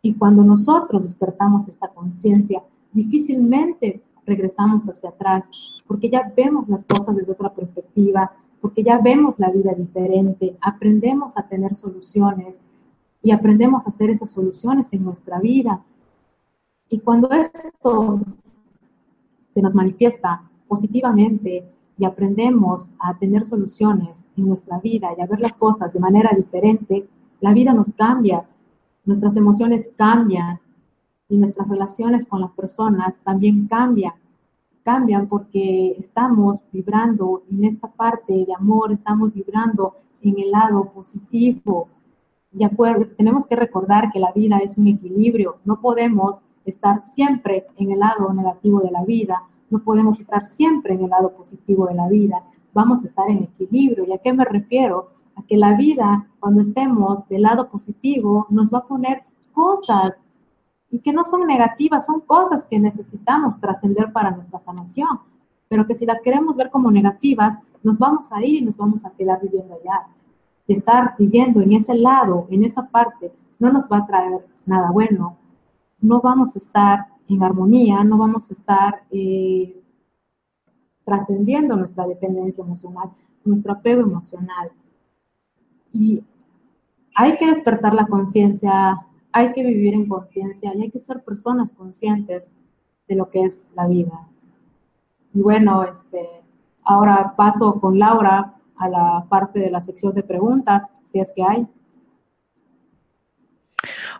Y 0.00 0.14
cuando 0.14 0.42
nosotros 0.42 1.02
despertamos 1.02 1.68
esta 1.68 1.88
conciencia, 1.88 2.62
difícilmente 2.92 4.02
regresamos 4.32 4.88
hacia 4.88 5.10
atrás, 5.10 5.48
porque 5.86 6.08
ya 6.08 6.32
vemos 6.36 6.68
las 6.68 6.84
cosas 6.84 7.14
desde 7.16 7.32
otra 7.32 7.52
perspectiva, 7.52 8.32
porque 8.60 8.82
ya 8.82 8.98
vemos 8.98 9.38
la 9.38 9.50
vida 9.50 9.72
diferente, 9.74 10.56
aprendemos 10.60 11.36
a 11.36 11.46
tener 11.48 11.74
soluciones 11.74 12.62
y 13.22 13.30
aprendemos 13.30 13.86
a 13.86 13.90
hacer 13.90 14.08
esas 14.10 14.30
soluciones 14.30 14.92
en 14.92 15.04
nuestra 15.04 15.38
vida. 15.40 15.82
Y 16.88 16.98
cuando 17.00 17.30
esto 17.30 18.20
se 19.48 19.62
nos 19.62 19.74
manifiesta 19.74 20.40
positivamente 20.68 21.64
y 21.98 22.04
aprendemos 22.04 22.92
a 22.98 23.18
tener 23.18 23.44
soluciones 23.44 24.28
en 24.36 24.46
nuestra 24.46 24.78
vida 24.78 25.08
y 25.16 25.20
a 25.20 25.26
ver 25.26 25.40
las 25.40 25.56
cosas 25.56 25.92
de 25.92 26.00
manera 26.00 26.30
diferente, 26.34 27.06
la 27.40 27.52
vida 27.52 27.72
nos 27.74 27.92
cambia, 27.92 28.44
nuestras 29.04 29.36
emociones 29.36 29.92
cambian, 29.96 30.60
y 31.32 31.38
nuestras 31.38 31.66
relaciones 31.66 32.26
con 32.26 32.42
las 32.42 32.50
personas 32.50 33.20
también 33.20 33.66
cambian. 33.66 34.12
Cambian 34.84 35.28
porque 35.28 35.94
estamos 35.98 36.62
vibrando 36.72 37.42
en 37.50 37.64
esta 37.64 37.88
parte 37.88 38.32
de 38.32 38.54
amor, 38.54 38.92
estamos 38.92 39.32
vibrando 39.32 39.96
en 40.22 40.38
el 40.38 40.50
lado 40.50 40.92
positivo. 40.92 41.88
De 42.50 42.64
acuerdo, 42.64 43.06
tenemos 43.16 43.46
que 43.46 43.56
recordar 43.56 44.10
que 44.12 44.20
la 44.20 44.32
vida 44.32 44.58
es 44.58 44.78
un 44.78 44.88
equilibrio. 44.88 45.56
No 45.64 45.80
podemos 45.80 46.42
estar 46.64 47.00
siempre 47.00 47.66
en 47.76 47.92
el 47.92 47.98
lado 47.98 48.32
negativo 48.32 48.80
de 48.80 48.90
la 48.90 49.04
vida. 49.04 49.42
No 49.70 49.82
podemos 49.82 50.20
estar 50.20 50.44
siempre 50.44 50.94
en 50.94 51.04
el 51.04 51.10
lado 51.10 51.32
positivo 51.32 51.86
de 51.86 51.94
la 51.94 52.08
vida. 52.08 52.42
Vamos 52.74 53.02
a 53.02 53.06
estar 53.06 53.30
en 53.30 53.44
equilibrio. 53.44 54.04
¿Y 54.06 54.12
a 54.12 54.18
qué 54.18 54.32
me 54.32 54.44
refiero? 54.44 55.10
A 55.36 55.42
que 55.42 55.56
la 55.56 55.76
vida, 55.76 56.26
cuando 56.40 56.60
estemos 56.60 57.26
del 57.28 57.42
lado 57.42 57.68
positivo, 57.68 58.46
nos 58.50 58.72
va 58.72 58.78
a 58.78 58.86
poner 58.86 59.22
cosas 59.52 60.22
y 60.92 61.00
que 61.00 61.12
no 61.12 61.24
son 61.24 61.46
negativas, 61.46 62.04
son 62.04 62.20
cosas 62.20 62.66
que 62.66 62.78
necesitamos 62.78 63.58
trascender 63.58 64.12
para 64.12 64.30
nuestra 64.30 64.58
sanación, 64.58 65.20
pero 65.68 65.86
que 65.86 65.94
si 65.94 66.04
las 66.04 66.20
queremos 66.20 66.54
ver 66.54 66.70
como 66.70 66.90
negativas, 66.90 67.58
nos 67.82 67.98
vamos 67.98 68.30
a 68.30 68.44
ir 68.44 68.62
y 68.62 68.64
nos 68.64 68.76
vamos 68.76 69.06
a 69.06 69.10
quedar 69.12 69.40
viviendo 69.40 69.74
allá. 69.74 70.06
Y 70.66 70.74
estar 70.74 71.14
viviendo 71.18 71.62
en 71.62 71.72
ese 71.72 71.94
lado, 71.94 72.46
en 72.50 72.62
esa 72.62 72.86
parte, 72.88 73.32
no 73.58 73.72
nos 73.72 73.90
va 73.90 73.98
a 73.98 74.06
traer 74.06 74.46
nada 74.66 74.90
bueno. 74.90 75.38
No 75.98 76.20
vamos 76.20 76.54
a 76.56 76.58
estar 76.58 77.06
en 77.26 77.42
armonía, 77.42 78.04
no 78.04 78.18
vamos 78.18 78.50
a 78.50 78.52
estar 78.52 79.02
eh, 79.10 79.82
trascendiendo 81.06 81.74
nuestra 81.74 82.06
dependencia 82.06 82.62
emocional, 82.62 83.10
nuestro 83.46 83.72
apego 83.72 84.02
emocional. 84.02 84.70
Y 85.94 86.22
hay 87.14 87.38
que 87.38 87.46
despertar 87.46 87.94
la 87.94 88.06
conciencia 88.06 89.06
hay 89.32 89.52
que 89.52 89.64
vivir 89.64 89.94
en 89.94 90.06
conciencia 90.06 90.72
y 90.74 90.82
hay 90.82 90.90
que 90.90 90.98
ser 90.98 91.22
personas 91.22 91.74
conscientes 91.74 92.50
de 93.08 93.14
lo 93.14 93.28
que 93.28 93.44
es 93.44 93.64
la 93.74 93.86
vida. 93.86 94.28
Y 95.34 95.40
bueno, 95.40 95.82
este, 95.84 96.28
ahora 96.84 97.34
paso 97.36 97.78
con 97.80 97.98
Laura 97.98 98.54
a 98.76 98.88
la 98.88 99.24
parte 99.28 99.60
de 99.60 99.70
la 99.70 99.80
sección 99.80 100.14
de 100.14 100.22
preguntas, 100.22 100.94
si 101.04 101.20
es 101.20 101.32
que 101.34 101.42
hay. 101.42 101.66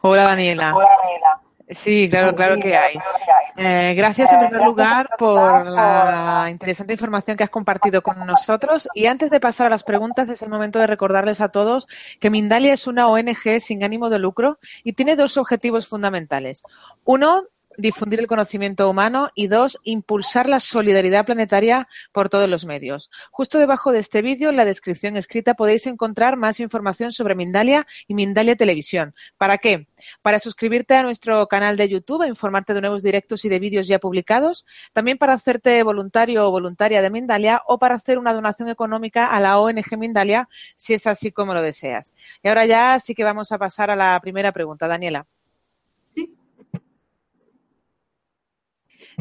Hola 0.00 0.22
Daniela. 0.24 0.74
Hola 0.74 0.88
Daniela. 1.02 1.41
Sí, 1.68 2.08
claro, 2.10 2.32
claro 2.32 2.56
que 2.60 2.76
hay. 2.76 2.94
Eh, 3.56 3.94
gracias 3.96 4.32
en 4.32 4.40
primer 4.40 4.62
lugar 4.62 5.08
por 5.18 5.66
la 5.66 6.48
interesante 6.50 6.92
información 6.92 7.36
que 7.36 7.44
has 7.44 7.50
compartido 7.50 8.02
con 8.02 8.26
nosotros. 8.26 8.88
Y 8.94 9.06
antes 9.06 9.30
de 9.30 9.40
pasar 9.40 9.66
a 9.66 9.70
las 9.70 9.84
preguntas, 9.84 10.28
es 10.28 10.42
el 10.42 10.48
momento 10.48 10.78
de 10.78 10.86
recordarles 10.86 11.40
a 11.40 11.48
todos 11.48 11.86
que 12.20 12.30
Mindalia 12.30 12.72
es 12.72 12.86
una 12.86 13.08
ONG 13.08 13.60
sin 13.60 13.84
ánimo 13.84 14.10
de 14.10 14.18
lucro 14.18 14.58
y 14.82 14.92
tiene 14.92 15.16
dos 15.16 15.36
objetivos 15.36 15.86
fundamentales. 15.86 16.62
Uno, 17.04 17.44
difundir 17.78 18.20
el 18.20 18.26
conocimiento 18.26 18.88
humano 18.88 19.30
y 19.34 19.46
dos, 19.46 19.78
impulsar 19.84 20.48
la 20.48 20.60
solidaridad 20.60 21.24
planetaria 21.24 21.88
por 22.12 22.28
todos 22.28 22.48
los 22.48 22.64
medios. 22.64 23.10
Justo 23.30 23.58
debajo 23.58 23.92
de 23.92 23.98
este 23.98 24.22
vídeo, 24.22 24.50
en 24.50 24.56
la 24.56 24.64
descripción 24.64 25.16
escrita, 25.16 25.54
podéis 25.54 25.86
encontrar 25.86 26.36
más 26.36 26.60
información 26.60 27.12
sobre 27.12 27.34
Mindalia 27.34 27.86
y 28.06 28.14
Mindalia 28.14 28.56
Televisión. 28.56 29.14
¿Para 29.38 29.58
qué? 29.58 29.86
Para 30.22 30.38
suscribirte 30.38 30.94
a 30.94 31.02
nuestro 31.02 31.46
canal 31.48 31.76
de 31.76 31.88
YouTube 31.88 32.22
e 32.22 32.28
informarte 32.28 32.74
de 32.74 32.80
nuevos 32.80 33.02
directos 33.02 33.44
y 33.44 33.48
de 33.48 33.58
vídeos 33.58 33.86
ya 33.86 33.98
publicados, 33.98 34.66
también 34.92 35.18
para 35.18 35.34
hacerte 35.34 35.82
voluntario 35.82 36.46
o 36.46 36.50
voluntaria 36.50 37.02
de 37.02 37.10
Mindalia 37.10 37.62
o 37.66 37.78
para 37.78 37.94
hacer 37.94 38.18
una 38.18 38.32
donación 38.32 38.68
económica 38.68 39.26
a 39.26 39.40
la 39.40 39.58
ONG 39.58 39.96
Mindalia, 39.98 40.48
si 40.76 40.94
es 40.94 41.06
así 41.06 41.32
como 41.32 41.54
lo 41.54 41.62
deseas. 41.62 42.14
Y 42.42 42.48
ahora 42.48 42.66
ya 42.66 42.98
sí 43.00 43.14
que 43.14 43.24
vamos 43.24 43.52
a 43.52 43.58
pasar 43.58 43.90
a 43.90 43.96
la 43.96 44.18
primera 44.20 44.52
pregunta, 44.52 44.88
Daniela. 44.88 45.26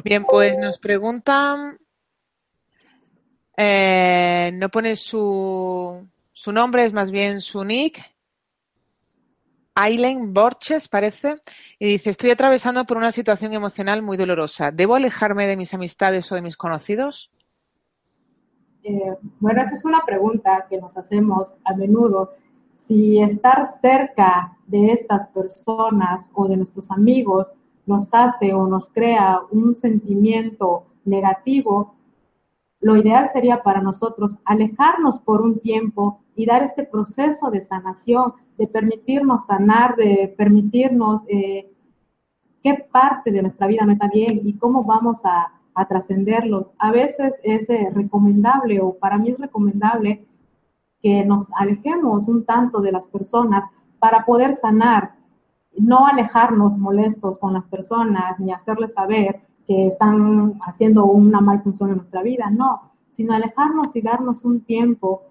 Bien, 0.03 0.25
pues 0.25 0.57
nos 0.57 0.77
preguntan, 0.77 1.77
eh, 3.57 4.51
no 4.53 4.69
pone 4.69 4.95
su, 4.95 6.07
su 6.31 6.51
nombre, 6.51 6.85
es 6.85 6.93
más 6.93 7.11
bien 7.11 7.41
su 7.41 7.63
nick. 7.63 8.03
Aileen 9.73 10.33
Borches, 10.33 10.87
parece, 10.87 11.35
y 11.79 11.87
dice, 11.87 12.09
estoy 12.09 12.31
atravesando 12.31 12.83
por 12.85 12.97
una 12.97 13.11
situación 13.11 13.53
emocional 13.53 14.01
muy 14.01 14.17
dolorosa. 14.17 14.71
¿Debo 14.71 14.95
alejarme 14.95 15.47
de 15.47 15.55
mis 15.55 15.73
amistades 15.73 16.29
o 16.31 16.35
de 16.35 16.41
mis 16.41 16.57
conocidos? 16.57 17.31
Eh, 18.83 19.15
bueno, 19.39 19.61
esa 19.61 19.73
es 19.73 19.85
una 19.85 20.01
pregunta 20.05 20.65
que 20.69 20.77
nos 20.77 20.97
hacemos 20.97 21.55
a 21.63 21.73
menudo. 21.75 22.33
Si 22.75 23.21
estar 23.21 23.65
cerca 23.65 24.57
de 24.67 24.91
estas 24.91 25.27
personas 25.27 26.29
o 26.33 26.47
de 26.47 26.57
nuestros 26.57 26.91
amigos 26.91 27.53
nos 27.85 28.13
hace 28.13 28.53
o 28.53 28.67
nos 28.67 28.89
crea 28.89 29.39
un 29.51 29.75
sentimiento 29.75 30.85
negativo, 31.05 31.95
lo 32.81 32.95
ideal 32.97 33.27
sería 33.27 33.61
para 33.61 33.81
nosotros 33.81 34.39
alejarnos 34.43 35.19
por 35.19 35.41
un 35.41 35.59
tiempo 35.59 36.21
y 36.35 36.45
dar 36.45 36.63
este 36.63 36.83
proceso 36.83 37.51
de 37.51 37.61
sanación, 37.61 38.33
de 38.57 38.67
permitirnos 38.67 39.45
sanar, 39.45 39.95
de 39.95 40.33
permitirnos 40.35 41.23
eh, 41.27 41.71
qué 42.63 42.85
parte 42.91 43.31
de 43.31 43.41
nuestra 43.41 43.67
vida 43.67 43.85
no 43.85 43.91
está 43.91 44.07
bien 44.07 44.41
y 44.43 44.53
cómo 44.53 44.83
vamos 44.83 45.25
a, 45.25 45.53
trascenderlos. 45.89 46.69
A 46.77 46.91
veces 46.91 47.41
es 47.43 47.67
eh, 47.71 47.89
recomendable 47.91 48.79
o 48.81 48.93
para 48.93 49.17
mí 49.17 49.29
es 49.31 49.39
recomendable 49.39 50.27
que 51.01 51.25
nos 51.25 51.49
alejemos 51.57 52.27
un 52.27 52.45
tanto 52.45 52.81
de 52.81 52.91
las 52.91 53.07
personas 53.07 53.65
para 53.97 54.23
poder 54.23 54.53
sanar, 54.53 55.15
no 55.77 56.05
alejarnos 56.05 56.77
molestos 56.77 57.39
con 57.39 57.53
las 57.53 57.63
personas 57.65 58.39
ni 58.39 58.51
hacerles 58.51 58.93
saber 58.93 59.41
que 59.67 59.87
están 59.87 60.59
haciendo 60.65 61.05
una 61.05 61.39
mal 61.39 61.61
función 61.61 61.89
en 61.89 61.97
nuestra 61.97 62.21
vida, 62.21 62.49
no, 62.49 62.91
sino 63.09 63.33
alejarnos 63.33 63.95
y 63.95 64.01
darnos 64.01 64.45
un 64.45 64.61
tiempo 64.61 65.23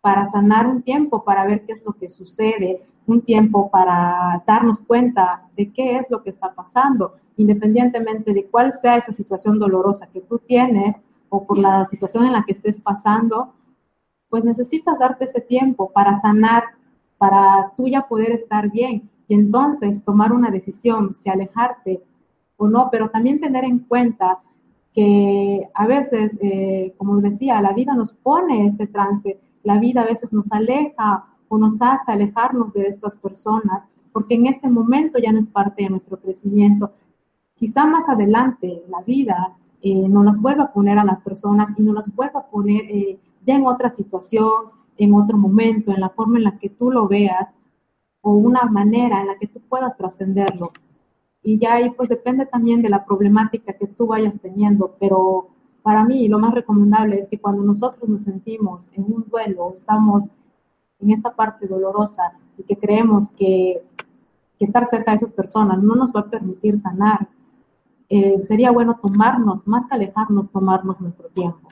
para 0.00 0.24
sanar, 0.24 0.66
un 0.66 0.82
tiempo 0.82 1.24
para 1.24 1.44
ver 1.46 1.64
qué 1.66 1.72
es 1.72 1.84
lo 1.84 1.92
que 1.92 2.08
sucede, 2.08 2.86
un 3.06 3.22
tiempo 3.22 3.70
para 3.70 4.42
darnos 4.46 4.80
cuenta 4.80 5.48
de 5.56 5.72
qué 5.72 5.96
es 5.96 6.10
lo 6.10 6.22
que 6.22 6.30
está 6.30 6.54
pasando, 6.54 7.14
independientemente 7.36 8.32
de 8.32 8.46
cuál 8.46 8.72
sea 8.72 8.96
esa 8.96 9.12
situación 9.12 9.58
dolorosa 9.58 10.08
que 10.12 10.20
tú 10.20 10.38
tienes 10.38 11.02
o 11.28 11.44
por 11.46 11.58
la 11.58 11.84
situación 11.84 12.24
en 12.24 12.32
la 12.32 12.44
que 12.44 12.52
estés 12.52 12.80
pasando, 12.80 13.52
pues 14.28 14.44
necesitas 14.44 14.98
darte 14.98 15.24
ese 15.24 15.40
tiempo 15.40 15.90
para 15.92 16.12
sanar, 16.12 16.64
para 17.18 17.72
tú 17.76 17.88
ya 17.88 18.06
poder 18.08 18.32
estar 18.32 18.70
bien 18.70 19.10
y 19.30 19.34
entonces 19.34 20.04
tomar 20.04 20.32
una 20.32 20.50
decisión, 20.50 21.14
si 21.14 21.30
alejarte 21.30 22.02
o 22.56 22.66
no, 22.66 22.88
pero 22.90 23.10
también 23.10 23.38
tener 23.38 23.62
en 23.62 23.78
cuenta 23.78 24.40
que 24.92 25.68
a 25.72 25.86
veces, 25.86 26.36
eh, 26.42 26.92
como 26.98 27.16
decía, 27.20 27.62
la 27.62 27.72
vida 27.72 27.94
nos 27.94 28.12
pone 28.12 28.66
este 28.66 28.88
trance, 28.88 29.38
la 29.62 29.78
vida 29.78 30.00
a 30.00 30.06
veces 30.06 30.32
nos 30.32 30.50
aleja 30.50 31.26
o 31.48 31.58
nos 31.58 31.80
hace 31.80 32.10
alejarnos 32.10 32.72
de 32.72 32.88
estas 32.88 33.16
personas, 33.16 33.86
porque 34.12 34.34
en 34.34 34.46
este 34.46 34.68
momento 34.68 35.20
ya 35.20 35.30
no 35.30 35.38
es 35.38 35.46
parte 35.46 35.84
de 35.84 35.90
nuestro 35.90 36.18
crecimiento. 36.18 36.90
Quizá 37.54 37.86
más 37.86 38.08
adelante 38.08 38.82
la 38.88 39.00
vida 39.02 39.54
eh, 39.80 40.08
nos 40.08 40.24
las 40.24 40.42
vuelva 40.42 40.64
a 40.64 40.72
poner 40.72 40.98
a 40.98 41.04
las 41.04 41.20
personas 41.20 41.72
y 41.78 41.82
nos 41.82 41.94
las 41.94 42.12
vuelva 42.16 42.40
a 42.40 42.46
poner 42.46 42.82
eh, 42.88 43.16
ya 43.44 43.54
en 43.54 43.64
otra 43.64 43.90
situación, 43.90 44.50
en 44.96 45.14
otro 45.14 45.38
momento, 45.38 45.92
en 45.92 46.00
la 46.00 46.08
forma 46.08 46.38
en 46.38 46.44
la 46.44 46.58
que 46.58 46.68
tú 46.68 46.90
lo 46.90 47.06
veas, 47.06 47.52
o 48.22 48.32
una 48.32 48.64
manera 48.64 49.20
en 49.20 49.28
la 49.28 49.38
que 49.38 49.46
tú 49.46 49.60
puedas 49.60 49.96
trascenderlo. 49.96 50.72
Y 51.42 51.58
ya 51.58 51.74
ahí 51.74 51.90
pues 51.90 52.08
depende 52.08 52.46
también 52.46 52.82
de 52.82 52.90
la 52.90 53.04
problemática 53.04 53.72
que 53.72 53.86
tú 53.86 54.06
vayas 54.06 54.40
teniendo, 54.40 54.96
pero 55.00 55.48
para 55.82 56.04
mí 56.04 56.28
lo 56.28 56.38
más 56.38 56.54
recomendable 56.54 57.16
es 57.16 57.28
que 57.28 57.38
cuando 57.38 57.62
nosotros 57.62 58.08
nos 58.08 58.22
sentimos 58.22 58.90
en 58.94 59.04
un 59.04 59.24
duelo, 59.28 59.72
estamos 59.74 60.28
en 61.00 61.10
esta 61.10 61.34
parte 61.34 61.66
dolorosa 61.66 62.34
y 62.58 62.62
que 62.64 62.76
creemos 62.76 63.30
que, 63.30 63.80
estar 64.58 64.84
cerca 64.84 65.12
de 65.12 65.16
esas 65.16 65.32
personas 65.32 65.82
no 65.82 65.94
nos 65.94 66.12
va 66.12 66.20
a 66.20 66.28
permitir 66.28 66.76
sanar, 66.76 67.30
eh, 68.10 68.38
sería 68.38 68.70
bueno 68.70 68.98
tomarnos, 69.00 69.66
más 69.66 69.86
que 69.86 69.94
alejarnos, 69.94 70.50
tomarnos 70.50 71.00
nuestro 71.00 71.28
tiempo. 71.28 71.66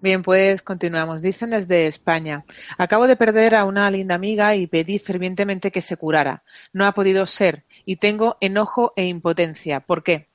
Bien, 0.00 0.22
pues 0.22 0.62
continuamos. 0.62 1.22
Dicen 1.22 1.50
desde 1.50 1.88
España. 1.88 2.44
Acabo 2.78 3.08
de 3.08 3.16
perder 3.16 3.56
a 3.56 3.64
una 3.64 3.90
linda 3.90 4.14
amiga 4.14 4.54
y 4.54 4.68
pedí 4.68 5.00
fervientemente 5.00 5.72
que 5.72 5.80
se 5.80 5.96
curara. 5.96 6.44
No 6.72 6.86
ha 6.86 6.92
podido 6.92 7.26
ser 7.26 7.64
y 7.84 7.96
tengo 7.96 8.36
enojo 8.40 8.92
e 8.94 9.06
impotencia. 9.06 9.80
¿Por 9.80 10.04
qué? 10.04 10.28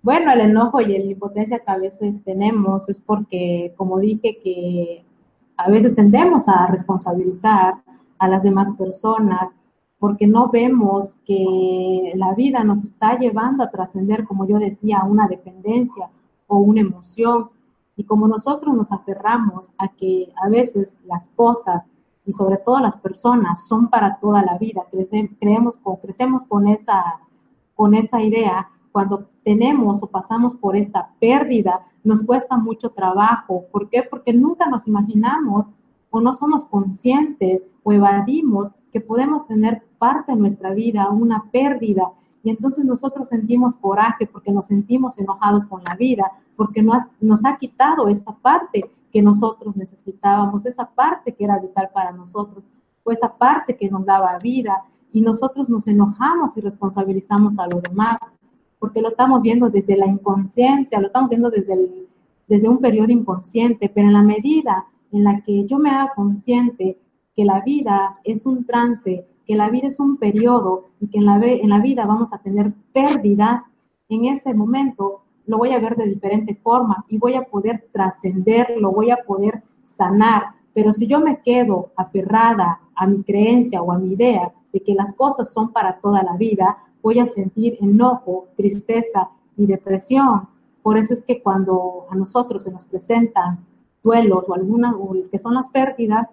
Bueno, 0.00 0.32
el 0.32 0.40
enojo 0.40 0.80
y 0.80 0.86
la 0.86 1.04
impotencia 1.04 1.58
que 1.58 1.70
a 1.70 1.76
veces 1.76 2.24
tenemos 2.24 2.88
es 2.88 2.98
porque, 2.98 3.74
como 3.76 3.98
dije, 3.98 4.38
que 4.42 5.04
a 5.58 5.68
veces 5.68 5.94
tendemos 5.94 6.48
a 6.48 6.66
responsabilizar 6.68 7.74
a 8.18 8.28
las 8.28 8.42
demás 8.42 8.72
personas 8.78 9.50
porque 9.98 10.26
no 10.26 10.48
vemos 10.48 11.18
que 11.26 12.12
la 12.14 12.32
vida 12.32 12.64
nos 12.64 12.84
está 12.84 13.18
llevando 13.18 13.64
a 13.64 13.70
trascender, 13.70 14.24
como 14.24 14.46
yo 14.46 14.58
decía, 14.58 15.02
una 15.04 15.28
dependencia 15.28 16.08
o 16.46 16.58
una 16.58 16.80
emoción 16.80 17.50
y 17.98 18.04
como 18.04 18.28
nosotros 18.28 18.74
nos 18.76 18.92
aferramos 18.92 19.72
a 19.76 19.88
que 19.88 20.32
a 20.40 20.48
veces 20.48 21.02
las 21.04 21.30
cosas 21.30 21.84
y 22.24 22.30
sobre 22.30 22.58
todo 22.58 22.78
las 22.78 22.96
personas 22.96 23.66
son 23.66 23.88
para 23.88 24.20
toda 24.20 24.40
la 24.44 24.56
vida, 24.56 24.84
creemos 25.40 25.78
con, 25.78 25.96
crecemos 25.96 26.44
con 26.44 26.68
esa, 26.68 27.18
con 27.74 27.94
esa 27.94 28.22
idea, 28.22 28.70
cuando 28.92 29.26
tenemos 29.42 30.00
o 30.02 30.06
pasamos 30.06 30.54
por 30.54 30.76
esta 30.76 31.10
pérdida, 31.18 31.86
nos 32.04 32.22
cuesta 32.22 32.56
mucho 32.56 32.90
trabajo. 32.90 33.64
¿Por 33.72 33.88
qué? 33.88 34.04
Porque 34.08 34.32
nunca 34.32 34.68
nos 34.68 34.86
imaginamos 34.86 35.66
o 36.10 36.20
no 36.20 36.32
somos 36.34 36.66
conscientes 36.66 37.66
o 37.82 37.92
evadimos 37.92 38.70
que 38.92 39.00
podemos 39.00 39.44
tener 39.48 39.82
parte 39.98 40.32
de 40.32 40.38
nuestra 40.38 40.72
vida 40.72 41.10
una 41.10 41.50
pérdida 41.50 42.12
y 42.48 42.50
entonces 42.50 42.86
nosotros 42.86 43.28
sentimos 43.28 43.76
coraje 43.76 44.26
porque 44.26 44.50
nos 44.50 44.68
sentimos 44.68 45.18
enojados 45.18 45.66
con 45.66 45.82
la 45.86 45.94
vida, 45.96 46.32
porque 46.56 46.82
nos, 46.82 47.02
nos 47.20 47.44
ha 47.44 47.58
quitado 47.58 48.08
esa 48.08 48.32
parte 48.32 48.90
que 49.12 49.20
nosotros 49.20 49.76
necesitábamos, 49.76 50.64
esa 50.64 50.88
parte 50.88 51.34
que 51.34 51.44
era 51.44 51.58
vital 51.58 51.90
para 51.92 52.10
nosotros, 52.10 52.64
o 53.04 53.12
esa 53.12 53.36
parte 53.36 53.76
que 53.76 53.90
nos 53.90 54.06
daba 54.06 54.38
vida, 54.38 54.82
y 55.12 55.20
nosotros 55.20 55.68
nos 55.68 55.88
enojamos 55.88 56.56
y 56.56 56.62
responsabilizamos 56.62 57.58
a 57.58 57.66
los 57.66 57.82
demás, 57.82 58.18
porque 58.78 59.02
lo 59.02 59.08
estamos 59.08 59.42
viendo 59.42 59.68
desde 59.68 59.98
la 59.98 60.06
inconsciencia, 60.06 61.00
lo 61.00 61.08
estamos 61.08 61.28
viendo 61.28 61.50
desde, 61.50 62.06
desde 62.46 62.66
un 62.66 62.78
periodo 62.78 63.12
inconsciente, 63.12 63.90
pero 63.94 64.06
en 64.06 64.14
la 64.14 64.22
medida 64.22 64.86
en 65.12 65.22
la 65.22 65.42
que 65.42 65.66
yo 65.66 65.78
me 65.78 65.90
haga 65.90 66.14
consciente 66.16 66.98
que 67.36 67.44
la 67.44 67.60
vida 67.60 68.18
es 68.24 68.46
un 68.46 68.64
trance, 68.64 69.26
que 69.48 69.56
la 69.56 69.70
vida 69.70 69.88
es 69.88 69.98
un 69.98 70.18
periodo 70.18 70.84
y 71.00 71.08
que 71.08 71.18
en 71.18 71.24
la, 71.24 71.36
en 71.42 71.70
la 71.70 71.80
vida 71.80 72.04
vamos 72.04 72.34
a 72.34 72.38
tener 72.38 72.70
pérdidas, 72.92 73.64
en 74.10 74.26
ese 74.26 74.52
momento 74.52 75.22
lo 75.46 75.56
voy 75.56 75.72
a 75.72 75.80
ver 75.80 75.96
de 75.96 76.06
diferente 76.06 76.54
forma 76.54 77.06
y 77.08 77.16
voy 77.16 77.34
a 77.34 77.44
poder 77.44 77.88
trascender, 77.90 78.74
lo 78.78 78.92
voy 78.92 79.10
a 79.10 79.16
poder 79.26 79.62
sanar. 79.82 80.48
Pero 80.74 80.92
si 80.92 81.06
yo 81.06 81.20
me 81.20 81.40
quedo 81.40 81.88
aferrada 81.96 82.78
a 82.94 83.06
mi 83.06 83.22
creencia 83.22 83.80
o 83.80 83.90
a 83.90 83.98
mi 83.98 84.12
idea 84.12 84.52
de 84.70 84.80
que 84.80 84.92
las 84.92 85.16
cosas 85.16 85.50
son 85.50 85.72
para 85.72 85.98
toda 85.98 86.22
la 86.22 86.36
vida, 86.36 86.76
voy 87.02 87.18
a 87.18 87.24
sentir 87.24 87.78
enojo, 87.80 88.48
tristeza 88.54 89.30
y 89.56 89.64
depresión. 89.64 90.46
Por 90.82 90.98
eso 90.98 91.14
es 91.14 91.22
que 91.22 91.42
cuando 91.42 92.04
a 92.10 92.14
nosotros 92.14 92.64
se 92.64 92.70
nos 92.70 92.84
presentan 92.84 93.64
duelos 94.02 94.46
o 94.50 94.54
algunas 94.54 94.94
que 95.32 95.38
son 95.38 95.54
las 95.54 95.70
pérdidas, 95.70 96.28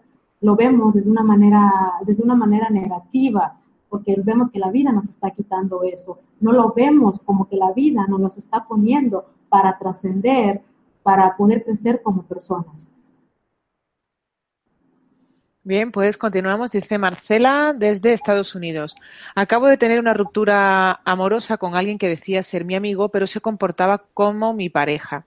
lo 0.45 0.55
vemos 0.55 0.93
desde 0.93 1.09
una 1.09 1.23
manera, 1.23 1.71
desde 2.05 2.23
una 2.23 2.35
manera 2.35 2.69
negativa, 2.69 3.57
porque 3.89 4.15
vemos 4.23 4.51
que 4.51 4.59
la 4.59 4.69
vida 4.69 4.91
nos 4.91 5.09
está 5.09 5.31
quitando 5.31 5.81
eso. 5.81 6.19
No 6.39 6.51
lo 6.51 6.71
vemos 6.71 7.19
como 7.19 7.49
que 7.49 7.55
la 7.55 7.73
vida 7.73 8.05
nos 8.07 8.19
los 8.19 8.37
está 8.37 8.63
poniendo 8.63 9.25
para 9.49 9.75
trascender, 9.79 10.61
para 11.01 11.35
poder 11.35 11.63
crecer 11.63 12.03
como 12.03 12.21
personas. 12.21 12.93
Bien, 15.63 15.91
pues 15.91 16.15
continuamos. 16.15 16.69
Dice 16.69 16.99
Marcela 16.99 17.73
desde 17.75 18.13
Estados 18.13 18.53
Unidos. 18.53 18.95
Acabo 19.33 19.65
de 19.65 19.77
tener 19.77 19.99
una 19.99 20.13
ruptura 20.13 21.01
amorosa 21.05 21.57
con 21.57 21.75
alguien 21.75 21.97
que 21.97 22.07
decía 22.07 22.43
ser 22.43 22.65
mi 22.65 22.75
amigo, 22.75 23.09
pero 23.09 23.25
se 23.25 23.41
comportaba 23.41 23.97
como 24.13 24.53
mi 24.53 24.69
pareja. 24.69 25.25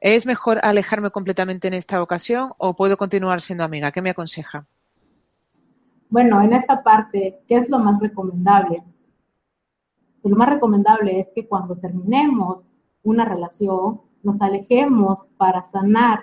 ¿Es 0.00 0.26
mejor 0.26 0.60
alejarme 0.62 1.10
completamente 1.10 1.66
en 1.66 1.74
esta 1.74 2.00
ocasión 2.02 2.52
o 2.58 2.76
puedo 2.76 2.96
continuar 2.96 3.40
siendo 3.40 3.64
amiga? 3.64 3.90
¿Qué 3.90 4.00
me 4.00 4.10
aconseja? 4.10 4.66
Bueno, 6.08 6.40
en 6.40 6.52
esta 6.52 6.82
parte, 6.82 7.40
¿qué 7.48 7.56
es 7.56 7.68
lo 7.68 7.78
más 7.80 8.00
recomendable? 8.00 8.82
Lo 10.22 10.36
más 10.36 10.48
recomendable 10.50 11.18
es 11.18 11.32
que 11.34 11.46
cuando 11.46 11.76
terminemos 11.76 12.64
una 13.02 13.24
relación, 13.24 14.00
nos 14.22 14.40
alejemos 14.40 15.26
para 15.36 15.62
sanar. 15.62 16.20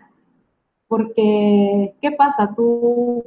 Porque, 0.88 1.96
¿qué 2.02 2.12
pasa? 2.12 2.54
Tú 2.56 3.26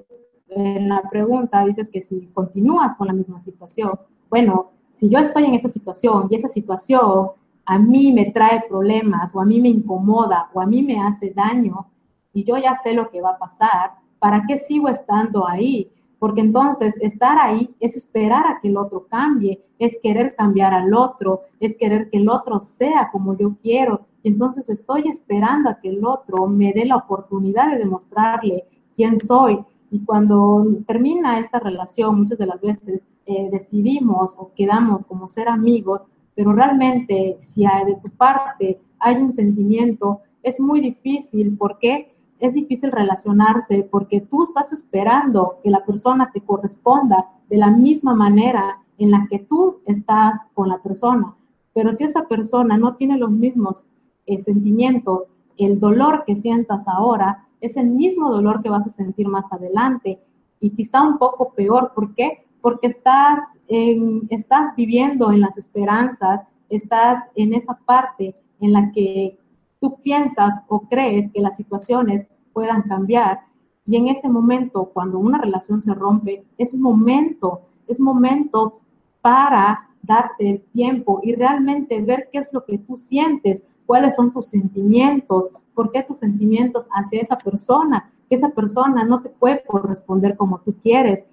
en 0.49 0.89
la 0.89 1.03
pregunta 1.11 1.65
dices 1.65 1.91
que 1.91 2.01
si 2.01 2.29
continúas 2.29 2.97
con 2.97 3.07
la 3.07 3.13
misma 3.13 3.39
situación, 3.39 3.93
bueno, 4.31 4.73
si 4.89 5.11
yo 5.11 5.19
estoy 5.19 5.45
en 5.45 5.55
esa 5.55 5.69
situación 5.69 6.29
y 6.31 6.37
esa 6.37 6.49
situación 6.49 7.33
a 7.71 7.79
mí 7.79 8.13
me 8.13 8.31
trae 8.31 8.65
problemas 8.67 9.37
o 9.37 9.41
a 9.43 9.45
mí 9.45 9.61
me 9.61 9.69
incomoda 9.69 10.49
o 10.55 10.61
a 10.63 10.65
mí 10.65 10.83
me 10.83 11.03
hace 11.03 11.35
daño 11.35 11.87
y 12.33 12.43
yo 12.43 12.57
ya 12.57 12.73
sé 12.73 12.95
lo 12.95 13.11
que 13.11 13.21
va 13.21 13.33
a 13.33 13.39
pasar, 13.39 13.91
¿para 14.19 14.45
qué 14.47 14.57
sigo 14.57 14.89
estando 14.89 15.47
ahí? 15.47 15.91
Porque 16.19 16.41
entonces 16.41 16.97
estar 17.03 17.37
ahí 17.39 17.69
es 17.79 17.95
esperar 17.95 18.47
a 18.47 18.59
que 18.61 18.69
el 18.69 18.79
otro 18.79 19.07
cambie, 19.07 19.63
es 19.79 19.99
querer 20.03 20.35
cambiar 20.35 20.73
al 20.73 20.95
otro, 20.95 21.43
es 21.61 21.77
querer 21.77 22.09
que 22.09 22.17
el 22.17 22.31
otro 22.31 22.59
sea 22.59 23.11
como 23.13 23.37
yo 23.37 23.55
quiero. 23.61 24.07
Entonces 24.25 24.71
estoy 24.71 25.07
esperando 25.07 25.69
a 25.69 25.79
que 25.79 25.91
el 25.91 26.07
otro 26.07 26.47
me 26.47 26.73
dé 26.73 26.87
la 26.87 26.97
oportunidad 26.97 27.73
de 27.73 27.79
demostrarle 27.79 28.65
quién 28.97 29.19
soy. 29.19 29.59
Y 29.91 30.07
cuando 30.07 30.67
termina 30.87 31.39
esta 31.39 31.59
relación, 31.59 32.19
muchas 32.19 32.39
de 32.39 32.47
las 32.47 32.61
veces 32.63 33.03
eh, 33.27 33.51
decidimos 33.53 34.37
o 34.39 34.53
quedamos 34.57 35.05
como 35.05 35.29
ser 35.29 35.51
amigos, 35.51 36.01
pero 36.39 36.53
realmente 36.53 37.35
si 37.41 37.65
de 37.65 37.97
tu 38.01 38.11
parte 38.11 38.81
hay 39.01 39.17
un 39.17 39.33
sentimiento, 39.33 40.21
es 40.45 40.61
muy 40.61 40.81
difícil. 40.81 41.57
¿Por 41.57 41.81
qué? 41.81 42.15
Es 42.39 42.55
difícil 42.55 42.93
relacionarse 42.93 43.83
porque 43.91 44.21
tú 44.21 44.45
estás 44.45 44.73
esperando 44.73 45.59
que 45.65 45.71
la 45.71 45.85
persona 45.85 46.31
te 46.33 46.41
corresponda 46.41 47.29
de 47.49 47.57
la 47.57 47.73
misma 47.73 48.15
manera 48.15 48.79
en 48.99 49.11
la 49.11 49.27
que 49.29 49.41
tú 49.41 49.81
estás 49.85 50.49
con 50.55 50.69
la 50.69 50.79
persona. 50.79 51.35
Pero 51.75 51.93
si 51.93 52.05
esa 52.05 52.29
persona 52.29 52.79
no 52.79 52.95
tiene 52.95 53.19
los 53.19 53.33
mismos 53.33 53.89
eh, 54.27 54.39
sentimientos, 54.39 55.27
el 55.57 55.81
dolor 55.81 56.23
que 56.25 56.37
sientas 56.37 56.87
ahora 56.87 57.49
es 57.61 57.77
el 57.77 57.91
mismo 57.91 58.31
dolor 58.31 58.63
que 58.63 58.71
vas 58.71 58.87
a 58.87 58.91
sentir 58.91 59.27
más 59.27 59.53
adelante 59.53 60.21
y 60.61 60.71
quizá 60.71 61.03
un 61.03 61.19
poco 61.19 61.53
peor. 61.53 61.91
¿Por 61.97 62.15
qué? 62.15 62.45
Porque 62.61 62.89
estás, 62.89 63.61
estás 63.69 64.75
viviendo 64.77 65.31
en 65.33 65.41
las 65.41 65.59
esperanzas, 65.59 66.43
estás 66.69 67.29
en 67.35 67.55
esa 67.55 67.79
parte 67.87 68.35
en 68.61 68.73
la 68.73 68.91
que 68.93 69.39
tú 69.81 69.97
piensas 70.03 70.61
o 70.69 70.81
crees 70.81 71.31
que 71.31 71.41
las 71.41 71.57
situaciones 71.57 72.27
puedan 72.53 72.83
cambiar. 72.83 73.41
Y 73.87 73.97
en 73.97 74.09
este 74.09 74.29
momento, 74.29 74.91
cuando 74.93 75.19
una 75.19 75.39
relación 75.39 75.81
se 75.81 75.95
rompe, 75.95 76.45
es 76.59 76.75
momento, 76.75 77.63
es 77.87 78.01
momento 78.01 78.81
para 79.23 79.89
darse 80.03 80.51
el 80.51 80.61
tiempo 80.73 81.21
y 81.23 81.35
realmente 81.35 82.01
ver 82.03 82.29
qué 82.31 82.39
es 82.39 82.53
lo 82.53 82.65
que 82.65 82.79
tú 82.79 82.97
sientes, 82.97 83.67
cuáles 83.87 84.17
son 84.17 84.33
tus 84.33 84.47
sentimientos, 84.49 85.49
por 85.75 85.93
qué 85.93 86.03
tus 86.03 86.19
sentimientos 86.19 86.89
hacia 86.93 87.21
esa 87.21 87.39
persona, 87.39 88.11
esa 88.31 88.51
persona 88.51 89.05
no 89.05 89.23
te 89.23 89.31
puede 89.31 89.63
corresponder 89.65 90.37
como 90.37 90.59
tú 90.59 90.75
quieres. 90.83 91.25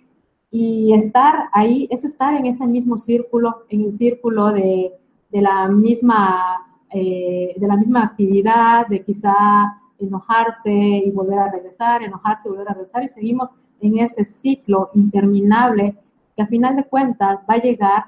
Y 0.57 0.93
estar 0.93 1.49
ahí 1.51 1.85
es 1.91 2.05
estar 2.05 2.33
en 2.33 2.45
ese 2.45 2.65
mismo 2.65 2.97
círculo, 2.97 3.65
en 3.67 3.81
el 3.81 3.91
círculo 3.91 4.53
de, 4.53 4.89
la 5.31 5.67
misma 5.67 6.55
eh, 6.91 7.53
de 7.57 7.67
la 7.67 7.75
misma 7.75 8.03
actividad, 8.03 8.87
de 8.87 9.03
quizá 9.03 9.35
enojarse 9.99 10.71
y 10.71 11.11
volver 11.11 11.39
a 11.39 11.51
regresar, 11.51 12.03
enojarse 12.03 12.47
y 12.47 12.51
volver 12.51 12.69
a 12.69 12.73
regresar, 12.73 13.03
y 13.03 13.09
seguimos 13.09 13.49
en 13.81 13.97
ese 13.97 14.23
ciclo 14.23 14.91
interminable 14.93 15.97
que 16.37 16.43
a 16.43 16.47
final 16.47 16.77
de 16.77 16.85
cuentas 16.85 17.39
va 17.49 17.55
a 17.55 17.61
llegar 17.61 18.05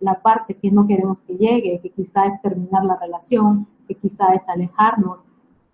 la 0.00 0.20
parte 0.20 0.54
que 0.54 0.72
no 0.72 0.88
queremos 0.88 1.22
que 1.22 1.36
llegue, 1.36 1.78
que 1.80 1.90
quizá 1.90 2.26
es 2.26 2.42
terminar 2.42 2.82
la 2.82 2.96
relación, 2.96 3.68
que 3.86 3.94
quizá 3.94 4.34
es 4.34 4.48
alejarnos. 4.48 5.22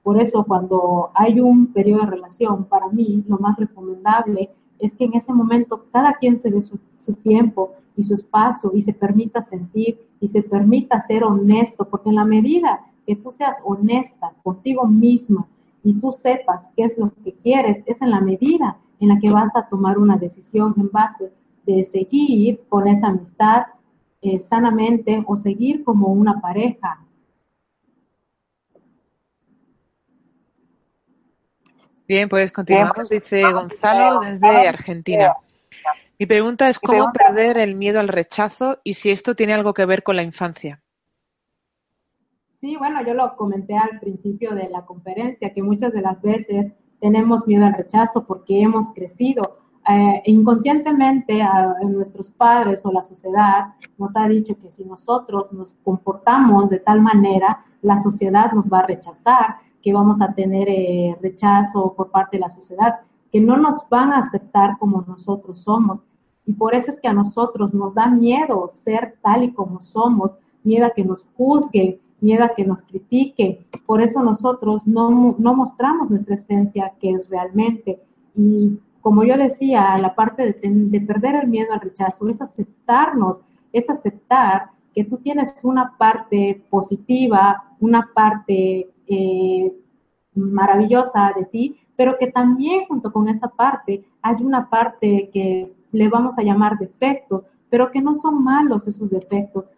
Por 0.02 0.20
eso 0.20 0.44
cuando 0.44 1.10
hay 1.14 1.40
un 1.40 1.72
periodo 1.72 2.02
de 2.04 2.10
relación, 2.10 2.66
para 2.66 2.88
mí 2.88 3.24
lo 3.26 3.38
más 3.38 3.56
recomendable 3.56 4.50
es 4.82 4.96
que 4.96 5.04
en 5.04 5.14
ese 5.14 5.32
momento 5.32 5.86
cada 5.92 6.14
quien 6.14 6.36
se 6.36 6.50
dé 6.50 6.60
su, 6.60 6.76
tiempo 7.22 7.70
y 7.96 8.02
su 8.02 8.14
espacio 8.14 8.72
y 8.74 8.80
se 8.80 8.92
permita 8.92 9.40
sentir 9.40 9.96
y 10.20 10.26
se 10.26 10.42
permita 10.42 10.98
ser 10.98 11.22
honesto, 11.22 11.88
porque 11.88 12.08
en 12.08 12.16
la 12.16 12.24
medida 12.24 12.80
que 13.06 13.14
tú 13.14 13.30
seas 13.30 13.62
honesta 13.64 14.32
contigo 14.42 14.84
misma 14.88 15.46
y 15.84 15.94
tú 15.94 16.10
sepas 16.10 16.70
qué 16.76 16.82
es 16.82 16.98
lo 16.98 17.12
que 17.24 17.32
quieres, 17.32 17.84
es 17.86 18.02
en 18.02 18.10
la 18.10 18.20
medida 18.20 18.76
en 18.98 19.08
la 19.08 19.20
que 19.20 19.30
vas 19.30 19.54
a 19.54 19.68
tomar 19.68 19.98
una 19.98 20.16
decisión 20.16 20.74
en 20.76 20.90
base 20.90 21.32
de 21.64 21.84
seguir 21.84 22.60
con 22.68 22.88
esa 22.88 23.06
amistad 23.06 23.66
eh, 24.20 24.40
sanamente 24.40 25.22
o 25.28 25.36
seguir 25.36 25.84
como 25.84 26.08
una 26.08 26.40
pareja 26.40 27.04
Bien, 32.12 32.28
pues 32.28 32.52
continuamos, 32.52 33.08
dice 33.08 33.50
Gonzalo 33.50 34.20
desde 34.20 34.68
Argentina. 34.68 35.34
Mi 36.18 36.26
pregunta 36.26 36.68
es 36.68 36.78
cómo 36.78 37.10
perder 37.10 37.56
el 37.56 37.74
miedo 37.74 38.00
al 38.00 38.08
rechazo 38.08 38.80
y 38.84 38.92
si 38.92 39.10
esto 39.10 39.34
tiene 39.34 39.54
algo 39.54 39.72
que 39.72 39.86
ver 39.86 40.02
con 40.02 40.16
la 40.16 40.22
infancia. 40.22 40.82
Sí, 42.44 42.76
bueno, 42.76 43.02
yo 43.06 43.14
lo 43.14 43.34
comenté 43.34 43.78
al 43.78 43.98
principio 43.98 44.54
de 44.54 44.68
la 44.68 44.84
conferencia, 44.84 45.54
que 45.54 45.62
muchas 45.62 45.94
de 45.94 46.02
las 46.02 46.20
veces 46.20 46.70
tenemos 47.00 47.46
miedo 47.46 47.64
al 47.64 47.72
rechazo 47.72 48.26
porque 48.26 48.60
hemos 48.60 48.92
crecido. 48.92 49.60
Eh, 49.88 50.22
inconscientemente 50.26 51.40
a, 51.40 51.76
nuestros 51.82 52.30
padres 52.30 52.84
o 52.84 52.92
la 52.92 53.02
sociedad 53.02 53.68
nos 53.96 54.14
ha 54.18 54.28
dicho 54.28 54.54
que 54.58 54.70
si 54.70 54.84
nosotros 54.84 55.50
nos 55.50 55.72
comportamos 55.82 56.68
de 56.68 56.80
tal 56.80 57.00
manera, 57.00 57.64
la 57.80 57.96
sociedad 57.96 58.52
nos 58.52 58.70
va 58.70 58.80
a 58.80 58.86
rechazar 58.86 59.56
que 59.82 59.92
vamos 59.92 60.22
a 60.22 60.32
tener 60.32 60.68
eh, 60.68 61.16
rechazo 61.20 61.92
por 61.94 62.10
parte 62.10 62.36
de 62.36 62.42
la 62.42 62.48
sociedad, 62.48 63.00
que 63.30 63.40
no 63.40 63.56
nos 63.56 63.88
van 63.90 64.12
a 64.12 64.18
aceptar 64.18 64.78
como 64.78 65.04
nosotros 65.06 65.58
somos. 65.58 66.00
Y 66.46 66.52
por 66.52 66.74
eso 66.74 66.90
es 66.90 67.00
que 67.00 67.08
a 67.08 67.12
nosotros 67.12 67.74
nos 67.74 67.94
da 67.94 68.06
miedo 68.06 68.66
ser 68.68 69.16
tal 69.22 69.44
y 69.44 69.52
como 69.52 69.80
somos, 69.80 70.36
miedo 70.64 70.86
a 70.86 70.90
que 70.90 71.04
nos 71.04 71.26
juzguen, 71.36 71.98
miedo 72.20 72.44
a 72.44 72.54
que 72.54 72.64
nos 72.64 72.82
critiquen. 72.82 73.58
Por 73.86 74.00
eso 74.00 74.22
nosotros 74.22 74.86
no, 74.86 75.34
no 75.38 75.54
mostramos 75.54 76.10
nuestra 76.10 76.34
esencia 76.34 76.92
que 77.00 77.10
es 77.10 77.28
realmente. 77.28 78.00
Y 78.34 78.78
como 79.00 79.24
yo 79.24 79.36
decía, 79.36 79.96
la 79.98 80.14
parte 80.14 80.42
de, 80.44 80.54
de 80.62 81.00
perder 81.00 81.36
el 81.36 81.48
miedo 81.48 81.72
al 81.72 81.80
rechazo 81.80 82.28
es 82.28 82.40
aceptarnos, 82.40 83.40
es 83.72 83.90
aceptar 83.90 84.70
que 84.94 85.04
tú 85.04 85.16
tienes 85.18 85.54
una 85.64 85.96
parte 85.96 86.62
positiva, 86.70 87.64
una 87.80 88.10
parte 88.14 88.90
eh, 89.14 89.72
maravillosa 90.34 91.32
de 91.36 91.44
ti, 91.44 91.76
pero 91.96 92.16
que 92.18 92.28
también 92.28 92.86
junto 92.86 93.12
con 93.12 93.28
esa 93.28 93.48
parte 93.48 94.04
hay 94.22 94.36
una 94.42 94.68
parte 94.68 95.28
que 95.32 95.74
le 95.92 96.08
vamos 96.08 96.38
a 96.38 96.42
llamar 96.42 96.78
defectos, 96.78 97.44
pero 97.68 97.90
que 97.90 98.00
no 98.00 98.14
son 98.14 98.42
malos 98.42 98.88
esos 98.88 99.10
defectos 99.10 99.68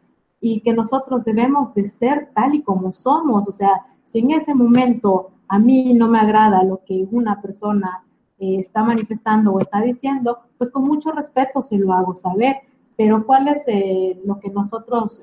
y 0.41 0.61
que 0.61 0.73
nosotros 0.73 1.25
debemos 1.25 1.75
de 1.75 1.85
ser 1.85 2.31
tal 2.35 2.55
y 2.55 2.63
como 2.63 2.93
somos. 2.93 3.49
O 3.49 3.53
sea, 3.53 3.83
si 4.05 4.21
en 4.21 4.33
ese 4.33 4.55
momento 4.55 5.31
a 5.49 5.59
mí 5.59 5.95
no 5.95 6.09
me 6.09 6.19
agrada 6.19 6.63
lo 6.63 6.81
que 6.85 7.07
una 7.11 7.41
persona 7.41 8.05
eh, 8.39 8.59
está 8.59 8.83
manifestando 8.85 9.53
o 9.53 9.59
está 9.59 9.81
diciendo, 9.81 10.39
pues 10.59 10.71
con 10.71 10.85
mucho 10.85 11.13
respeto 11.13 11.63
se 11.63 11.79
lo 11.79 11.93
hago 11.93 12.15
saber. 12.15 12.57
Pero 12.97 13.27
¿cuál 13.27 13.49
es 13.49 13.65
eh, 13.67 14.21
lo 14.25 14.39
que 14.39 14.51
nosotros 14.51 15.21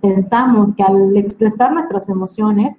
pensamos? 0.00 0.74
Que 0.74 0.82
al 0.84 1.14
expresar 1.16 1.72
nuestras 1.72 2.08
emociones, 2.08 2.78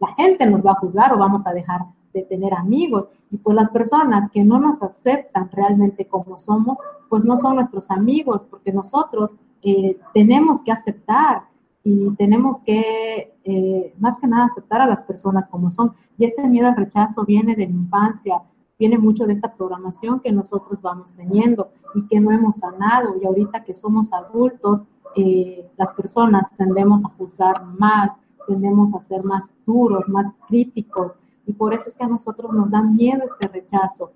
la 0.00 0.14
gente 0.14 0.46
nos 0.46 0.64
va 0.64 0.72
a 0.72 0.80
juzgar 0.80 1.12
o 1.12 1.18
vamos 1.18 1.46
a 1.46 1.52
dejar 1.52 1.80
de 2.12 2.22
tener 2.22 2.54
amigos. 2.54 3.08
Y 3.30 3.36
pues 3.38 3.54
las 3.54 3.70
personas 3.70 4.28
que 4.30 4.44
no 4.44 4.58
nos 4.58 4.82
aceptan 4.82 5.50
realmente 5.52 6.06
como 6.06 6.36
somos, 6.36 6.78
pues 7.08 7.24
no 7.24 7.36
son 7.36 7.56
nuestros 7.56 7.90
amigos, 7.90 8.44
porque 8.44 8.72
nosotros 8.72 9.36
eh, 9.62 9.98
tenemos 10.12 10.62
que 10.62 10.72
aceptar 10.72 11.42
y 11.84 12.10
tenemos 12.16 12.62
que, 12.62 13.32
eh, 13.44 13.94
más 13.98 14.18
que 14.18 14.26
nada, 14.26 14.46
aceptar 14.46 14.80
a 14.80 14.86
las 14.86 15.04
personas 15.04 15.46
como 15.46 15.70
son. 15.70 15.92
Y 16.18 16.24
este 16.24 16.46
miedo 16.48 16.66
al 16.66 16.76
rechazo 16.76 17.24
viene 17.24 17.54
de 17.54 17.66
la 17.66 17.72
infancia, 17.72 18.42
viene 18.78 18.98
mucho 18.98 19.24
de 19.24 19.32
esta 19.32 19.54
programación 19.54 20.20
que 20.20 20.32
nosotros 20.32 20.82
vamos 20.82 21.14
teniendo 21.14 21.70
y 21.94 22.06
que 22.08 22.18
no 22.18 22.32
hemos 22.32 22.56
sanado. 22.56 23.14
Y 23.22 23.26
ahorita 23.26 23.62
que 23.62 23.72
somos 23.72 24.12
adultos, 24.12 24.82
eh, 25.14 25.66
las 25.76 25.92
personas 25.92 26.48
tendemos 26.56 27.06
a 27.06 27.10
juzgar 27.10 27.64
más, 27.78 28.16
tendemos 28.46 28.94
a 28.94 29.00
ser 29.00 29.22
más 29.24 29.54
duros, 29.66 30.08
más 30.08 30.34
críticos, 30.46 31.16
y 31.46 31.52
por 31.52 31.74
eso 31.74 31.88
es 31.88 31.96
que 31.96 32.04
a 32.04 32.08
nosotros 32.08 32.52
nos 32.52 32.70
da 32.70 32.82
miedo 32.82 33.22
este 33.24 33.48
rechazo. 33.48 34.12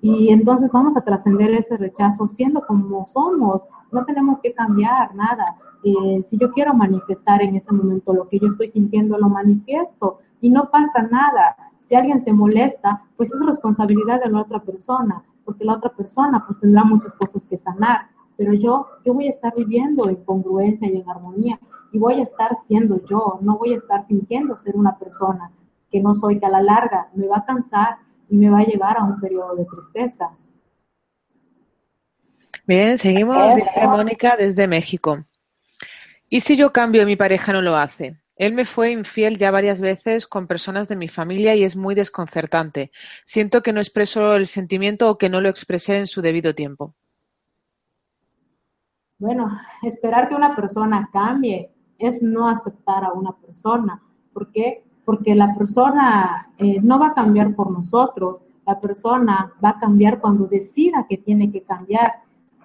Y 0.00 0.28
entonces 0.28 0.70
vamos 0.70 0.98
a 0.98 1.00
trascender 1.00 1.50
ese 1.54 1.78
rechazo 1.78 2.26
siendo 2.26 2.60
como 2.66 3.06
somos. 3.06 3.62
No 3.90 4.04
tenemos 4.04 4.38
que 4.38 4.52
cambiar 4.52 5.14
nada. 5.14 5.46
Eh, 5.82 6.20
si 6.20 6.36
yo 6.38 6.50
quiero 6.50 6.74
manifestar 6.74 7.40
en 7.40 7.56
ese 7.56 7.72
momento 7.72 8.12
lo 8.12 8.28
que 8.28 8.38
yo 8.38 8.48
estoy 8.48 8.68
sintiendo, 8.68 9.16
lo 9.16 9.30
manifiesto 9.30 10.18
y 10.42 10.50
no 10.50 10.70
pasa 10.70 11.02
nada. 11.02 11.56
Si 11.78 11.94
alguien 11.94 12.20
se 12.20 12.34
molesta, 12.34 13.02
pues 13.16 13.32
es 13.32 13.46
responsabilidad 13.46 14.22
de 14.22 14.30
la 14.30 14.42
otra 14.42 14.62
persona, 14.62 15.22
porque 15.44 15.64
la 15.64 15.76
otra 15.76 15.90
persona 15.90 16.42
pues 16.44 16.60
tendrá 16.60 16.84
muchas 16.84 17.14
cosas 17.14 17.46
que 17.46 17.56
sanar, 17.56 18.08
pero 18.36 18.52
yo, 18.52 18.86
yo 19.04 19.14
voy 19.14 19.26
a 19.26 19.30
estar 19.30 19.54
viviendo 19.56 20.08
en 20.08 20.16
congruencia 20.16 20.88
y 20.90 21.00
en 21.00 21.08
armonía 21.08 21.58
y 21.94 21.98
voy 21.98 22.18
a 22.18 22.24
estar 22.24 22.56
siendo 22.56 23.00
yo, 23.04 23.38
no 23.40 23.56
voy 23.56 23.72
a 23.72 23.76
estar 23.76 24.04
fingiendo 24.08 24.56
ser 24.56 24.74
una 24.76 24.98
persona 24.98 25.52
que 25.88 26.00
no 26.00 26.12
soy, 26.12 26.40
que 26.40 26.46
a 26.46 26.48
la 26.48 26.60
larga 26.60 27.08
me 27.14 27.28
va 27.28 27.36
a 27.36 27.44
cansar 27.44 27.98
y 28.28 28.36
me 28.36 28.50
va 28.50 28.58
a 28.58 28.64
llevar 28.64 28.98
a 28.98 29.04
un 29.04 29.20
periodo 29.20 29.54
de 29.54 29.64
tristeza. 29.64 30.30
Bien, 32.66 32.98
seguimos, 32.98 33.54
dice 33.54 33.86
Mónica 33.86 34.36
desde 34.36 34.66
México. 34.66 35.24
¿Y 36.28 36.40
si 36.40 36.56
yo 36.56 36.72
cambio 36.72 37.02
y 37.02 37.06
mi 37.06 37.14
pareja 37.14 37.52
no 37.52 37.62
lo 37.62 37.76
hace? 37.76 38.16
Él 38.34 38.54
me 38.54 38.64
fue 38.64 38.90
infiel 38.90 39.38
ya 39.38 39.52
varias 39.52 39.80
veces 39.80 40.26
con 40.26 40.48
personas 40.48 40.88
de 40.88 40.96
mi 40.96 41.06
familia 41.06 41.54
y 41.54 41.62
es 41.62 41.76
muy 41.76 41.94
desconcertante. 41.94 42.90
Siento 43.24 43.62
que 43.62 43.72
no 43.72 43.78
expreso 43.78 44.34
el 44.34 44.46
sentimiento 44.46 45.08
o 45.08 45.16
que 45.16 45.28
no 45.28 45.40
lo 45.40 45.48
expresé 45.48 45.98
en 45.98 46.08
su 46.08 46.22
debido 46.22 46.56
tiempo. 46.56 46.96
Bueno, 49.16 49.46
esperar 49.84 50.28
que 50.28 50.34
una 50.34 50.56
persona 50.56 51.08
cambie 51.12 51.73
es 51.98 52.22
no 52.22 52.48
aceptar 52.48 53.04
a 53.04 53.12
una 53.12 53.32
persona. 53.32 54.02
¿Por 54.32 54.50
qué? 54.50 54.84
Porque 55.04 55.34
la 55.34 55.54
persona 55.54 56.48
eh, 56.58 56.80
no 56.82 56.98
va 56.98 57.08
a 57.08 57.14
cambiar 57.14 57.54
por 57.54 57.70
nosotros, 57.70 58.42
la 58.66 58.80
persona 58.80 59.52
va 59.62 59.70
a 59.70 59.78
cambiar 59.78 60.20
cuando 60.20 60.46
decida 60.46 61.06
que 61.08 61.18
tiene 61.18 61.50
que 61.50 61.62
cambiar. 61.62 62.22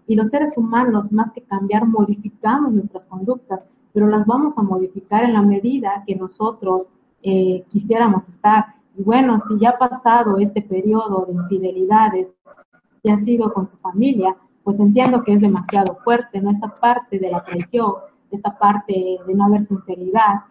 Y 0.08 0.16
los 0.16 0.30
seres 0.30 0.58
humanos, 0.58 1.12
más 1.12 1.32
que 1.32 1.42
cambiar, 1.42 1.86
modificamos 1.86 2.72
nuestras 2.72 3.06
conductas 3.06 3.66
pero 3.94 4.08
las 4.08 4.26
vamos 4.26 4.58
a 4.58 4.64
modificar 4.64 5.24
en 5.24 5.34
la 5.34 5.42
medida 5.42 6.04
que 6.06 6.16
nosotros 6.16 6.90
eh, 7.24 7.64
quisiéramos 7.70 8.30
estar. 8.30 8.66
Y 8.98 9.04
bueno, 9.04 9.40
si 9.40 9.58
ya 9.60 9.72
ha 9.72 9.78
pasado 9.78 10.38
este 10.38 10.62
periodo 10.62 11.26
de 11.26 11.34
infidelidades 11.34 12.32
y 13.04 13.12
has 13.12 13.24
sido 13.24 13.54
con 13.54 13.70
tu 13.70 13.78
familia, 13.78 14.36
pues 14.64 14.80
entiendo 14.80 15.24
que 15.24 15.34
es 15.34 15.42
demasiado 15.42 15.98
fuerte, 16.04 16.42
¿no? 16.42 16.52
Esta 16.52 16.74
parte 16.76 17.18
de 17.18 17.32
la 17.32 17.44
traición, 17.44 17.94
esta 18.32 18.58
parte 18.58 18.94
de 19.26 19.34
no 19.34 19.46
haber 19.46 19.62
sinceridad. 19.62 20.42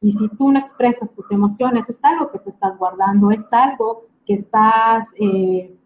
Y 0.00 0.12
si 0.12 0.28
tú 0.30 0.52
no 0.52 0.58
expresas 0.58 1.14
tus 1.14 1.30
emociones, 1.32 1.88
es 1.88 2.04
algo 2.04 2.30
que 2.30 2.38
te 2.38 2.50
estás 2.50 2.78
guardando, 2.78 3.30
es 3.30 3.52
algo 3.52 4.06
que 4.24 4.34
estás, 4.34 5.12
eh, 5.18 5.76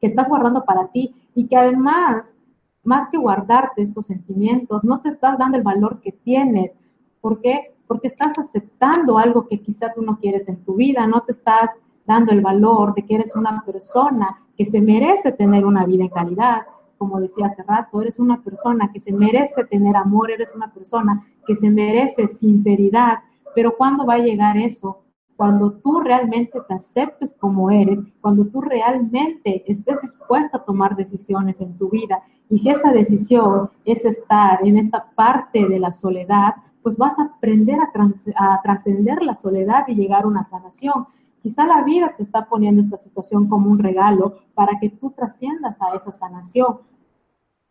que 0.00 0.06
estás 0.06 0.28
guardando 0.28 0.64
para 0.64 0.88
ti 0.88 1.14
y 1.34 1.46
que 1.46 1.56
además 1.56 2.36
más 2.86 3.08
que 3.10 3.18
guardarte 3.18 3.82
estos 3.82 4.06
sentimientos, 4.06 4.84
no 4.84 5.00
te 5.00 5.08
estás 5.08 5.36
dando 5.38 5.58
el 5.58 5.64
valor 5.64 6.00
que 6.00 6.12
tienes. 6.12 6.76
¿Por 7.20 7.40
qué? 7.40 7.74
Porque 7.86 8.06
estás 8.06 8.38
aceptando 8.38 9.18
algo 9.18 9.46
que 9.46 9.60
quizá 9.60 9.92
tú 9.92 10.02
no 10.02 10.18
quieres 10.18 10.48
en 10.48 10.62
tu 10.64 10.76
vida, 10.76 11.06
no 11.06 11.22
te 11.22 11.32
estás 11.32 11.72
dando 12.06 12.32
el 12.32 12.40
valor 12.40 12.94
de 12.94 13.02
que 13.02 13.16
eres 13.16 13.34
una 13.34 13.62
persona 13.66 14.40
que 14.56 14.64
se 14.64 14.80
merece 14.80 15.32
tener 15.32 15.66
una 15.66 15.84
vida 15.84 16.04
en 16.04 16.10
calidad. 16.10 16.62
Como 16.98 17.20
decía 17.20 17.46
hace 17.46 17.62
rato, 17.62 18.00
eres 18.00 18.18
una 18.18 18.42
persona 18.42 18.90
que 18.92 18.98
se 18.98 19.12
merece 19.12 19.64
tener 19.64 19.96
amor, 19.96 20.30
eres 20.30 20.54
una 20.54 20.72
persona 20.72 21.22
que 21.46 21.54
se 21.54 21.70
merece 21.70 22.26
sinceridad, 22.26 23.18
pero 23.54 23.76
¿cuándo 23.76 24.06
va 24.06 24.14
a 24.14 24.18
llegar 24.18 24.56
eso? 24.56 25.02
Cuando 25.36 25.72
tú 25.72 26.00
realmente 26.00 26.58
te 26.66 26.74
aceptes 26.74 27.36
como 27.38 27.70
eres, 27.70 28.02
cuando 28.22 28.46
tú 28.46 28.62
realmente 28.62 29.70
estés 29.70 30.00
dispuesta 30.00 30.58
a 30.58 30.64
tomar 30.64 30.96
decisiones 30.96 31.60
en 31.60 31.76
tu 31.76 31.90
vida 31.90 32.22
y 32.48 32.58
si 32.58 32.70
esa 32.70 32.92
decisión 32.92 33.70
es 33.84 34.04
estar 34.04 34.66
en 34.66 34.78
esta 34.78 35.10
parte 35.14 35.68
de 35.68 35.78
la 35.78 35.90
soledad, 35.90 36.54
pues 36.82 36.96
vas 36.96 37.18
a 37.18 37.24
aprender 37.24 37.78
a, 37.80 38.60
trascender 38.62 39.20
la 39.22 39.34
soledad 39.34 39.88
y 39.88 39.94
llegar 39.96 40.22
a 40.22 40.28
una 40.28 40.44
sanación. 40.44 41.06
Quizá 41.46 41.64
la 41.64 41.84
vida 41.84 42.12
te 42.16 42.24
está 42.24 42.46
poniendo 42.46 42.80
esta 42.80 42.98
situación 42.98 43.46
como 43.46 43.70
un 43.70 43.78
regalo 43.78 44.40
para 44.52 44.80
que 44.80 44.88
tú 44.88 45.10
trasciendas 45.10 45.80
a 45.80 45.94
esa 45.94 46.10
sanación. 46.10 46.78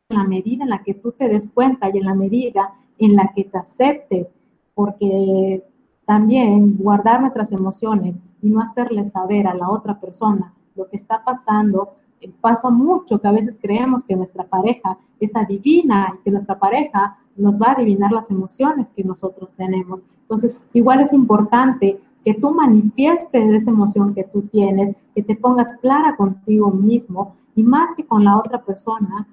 En 0.07 0.17
la 0.17 0.23
medida 0.23 0.63
en 0.63 0.69
la 0.69 0.81
que 0.81 0.93
tú 0.93 1.11
te 1.11 1.27
des 1.27 1.49
cuenta 1.49 1.89
y 1.89 1.97
en 1.97 2.05
la 2.05 2.15
medida 2.15 2.73
en 2.97 3.17
la 3.17 3.33
que 3.35 3.43
te 3.43 3.57
aceptes, 3.57 4.33
porque 4.75 5.61
también 6.05 6.77
guardar 6.77 7.19
nuestras 7.19 7.51
emociones 7.51 8.17
y 8.41 8.47
no 8.47 8.61
hacerle 8.61 9.03
saber 9.03 9.45
a 9.45 9.53
la 9.53 9.69
otra 9.69 9.99
persona 9.99 10.53
lo 10.73 10.87
que 10.87 10.95
está 10.95 11.21
pasando, 11.25 11.95
pasa 12.39 12.69
mucho 12.69 13.19
que 13.19 13.27
a 13.27 13.33
veces 13.33 13.59
creemos 13.61 14.05
que 14.05 14.15
nuestra 14.15 14.45
pareja 14.45 14.97
es 15.19 15.35
adivina 15.35 16.13
y 16.15 16.23
que 16.23 16.31
nuestra 16.31 16.57
pareja 16.57 17.17
nos 17.35 17.61
va 17.61 17.71
a 17.71 17.73
adivinar 17.73 18.13
las 18.13 18.31
emociones 18.31 18.89
que 18.89 19.03
nosotros 19.03 19.51
tenemos. 19.51 20.05
Entonces, 20.21 20.63
igual 20.71 21.01
es 21.01 21.11
importante 21.11 21.99
que 22.25 22.33
tú 22.33 22.51
manifiestes 22.51 23.53
esa 23.53 23.69
emoción 23.69 24.15
que 24.15 24.23
tú 24.23 24.41
tienes, 24.41 24.95
que 25.13 25.21
te 25.21 25.35
pongas 25.35 25.75
clara 25.77 26.15
contigo 26.17 26.71
mismo 26.71 27.35
y 27.55 27.61
más 27.63 27.93
que 27.95 28.03
con 28.03 28.25
la 28.25 28.37
otra 28.37 28.63
persona, 28.65 29.27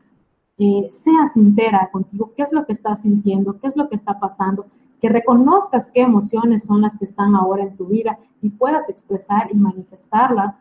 eh, 0.58 0.88
sea 0.90 1.26
sincera 1.26 1.88
contigo, 1.90 2.32
qué 2.36 2.42
es 2.42 2.52
lo 2.52 2.66
que 2.66 2.74
estás 2.74 3.00
sintiendo, 3.00 3.58
qué 3.58 3.68
es 3.68 3.76
lo 3.78 3.88
que 3.88 3.96
está 3.96 4.20
pasando, 4.20 4.66
que 5.00 5.08
reconozcas 5.08 5.88
qué 5.92 6.02
emociones 6.02 6.66
son 6.66 6.82
las 6.82 6.98
que 6.98 7.06
están 7.06 7.34
ahora 7.34 7.62
en 7.62 7.76
tu 7.76 7.86
vida 7.86 8.18
y 8.42 8.50
puedas 8.50 8.90
expresar 8.90 9.48
y 9.50 9.56
manifestarlas 9.56 10.54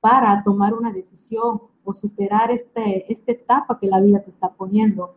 para 0.00 0.42
tomar 0.42 0.72
una 0.72 0.90
decisión 0.90 1.60
o 1.84 1.92
superar 1.92 2.50
este, 2.50 3.12
esta 3.12 3.32
etapa 3.32 3.78
que 3.78 3.86
la 3.86 4.00
vida 4.00 4.20
te 4.20 4.30
está 4.30 4.48
poniendo 4.48 5.14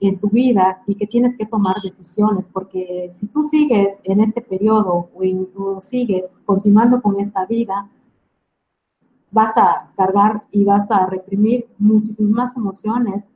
en 0.00 0.18
tu 0.18 0.28
vida 0.28 0.82
y 0.86 0.94
que 0.94 1.06
tienes 1.06 1.36
que 1.36 1.46
tomar 1.46 1.76
decisiones, 1.82 2.46
porque 2.46 3.08
si 3.10 3.26
tú 3.26 3.42
sigues 3.42 4.00
en 4.04 4.20
este 4.20 4.40
periodo 4.40 5.08
o, 5.14 5.80
sigues 5.80 6.30
continuando 6.44 7.02
con 7.02 7.18
esta 7.18 7.46
vida, 7.46 7.88
vas 9.30 9.56
a 9.56 9.90
cargar 9.96 10.42
y 10.52 10.64
vas 10.64 10.90
a 10.90 11.06
reprimir 11.06 11.66
muchísimas 11.78 12.56
emociones 12.56 13.30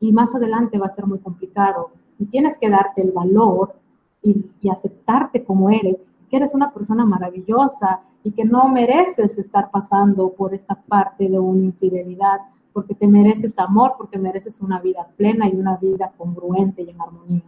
y 0.00 0.12
más 0.12 0.34
adelante 0.34 0.78
va 0.78 0.86
a 0.86 0.90
ser 0.90 1.06
muy 1.06 1.18
complicado. 1.18 1.90
Y 2.18 2.26
tienes 2.26 2.58
que 2.58 2.68
darte 2.68 3.02
el 3.02 3.12
valor 3.12 3.74
y 4.22 4.68
aceptarte 4.68 5.44
como 5.44 5.70
eres, 5.70 6.00
que 6.28 6.36
eres 6.36 6.54
una 6.54 6.72
persona 6.72 7.04
maravillosa, 7.04 8.00
y 8.28 8.32
que 8.32 8.44
no 8.44 8.68
mereces 8.68 9.38
estar 9.38 9.70
pasando 9.70 10.30
por 10.30 10.54
esta 10.54 10.74
parte 10.74 11.28
de 11.28 11.38
una 11.38 11.66
infidelidad, 11.66 12.40
porque 12.78 12.94
te 12.94 13.08
mereces 13.08 13.58
amor, 13.58 13.94
porque 13.98 14.18
mereces 14.18 14.60
una 14.60 14.80
vida 14.80 15.04
plena 15.16 15.48
y 15.48 15.56
una 15.56 15.76
vida 15.78 16.12
congruente 16.16 16.82
y 16.82 16.90
en 16.90 17.00
armonía. 17.00 17.42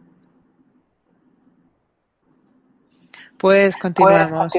Pues 3.39 3.77
continuamos. 3.77 4.53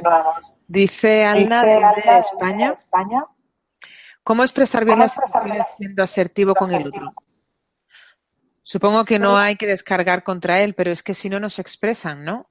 Dice 0.69 1.25
Alna 1.25 1.65
desde 1.65 2.19
España, 2.19 2.71
España, 2.71 3.25
¿cómo 4.23 4.43
expresar 4.43 4.85
bien 4.85 4.99
las 4.99 5.17
emociones 5.17 5.67
siendo 5.75 6.03
asertivo 6.03 6.55
con 6.55 6.71
el 6.71 6.87
otro? 6.87 7.13
Supongo 8.63 9.03
que 9.03 9.19
no 9.19 9.35
hay 9.35 9.57
que 9.57 9.67
descargar 9.67 10.23
contra 10.23 10.61
él, 10.61 10.73
pero 10.73 10.89
es 10.89 11.03
que 11.03 11.13
si 11.13 11.29
no, 11.29 11.41
nos 11.41 11.59
expresan, 11.59 12.23
¿no? 12.23 12.47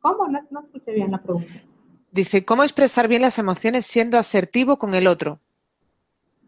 ¿Cómo? 0.00 0.28
No, 0.28 0.38
no 0.50 0.60
escuché 0.60 0.92
bien 0.92 1.10
la 1.10 1.22
pregunta. 1.22 1.60
Dice, 2.10 2.46
¿cómo 2.46 2.62
expresar 2.62 3.06
bien 3.06 3.20
las 3.20 3.38
emociones 3.38 3.84
siendo 3.84 4.18
asertivo 4.18 4.78
con 4.78 4.94
el 4.94 5.06
otro? 5.06 5.40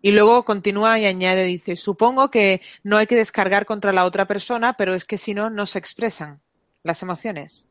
Y 0.05 0.13
luego 0.13 0.45
continúa 0.45 0.99
y 0.99 1.07
añade, 1.07 1.45
dice, 1.45 1.77
supongo 1.77 2.31
que 2.31 2.61
no 2.83 2.99
hay 2.99 3.07
que 3.07 3.17
descargar 3.17 3.65
contra 3.65 3.91
la 3.91 4.05
otra 4.05 4.27
persona, 4.27 4.75
pero 4.75 4.93
es 4.93 5.07
que 5.07 5.17
si 5.17 5.33
no, 5.33 5.49
no 5.49 5.65
se 5.65 5.79
expresan 5.79 6.43
las 6.83 7.03
emociones. 7.03 7.67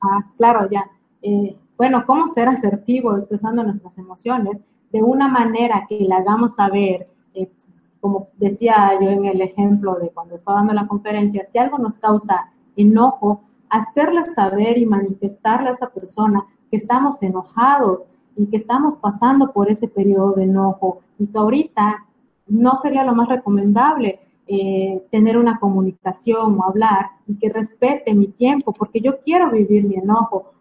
Ah, 0.00 0.24
claro, 0.38 0.66
ya. 0.70 0.90
Eh, 1.20 1.54
bueno, 1.76 2.04
¿cómo 2.06 2.26
ser 2.26 2.48
asertivo 2.48 3.14
expresando 3.18 3.62
nuestras 3.62 3.98
emociones 3.98 4.62
de 4.92 5.02
una 5.02 5.28
manera 5.28 5.84
que 5.86 5.98
le 5.98 6.14
hagamos 6.14 6.54
saber, 6.54 7.06
eh, 7.34 7.50
como 8.00 8.28
decía 8.38 8.92
yo 8.98 9.10
en 9.10 9.26
el 9.26 9.42
ejemplo 9.42 9.96
de 9.96 10.08
cuando 10.08 10.36
estaba 10.36 10.60
dando 10.60 10.72
la 10.72 10.86
conferencia, 10.86 11.44
si 11.44 11.58
algo 11.58 11.76
nos 11.76 11.98
causa 11.98 12.50
enojo, 12.76 13.42
hacerle 13.68 14.22
saber 14.22 14.78
y 14.78 14.86
manifestarle 14.86 15.68
a 15.68 15.72
esa 15.72 15.90
persona 15.90 16.46
que 16.70 16.78
estamos 16.78 17.22
enojados 17.22 18.06
y 18.36 18.46
que 18.46 18.56
estamos 18.56 18.96
pasando 18.96 19.52
por 19.52 19.70
ese 19.70 19.88
periodo 19.88 20.32
de 20.32 20.44
enojo 20.44 21.00
y 21.18 21.26
que 21.26 21.38
ahorita 21.38 22.06
no 22.48 22.76
sería 22.76 23.04
lo 23.04 23.14
más 23.14 23.28
recomendable 23.28 24.20
eh, 24.46 25.02
tener 25.10 25.38
una 25.38 25.58
comunicación 25.58 26.58
o 26.58 26.64
hablar 26.64 27.06
y 27.26 27.38
que 27.38 27.48
respete 27.48 28.14
mi 28.14 28.28
tiempo 28.28 28.72
porque 28.72 29.00
yo 29.00 29.20
quiero 29.20 29.50
vivir 29.50 29.84
mi 29.84 29.96
enojo. 29.96 30.52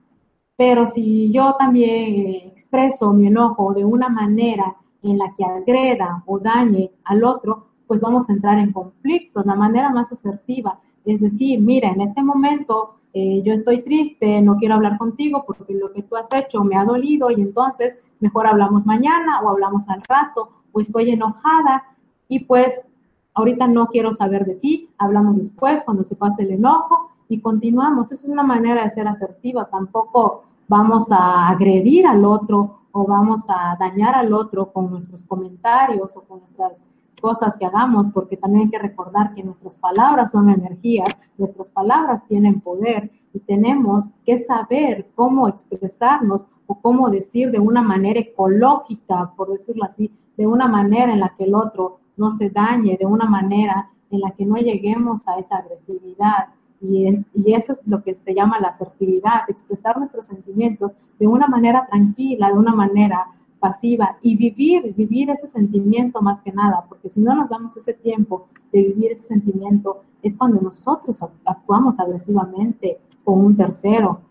Pero 0.56 0.88
si 0.88 1.32
yo 1.32 1.56
también 1.58 2.16
eh, 2.16 2.48
expreso 2.48 3.12
mi 3.12 3.28
enojo 3.28 3.74
de 3.74 3.84
una 3.84 4.08
manera 4.10 4.76
en 5.02 5.18
la 5.18 5.34
que 5.36 5.44
agreda 5.44 6.24
o 6.26 6.40
dañe 6.40 6.92
al 7.04 7.24
otro, 7.24 7.68
pues 7.88 8.02
vamos 8.02 8.30
a 8.30 8.34
entrar 8.34 8.58
en 8.60 8.72
conflictos. 8.72 9.46
La 9.46 9.56
manera 9.56 9.90
más 9.90 10.12
asertiva 10.12 10.80
es 11.06 11.20
decir, 11.20 11.60
mira, 11.60 11.90
en 11.90 12.02
este 12.02 12.24
momento 12.24 12.96
eh, 13.14 13.42
yo 13.44 13.54
estoy 13.54 13.84
triste, 13.84 14.42
no 14.42 14.58
quiero 14.58 14.76
hablar 14.76 14.98
contigo 14.98 15.44
porque 15.46 15.74
lo 15.74 15.92
que 15.94 16.02
tú 16.02 16.16
has 16.16 16.34
hecho 16.34 16.64
me 16.64 16.76
ha 16.76 16.84
dolido 16.84 17.30
y 17.30 17.36
entonces 17.36 17.94
mejor 18.20 18.48
hablamos 18.48 18.86
mañana 18.86 19.42
o 19.42 19.50
hablamos 19.50 19.88
al 19.90 20.02
rato 20.10 20.50
o 20.72 20.82
estoy 20.82 21.12
enojada 21.12 21.84
y 22.28 22.40
pues 22.40 22.92
ahorita 23.36 23.68
no 23.68 23.88
quiero 23.88 24.14
saber 24.14 24.46
de 24.46 24.56
ti, 24.56 24.90
hablamos 24.98 25.38
después 25.38 25.84
cuando 25.84 26.04
se 26.04 26.16
pase 26.16 26.44
el 26.44 26.52
enojo 26.52 26.98
y 27.30 27.40
continuamos. 27.40 28.12
Esa 28.12 28.26
es 28.26 28.32
una 28.32 28.44
manera 28.44 28.84
de 28.84 28.90
ser 28.90 29.08
asertiva, 29.08 29.66
tampoco 29.70 30.44
vamos 30.68 31.12
a 31.12 31.50
agredir 31.50 32.08
al 32.08 32.26
otro 32.26 32.80
o 32.92 33.06
vamos 33.06 33.48
a 33.50 33.76
dañar 33.80 34.16
al 34.16 34.34
otro 34.34 34.72
con 34.72 34.90
nuestros 34.90 35.24
comentarios 35.24 36.16
o 36.18 36.22
con 36.22 36.40
nuestras 36.40 36.84
cosas 37.24 37.58
que 37.58 37.66
hagamos, 37.66 38.10
porque 38.10 38.36
también 38.36 38.66
hay 38.66 38.70
que 38.70 38.80
recordar 38.80 39.34
que 39.34 39.44
nuestras 39.44 39.78
palabras 39.78 40.34
son 40.34 40.50
energía, 40.50 41.06
nuestras 41.38 41.72
palabras 41.72 42.28
tienen 42.28 42.60
poder 42.60 43.12
y 43.34 43.40
tenemos 43.40 44.10
que 44.26 44.36
saber 44.38 45.08
cómo 45.16 45.48
expresarnos 45.48 46.46
o 46.68 46.82
cómo 46.82 47.10
decir 47.10 47.50
de 47.50 47.60
una 47.60 47.82
manera 47.82 48.20
ecológica, 48.20 49.32
por 49.38 49.54
decirlo 49.54 49.86
así, 49.86 50.12
de 50.36 50.48
una 50.48 50.68
manera 50.68 51.14
en 51.14 51.22
la 51.22 51.30
que 51.30 51.46
el 51.46 51.56
otro 51.56 52.00
no 52.18 52.30
se 52.30 52.50
dañe, 52.50 52.98
de 52.98 53.06
una 53.06 53.26
manera 53.26 53.90
en 54.12 54.20
la 54.20 54.32
que 54.32 54.46
no 54.46 54.58
lleguemos 54.58 55.26
a 55.30 55.40
esa 55.40 55.60
agresividad. 55.60 56.50
Y, 56.82 57.08
y 57.34 57.54
eso 57.54 57.72
es 57.72 57.88
lo 57.88 58.04
que 58.04 58.16
se 58.16 58.36
llama 58.36 58.60
la 58.60 58.68
asertividad, 58.68 59.44
expresar 59.48 59.98
nuestros 59.98 60.26
sentimientos 60.28 60.92
de 61.18 61.28
una 61.28 61.48
manera 61.48 61.86
tranquila, 61.86 62.48
de 62.48 62.60
una 62.60 62.76
manera 62.76 63.28
pasiva 63.64 64.18
y 64.22 64.36
vivir, 64.36 64.94
vivir 64.94 65.30
ese 65.30 65.48
sentimiento 65.48 66.22
más 66.22 66.42
que 66.42 66.52
nada, 66.52 66.84
porque 66.90 67.08
si 67.08 67.22
no 67.22 67.34
nos 67.34 67.50
damos 67.50 67.78
ese 67.78 67.94
tiempo 67.94 68.50
de 68.74 68.82
vivir 68.82 69.14
ese 69.14 69.24
sentimiento, 69.24 70.04
es 70.22 70.36
cuando 70.36 70.60
nosotros 70.60 71.18
actuamos 71.46 71.98
agresivamente 71.98 73.00
con 73.24 73.40
un 73.40 73.56
tercero. 73.56 74.22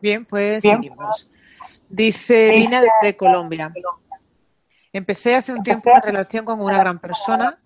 Bien, 0.00 0.24
pues 0.24 0.62
seguimos. 0.62 1.28
Dice 1.88 2.52
Lina 2.52 2.82
desde 2.82 3.16
Colombia. 3.16 3.72
Empecé 4.92 5.34
hace 5.34 5.52
un 5.52 5.64
tiempo 5.64 5.90
una 5.90 6.00
relación 6.00 6.44
con 6.44 6.60
una 6.60 6.78
gran 6.78 7.00
persona 7.00 7.58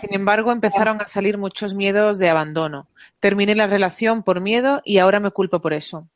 sin 0.00 0.14
embargo, 0.14 0.52
empezaron 0.52 1.00
a 1.00 1.08
salir 1.08 1.38
muchos 1.38 1.74
miedos 1.74 2.18
de 2.18 2.30
abandono. 2.30 2.86
Terminé 3.20 3.54
la 3.54 3.66
relación 3.66 4.22
por 4.22 4.40
miedo 4.40 4.80
y 4.84 4.98
ahora 4.98 5.20
me 5.20 5.30
culpo 5.30 5.60
por 5.60 5.72
eso. 5.72 6.06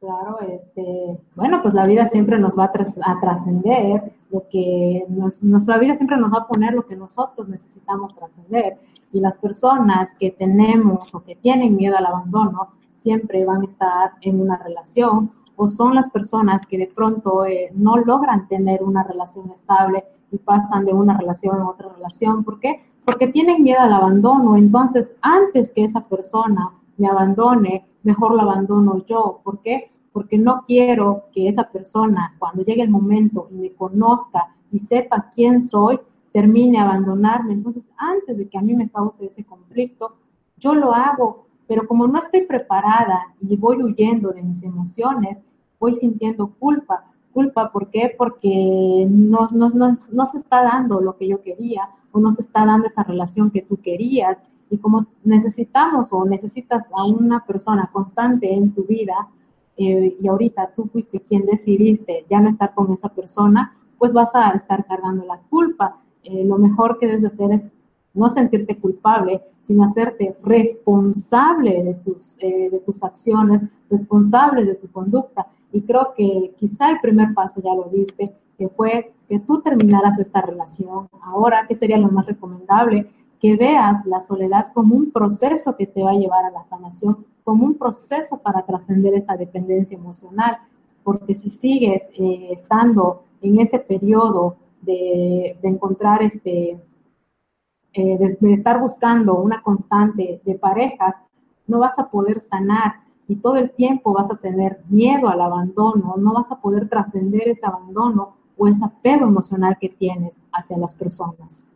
Claro, 0.00 0.38
este, 0.54 1.18
bueno, 1.34 1.60
pues 1.60 1.74
la 1.74 1.84
vida 1.84 2.06
siempre 2.06 2.38
nos 2.38 2.58
va 2.58 2.64
a, 2.64 3.20
trascender, 3.20 4.12
lo 4.30 4.48
que 4.48 5.04
nuestra 5.08 5.76
vida 5.76 5.94
siempre 5.94 6.16
nos 6.16 6.32
va 6.32 6.38
a 6.38 6.46
poner 6.46 6.72
lo 6.72 6.86
que 6.86 6.96
nosotros 6.96 7.50
necesitamos 7.50 8.14
trascender. 8.14 8.78
Y 9.12 9.20
las 9.20 9.36
personas 9.36 10.14
que 10.18 10.30
tenemos 10.30 11.14
o 11.14 11.22
que 11.22 11.36
tienen 11.36 11.76
miedo 11.76 11.98
al 11.98 12.06
abandono 12.06 12.70
siempre 12.94 13.44
van 13.44 13.60
a 13.60 13.66
estar 13.66 14.12
en 14.22 14.40
una 14.40 14.56
relación 14.56 15.32
o 15.62 15.68
son 15.68 15.94
las 15.94 16.08
personas 16.08 16.64
que 16.64 16.78
de 16.78 16.86
pronto 16.86 17.44
eh, 17.44 17.70
no 17.74 17.98
logran 17.98 18.48
tener 18.48 18.82
una 18.82 19.02
relación 19.02 19.50
estable 19.50 20.04
y 20.32 20.38
pasan 20.38 20.86
de 20.86 20.94
una 20.94 21.18
relación 21.18 21.60
a 21.60 21.68
otra 21.68 21.90
relación. 21.90 22.44
¿Por 22.44 22.58
qué? 22.60 22.80
Porque 23.04 23.26
tienen 23.28 23.62
miedo 23.62 23.80
al 23.80 23.92
abandono. 23.92 24.56
Entonces, 24.56 25.12
antes 25.20 25.70
que 25.72 25.84
esa 25.84 26.00
persona 26.00 26.70
me 26.96 27.08
abandone, 27.08 27.84
mejor 28.04 28.34
la 28.34 28.44
abandono 28.44 29.04
yo. 29.04 29.40
¿Por 29.44 29.60
qué? 29.60 29.90
Porque 30.14 30.38
no 30.38 30.62
quiero 30.66 31.24
que 31.30 31.46
esa 31.46 31.64
persona, 31.64 32.34
cuando 32.38 32.62
llegue 32.62 32.80
el 32.80 32.88
momento 32.88 33.46
y 33.50 33.56
me 33.56 33.72
conozca 33.74 34.54
y 34.72 34.78
sepa 34.78 35.28
quién 35.34 35.60
soy, 35.60 36.00
termine 36.32 36.80
abandonarme. 36.80 37.52
Entonces, 37.52 37.90
antes 37.98 38.38
de 38.38 38.48
que 38.48 38.56
a 38.56 38.62
mí 38.62 38.74
me 38.74 38.88
cause 38.88 39.26
ese 39.26 39.44
conflicto, 39.44 40.12
yo 40.56 40.74
lo 40.74 40.94
hago, 40.94 41.44
pero 41.68 41.86
como 41.86 42.06
no 42.06 42.18
estoy 42.18 42.46
preparada 42.46 43.34
y 43.42 43.56
voy 43.58 43.82
huyendo 43.82 44.30
de 44.30 44.42
mis 44.42 44.64
emociones, 44.64 45.42
voy 45.80 45.94
sintiendo 45.94 46.54
culpa 46.58 47.10
culpa. 47.32 47.70
¿Por 47.70 47.86
qué? 47.88 48.14
Porque 48.16 49.06
no, 49.08 49.48
no, 49.52 50.26
se 50.26 50.38
está 50.38 50.62
dando 50.62 51.00
lo 51.00 51.16
que 51.16 51.28
yo 51.28 51.42
quería 51.42 51.88
o 52.12 52.20
no 52.20 52.30
se 52.32 52.42
está 52.42 52.66
dando 52.66 52.86
esa 52.86 53.02
relación 53.02 53.50
que 53.50 53.62
tú 53.62 53.76
querías. 53.80 54.40
Y 54.70 54.78
como 54.78 55.06
necesitamos 55.24 56.12
o 56.12 56.24
necesitas 56.24 56.92
a 56.92 57.04
una 57.04 57.44
persona 57.44 57.88
constante 57.92 58.52
en 58.52 58.72
tu 58.72 58.84
vida 58.84 59.28
eh, 59.76 60.16
y 60.20 60.28
ahorita 60.28 60.72
tú 60.74 60.84
fuiste 60.84 61.20
quien 61.20 61.44
decidiste 61.46 62.24
ya 62.30 62.40
no 62.40 62.48
estar 62.48 62.74
con 62.74 62.92
esa 62.92 63.08
persona, 63.08 63.76
pues 63.98 64.12
vas 64.12 64.34
a 64.34 64.50
estar 64.50 64.84
cargando 64.86 65.24
la 65.24 65.38
culpa. 65.50 65.96
Eh, 66.22 66.44
lo 66.44 66.58
mejor 66.58 66.98
que 66.98 67.06
debes 67.06 67.24
hacer 67.24 67.50
es 67.52 67.68
no 68.12 68.28
sentirte 68.28 68.76
culpable, 68.76 69.40
sino 69.62 69.84
hacerte 69.84 70.36
responsable 70.42 71.82
de 71.82 71.94
tus, 71.94 72.38
eh, 72.40 72.68
de 72.70 72.78
tus 72.80 73.02
acciones, 73.04 73.64
responsable 73.88 74.64
de 74.64 74.74
tu 74.74 74.90
conducta 74.90 75.46
y 75.72 75.82
creo 75.82 76.14
que 76.16 76.54
quizá 76.56 76.90
el 76.90 77.00
primer 77.00 77.34
paso 77.34 77.60
ya 77.62 77.74
lo 77.74 77.84
viste, 77.84 78.34
que 78.58 78.68
fue 78.68 79.12
que 79.28 79.38
tú 79.38 79.60
terminaras 79.60 80.18
esta 80.18 80.42
relación. 80.42 81.08
Ahora, 81.22 81.66
¿qué 81.68 81.74
sería 81.74 81.96
lo 81.96 82.10
más 82.10 82.26
recomendable? 82.26 83.08
Que 83.40 83.56
veas 83.56 84.04
la 84.04 84.20
soledad 84.20 84.72
como 84.74 84.96
un 84.96 85.12
proceso 85.12 85.76
que 85.76 85.86
te 85.86 86.02
va 86.02 86.10
a 86.10 86.18
llevar 86.18 86.44
a 86.44 86.50
la 86.50 86.64
sanación, 86.64 87.24
como 87.44 87.64
un 87.64 87.78
proceso 87.78 88.38
para 88.38 88.66
trascender 88.66 89.14
esa 89.14 89.36
dependencia 89.36 89.96
emocional. 89.96 90.58
Porque 91.04 91.34
si 91.34 91.48
sigues 91.48 92.10
eh, 92.18 92.48
estando 92.50 93.22
en 93.40 93.60
ese 93.60 93.78
periodo 93.78 94.56
de, 94.82 95.56
encontrar 95.62 96.22
este, 96.22 96.78
eh, 97.92 98.18
de 98.18 98.52
estar 98.52 98.80
buscando 98.80 99.36
una 99.36 99.62
constante 99.62 100.40
de 100.44 100.54
parejas, 100.56 101.16
no 101.66 101.78
vas 101.78 101.98
a 101.98 102.10
poder 102.10 102.40
sanar 102.40 102.96
y 103.30 103.36
todo 103.36 103.54
el 103.58 103.70
tiempo 103.70 104.12
vas 104.12 104.28
a 104.32 104.38
tener 104.38 104.80
miedo 104.88 105.28
al 105.28 105.40
abandono, 105.40 106.16
no 106.18 106.34
vas 106.34 106.50
a 106.50 106.60
poder 106.60 106.88
trascender 106.88 107.46
ese 107.46 107.64
abandono 107.64 108.34
o 108.58 108.66
ese 108.66 108.84
apego 108.84 109.26
emocional 109.26 109.76
que 109.80 109.88
tienes 109.88 110.40
hacia 110.52 110.76
las 110.76 110.94
personas. 110.94 111.70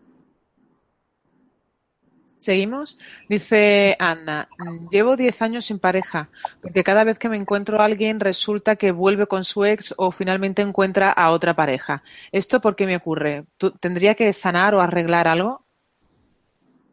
Seguimos. 2.36 2.98
Dice 3.28 3.96
Ana, 4.00 4.48
llevo 4.90 5.14
10 5.14 5.42
años 5.42 5.66
sin 5.66 5.78
pareja, 5.78 6.26
porque 6.60 6.82
cada 6.82 7.04
vez 7.04 7.20
que 7.20 7.28
me 7.28 7.36
encuentro 7.36 7.80
a 7.80 7.84
alguien 7.84 8.18
resulta 8.18 8.74
que 8.74 8.90
vuelve 8.90 9.28
con 9.28 9.44
su 9.44 9.64
ex 9.64 9.94
o 9.96 10.10
finalmente 10.10 10.60
encuentra 10.60 11.12
a 11.12 11.30
otra 11.30 11.54
pareja. 11.54 12.02
¿Esto 12.32 12.60
por 12.60 12.74
qué 12.74 12.84
me 12.84 12.96
ocurre? 12.96 13.44
¿Tendría 13.78 14.16
que 14.16 14.32
sanar 14.32 14.74
o 14.74 14.80
arreglar 14.80 15.28
algo? 15.28 15.60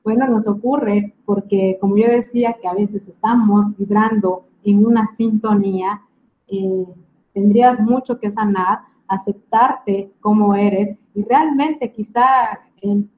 Bueno, 0.04 0.28
nos 0.28 0.48
ocurre 0.48 1.16
porque, 1.26 1.80
como 1.82 1.98
yo 1.98 2.08
decía, 2.08 2.56
que 2.62 2.68
a 2.68 2.74
veces 2.74 3.08
estamos 3.08 3.76
vibrando 3.76 4.46
en 4.64 4.86
una 4.86 5.06
sintonía, 5.06 6.02
eh, 6.48 6.86
tendrías 7.34 7.80
mucho 7.80 8.20
que 8.20 8.30
sanar, 8.30 8.80
aceptarte 9.08 10.12
como 10.22 10.56
eres 10.56 10.96
y 11.14 11.24
realmente 11.24 11.92
quizá 11.92 12.60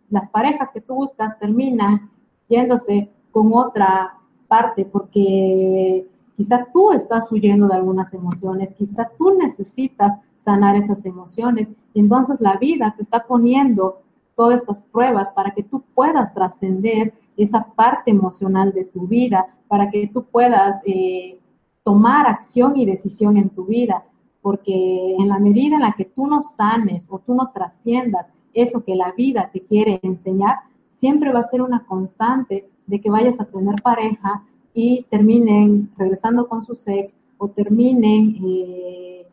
las 0.10 0.30
parejas 0.30 0.72
que 0.72 0.82
tú 0.82 0.96
buscas 0.96 1.38
terminan 1.40 2.10
yéndose 2.50 3.10
con 3.32 3.54
otra 3.54 4.18
parte 4.48 4.86
porque 4.92 6.06
quizá 6.36 6.68
tú 6.74 6.92
estás 6.92 7.32
huyendo 7.32 7.68
de 7.68 7.76
algunas 7.76 8.14
emociones, 8.14 8.74
quizá 8.74 9.10
tú 9.18 9.38
necesitas 9.38 10.20
sanar 10.36 10.76
esas 10.76 11.06
emociones 11.06 11.70
y 11.94 12.00
entonces 12.00 12.42
la 12.42 12.58
vida 12.58 12.94
te 12.96 13.04
está 13.04 13.24
poniendo 13.26 14.03
todas 14.36 14.62
estas 14.62 14.82
pruebas 14.82 15.32
para 15.32 15.52
que 15.52 15.64
tú 15.64 15.84
puedas 15.94 16.34
trascender 16.34 17.14
esa 17.38 17.64
parte 17.76 18.12
emocional 18.12 18.72
de 18.74 18.86
tu 18.86 19.08
vida, 19.08 19.48
para 19.68 19.90
que 19.90 20.08
tú 20.08 20.24
puedas 20.24 20.82
eh, 20.86 21.40
tomar 21.84 22.28
acción 22.28 22.78
y 22.78 22.86
decisión 22.86 23.38
en 23.38 23.50
tu 23.50 23.66
vida, 23.66 24.04
porque 24.42 25.16
en 25.18 25.28
la 25.30 25.40
medida 25.40 25.76
en 25.76 25.82
la 25.82 25.94
que 25.94 26.06
tú 26.06 26.28
no 26.28 26.42
sanes 26.42 27.08
o 27.10 27.20
tú 27.20 27.34
no 27.34 27.52
trasciendas 27.52 28.30
eso 28.54 28.84
que 28.84 28.96
la 28.96 29.12
vida 29.14 29.50
te 29.52 29.62
quiere 29.62 30.00
enseñar, 30.04 30.60
siempre 30.90 31.34
va 31.34 31.40
a 31.40 31.44
ser 31.44 31.62
una 31.62 31.86
constante 31.86 32.70
de 32.86 33.02
que 33.02 33.10
vayas 33.10 33.40
a 33.40 33.46
tener 33.46 33.76
pareja 33.82 34.44
y 34.74 35.04
terminen 35.10 35.92
regresando 35.98 36.48
con 36.48 36.62
su 36.62 36.76
sex 36.76 37.18
o 37.38 37.48
terminen 37.48 38.38
eh, 38.44 39.28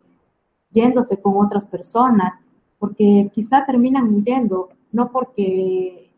yéndose 0.70 1.20
con 1.20 1.36
otras 1.36 1.66
personas, 1.66 2.38
porque 2.78 3.30
quizá 3.32 3.64
terminan 3.66 4.14
huyendo, 4.14 4.68
no 4.92 5.10
porque 5.10 6.10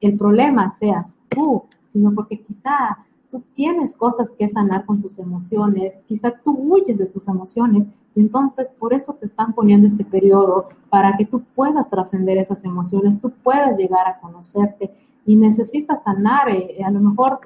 el 0.00 0.16
problema 0.16 0.68
seas 0.68 1.22
tú, 1.28 1.64
sino 1.84 2.14
porque 2.14 2.40
quizá 2.40 2.98
tú 3.30 3.42
tienes 3.54 3.96
cosas 3.96 4.34
que 4.38 4.48
sanar 4.48 4.86
con 4.86 5.02
tus 5.02 5.18
emociones, 5.18 6.02
quizá 6.06 6.32
tú 6.42 6.52
huyes 6.52 6.98
de 6.98 7.06
tus 7.06 7.28
emociones, 7.28 7.86
y 8.14 8.20
entonces 8.20 8.70
por 8.70 8.94
eso 8.94 9.14
te 9.14 9.26
están 9.26 9.52
poniendo 9.52 9.86
este 9.86 10.04
periodo, 10.04 10.68
para 10.88 11.16
que 11.16 11.26
tú 11.26 11.42
puedas 11.54 11.88
trascender 11.90 12.38
esas 12.38 12.64
emociones, 12.64 13.20
tú 13.20 13.30
puedas 13.42 13.78
llegar 13.78 14.06
a 14.06 14.18
conocerte 14.20 14.90
y 15.26 15.36
necesitas 15.36 16.04
sanar, 16.04 16.48
eh, 16.48 16.82
a 16.84 16.90
lo 16.90 17.00
mejor 17.00 17.40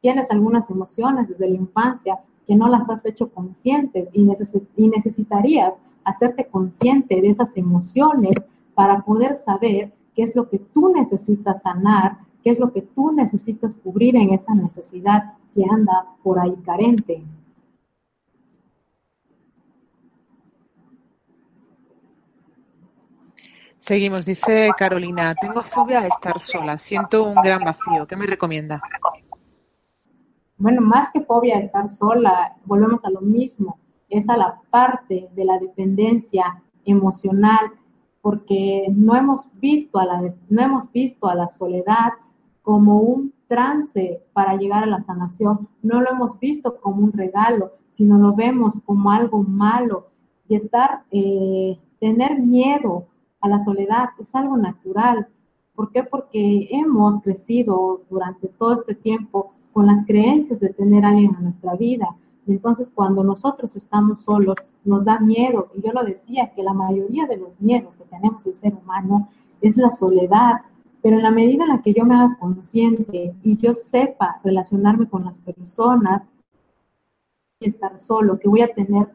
tienes 0.00 0.30
algunas 0.30 0.70
emociones 0.70 1.28
desde 1.28 1.48
la 1.48 1.56
infancia 1.56 2.20
que 2.46 2.54
no 2.56 2.68
las 2.68 2.88
has 2.88 3.04
hecho 3.04 3.30
conscientes 3.30 4.10
y, 4.14 4.26
y 4.76 4.88
necesitarías 4.88 5.78
hacerte 6.04 6.46
consciente 6.46 7.20
de 7.20 7.28
esas 7.28 7.56
emociones 7.56 8.36
para 8.74 9.02
poder 9.02 9.34
saber 9.34 9.92
qué 10.14 10.22
es 10.22 10.34
lo 10.36 10.48
que 10.48 10.58
tú 10.58 10.92
necesitas 10.92 11.62
sanar 11.62 12.18
qué 12.42 12.50
es 12.50 12.58
lo 12.58 12.72
que 12.72 12.82
tú 12.82 13.12
necesitas 13.12 13.76
cubrir 13.76 14.16
en 14.16 14.32
esa 14.32 14.54
necesidad 14.54 15.34
que 15.54 15.64
anda 15.70 16.06
por 16.22 16.38
ahí 16.38 16.54
carente. 16.64 17.22
Seguimos, 23.78 24.26
dice 24.26 24.70
Carolina, 24.76 25.34
tengo 25.40 25.62
fobia 25.62 26.02
de 26.02 26.08
estar 26.08 26.38
sola, 26.38 26.76
siento 26.76 27.24
un 27.24 27.34
gran 27.34 27.64
vacío, 27.64 28.06
¿qué 28.06 28.14
me 28.14 28.26
recomienda? 28.26 28.80
Bueno, 30.58 30.82
más 30.82 31.10
que 31.10 31.22
fobia 31.22 31.56
de 31.56 31.62
estar 31.62 31.88
sola, 31.88 32.56
volvemos 32.66 33.04
a 33.06 33.10
lo 33.10 33.22
mismo, 33.22 33.78
es 34.10 34.28
a 34.28 34.36
la 34.36 34.60
parte 34.70 35.30
de 35.34 35.44
la 35.46 35.58
dependencia 35.58 36.62
emocional, 36.84 37.72
porque 38.22 38.86
no 38.94 39.14
hemos 39.14 39.48
visto 39.60 39.98
a 39.98 40.04
la, 40.04 40.34
no 40.48 40.62
hemos 40.62 40.90
visto 40.92 41.28
a 41.28 41.34
la 41.34 41.48
soledad 41.48 42.12
como 42.62 42.98
un 42.98 43.32
trance 43.48 44.22
para 44.32 44.56
llegar 44.56 44.84
a 44.84 44.86
la 44.86 45.00
sanación, 45.00 45.68
no 45.82 46.00
lo 46.00 46.10
hemos 46.10 46.38
visto 46.38 46.80
como 46.80 47.04
un 47.04 47.12
regalo, 47.12 47.72
sino 47.90 48.18
lo 48.18 48.34
vemos 48.34 48.80
como 48.84 49.10
algo 49.10 49.42
malo 49.42 50.06
y 50.48 50.54
estar, 50.54 51.04
eh, 51.10 51.78
tener 51.98 52.38
miedo 52.40 53.06
a 53.40 53.48
la 53.48 53.58
soledad 53.58 54.10
es 54.18 54.34
algo 54.34 54.56
natural. 54.56 55.26
¿Por 55.74 55.90
qué? 55.90 56.04
Porque 56.04 56.68
hemos 56.70 57.20
crecido 57.20 58.02
durante 58.10 58.48
todo 58.48 58.74
este 58.74 58.94
tiempo 58.94 59.54
con 59.72 59.86
las 59.86 60.04
creencias 60.06 60.60
de 60.60 60.70
tener 60.70 61.04
a 61.04 61.08
alguien 61.08 61.34
en 61.36 61.44
nuestra 61.44 61.74
vida. 61.74 62.08
Entonces 62.50 62.90
cuando 62.94 63.22
nosotros 63.24 63.76
estamos 63.76 64.20
solos, 64.20 64.56
nos 64.84 65.04
da 65.04 65.18
miedo. 65.20 65.68
Y 65.74 65.82
yo 65.82 65.92
lo 65.92 66.02
decía, 66.04 66.52
que 66.54 66.62
la 66.62 66.72
mayoría 66.72 67.26
de 67.26 67.36
los 67.36 67.60
miedos 67.60 67.96
que 67.96 68.04
tenemos 68.04 68.46
el 68.46 68.54
ser 68.54 68.74
humano 68.74 69.28
es 69.60 69.76
la 69.76 69.90
soledad. 69.90 70.62
Pero 71.02 71.16
en 71.16 71.22
la 71.22 71.30
medida 71.30 71.64
en 71.64 71.70
la 71.70 71.82
que 71.82 71.94
yo 71.94 72.04
me 72.04 72.14
haga 72.14 72.36
consciente 72.38 73.34
y 73.42 73.56
yo 73.56 73.72
sepa 73.72 74.40
relacionarme 74.44 75.08
con 75.08 75.24
las 75.24 75.38
personas, 75.38 76.24
estar 77.60 77.98
solo, 77.98 78.38
que 78.38 78.48
voy 78.48 78.62
a 78.62 78.72
tener 78.72 79.08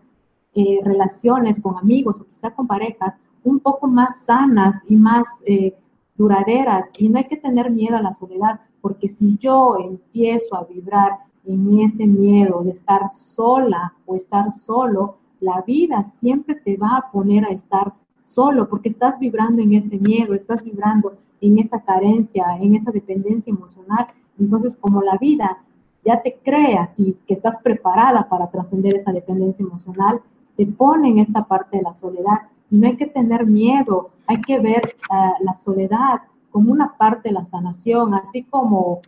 eh, 0.53 0.79
relaciones 0.83 1.59
con 1.59 1.77
amigos 1.77 2.21
o 2.21 2.25
quizá 2.25 2.51
con 2.51 2.67
parejas 2.67 3.15
un 3.43 3.59
poco 3.59 3.87
más 3.87 4.25
sanas 4.25 4.83
y 4.87 4.95
más 4.95 5.43
eh, 5.45 5.75
duraderas. 6.15 6.89
Y 6.97 7.09
no 7.09 7.17
hay 7.17 7.25
que 7.25 7.37
tener 7.37 7.69
miedo 7.71 7.97
a 7.97 8.01
la 8.01 8.13
soledad, 8.13 8.59
porque 8.81 9.07
si 9.07 9.37
yo 9.37 9.77
empiezo 9.79 10.55
a 10.55 10.63
vibrar 10.63 11.19
en 11.45 11.79
ese 11.79 12.05
miedo 12.05 12.61
de 12.63 12.71
estar 12.71 13.09
sola 13.11 13.93
o 14.05 14.15
estar 14.15 14.51
solo, 14.51 15.17
la 15.39 15.61
vida 15.61 16.03
siempre 16.03 16.55
te 16.55 16.77
va 16.77 16.97
a 16.97 17.11
poner 17.11 17.45
a 17.45 17.49
estar 17.49 17.93
solo, 18.23 18.67
porque 18.67 18.89
estás 18.89 19.19
vibrando 19.19 19.61
en 19.61 19.73
ese 19.73 19.97
miedo, 19.99 20.33
estás 20.33 20.63
vibrando 20.63 21.13
en 21.41 21.59
esa 21.59 21.79
carencia, 21.81 22.45
en 22.59 22.75
esa 22.75 22.91
dependencia 22.91 23.51
emocional. 23.51 24.07
Entonces, 24.39 24.77
como 24.77 25.01
la 25.01 25.17
vida 25.17 25.59
ya 26.03 26.21
te 26.21 26.37
crea 26.43 26.93
y 26.97 27.13
que 27.27 27.33
estás 27.33 27.59
preparada 27.59 28.27
para 28.29 28.49
trascender 28.49 28.95
esa 28.95 29.11
dependencia 29.11 29.63
emocional, 29.63 30.21
te 30.55 30.65
pone 30.65 31.09
en 31.09 31.19
esta 31.19 31.41
parte 31.41 31.77
de 31.77 31.83
la 31.83 31.93
soledad. 31.93 32.41
No 32.69 32.87
hay 32.87 32.95
que 32.95 33.07
tener 33.07 33.45
miedo, 33.45 34.09
hay 34.27 34.41
que 34.41 34.59
ver 34.59 34.81
eh, 34.85 35.31
la 35.41 35.55
soledad 35.55 36.21
como 36.51 36.71
una 36.71 36.95
parte 36.97 37.29
de 37.29 37.33
la 37.33 37.43
sanación, 37.43 38.13
así 38.13 38.43
como 38.43 39.01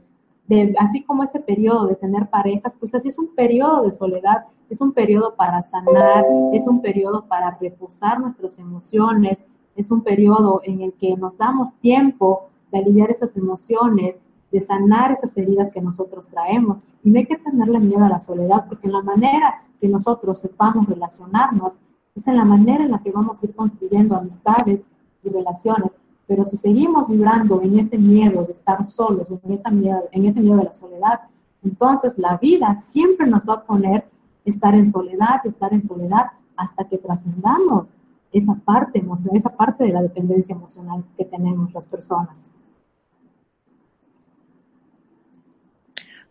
así 0.80 1.04
como 1.04 1.24
este 1.24 1.40
periodo 1.40 1.88
de 1.88 1.96
tener 1.96 2.30
parejas, 2.30 2.76
pues 2.80 2.96
así 2.96 3.10
es 3.10 3.20
un 3.20 3.36
periodo 3.36 3.84
de 3.84 3.92
soledad, 3.92 4.46
es 4.70 4.82
un 4.82 4.94
periodo 4.94 5.36
para 5.36 5.62
sanar, 5.62 6.26
es 6.54 6.68
un 6.68 6.82
periodo 6.82 7.26
para 7.26 7.58
reposar 7.60 8.20
nuestras 8.20 8.60
emociones, 8.60 9.44
es 9.76 9.92
un 9.92 10.02
periodo 10.02 10.62
en 10.64 10.82
el 10.82 10.94
que 10.94 11.16
nos 11.16 11.38
damos 11.38 11.76
tiempo 11.76 12.50
de 12.72 12.80
aliviar 12.80 13.12
esas 13.12 13.36
emociones, 13.38 14.20
de 14.52 14.60
sanar 14.62 15.12
esas 15.12 15.38
heridas 15.38 15.72
que 15.72 15.82
nosotros 15.82 16.28
traemos. 16.28 16.80
Y 17.04 17.10
no 17.10 17.20
hay 17.20 17.26
que 17.26 17.38
tenerle 17.38 17.80
miedo 17.80 18.04
a 18.04 18.10
la 18.10 18.20
soledad, 18.20 18.66
porque 18.68 18.88
en 18.88 18.94
la 18.94 19.02
manera 19.02 19.62
que 19.80 19.88
nosotros 19.88 20.40
sepamos 20.40 20.88
relacionarnos, 20.88 21.78
es 22.16 22.28
en 22.28 22.38
la 22.38 22.46
manera 22.46 22.84
en 22.84 22.92
la 22.92 23.00
que 23.00 23.12
vamos 23.12 23.42
a 23.42 23.46
ir 23.46 23.56
construyendo 23.56 24.16
amistades 24.16 24.84
y 25.24 25.30
relaciones. 25.30 25.96
Pero 26.28 26.44
si 26.44 26.58
seguimos 26.58 27.08
vibrando 27.08 27.62
en 27.62 27.80
ese 27.80 27.98
miedo 27.98 28.44
de 28.44 28.54
estar 28.54 28.84
solos, 28.84 29.28
en, 29.44 29.54
esa 29.54 29.70
miedo, 29.70 30.10
en 30.12 30.26
ese 30.26 30.42
miedo 30.42 30.58
de 30.58 30.66
la 30.66 30.74
soledad, 30.74 31.22
entonces 31.64 32.18
la 32.18 32.38
vida 32.38 32.76
siempre 32.76 33.28
nos 33.28 33.48
va 33.48 33.56
a 33.56 33.64
poner 33.64 34.06
estar 34.44 34.76
en 34.76 34.86
soledad, 34.86 35.46
estar 35.46 35.74
en 35.74 35.82
soledad, 35.82 36.28
hasta 36.56 36.84
que 36.86 36.98
trascendamos 36.98 37.94
esa 38.32 38.56
parte 38.56 39.00
emocional, 39.00 39.38
esa 39.38 39.56
parte 39.56 39.84
de 39.86 39.94
la 39.94 40.02
dependencia 40.02 40.54
emocional 40.54 41.04
que 41.16 41.26
tenemos 41.26 41.74
las 41.74 41.88
personas. 41.88 42.54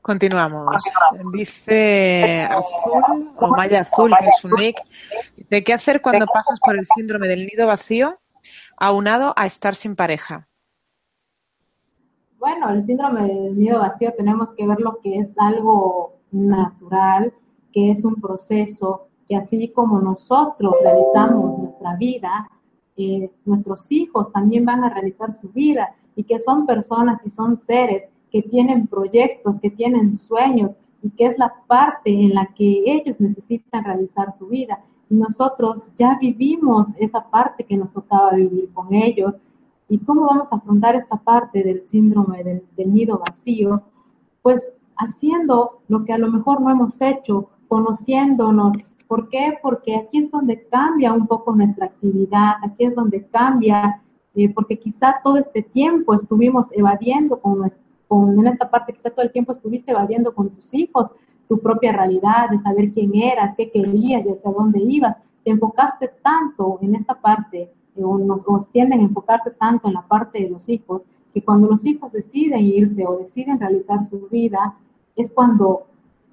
Continuamos. 0.02 0.85
Dice 1.32 2.43
Azul, 2.48 3.31
o 3.39 3.48
Maya 3.48 3.81
Azul, 3.81 4.12
que 4.16 4.28
es 4.28 4.44
un 4.44 4.52
nick, 4.52 4.77
¿de 5.51 5.64
qué 5.64 5.73
hacer 5.73 6.01
cuando 6.01 6.27
pasas 6.27 6.60
por 6.60 6.77
el 6.78 6.86
síndrome 6.86 7.27
del 7.27 7.47
nido 7.47 7.66
vacío 7.66 8.16
aunado 8.77 9.32
a 9.36 9.47
estar 9.47 9.74
sin 9.74 9.97
pareja? 9.97 10.48
Bueno, 12.39 12.68
el 12.68 12.82
síndrome 12.82 13.27
del 13.27 13.59
nido 13.59 13.81
vacío 13.81 14.12
tenemos 14.16 14.52
que 14.52 14.66
ver 14.66 14.81
lo 14.81 14.98
que 15.01 15.18
es 15.18 15.36
algo 15.39 16.10
natural, 16.31 17.32
que 17.73 17.90
es 17.90 18.05
un 18.05 18.16
proceso 18.16 19.05
que 19.27 19.36
así 19.36 19.68
como 19.68 20.01
nosotros 20.01 20.74
realizamos 20.82 21.59
nuestra 21.59 21.97
vida, 21.97 22.48
eh, 22.97 23.31
nuestros 23.44 23.90
hijos 23.90 24.32
también 24.32 24.64
van 24.64 24.85
a 24.85 24.90
realizar 24.90 25.32
su 25.32 25.48
vida 25.51 25.94
y 26.14 26.24
que 26.24 26.39
son 26.39 26.66
personas 26.66 27.24
y 27.27 27.31
son 27.31 27.56
seres 27.56 28.09
que 28.31 28.43
tienen 28.43 28.86
proyectos, 28.86 29.59
que 29.59 29.70
tienen 29.70 30.16
sueños 30.16 30.77
y 31.02 31.10
que 31.10 31.27
es 31.27 31.39
la 31.39 31.52
parte 31.66 32.10
en 32.10 32.35
la 32.35 32.47
que 32.55 32.82
ellos 32.86 33.20
necesitan 33.20 33.85
realizar 33.85 34.32
su 34.32 34.47
vida 34.47 34.81
y 35.09 35.14
nosotros 35.14 35.94
ya 35.97 36.18
vivimos 36.20 36.94
esa 36.98 37.28
parte 37.31 37.64
que 37.64 37.77
nos 37.77 37.93
tocaba 37.93 38.32
vivir 38.32 38.73
con 38.73 38.93
ellos. 38.93 39.35
¿Y 39.89 39.98
cómo 39.98 40.27
vamos 40.27 40.52
a 40.52 40.56
afrontar 40.56 40.97
esta 40.97 41.16
parte 41.16 41.62
del 41.62 41.82
síndrome 41.82 42.43
del, 42.43 42.93
nido 42.93 43.23
vacío? 43.24 43.82
Pues 44.43 44.77
haciendo 44.97 45.81
lo 45.89 46.05
que 46.05 46.12
a 46.12 46.18
lo 46.18 46.31
mejor 46.31 46.60
no 46.60 46.70
hemos 46.70 47.01
hecho, 47.01 47.51
conociéndonos. 47.68 48.77
¿Por 49.06 49.28
qué? 49.28 49.56
Porque 49.62 49.94
aquí 49.94 50.18
es 50.18 50.32
donde 50.32 50.66
cambia 50.66 51.12
un 51.12 51.28
poco 51.28 51.55
nuestra 51.55 51.86
actividad, 51.86 52.55
aquí 52.62 52.85
es 52.85 52.97
donde 52.97 53.24
cambia, 53.27 54.02
eh, 54.35 54.52
porque 54.52 54.77
quizá 54.77 55.20
todo 55.23 55.36
este 55.36 55.62
tiempo 55.62 56.14
estuvimos 56.14 56.73
evadiendo 56.73 57.39
con, 57.40 57.64
en 58.11 58.47
esta 58.47 58.70
parte, 58.70 58.93
quizá 58.93 59.11
todo 59.11 59.24
el 59.24 59.33
tiempo 59.33 59.53
estuviste 59.53 59.91
evadiendo 59.91 60.35
con 60.35 60.51
tus 60.51 60.73
hijos, 60.74 61.11
tu 61.49 61.59
propia 61.59 61.93
realidad, 61.93 62.51
de 62.51 62.59
saber 62.59 62.91
quién 62.91 63.15
eras, 63.15 63.55
qué 63.57 63.70
querías 63.70 64.27
y 64.27 64.31
hacia 64.31 64.51
dónde 64.51 64.81
ibas. 64.81 65.16
Te 65.45 65.51
enfocaste 65.51 66.11
tanto 66.23 66.78
en 66.83 66.95
esta 66.95 67.15
parte, 67.15 67.73
eh, 67.97 68.05
o 68.05 68.19
nos, 68.19 68.45
tienden 68.70 69.01
a 69.01 69.05
enfocarse 69.05 69.51
tanto 69.53 69.89
en 69.89 69.95
la 69.95 70.07
parte 70.07 70.41
de 70.43 70.51
los 70.51 70.69
hijos, 70.69 71.05
que 71.33 71.43
cuando 71.43 71.69
los 71.69 71.85
hijos 71.85 72.12
deciden 72.12 72.61
irse 72.61 73.07
o 73.07 73.19
deciden 73.19 73.61
realizar 73.61 74.03
su 74.05 74.27
vida, 74.28 74.77
es 75.15 75.33
cuando 75.33 75.87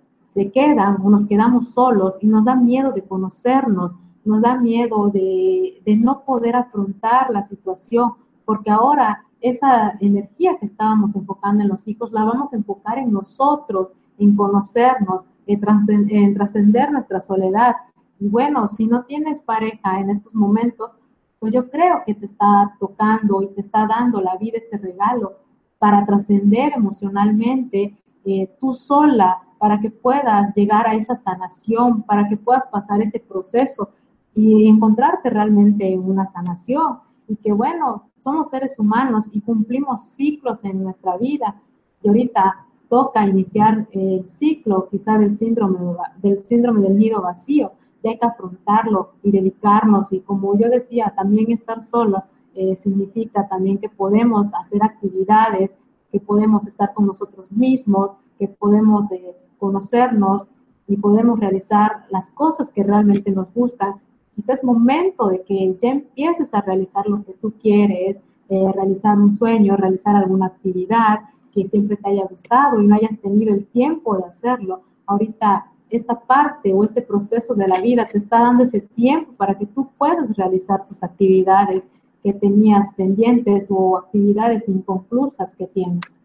se 0.09 0.49
quedan 0.51 1.01
o 1.03 1.09
nos 1.09 1.25
quedamos 1.25 1.69
solos 1.69 2.17
y 2.21 2.27
nos 2.27 2.45
da 2.45 2.55
miedo 2.55 2.91
de 2.91 3.03
conocernos, 3.03 3.95
nos 4.25 4.41
da 4.41 4.55
miedo 4.55 5.09
de 5.09 5.81
no 5.99 6.23
poder 6.23 6.55
afrontar 6.55 7.29
la 7.29 7.41
situación, 7.41 8.13
porque 8.45 8.71
ahora 8.71 9.25
esa 9.43 9.95
energía 9.99 10.57
que 10.57 10.65
estábamos 10.65 11.15
enfocando 11.15 11.61
en 11.61 11.69
los 11.69 11.87
hijos 11.87 12.11
la 12.11 12.25
vamos 12.25 12.53
a 12.53 12.57
enfocar 12.57 12.97
en 12.97 13.11
nosotros 13.11 13.91
en 14.17 14.35
conocernos, 14.35 15.25
en 15.47 16.33
trascender 16.33 16.91
nuestra 16.91 17.19
soledad. 17.19 17.75
Y 18.19 18.27
bueno, 18.27 18.67
si 18.67 18.87
no 18.87 19.03
tienes 19.03 19.41
pareja 19.41 19.99
en 19.99 20.09
estos 20.09 20.35
momentos, 20.35 20.91
pues 21.39 21.53
yo 21.53 21.69
creo 21.69 22.03
que 22.05 22.13
te 22.13 22.25
está 22.25 22.73
tocando 22.79 23.41
y 23.41 23.47
te 23.47 23.61
está 23.61 23.85
dando 23.85 24.21
la 24.21 24.37
vida 24.37 24.57
este 24.57 24.77
regalo 24.77 25.33
para 25.77 26.05
trascender 26.05 26.73
emocionalmente 26.75 27.97
eh, 28.25 28.49
tú 28.59 28.71
sola, 28.71 29.41
para 29.59 29.79
que 29.79 29.91
puedas 29.91 30.55
llegar 30.55 30.87
a 30.87 30.95
esa 30.95 31.15
sanación, 31.15 32.03
para 32.03 32.27
que 32.29 32.37
puedas 32.37 32.65
pasar 32.67 33.01
ese 33.01 33.19
proceso 33.19 33.89
y 34.33 34.67
encontrarte 34.67 35.29
realmente 35.29 35.91
en 35.91 36.09
una 36.09 36.25
sanación. 36.25 36.99
Y 37.27 37.35
que 37.37 37.53
bueno, 37.53 38.09
somos 38.19 38.49
seres 38.49 38.79
humanos 38.79 39.29
y 39.31 39.41
cumplimos 39.41 40.09
ciclos 40.09 40.63
en 40.65 40.83
nuestra 40.83 41.17
vida. 41.17 41.61
Y 42.01 42.07
ahorita 42.07 42.65
toca 42.89 43.25
iniciar 43.25 43.87
el 43.91 44.25
ciclo 44.25 44.87
quizá 44.89 45.17
del 45.17 45.31
síndrome, 45.31 45.95
del 46.21 46.45
síndrome 46.45 46.81
del 46.81 46.97
nido 46.97 47.21
vacío, 47.21 47.71
y 48.03 48.09
hay 48.09 48.19
que 48.19 48.25
afrontarlo 48.25 49.13
y 49.23 49.31
dedicarnos 49.31 50.11
y 50.11 50.19
como 50.19 50.57
yo 50.57 50.69
decía, 50.69 51.13
también 51.15 51.51
estar 51.51 51.81
solo 51.81 52.23
eh, 52.53 52.75
significa 52.75 53.47
también 53.47 53.79
que 53.79 53.89
podemos 53.89 54.53
hacer 54.53 54.83
actividades, 54.83 55.75
que 56.11 56.19
podemos 56.19 56.67
estar 56.67 56.93
con 56.93 57.07
nosotros 57.07 57.51
mismos, 57.51 58.11
que 58.37 58.47
podemos 58.47 59.11
eh, 59.11 59.35
conocernos 59.57 60.47
y 60.87 60.97
podemos 60.97 61.39
realizar 61.39 62.05
las 62.11 62.29
cosas 62.29 62.71
que 62.71 62.83
realmente 62.83 63.31
nos 63.31 63.53
gustan. 63.53 63.95
Quizás 64.35 64.59
es 64.59 64.63
momento 64.63 65.27
de 65.27 65.43
que 65.43 65.75
ya 65.79 65.89
empieces 65.89 66.53
a 66.53 66.61
realizar 66.61 67.07
lo 67.07 67.23
que 67.23 67.33
tú 67.33 67.53
quieres, 67.61 68.19
eh, 68.49 68.71
realizar 68.73 69.17
un 69.17 69.31
sueño, 69.31 69.77
realizar 69.77 70.15
alguna 70.15 70.47
actividad, 70.47 71.19
que 71.53 71.65
siempre 71.65 71.97
te 71.97 72.09
haya 72.09 72.25
gustado 72.25 72.81
y 72.81 72.87
no 72.87 72.95
hayas 72.95 73.19
tenido 73.19 73.53
el 73.53 73.65
tiempo 73.67 74.17
de 74.17 74.25
hacerlo. 74.25 74.81
Ahorita 75.05 75.67
esta 75.89 76.19
parte 76.19 76.73
o 76.73 76.83
este 76.83 77.03
proceso 77.03 77.53
de 77.53 77.67
la 77.67 77.79
vida 77.79 78.07
te 78.07 78.17
está 78.17 78.39
dando 78.39 78.63
ese 78.63 78.81
tiempo 78.81 79.33
para 79.37 79.55
que 79.55 79.67
tú 79.67 79.87
puedas 79.97 80.35
realizar 80.35 80.85
tus 80.87 81.03
actividades 81.03 81.91
que 82.23 82.33
tenías 82.33 82.93
pendientes 82.95 83.67
o 83.69 83.97
actividades 83.97 84.67
inconclusas 84.67 85.55
que 85.55 85.67
tienes. 85.67 86.19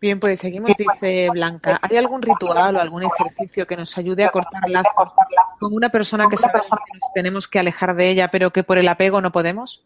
Bien, 0.00 0.18
pues 0.18 0.40
seguimos, 0.40 0.74
dice 0.76 1.28
Blanca. 1.30 1.78
¿Hay 1.82 1.98
algún 1.98 2.22
ritual 2.22 2.76
o 2.76 2.80
algún 2.80 3.02
ejercicio 3.02 3.66
que 3.66 3.76
nos 3.76 3.98
ayude 3.98 4.24
a 4.24 4.30
cortar 4.30 4.68
lazos 4.68 5.12
con 5.58 5.74
una 5.74 5.90
persona 5.90 6.26
que 6.28 6.38
sabemos 6.38 6.70
que 6.70 6.98
tenemos 7.14 7.46
que 7.46 7.58
alejar 7.58 7.94
de 7.94 8.08
ella, 8.08 8.30
pero 8.30 8.50
que 8.50 8.64
por 8.64 8.78
el 8.78 8.88
apego 8.88 9.20
no 9.20 9.30
podemos? 9.30 9.84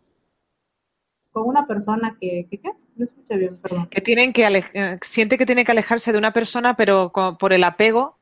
Con 1.33 1.49
una 1.49 1.67
persona 1.67 2.17
que, 2.21 2.47
¿qué? 2.49 2.71
No 2.95 3.05
escuché 3.05 3.37
bien, 3.37 3.61
perdón. 3.61 3.89
Que 3.89 4.01
tienen 4.01 4.33
que 4.33 4.47
eh, 4.47 4.99
siente 5.03 5.37
que 5.37 5.47
tiene 5.47 5.65
que 5.65 5.73
alejarse 5.73 6.13
de 6.13 6.19
una 6.19 6.33
persona, 6.33 6.77
pero 6.77 7.11
por 7.11 7.53
el 7.53 7.65
apego 7.65 8.21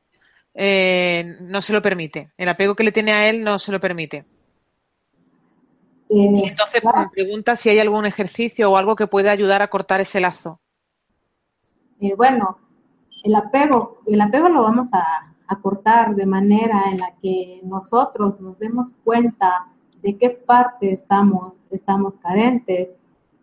eh, 0.55 1.37
no 1.41 1.61
se 1.61 1.73
lo 1.73 1.83
permite. 1.83 2.31
El 2.37 2.49
apego 2.49 2.75
que 2.75 2.83
le 2.83 2.91
tiene 2.91 3.11
a 3.11 3.29
él 3.29 3.43
no 3.43 3.59
se 3.59 3.71
lo 3.71 3.79
permite. 3.79 4.25
y 6.09 6.25
eh, 6.25 6.41
entonces 6.45 6.81
me 6.83 7.09
pregunta 7.11 7.55
si 7.55 7.69
hay 7.69 7.77
algún 7.77 8.07
ejercicio 8.07 8.71
o 8.71 8.77
algo 8.77 8.95
que 8.95 9.05
pueda 9.05 9.29
ayudar 9.29 9.61
a 9.61 9.69
cortar 9.69 10.01
ese 10.01 10.19
lazo. 10.19 10.59
Eh, 12.03 12.15
bueno, 12.17 12.57
el 13.23 13.33
apego, 13.33 13.99
el 14.05 14.19
apego 14.19 14.49
lo 14.49 14.63
vamos 14.63 14.93
a, 14.93 15.29
cortar 15.61 16.15
de 16.15 16.25
manera 16.25 16.85
en 16.89 16.97
la 16.97 17.13
que 17.21 17.61
nosotros 17.63 18.41
nos 18.41 18.57
demos 18.57 18.91
cuenta 19.03 19.67
de 20.01 20.17
qué 20.17 20.31
parte 20.31 20.91
estamos, 20.91 21.61
estamos 21.69 22.17
carentes. 22.17 22.89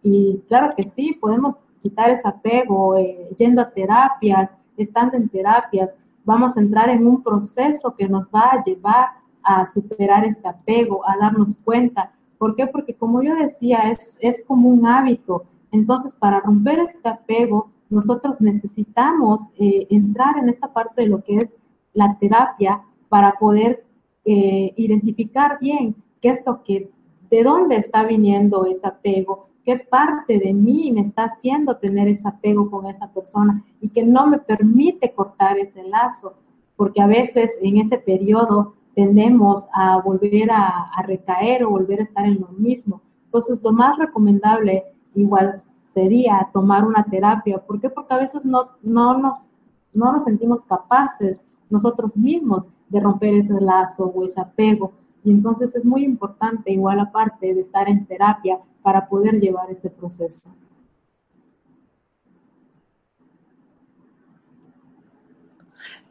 Y 0.03 0.43
claro 0.49 0.75
que 0.77 0.83
sí, 0.83 1.17
podemos 1.21 1.61
quitar 1.81 2.11
ese 2.11 2.27
apego 2.27 2.97
eh, 2.97 3.31
yendo 3.39 3.63
a 3.63 3.71
terapias, 3.71 4.53
estando 4.77 5.17
en 5.17 5.29
terapias, 5.29 5.95
vamos 6.25 6.57
a 6.57 6.61
entrar 6.61 6.89
en 6.89 7.07
un 7.07 7.23
proceso 7.23 7.95
que 7.95 8.09
nos 8.09 8.29
va 8.29 8.55
a 8.55 8.63
llevar 8.65 9.11
a 9.45 9.65
superar 9.65 10.25
este 10.25 10.49
apego, 10.49 11.09
a 11.09 11.15
darnos 11.17 11.55
cuenta. 11.63 12.11
¿Por 12.39 12.57
qué? 12.57 12.67
Porque 12.67 12.95
como 12.95 13.23
yo 13.23 13.37
decía, 13.37 13.89
es, 13.89 14.19
es 14.21 14.45
como 14.49 14.69
un 14.69 14.85
hábito. 14.85 15.45
Entonces, 15.71 16.13
para 16.13 16.41
romper 16.41 16.81
este 16.81 17.09
apego, 17.09 17.71
nosotros 17.91 18.41
necesitamos 18.41 19.51
eh, 19.59 19.87
entrar 19.91 20.39
en 20.39 20.49
esta 20.49 20.73
parte 20.73 21.03
de 21.03 21.09
lo 21.09 21.23
que 21.23 21.37
es 21.37 21.57
la 21.93 22.17
terapia 22.19 22.83
para 23.09 23.33
poder 23.33 23.85
eh, 24.25 24.73
identificar 24.77 25.59
bien 25.61 25.97
qué 26.21 26.31
es 26.31 26.43
lo 26.47 26.63
que, 26.63 26.89
de 27.29 27.43
dónde 27.43 27.77
está 27.77 28.05
viniendo 28.05 28.65
ese 28.65 28.87
apego, 28.87 29.49
qué 29.65 29.77
parte 29.77 30.39
de 30.39 30.55
mí 30.55 30.93
me 30.93 31.01
está 31.01 31.25
haciendo 31.25 31.77
tener 31.77 32.07
ese 32.07 32.29
apego 32.29 32.71
con 32.71 32.87
esa 32.87 33.13
persona 33.13 33.65
y 33.81 33.89
que 33.89 34.05
no 34.05 34.27
me 34.29 34.39
permite 34.39 35.13
cortar 35.13 35.59
ese 35.59 35.83
lazo, 35.83 36.35
porque 36.77 37.03
a 37.03 37.07
veces 37.07 37.59
en 37.61 37.79
ese 37.79 37.99
periodo 37.99 38.75
tendemos 38.95 39.69
a 39.73 40.01
volver 40.01 40.51
a, 40.51 40.91
a 40.95 41.03
recaer 41.03 41.65
o 41.65 41.71
volver 41.71 42.01
a 42.01 42.05
estar 42.05 42.25
en 42.25 42.41
lo 42.41 42.49
mismo. 42.49 43.03
Entonces, 43.25 43.63
lo 43.63 43.73
más 43.73 43.97
recomendable, 43.99 44.85
igual 45.15 45.53
sería 45.93 46.49
tomar 46.53 46.85
una 46.85 47.05
terapia. 47.05 47.59
¿Por 47.59 47.81
qué? 47.81 47.91
Porque 47.91 48.15
a 48.15 48.19
veces 48.19 48.45
no, 48.45 48.71
no, 48.83 49.19
nos, 49.19 49.55
no 49.93 50.13
nos 50.13 50.25
sentimos 50.25 50.63
capaces 50.63 51.43
nosotros 51.69 52.17
mismos 52.17 52.67
de 52.89 53.01
romper 53.01 53.35
ese 53.35 53.61
lazo 53.61 54.07
o 54.07 54.25
ese 54.25 54.41
apego. 54.41 54.93
Y 55.25 55.31
entonces 55.31 55.77
es 55.77 55.85
muy 55.85 56.05
importante, 56.05 56.73
igual 56.73 57.01
aparte 57.01 57.55
de 57.55 57.61
estar 57.61 57.89
en 57.89 58.07
terapia, 58.07 58.59
para 58.83 59.09
poder 59.09 59.39
llevar 59.39 59.71
este 59.71 59.91
proceso. 59.91 60.55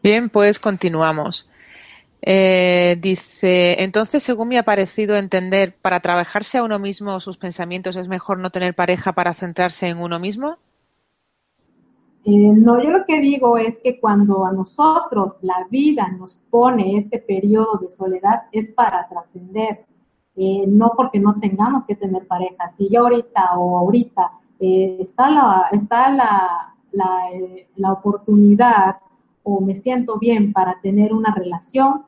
Bien, 0.02 0.30
pues 0.30 0.60
continuamos. 0.60 1.50
Eh, 2.22 2.98
dice, 3.00 3.82
entonces, 3.82 4.24
según 4.24 4.50
me 4.50 4.58
ha 4.58 4.64
parecido 4.64 5.16
entender, 5.16 5.76
para 5.82 6.02
trabajarse 6.02 6.58
a 6.58 6.64
uno 6.64 6.78
mismo 6.78 7.20
sus 7.20 7.38
pensamientos 7.38 7.96
es 7.96 8.10
mejor 8.10 8.40
no 8.40 8.50
tener 8.50 8.76
pareja 8.76 9.14
para 9.14 9.34
centrarse 9.34 9.88
en 9.88 10.00
uno 10.00 10.20
mismo. 10.20 10.58
Eh, 12.26 12.52
no, 12.54 12.84
yo 12.84 12.90
lo 12.90 13.06
que 13.06 13.22
digo 13.22 13.58
es 13.58 13.80
que 13.80 14.00
cuando 14.00 14.46
a 14.46 14.52
nosotros 14.52 15.40
la 15.42 15.66
vida 15.70 16.10
nos 16.10 16.36
pone 16.50 16.98
este 16.98 17.20
periodo 17.20 17.80
de 17.82 17.90
soledad 17.90 18.44
es 18.52 18.74
para 18.74 19.08
trascender, 19.08 19.86
eh, 20.36 20.66
no 20.68 20.92
porque 20.98 21.20
no 21.20 21.40
tengamos 21.40 21.86
que 21.86 21.96
tener 21.96 22.28
pareja. 22.28 22.70
Si 22.70 22.90
yo 22.90 23.04
ahorita 23.04 23.58
o 23.58 23.78
ahorita 23.78 24.32
está, 24.60 25.30
la, 25.30 25.70
está 25.72 26.12
la, 26.12 26.76
la, 26.92 27.30
la 27.76 27.94
oportunidad 27.94 28.98
o 29.44 29.62
me 29.62 29.74
siento 29.74 30.20
bien 30.20 30.52
para 30.52 30.80
tener 30.82 31.14
una 31.14 31.34
relación, 31.34 32.04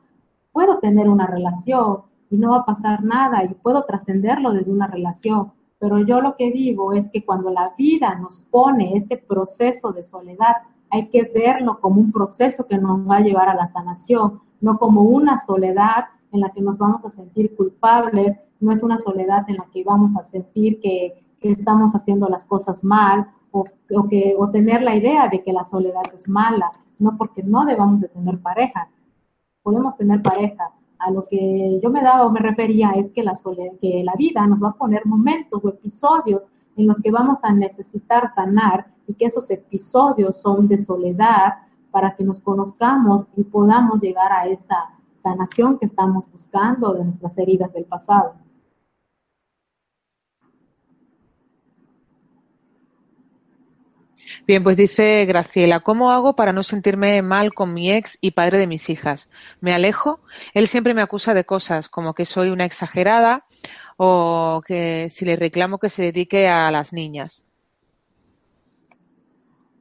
puedo 0.52 0.78
tener 0.78 1.08
una 1.08 1.26
relación 1.26 2.02
y 2.30 2.36
no 2.36 2.52
va 2.52 2.58
a 2.58 2.64
pasar 2.64 3.04
nada 3.04 3.44
y 3.44 3.54
puedo 3.54 3.84
trascenderlo 3.84 4.52
desde 4.52 4.72
una 4.72 4.86
relación. 4.86 5.52
Pero 5.78 5.98
yo 5.98 6.20
lo 6.20 6.36
que 6.36 6.50
digo 6.50 6.92
es 6.92 7.10
que 7.10 7.24
cuando 7.24 7.50
la 7.50 7.72
vida 7.76 8.14
nos 8.14 8.40
pone 8.40 8.96
este 8.96 9.16
proceso 9.16 9.92
de 9.92 10.02
soledad, 10.02 10.56
hay 10.90 11.08
que 11.08 11.22
verlo 11.34 11.80
como 11.80 12.00
un 12.00 12.12
proceso 12.12 12.66
que 12.66 12.78
nos 12.78 13.00
va 13.08 13.16
a 13.16 13.20
llevar 13.20 13.48
a 13.48 13.54
la 13.54 13.66
sanación, 13.66 14.40
no 14.60 14.78
como 14.78 15.02
una 15.02 15.36
soledad 15.36 16.04
en 16.30 16.40
la 16.40 16.50
que 16.50 16.60
nos 16.60 16.78
vamos 16.78 17.04
a 17.04 17.10
sentir 17.10 17.56
culpables, 17.56 18.36
no 18.60 18.72
es 18.72 18.82
una 18.82 18.98
soledad 18.98 19.44
en 19.48 19.56
la 19.56 19.66
que 19.72 19.82
vamos 19.84 20.16
a 20.16 20.24
sentir 20.24 20.80
que, 20.80 21.18
estamos 21.40 21.92
haciendo 21.96 22.28
las 22.28 22.46
cosas 22.46 22.84
mal 22.84 23.26
o, 23.50 23.64
que, 24.08 24.32
o 24.38 24.48
tener 24.50 24.80
la 24.80 24.94
idea 24.94 25.26
de 25.26 25.42
que 25.42 25.52
la 25.52 25.64
soledad 25.64 26.04
es 26.14 26.28
mala, 26.28 26.70
no 27.00 27.16
porque 27.18 27.42
no 27.42 27.64
debamos 27.64 28.00
de 28.00 28.06
tener 28.06 28.38
pareja, 28.38 28.88
podemos 29.62 29.96
tener 29.96 30.22
pareja. 30.22 30.70
A 30.98 31.10
lo 31.10 31.22
que 31.28 31.80
yo 31.82 31.90
me 31.90 32.02
daba 32.02 32.26
o 32.26 32.30
me 32.30 32.40
refería 32.40 32.92
es 32.92 33.10
que 33.10 33.24
la, 33.24 33.32
que 33.80 34.04
la 34.04 34.12
vida 34.16 34.46
nos 34.46 34.62
va 34.62 34.68
a 34.68 34.74
poner 34.74 35.04
momentos 35.04 35.60
o 35.64 35.68
episodios 35.68 36.46
en 36.76 36.86
los 36.86 37.00
que 37.00 37.10
vamos 37.10 37.44
a 37.44 37.52
necesitar 37.52 38.28
sanar 38.28 38.86
y 39.06 39.14
que 39.14 39.26
esos 39.26 39.50
episodios 39.50 40.40
son 40.40 40.68
de 40.68 40.78
soledad 40.78 41.54
para 41.90 42.14
que 42.14 42.24
nos 42.24 42.40
conozcamos 42.40 43.26
y 43.36 43.42
podamos 43.44 44.00
llegar 44.00 44.32
a 44.32 44.46
esa 44.46 44.76
sanación 45.12 45.78
que 45.78 45.86
estamos 45.86 46.30
buscando 46.30 46.94
de 46.94 47.04
nuestras 47.04 47.36
heridas 47.38 47.72
del 47.72 47.84
pasado. 47.84 48.34
Bien, 54.44 54.64
pues 54.64 54.76
dice 54.76 55.24
Graciela, 55.24 55.80
¿cómo 55.80 56.10
hago 56.10 56.34
para 56.34 56.52
no 56.52 56.64
sentirme 56.64 57.22
mal 57.22 57.54
con 57.54 57.72
mi 57.72 57.92
ex 57.92 58.18
y 58.20 58.32
padre 58.32 58.58
de 58.58 58.66
mis 58.66 58.90
hijas? 58.90 59.30
¿Me 59.60 59.72
alejo? 59.72 60.18
Él 60.52 60.66
siempre 60.66 60.94
me 60.94 61.02
acusa 61.02 61.32
de 61.32 61.44
cosas, 61.44 61.88
como 61.88 62.12
que 62.12 62.24
soy 62.24 62.48
una 62.48 62.64
exagerada 62.64 63.44
o 63.96 64.60
que 64.66 65.08
si 65.10 65.24
le 65.24 65.36
reclamo 65.36 65.78
que 65.78 65.88
se 65.88 66.02
dedique 66.02 66.48
a 66.48 66.72
las 66.72 66.92
niñas. 66.92 67.46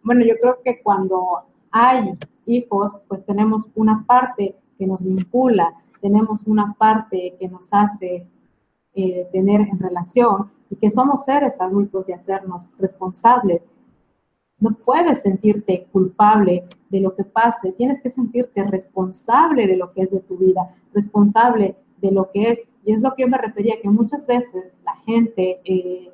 Bueno, 0.03 0.23
yo 0.23 0.35
creo 0.39 0.59
que 0.63 0.79
cuando 0.83 1.43
hay 1.71 2.13
hijos, 2.45 2.99
pues 3.07 3.25
tenemos 3.25 3.67
una 3.73 4.05
parte 4.05 4.55
que 4.77 4.85
nos 4.85 5.03
vincula, 5.03 5.73
tenemos 6.01 6.41
una 6.45 6.75
parte 6.77 7.35
que 7.39 7.47
nos 7.47 7.73
hace 7.73 8.27
eh, 8.93 9.27
tener 9.31 9.61
en 9.61 9.79
relación 9.79 10.51
y 10.69 10.75
que 10.75 10.91
somos 10.91 11.25
seres 11.25 11.59
adultos 11.61 12.07
y 12.09 12.13
hacernos 12.13 12.69
responsables 12.77 13.61
no 14.61 14.69
puedes 14.85 15.23
sentirte 15.23 15.87
culpable 15.91 16.63
de 16.89 17.01
lo 17.01 17.15
que 17.15 17.23
pase, 17.23 17.73
tienes 17.73 18.01
que 18.01 18.09
sentirte 18.09 18.63
responsable 18.63 19.67
de 19.67 19.75
lo 19.75 19.91
que 19.91 20.03
es 20.03 20.11
de 20.11 20.19
tu 20.19 20.37
vida, 20.37 20.69
responsable 20.93 21.75
de 21.97 22.11
lo 22.11 22.29
que 22.31 22.51
es. 22.51 22.59
Y 22.85 22.93
es 22.93 23.01
lo 23.01 23.13
que 23.13 23.23
yo 23.23 23.27
me 23.27 23.37
refería, 23.37 23.81
que 23.81 23.89
muchas 23.89 24.25
veces 24.25 24.73
la 24.85 24.95
gente 24.97 25.59
eh, 25.65 26.11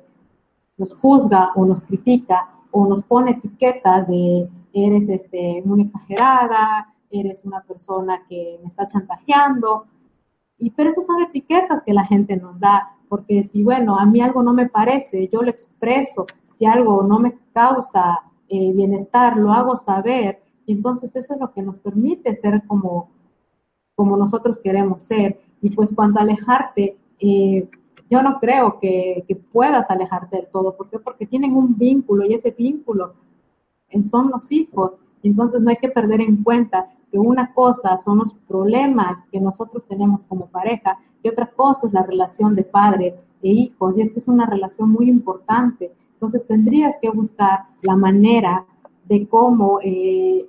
nos 0.76 0.94
juzga 0.94 1.52
o 1.54 1.64
nos 1.64 1.84
critica 1.84 2.48
o 2.70 2.86
nos 2.86 3.04
pone 3.04 3.32
etiquetas 3.32 4.08
de 4.08 4.48
eres 4.72 5.08
este, 5.08 5.62
muy 5.64 5.82
exagerada, 5.82 6.94
eres 7.10 7.44
una 7.44 7.62
persona 7.62 8.22
que 8.28 8.58
me 8.62 8.68
está 8.68 8.86
chantajeando. 8.88 9.86
Y 10.58 10.70
pero 10.70 10.88
esas 10.88 11.06
son 11.06 11.20
etiquetas 11.22 11.82
que 11.82 11.92
la 11.92 12.04
gente 12.04 12.36
nos 12.36 12.60
da, 12.60 12.94
porque 13.08 13.42
si, 13.44 13.62
bueno, 13.62 13.98
a 13.98 14.06
mí 14.06 14.20
algo 14.20 14.42
no 14.42 14.52
me 14.52 14.68
parece, 14.68 15.28
yo 15.28 15.42
lo 15.42 15.50
expreso, 15.50 16.26
si 16.48 16.66
algo 16.66 17.02
no 17.02 17.18
me 17.18 17.34
causa 17.52 18.20
eh, 18.48 18.72
bienestar, 18.72 19.36
lo 19.36 19.52
hago 19.52 19.76
saber, 19.76 20.40
y 20.66 20.72
entonces 20.72 21.14
eso 21.16 21.34
es 21.34 21.40
lo 21.40 21.52
que 21.52 21.62
nos 21.62 21.78
permite 21.78 22.34
ser 22.34 22.62
como, 22.66 23.10
como 23.94 24.16
nosotros 24.16 24.60
queremos 24.60 25.02
ser. 25.02 25.40
Y 25.62 25.70
pues 25.70 25.94
cuando 25.94 26.20
alejarte, 26.20 26.96
eh, 27.20 27.68
yo 28.10 28.22
no 28.22 28.38
creo 28.38 28.78
que, 28.78 29.24
puedas 29.52 29.90
alejarte 29.90 30.36
del 30.36 30.46
todo. 30.48 30.76
¿Por 30.76 30.88
qué? 30.88 30.98
Porque 30.98 31.26
tienen 31.26 31.54
un 31.54 31.76
vínculo 31.76 32.24
y 32.26 32.34
ese 32.34 32.50
vínculo 32.50 33.14
son 34.02 34.30
los 34.30 34.52
hijos. 34.52 34.96
Entonces 35.22 35.62
no 35.62 35.70
hay 35.70 35.76
que 35.76 35.88
perder 35.88 36.20
en 36.20 36.42
cuenta 36.42 36.86
que 37.10 37.18
una 37.18 37.52
cosa 37.54 37.96
son 37.96 38.18
los 38.18 38.34
problemas 38.34 39.26
que 39.32 39.40
nosotros 39.40 39.86
tenemos 39.86 40.24
como 40.24 40.46
pareja 40.46 40.98
y 41.22 41.28
otra 41.28 41.46
cosa 41.46 41.86
es 41.86 41.92
la 41.92 42.02
relación 42.02 42.54
de 42.54 42.64
padre 42.64 43.16
e 43.42 43.48
hijos. 43.48 43.98
Y 43.98 44.02
es 44.02 44.12
que 44.12 44.18
es 44.18 44.28
una 44.28 44.46
relación 44.46 44.90
muy 44.90 45.08
importante 45.08 45.92
Entonces 46.18 46.44
tendrías 46.48 46.98
que 47.00 47.10
buscar 47.10 47.60
la 47.84 47.94
manera 47.94 48.66
de 49.04 49.28
cómo 49.28 49.78
eh, 49.84 50.44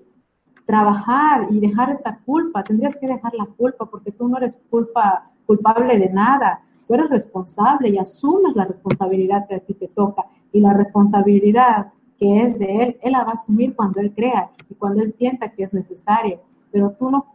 trabajar 0.66 1.46
y 1.52 1.60
dejar 1.60 1.92
esta 1.92 2.18
culpa. 2.26 2.64
Tendrías 2.64 2.98
que 2.98 3.06
dejar 3.06 3.36
la 3.36 3.46
culpa 3.46 3.86
porque 3.86 4.12
tú 4.12 4.28
no 4.28 4.38
eres 4.38 4.60
culpa, 4.72 5.28
culpable 5.46 6.00
de 6.00 6.10
nada. 6.10 6.64
Tú 6.88 6.96
eres 6.96 7.12
responsable 7.12 7.90
y 7.90 8.00
asumes 8.00 8.56
la 8.56 8.66
responsabilidad 8.66 9.48
que 9.48 9.56
a 9.56 9.60
ti 9.60 9.76
te 9.76 9.90
toca. 9.90 10.26
Y 10.52 10.60
la 10.60 10.74
responsabilidad 10.74 11.94
que 12.18 12.42
es 12.42 12.58
de 12.58 12.84
él, 12.84 12.98
él 13.04 13.12
la 13.12 13.24
va 13.24 13.30
a 13.30 13.34
asumir 13.34 13.76
cuando 13.76 14.00
él 14.00 14.12
crea 14.12 14.50
y 14.68 14.74
cuando 14.74 15.04
él 15.04 15.10
sienta 15.10 15.50
que 15.50 15.62
es 15.62 15.74
necesario. 15.76 16.40
Pero 16.72 16.96
tú 16.98 17.12
no 17.12 17.28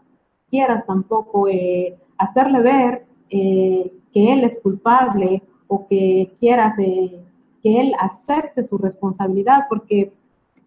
quieras 0.50 0.84
tampoco 0.86 1.46
eh, 1.46 1.96
hacerle 2.18 2.62
ver 2.62 3.06
eh, 3.30 3.92
que 4.12 4.32
él 4.32 4.42
es 4.42 4.60
culpable 4.60 5.40
o 5.68 5.86
que 5.86 6.32
quieras 6.40 6.80
eh, 6.80 7.20
que 7.64 7.80
él 7.80 7.94
acepte 7.98 8.62
su 8.62 8.76
responsabilidad, 8.76 9.64
porque 9.70 10.12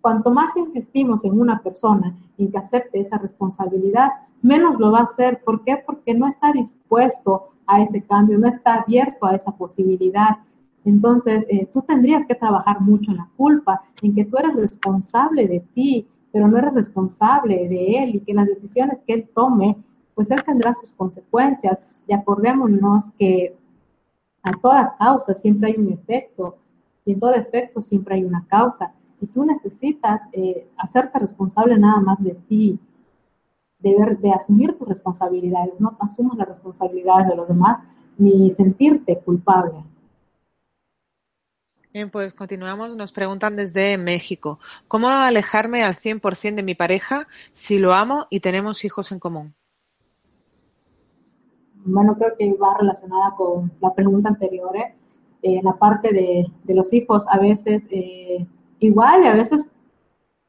cuanto 0.01 0.31
más 0.31 0.57
insistimos 0.57 1.23
en 1.25 1.39
una 1.39 1.61
persona 1.61 2.17
en 2.39 2.51
que 2.51 2.57
acepte 2.57 2.99
esa 2.99 3.19
responsabilidad, 3.19 4.09
menos 4.41 4.79
lo 4.79 4.91
va 4.91 4.99
a 4.99 5.03
hacer. 5.03 5.43
¿Por 5.43 5.63
qué? 5.63 5.77
Porque 5.85 6.15
no 6.15 6.27
está 6.27 6.51
dispuesto 6.51 7.49
a 7.67 7.83
ese 7.83 8.01
cambio, 8.01 8.39
no 8.39 8.47
está 8.47 8.75
abierto 8.81 9.27
a 9.27 9.35
esa 9.35 9.51
posibilidad. 9.51 10.37
Entonces, 10.85 11.45
eh, 11.49 11.69
tú 11.71 11.83
tendrías 11.83 12.25
que 12.25 12.33
trabajar 12.33 12.81
mucho 12.81 13.11
en 13.11 13.17
la 13.17 13.29
culpa, 13.37 13.83
en 14.01 14.15
que 14.15 14.25
tú 14.25 14.37
eres 14.37 14.55
responsable 14.55 15.47
de 15.47 15.59
ti, 15.75 16.07
pero 16.31 16.47
no 16.47 16.57
eres 16.57 16.73
responsable 16.73 17.67
de 17.69 18.03
él 18.03 18.15
y 18.15 18.19
que 18.21 18.33
las 18.33 18.47
decisiones 18.47 19.03
que 19.03 19.13
él 19.13 19.29
tome, 19.35 19.77
pues 20.15 20.31
él 20.31 20.43
tendrá 20.43 20.73
sus 20.73 20.93
consecuencias. 20.93 21.77
Y 22.07 22.13
acordémonos 22.13 23.11
que 23.19 23.55
a 24.41 24.51
toda 24.53 24.95
causa 24.97 25.35
siempre 25.35 25.69
hay 25.69 25.75
un 25.77 25.93
efecto 25.93 26.55
y 27.07 27.13
en 27.13 27.19
todo 27.19 27.33
efecto 27.33 27.81
siempre 27.81 28.15
hay 28.15 28.25
una 28.25 28.45
causa. 28.47 28.93
Y 29.21 29.27
tú 29.27 29.45
necesitas 29.45 30.27
eh, 30.33 30.67
hacerte 30.77 31.17
responsable 31.17 31.79
nada 31.79 32.01
más 32.01 32.21
de 32.21 32.35
ti, 32.35 32.77
de, 33.79 33.95
ver, 33.97 34.17
de 34.19 34.31
asumir 34.31 34.75
tus 34.75 34.87
responsabilidades, 34.87 35.79
no 35.79 35.95
te 35.95 36.03
asumas 36.03 36.37
las 36.37 36.49
responsabilidades 36.49 37.29
de 37.29 37.35
los 37.35 37.47
demás 37.47 37.79
ni 38.17 38.51
sentirte 38.51 39.17
culpable. 39.19 39.83
Bien, 41.93 42.11
pues 42.11 42.33
continuamos. 42.33 42.95
Nos 42.97 43.13
preguntan 43.13 43.55
desde 43.55 43.97
México. 43.97 44.59
¿Cómo 44.89 45.07
alejarme 45.07 45.83
al 45.83 45.93
100% 45.95 46.55
de 46.55 46.63
mi 46.63 46.75
pareja 46.75 47.27
si 47.51 47.79
lo 47.79 47.93
amo 47.93 48.27
y 48.29 48.41
tenemos 48.41 48.83
hijos 48.83 49.13
en 49.13 49.19
común? 49.19 49.55
Bueno, 51.85 52.15
creo 52.17 52.35
que 52.37 52.53
va 52.57 52.77
relacionada 52.77 53.33
con 53.37 53.71
la 53.79 53.93
pregunta 53.95 54.27
anterior. 54.27 54.75
¿eh? 54.75 54.93
En 55.41 55.63
la 55.63 55.73
parte 55.73 56.11
de, 56.13 56.45
los 56.73 56.93
hijos, 56.93 57.25
a 57.29 57.39
veces 57.39 57.87
eh, 57.91 58.45
igual 58.79 59.25
a 59.25 59.33
veces 59.33 59.69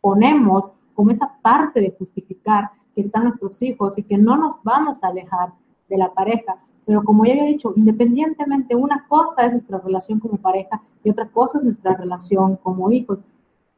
ponemos 0.01 0.70
como 0.94 1.10
esa 1.10 1.39
parte 1.43 1.81
de 1.81 1.94
justificar 1.97 2.70
que 2.94 3.02
están 3.02 3.24
nuestros 3.24 3.62
hijos 3.62 3.98
y 3.98 4.02
que 4.02 4.19
no 4.19 4.36
nos 4.36 4.62
vamos 4.62 5.05
a 5.05 5.09
alejar 5.09 5.52
de 5.89 5.98
la 5.98 6.12
pareja. 6.12 6.59
Pero 6.85 7.05
como 7.05 7.24
ya 7.24 7.32
había 7.32 7.44
dicho, 7.44 7.73
independientemente, 7.77 8.74
una 8.74 9.06
cosa 9.06 9.44
es 9.44 9.52
nuestra 9.52 9.78
relación 9.78 10.19
como 10.20 10.39
pareja 10.39 10.82
y 11.05 11.10
otra 11.10 11.28
cosa 11.28 11.59
es 11.59 11.65
nuestra 11.65 11.94
relación 11.94 12.56
como 12.56 12.90
hijos. 12.90 13.19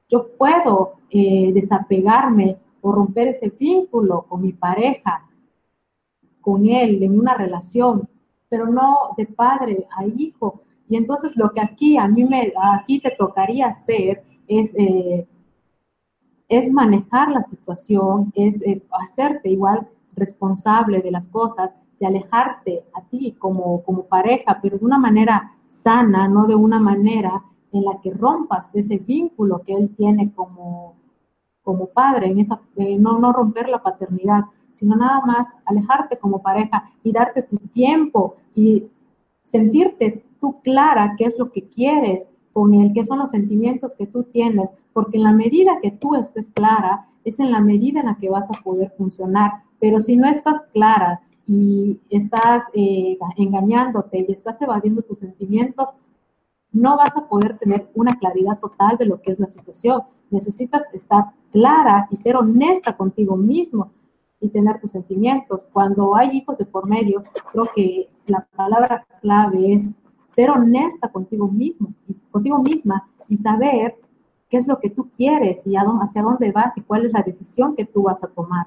Yo 0.09 0.29
puedo 0.39 0.95
eh, 1.11 1.53
desapegarme 1.53 2.57
o 2.81 2.93
romper 2.93 3.29
ese 3.29 3.51
vínculo 3.51 4.23
con 4.29 4.43
mi 4.43 4.53
pareja, 4.53 5.29
con 6.41 6.67
él, 6.67 7.03
en 7.03 7.19
una 7.19 7.35
relación, 7.35 8.09
pero 8.49 8.67
no 8.67 9.15
de 9.17 9.27
padre 9.27 9.87
a 9.97 10.07
hijo. 10.07 10.63
Y 10.91 10.97
entonces 10.97 11.37
lo 11.37 11.53
que 11.53 11.61
aquí 11.61 11.97
a 11.97 12.09
mí 12.09 12.25
me, 12.25 12.53
aquí 12.75 12.99
te 12.99 13.13
tocaría 13.13 13.69
hacer 13.69 14.25
es, 14.49 14.75
eh, 14.77 15.25
es 16.49 16.73
manejar 16.73 17.31
la 17.31 17.43
situación, 17.43 18.33
es 18.35 18.61
eh, 18.67 18.83
hacerte 18.91 19.51
igual 19.51 19.89
responsable 20.17 21.01
de 21.01 21.13
las 21.13 21.29
cosas 21.29 21.73
de 22.01 22.07
alejarte 22.07 22.85
a 22.93 23.03
ti 23.03 23.37
como, 23.39 23.85
como 23.85 24.07
pareja, 24.07 24.59
pero 24.61 24.79
de 24.79 24.85
una 24.85 24.99
manera 24.99 25.53
sana, 25.69 26.27
no 26.27 26.49
de 26.49 26.57
una 26.57 26.81
manera 26.81 27.41
en 27.73 27.85
la 27.85 28.01
que 28.03 28.13
rompas 28.13 28.75
ese 28.75 28.99
vínculo 28.99 29.63
que 29.65 29.75
él 29.75 29.95
tiene 29.97 30.33
como, 30.33 30.97
como 31.63 31.87
padre, 31.87 32.27
en 32.27 32.41
esa, 32.41 32.61
eh, 32.75 32.97
no, 32.99 33.21
no 33.21 33.33
romper 33.33 33.69
la 33.69 33.79
paternidad, 33.79 34.43
sino 34.73 34.97
nada 34.97 35.21
más 35.25 35.55
alejarte 35.67 36.19
como 36.19 36.43
pareja 36.43 36.91
y 37.05 37.13
darte 37.13 37.43
tu 37.43 37.59
tiempo 37.59 38.35
y 38.57 38.91
sentirte 39.45 40.25
tú 40.41 40.61
clara 40.63 41.15
qué 41.17 41.25
es 41.25 41.39
lo 41.39 41.53
que 41.53 41.69
quieres 41.69 42.29
con 42.53 42.75
él, 42.75 42.93
qué 42.95 43.05
son 43.05 43.21
los 43.21 43.31
sentimientos 43.31 43.95
que 43.95 44.07
tú 44.07 44.25
tienes, 44.25 44.71
porque 44.93 45.19
en 45.19 45.25
la 45.25 45.33
medida 45.33 45.79
que 45.81 45.93
tú 45.93 46.15
estés 46.17 46.51
clara, 46.51 47.07
es 47.25 47.39
en 47.39 47.53
la 47.53 47.61
medida 47.61 48.01
en 48.01 48.07
la 48.07 48.17
que 48.17 48.31
vas 48.31 48.49
a 48.51 48.63
poder 48.63 48.91
funcionar. 48.97 49.63
Pero 49.79 50.01
si 50.01 50.17
no 50.17 50.29
estás 50.29 50.63
clara 50.73 51.21
y 51.47 52.01
estás 52.09 52.65
eh, 52.75 53.19
engañándote 53.37 54.25
y 54.27 54.33
estás 54.33 54.61
evadiendo 54.63 55.03
tus 55.03 55.19
sentimientos, 55.19 55.91
no 56.73 56.97
vas 56.97 57.17
a 57.17 57.27
poder 57.27 57.59
tener 57.59 57.91
una 57.95 58.13
claridad 58.15 58.59
total 58.59 58.97
de 58.97 59.07
lo 59.07 59.21
que 59.21 59.33
es 59.33 59.41
la 59.41 59.47
situación. 59.47 60.03
Necesitas 60.31 60.85
estar 60.95 61.33
clara 61.51 62.07
y 62.11 62.17
ser 62.17 62.37
honesta 62.37 62.97
contigo 62.97 63.37
mismo 63.37 63.91
y 64.41 64.49
tener 64.49 64.79
tus 64.79 64.93
sentimientos. 64.93 65.67
Cuando 65.73 66.15
hay 66.17 66.39
hijos 66.39 66.59
de 66.59 66.67
por 66.67 66.89
medio, 66.89 67.23
creo 67.53 67.69
que 67.75 68.09
la 68.27 68.47
palabra 68.57 69.05
clave 69.21 69.75
es 69.75 70.01
ser 70.31 70.51
honesta 70.51 71.09
contigo 71.09 71.49
mismo, 71.49 71.93
contigo 72.31 72.59
misma 72.61 73.09
y 73.29 73.37
saber 73.37 73.97
qué 74.49 74.57
es 74.57 74.67
lo 74.67 74.79
que 74.79 74.91
tú 74.91 75.11
quieres 75.11 75.67
y 75.67 75.75
hacia 75.77 76.23
dónde 76.23 76.53
vas 76.53 76.77
y 76.79 76.83
cuál 76.83 77.07
es 77.07 77.13
la 77.13 77.23
decisión 77.23 77.75
que 77.75 77.85
tú 77.85 78.03
vas 78.05 78.23
a 78.25 78.29
tomar. 78.29 78.67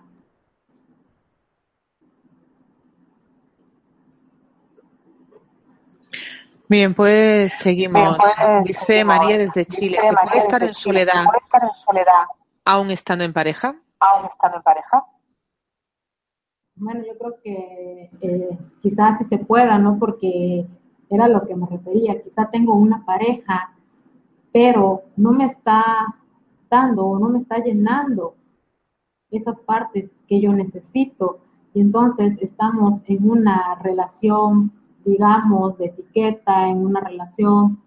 Bien, 6.69 6.93
pues 6.93 7.53
seguimos. 7.53 8.17
Pues, 8.17 8.67
Dice 8.67 9.03
María 9.03 9.37
desde 9.37 9.65
Chile. 9.65 9.99
¿Se 10.01 10.11
puede 10.11 10.37
estar 10.39 10.63
en 10.63 10.73
soledad, 10.73 11.23
aún 12.65 12.89
estando 12.91 13.23
en 13.23 13.33
pareja? 13.33 13.75
Aún 13.99 14.25
estando 14.25 14.57
en 14.57 14.63
pareja. 14.63 15.05
Bueno, 16.75 17.03
yo 17.05 17.15
creo 17.19 17.39
que 17.43 18.09
eh, 18.21 18.57
quizás 18.81 19.19
sí 19.19 19.23
se 19.23 19.37
pueda, 19.37 19.77
¿no? 19.77 19.99
Porque 19.99 20.65
era 21.15 21.27
lo 21.27 21.45
que 21.45 21.55
me 21.55 21.67
refería. 21.67 22.21
Quizá 22.21 22.49
tengo 22.49 22.75
una 22.75 23.05
pareja, 23.05 23.73
pero 24.51 25.03
no 25.15 25.31
me 25.31 25.45
está 25.45 25.83
dando 26.69 27.05
o 27.05 27.19
no 27.19 27.29
me 27.29 27.39
está 27.39 27.57
llenando 27.57 28.35
esas 29.31 29.59
partes 29.59 30.13
que 30.27 30.39
yo 30.39 30.53
necesito. 30.53 31.39
Y 31.73 31.81
entonces 31.81 32.37
estamos 32.41 33.03
en 33.07 33.29
una 33.29 33.75
relación 33.81 34.71
digamos, 35.05 35.77
de 35.77 35.85
etiqueta, 35.85 36.69
en 36.69 36.77
una 36.77 37.01
relación, 37.01 37.81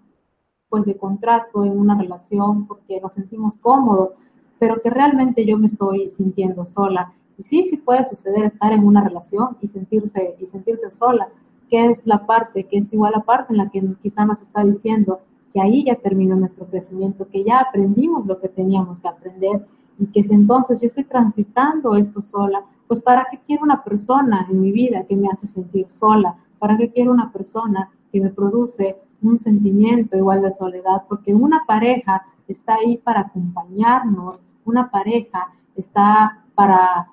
pues 0.68 0.84
de 0.84 0.96
contrato, 0.96 1.64
en 1.64 1.78
una 1.78 1.98
relación 1.98 2.66
porque 2.66 3.00
nos 3.00 3.14
sentimos 3.14 3.58
cómodos, 3.58 4.10
pero 4.58 4.80
que 4.80 4.90
realmente 4.90 5.46
yo 5.46 5.58
me 5.58 5.66
estoy 5.66 6.10
sintiendo 6.10 6.66
sola. 6.66 7.12
Y 7.38 7.42
sí, 7.42 7.62
sí 7.62 7.76
puede 7.78 8.04
suceder 8.04 8.44
estar 8.44 8.72
en 8.72 8.86
una 8.86 9.02
relación 9.02 9.56
y 9.60 9.66
sentirse, 9.66 10.36
y 10.38 10.46
sentirse 10.46 10.90
sola, 10.90 11.28
que 11.68 11.86
es 11.86 12.02
la 12.04 12.26
parte, 12.26 12.64
que 12.64 12.78
es 12.78 12.92
igual 12.92 13.12
la 13.14 13.22
parte 13.22 13.52
en 13.52 13.58
la 13.58 13.70
que 13.70 13.82
quizá 14.00 14.24
nos 14.24 14.42
está 14.42 14.64
diciendo 14.64 15.20
que 15.52 15.60
ahí 15.60 15.84
ya 15.84 15.96
terminó 15.96 16.36
nuestro 16.36 16.66
crecimiento, 16.66 17.28
que 17.28 17.44
ya 17.44 17.60
aprendimos 17.60 18.26
lo 18.26 18.38
que 18.40 18.48
teníamos 18.48 19.00
que 19.00 19.08
aprender 19.08 19.66
y 19.98 20.06
que 20.06 20.22
si 20.22 20.34
entonces 20.34 20.80
yo 20.80 20.86
estoy 20.86 21.04
transitando 21.04 21.94
esto 21.96 22.20
sola, 22.20 22.64
pues 22.86 23.00
para 23.00 23.26
qué 23.30 23.40
quiero 23.46 23.64
una 23.64 23.82
persona 23.82 24.46
en 24.50 24.60
mi 24.60 24.70
vida 24.70 25.04
que 25.08 25.16
me 25.16 25.28
hace 25.28 25.46
sentir 25.46 25.88
sola, 25.88 26.36
¿Para 26.58 26.76
qué 26.76 26.90
quiero 26.90 27.12
una 27.12 27.30
persona 27.32 27.90
que 28.10 28.20
me 28.20 28.30
produce 28.30 28.96
un 29.22 29.38
sentimiento 29.38 30.16
igual 30.16 30.42
de 30.42 30.50
soledad? 30.50 31.02
Porque 31.08 31.34
una 31.34 31.64
pareja 31.66 32.22
está 32.48 32.76
ahí 32.76 32.96
para 32.96 33.20
acompañarnos, 33.20 34.40
una 34.64 34.90
pareja 34.90 35.52
está 35.76 36.44
para 36.54 37.06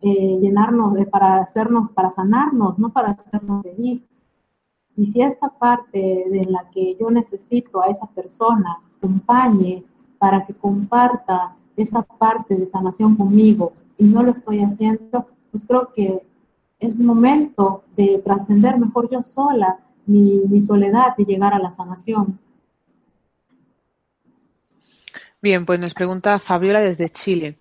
llenarnos, 0.00 0.98
eh, 0.98 1.06
para 1.06 1.38
hacernos, 1.38 1.90
para 1.90 2.10
sanarnos, 2.10 2.78
no 2.78 2.92
para 2.92 3.12
hacernos 3.12 3.62
feliz. 3.62 4.04
Y 4.96 5.06
si 5.06 5.22
esta 5.22 5.48
parte 5.48 5.98
de 5.98 6.44
la 6.48 6.68
que 6.70 6.96
yo 7.00 7.10
necesito 7.10 7.82
a 7.82 7.86
esa 7.86 8.06
persona 8.06 8.78
acompañe 8.98 9.84
para 10.18 10.44
que 10.44 10.54
comparta 10.54 11.56
esa 11.76 12.02
parte 12.02 12.54
de 12.54 12.66
sanación 12.66 13.16
conmigo 13.16 13.72
y 13.98 14.04
no 14.04 14.22
lo 14.22 14.30
estoy 14.30 14.60
haciendo, 14.60 15.26
pues 15.50 15.66
creo 15.66 15.92
que 15.92 16.22
es 16.78 16.98
momento 16.98 17.84
de 17.96 18.20
trascender 18.24 18.78
mejor 18.78 19.10
yo 19.10 19.22
sola 19.22 19.78
mi, 20.06 20.60
soledad 20.60 21.14
y 21.16 21.24
llegar 21.24 21.54
a 21.54 21.58
la 21.58 21.70
sanación. 21.70 22.36
Bien, 25.40 25.66
pues 25.66 25.78
nos 25.78 25.94
pregunta 25.94 26.38
Fabiola 26.38 26.80
desde 26.80 27.08
Chile. 27.08 27.58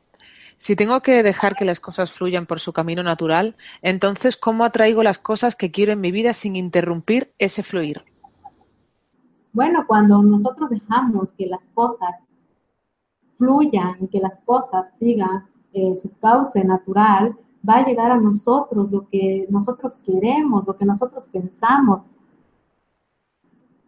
Si 0.64 0.78
tengo 0.78 1.02
que 1.02 1.24
dejar 1.24 1.58
que 1.58 1.66
las 1.66 1.82
cosas 1.82 2.14
fluyan 2.14 2.46
por 2.46 2.62
su 2.62 2.72
camino 2.72 3.04
natural, 3.04 3.58
entonces 3.82 4.38
¿cómo 4.38 4.64
atraigo 4.64 5.04
las 5.04 5.18
cosas 5.18 5.58
que 5.58 5.72
quiero 5.72 5.92
en 5.92 6.00
mi 6.00 6.10
vida 6.10 6.32
sin 6.32 6.56
interrumpir 6.56 7.34
ese 7.38 7.64
fluir? 7.64 8.06
Bueno, 9.52 9.84
cuando 9.86 10.24
nosotros 10.24 10.70
dejamos 10.70 11.34
que 11.34 11.48
las 11.48 11.68
cosas 11.68 12.24
fluyan 13.38 13.98
y 14.00 14.08
que 14.08 14.20
las 14.20 14.38
cosas 14.38 14.98
sigan 14.98 15.50
eh, 15.74 15.98
su 15.98 16.18
cauce 16.20 16.64
natural, 16.64 17.36
va 17.68 17.80
a 17.80 17.86
llegar 17.86 18.12
a 18.12 18.22
nosotros 18.22 18.90
lo 18.90 19.10
que 19.10 19.46
nosotros 19.50 19.98
queremos, 19.98 20.66
lo 20.66 20.78
que 20.78 20.86
nosotros 20.86 21.28
pensamos. 21.28 22.06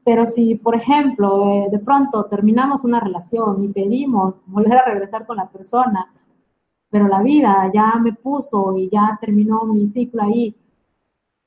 Pero 0.03 0.25
si, 0.25 0.55
por 0.55 0.75
ejemplo, 0.75 1.49
eh, 1.51 1.69
de 1.71 1.79
pronto 1.79 2.25
terminamos 2.25 2.83
una 2.83 2.99
relación 2.99 3.63
y 3.63 3.69
pedimos 3.69 4.35
volver 4.45 4.77
a 4.79 4.85
regresar 4.85 5.25
con 5.25 5.37
la 5.37 5.47
persona, 5.47 6.11
pero 6.95 7.09
la 7.09 7.21
vida 7.21 7.69
ya 7.73 7.95
me 8.01 8.13
puso 8.13 8.77
y 8.77 8.89
ya 8.89 9.17
terminó 9.19 9.65
mi 9.65 9.85
ciclo 9.85 10.23
ahí, 10.23 10.55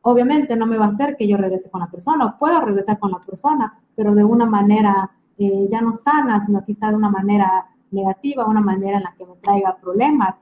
obviamente 0.02 0.54
no 0.54 0.66
me 0.66 0.76
va 0.76 0.84
a 0.84 0.88
hacer 0.88 1.16
que 1.16 1.26
yo 1.26 1.38
regrese 1.38 1.70
con 1.70 1.80
la 1.80 1.90
persona, 1.90 2.36
puedo 2.38 2.60
regresar 2.60 2.98
con 2.98 3.12
la 3.12 3.18
persona, 3.18 3.80
pero 3.96 4.14
de 4.14 4.24
una 4.24 4.44
manera 4.44 5.10
eh, 5.38 5.66
ya 5.70 5.80
no 5.80 5.94
sana, 5.94 6.38
sino 6.38 6.62
quizá 6.66 6.90
de 6.90 6.96
una 6.96 7.08
manera 7.08 7.66
negativa, 7.90 8.44
una 8.44 8.60
manera 8.60 8.98
en 8.98 9.04
la 9.04 9.14
que 9.16 9.24
me 9.24 9.36
traiga 9.36 9.78
problemas. 9.78 10.38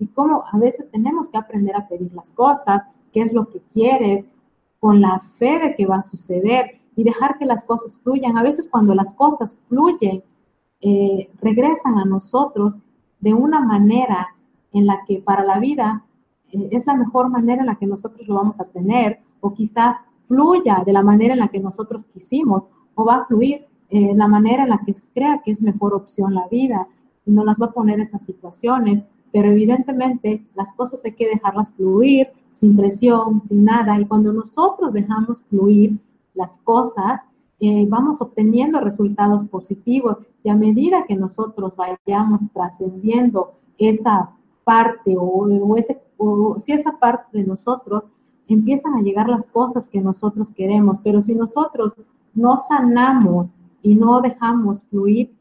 Y 0.00 0.08
cómo 0.08 0.42
a 0.50 0.58
veces 0.58 0.90
tenemos 0.90 1.30
que 1.30 1.38
aprender 1.38 1.76
a 1.76 1.86
pedir 1.86 2.12
las 2.12 2.32
cosas, 2.32 2.82
qué 3.12 3.20
es 3.20 3.32
lo 3.32 3.48
que 3.48 3.60
quieres, 3.72 4.26
con 4.80 5.00
la 5.00 5.20
fe 5.20 5.60
de 5.60 5.76
que 5.76 5.86
va 5.86 5.98
a 5.98 6.02
suceder 6.02 6.80
y 6.96 7.04
dejar 7.04 7.38
que 7.38 7.46
las 7.46 7.64
cosas 7.64 8.00
fluyan. 8.02 8.36
A 8.36 8.42
veces 8.42 8.68
cuando 8.68 8.96
las 8.96 9.12
cosas 9.12 9.60
fluyen, 9.68 10.24
eh, 10.80 11.30
regresan 11.40 11.98
a 11.98 12.04
nosotros 12.04 12.74
de 13.20 13.34
una 13.34 13.60
manera 13.60 14.34
en 14.72 14.86
la 14.86 15.02
que 15.06 15.18
para 15.18 15.44
la 15.44 15.58
vida 15.58 16.04
eh, 16.52 16.68
es 16.72 16.86
la 16.86 16.94
mejor 16.94 17.28
manera 17.30 17.60
en 17.60 17.66
la 17.66 17.76
que 17.76 17.86
nosotros 17.86 18.26
lo 18.28 18.36
vamos 18.36 18.60
a 18.60 18.64
tener, 18.64 19.20
o 19.40 19.52
quizá 19.52 20.02
fluya 20.22 20.82
de 20.84 20.92
la 20.92 21.02
manera 21.02 21.34
en 21.34 21.40
la 21.40 21.48
que 21.48 21.60
nosotros 21.60 22.06
quisimos, 22.06 22.64
o 22.94 23.04
va 23.04 23.16
a 23.16 23.24
fluir 23.24 23.66
eh, 23.90 24.14
la 24.14 24.28
manera 24.28 24.64
en 24.64 24.70
la 24.70 24.80
que 24.84 24.94
crea 25.14 25.40
que 25.44 25.52
es 25.52 25.62
mejor 25.62 25.94
opción 25.94 26.34
la 26.34 26.46
vida, 26.48 26.86
y 27.24 27.30
no 27.30 27.44
las 27.44 27.60
va 27.60 27.66
a 27.66 27.72
poner 27.72 28.00
esas 28.00 28.24
situaciones, 28.24 29.04
pero 29.32 29.50
evidentemente 29.50 30.44
las 30.54 30.72
cosas 30.72 31.04
hay 31.04 31.12
que 31.12 31.28
dejarlas 31.28 31.74
fluir 31.74 32.28
sin 32.50 32.76
presión, 32.76 33.42
sin 33.44 33.64
nada, 33.64 34.00
y 34.00 34.06
cuando 34.06 34.32
nosotros 34.32 34.92
dejamos 34.92 35.42
fluir 35.42 35.98
las 36.34 36.58
cosas, 36.58 37.26
eh, 37.60 37.86
vamos 37.88 38.22
obteniendo 38.22 38.80
resultados 38.80 39.42
positivos 39.44 40.18
y 40.44 40.48
a 40.48 40.54
medida 40.54 41.04
que 41.06 41.16
nosotros 41.16 41.72
vayamos 41.76 42.42
trascendiendo 42.52 43.54
esa 43.78 44.30
parte 44.64 45.16
o, 45.18 45.76
ese, 45.76 46.00
o 46.18 46.60
si 46.60 46.72
esa 46.72 46.92
parte 46.92 47.38
de 47.38 47.44
nosotros 47.44 48.04
empiezan 48.46 48.94
a 48.94 49.02
llegar 49.02 49.28
las 49.28 49.50
cosas 49.50 49.88
que 49.88 50.00
nosotros 50.00 50.52
queremos, 50.52 50.98
pero 51.02 51.20
si 51.20 51.34
nosotros 51.34 51.96
no 52.34 52.56
sanamos 52.56 53.54
y 53.82 53.94
no 53.94 54.20
dejamos 54.20 54.84
fluir, 54.84 55.32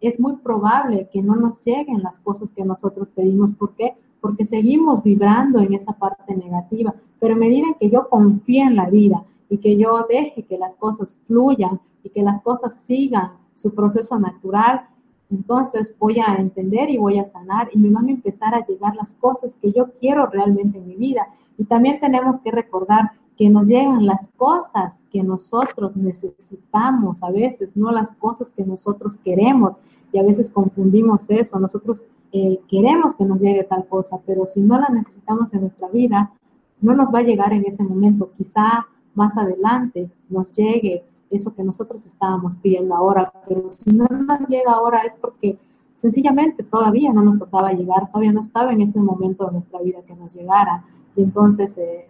es 0.00 0.18
muy 0.18 0.36
probable 0.36 1.08
que 1.12 1.22
no 1.22 1.36
nos 1.36 1.62
lleguen 1.62 2.02
las 2.02 2.20
cosas 2.20 2.52
que 2.52 2.64
nosotros 2.64 3.10
pedimos. 3.10 3.52
¿Por 3.52 3.74
qué? 3.74 3.94
Porque 4.20 4.44
seguimos 4.44 5.02
vibrando 5.02 5.60
en 5.60 5.74
esa 5.74 5.92
parte 5.92 6.34
negativa. 6.34 6.94
Pero 7.20 7.34
a 7.34 7.38
medida 7.38 7.66
que 7.78 7.90
yo 7.90 8.08
confíe 8.08 8.62
en 8.62 8.76
la 8.76 8.88
vida 8.88 9.22
y 9.50 9.58
que 9.58 9.76
yo 9.76 10.06
deje 10.08 10.44
que 10.44 10.56
las 10.56 10.76
cosas 10.76 11.18
fluyan 11.26 11.80
y 12.02 12.08
que 12.08 12.22
las 12.22 12.40
cosas 12.40 12.82
sigan 12.86 13.32
su 13.54 13.74
proceso 13.74 14.18
natural, 14.18 14.86
entonces 15.30 15.94
voy 15.98 16.18
a 16.18 16.36
entender 16.36 16.88
y 16.88 16.96
voy 16.96 17.18
a 17.18 17.24
sanar 17.24 17.68
y 17.72 17.78
me 17.78 17.90
van 17.90 18.08
a 18.08 18.12
empezar 18.12 18.54
a 18.54 18.64
llegar 18.64 18.96
las 18.96 19.14
cosas 19.16 19.56
que 19.56 19.72
yo 19.72 19.92
quiero 19.98 20.26
realmente 20.26 20.78
en 20.78 20.88
mi 20.88 20.96
vida. 20.96 21.28
Y 21.58 21.64
también 21.64 22.00
tenemos 22.00 22.40
que 22.40 22.50
recordar 22.50 23.12
que 23.36 23.48
nos 23.48 23.68
llegan 23.68 24.06
las 24.06 24.28
cosas 24.36 25.06
que 25.10 25.22
nosotros 25.22 25.96
necesitamos 25.96 27.22
a 27.22 27.30
veces, 27.30 27.76
no 27.76 27.90
las 27.90 28.10
cosas 28.12 28.52
que 28.52 28.64
nosotros 28.64 29.16
queremos. 29.16 29.74
Y 30.12 30.18
a 30.18 30.22
veces 30.22 30.50
confundimos 30.50 31.30
eso. 31.30 31.58
Nosotros 31.58 32.04
eh, 32.32 32.60
queremos 32.68 33.14
que 33.14 33.24
nos 33.24 33.40
llegue 33.40 33.64
tal 33.64 33.86
cosa, 33.86 34.20
pero 34.26 34.44
si 34.46 34.60
no 34.60 34.78
la 34.80 34.88
necesitamos 34.88 35.54
en 35.54 35.60
nuestra 35.60 35.88
vida, 35.88 36.32
no 36.80 36.94
nos 36.94 37.14
va 37.14 37.20
a 37.20 37.22
llegar 37.22 37.52
en 37.52 37.64
ese 37.64 37.84
momento. 37.84 38.30
Quizá 38.36 38.86
más 39.14 39.36
adelante 39.36 40.10
nos 40.28 40.52
llegue 40.52 41.04
eso 41.30 41.54
que 41.54 41.62
nosotros 41.62 42.04
estábamos 42.06 42.56
pidiendo 42.56 42.94
ahora, 42.94 43.32
pero 43.46 43.70
si 43.70 43.90
no 43.90 44.06
nos 44.06 44.48
llega 44.48 44.72
ahora 44.72 45.02
es 45.02 45.16
porque 45.16 45.56
sencillamente 45.94 46.62
todavía 46.62 47.12
no 47.12 47.22
nos 47.22 47.38
tocaba 47.38 47.72
llegar, 47.72 48.08
todavía 48.08 48.32
no 48.32 48.40
estaba 48.40 48.72
en 48.72 48.80
ese 48.80 48.98
momento 48.98 49.46
de 49.46 49.52
nuestra 49.52 49.80
vida 49.80 50.00
que 50.06 50.14
nos 50.14 50.34
llegara. 50.34 50.84
Y 51.14 51.22
entonces 51.22 51.76
eh, 51.78 52.08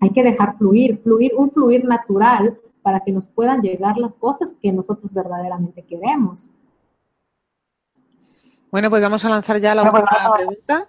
hay 0.00 0.10
que 0.10 0.22
dejar 0.22 0.58
fluir, 0.58 0.98
fluir, 1.02 1.32
un 1.36 1.50
fluir 1.50 1.84
natural 1.84 2.58
para 2.82 3.00
que 3.00 3.12
nos 3.12 3.28
puedan 3.28 3.62
llegar 3.62 3.96
las 3.98 4.16
cosas 4.16 4.56
que 4.60 4.72
nosotros 4.72 5.12
verdaderamente 5.12 5.82
queremos. 5.82 6.50
Bueno, 8.70 8.90
pues 8.90 9.00
vamos 9.00 9.24
a 9.24 9.30
lanzar 9.30 9.58
ya 9.60 9.74
la 9.74 9.84
última 9.84 10.06
pregunta. 10.34 10.88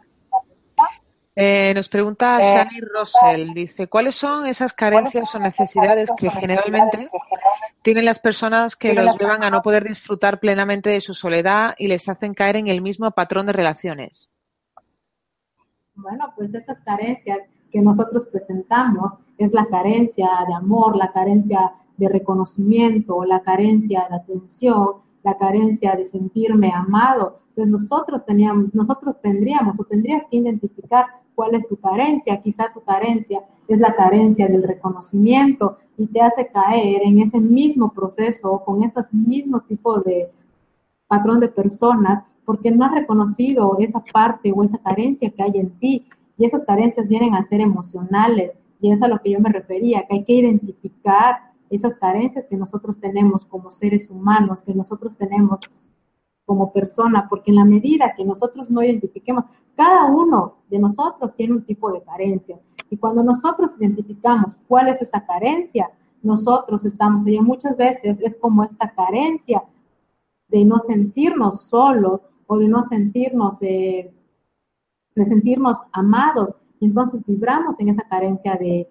Eh, 1.41 1.71
nos 1.73 1.87
pregunta 1.87 2.37
eh, 2.41 2.53
Shani 2.53 2.81
Russell, 2.81 3.53
dice, 3.53 3.87
¿cuáles 3.87 4.15
son 4.15 4.45
esas 4.45 4.73
carencias 4.73 5.33
o 5.33 5.39
necesidades 5.39 6.09
que 6.17 6.29
generalmente 6.29 7.05
tienen 7.81 8.03
las 8.03 8.19
personas 8.19 8.75
que 8.75 8.93
los 8.93 9.17
llevan 9.17 9.45
a 9.45 9.49
no 9.49 9.61
poder 9.61 9.85
disfrutar 9.85 10.41
plenamente 10.41 10.89
de 10.89 10.99
su 10.99 11.13
soledad 11.13 11.75
y 11.77 11.87
les 11.87 12.09
hacen 12.09 12.33
caer 12.33 12.57
en 12.57 12.67
el 12.67 12.81
mismo 12.81 13.09
patrón 13.11 13.45
de 13.45 13.53
relaciones? 13.53 14.29
Bueno, 15.95 16.33
pues 16.35 16.53
esas 16.53 16.81
carencias 16.81 17.45
que 17.71 17.79
nosotros 17.79 18.25
presentamos 18.25 19.13
es 19.37 19.53
la 19.53 19.65
carencia 19.67 20.27
de 20.45 20.53
amor, 20.55 20.97
la 20.97 21.13
carencia 21.13 21.71
de 21.95 22.09
reconocimiento, 22.09 23.23
la 23.23 23.39
carencia 23.43 24.07
de 24.09 24.17
atención, 24.17 24.95
la 25.23 25.37
carencia 25.37 25.95
de 25.95 26.05
sentirme 26.05 26.71
amado. 26.73 27.39
Entonces 27.49 27.71
nosotros 27.71 28.25
teníamos, 28.25 28.73
nosotros 28.73 29.19
tendríamos 29.21 29.79
o 29.79 29.83
tendrías 29.83 30.23
que 30.29 30.37
identificar 30.37 31.05
cuál 31.35 31.55
es 31.55 31.67
tu 31.67 31.77
carencia. 31.77 32.41
Quizá 32.41 32.71
tu 32.71 32.81
carencia 32.81 33.41
es 33.67 33.79
la 33.79 33.95
carencia 33.95 34.47
del 34.47 34.63
reconocimiento 34.63 35.77
y 35.97 36.07
te 36.07 36.21
hace 36.21 36.47
caer 36.47 37.01
en 37.03 37.19
ese 37.19 37.39
mismo 37.39 37.91
proceso 37.91 38.63
con 38.65 38.83
ese 38.83 39.01
mismo 39.11 39.61
tipo 39.61 39.99
de 39.99 40.29
patrón 41.07 41.39
de 41.39 41.49
personas 41.49 42.23
porque 42.45 42.71
no 42.71 42.85
has 42.85 42.93
reconocido 42.93 43.77
esa 43.79 44.03
parte 44.11 44.51
o 44.55 44.63
esa 44.63 44.79
carencia 44.79 45.29
que 45.29 45.43
hay 45.43 45.51
en 45.55 45.69
ti 45.79 46.07
y 46.37 46.45
esas 46.45 46.63
carencias 46.63 47.09
vienen 47.09 47.35
a 47.35 47.43
ser 47.43 47.61
emocionales 47.61 48.53
y 48.81 48.91
es 48.91 49.03
a 49.03 49.07
lo 49.07 49.19
que 49.19 49.31
yo 49.31 49.39
me 49.39 49.49
refería, 49.49 50.05
que 50.07 50.15
hay 50.15 50.23
que 50.23 50.33
identificar 50.33 51.48
esas 51.69 51.95
carencias 51.95 52.47
que 52.47 52.55
nosotros 52.55 52.99
tenemos 52.99 53.45
como 53.45 53.71
seres 53.71 54.09
humanos, 54.09 54.63
que 54.63 54.73
nosotros 54.73 55.15
tenemos 55.15 55.59
como 56.45 56.73
persona, 56.73 57.27
porque 57.29 57.51
en 57.51 57.57
la 57.57 57.65
medida 57.65 58.13
que 58.15 58.25
nosotros 58.25 58.71
no 58.71 58.81
identifiquemos, 58.81 59.45
cada 59.75 60.05
uno 60.05 60.55
de 60.69 60.79
nosotros 60.79 61.35
tiene 61.35 61.53
un 61.53 61.63
tipo 61.63 61.91
de 61.91 62.01
carencia. 62.01 62.59
Y 62.89 62.97
cuando 62.97 63.23
nosotros 63.23 63.79
identificamos 63.79 64.59
cuál 64.67 64.87
es 64.87 65.01
esa 65.01 65.25
carencia, 65.25 65.91
nosotros 66.23 66.85
estamos 66.85 67.25
allá. 67.25 67.41
Muchas 67.41 67.77
veces 67.77 68.19
es 68.21 68.35
como 68.35 68.63
esta 68.63 68.89
carencia 68.91 69.63
de 70.47 70.65
no 70.65 70.79
sentirnos 70.79 71.61
solos 71.61 72.21
o 72.47 72.57
de 72.57 72.67
no 72.67 72.81
sentirnos 72.81 73.61
eh, 73.61 74.11
de 75.15 75.25
sentirnos 75.25 75.77
amados. 75.91 76.55
Y 76.79 76.85
entonces 76.87 77.23
vibramos 77.25 77.79
en 77.79 77.89
esa 77.89 78.03
carencia 78.03 78.55
de, 78.55 78.89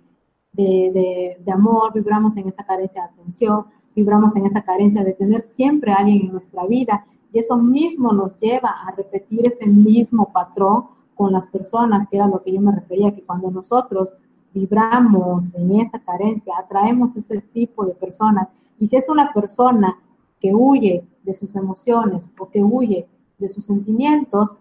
amor, 1.52 1.92
vibramos 1.94 2.36
en 2.36 2.48
esa 2.48 2.64
carencia 2.64 3.02
de 3.02 3.08
atención, 3.08 3.66
vibramos 3.94 4.36
en 4.36 4.46
esa 4.46 4.62
carencia 4.62 5.04
de 5.04 5.12
tener 5.12 5.42
siempre 5.42 5.92
a 5.92 5.96
alguien 5.96 6.26
en 6.26 6.32
nuestra 6.32 6.66
vida. 6.66 7.04
Y 7.32 7.38
eso 7.38 7.56
mismo 7.56 8.12
nos 8.12 8.40
lleva 8.40 8.70
a 8.86 8.90
repetir 8.92 9.46
ese 9.46 9.66
mismo 9.66 10.32
patrón 10.32 10.86
con 11.14 11.32
las 11.32 11.46
personas, 11.46 12.06
que 12.08 12.16
era 12.16 12.26
lo 12.26 12.42
que 12.42 12.52
yo 12.52 12.60
me 12.60 12.72
refería, 12.72 13.12
que 13.12 13.22
cuando 13.22 13.50
nosotros 13.50 14.12
vibramos 14.54 15.54
en 15.54 15.80
esa 15.80 15.98
carencia, 16.00 16.54
atraemos 16.56 17.16
ese 17.16 17.40
tipo 17.40 17.84
de 17.84 17.94
personas. 17.94 18.48
Y 18.78 18.86
si 18.86 18.96
es 18.96 19.08
una 19.08 19.32
persona 19.32 19.98
que 20.40 20.54
huye 20.54 21.04
de 21.24 21.34
sus 21.34 21.56
emociones 21.56 22.30
o 22.38 22.48
que 22.48 22.62
huye 22.62 23.06
de 23.38 23.48
sus 23.48 23.64
sentimientos, 23.64 24.54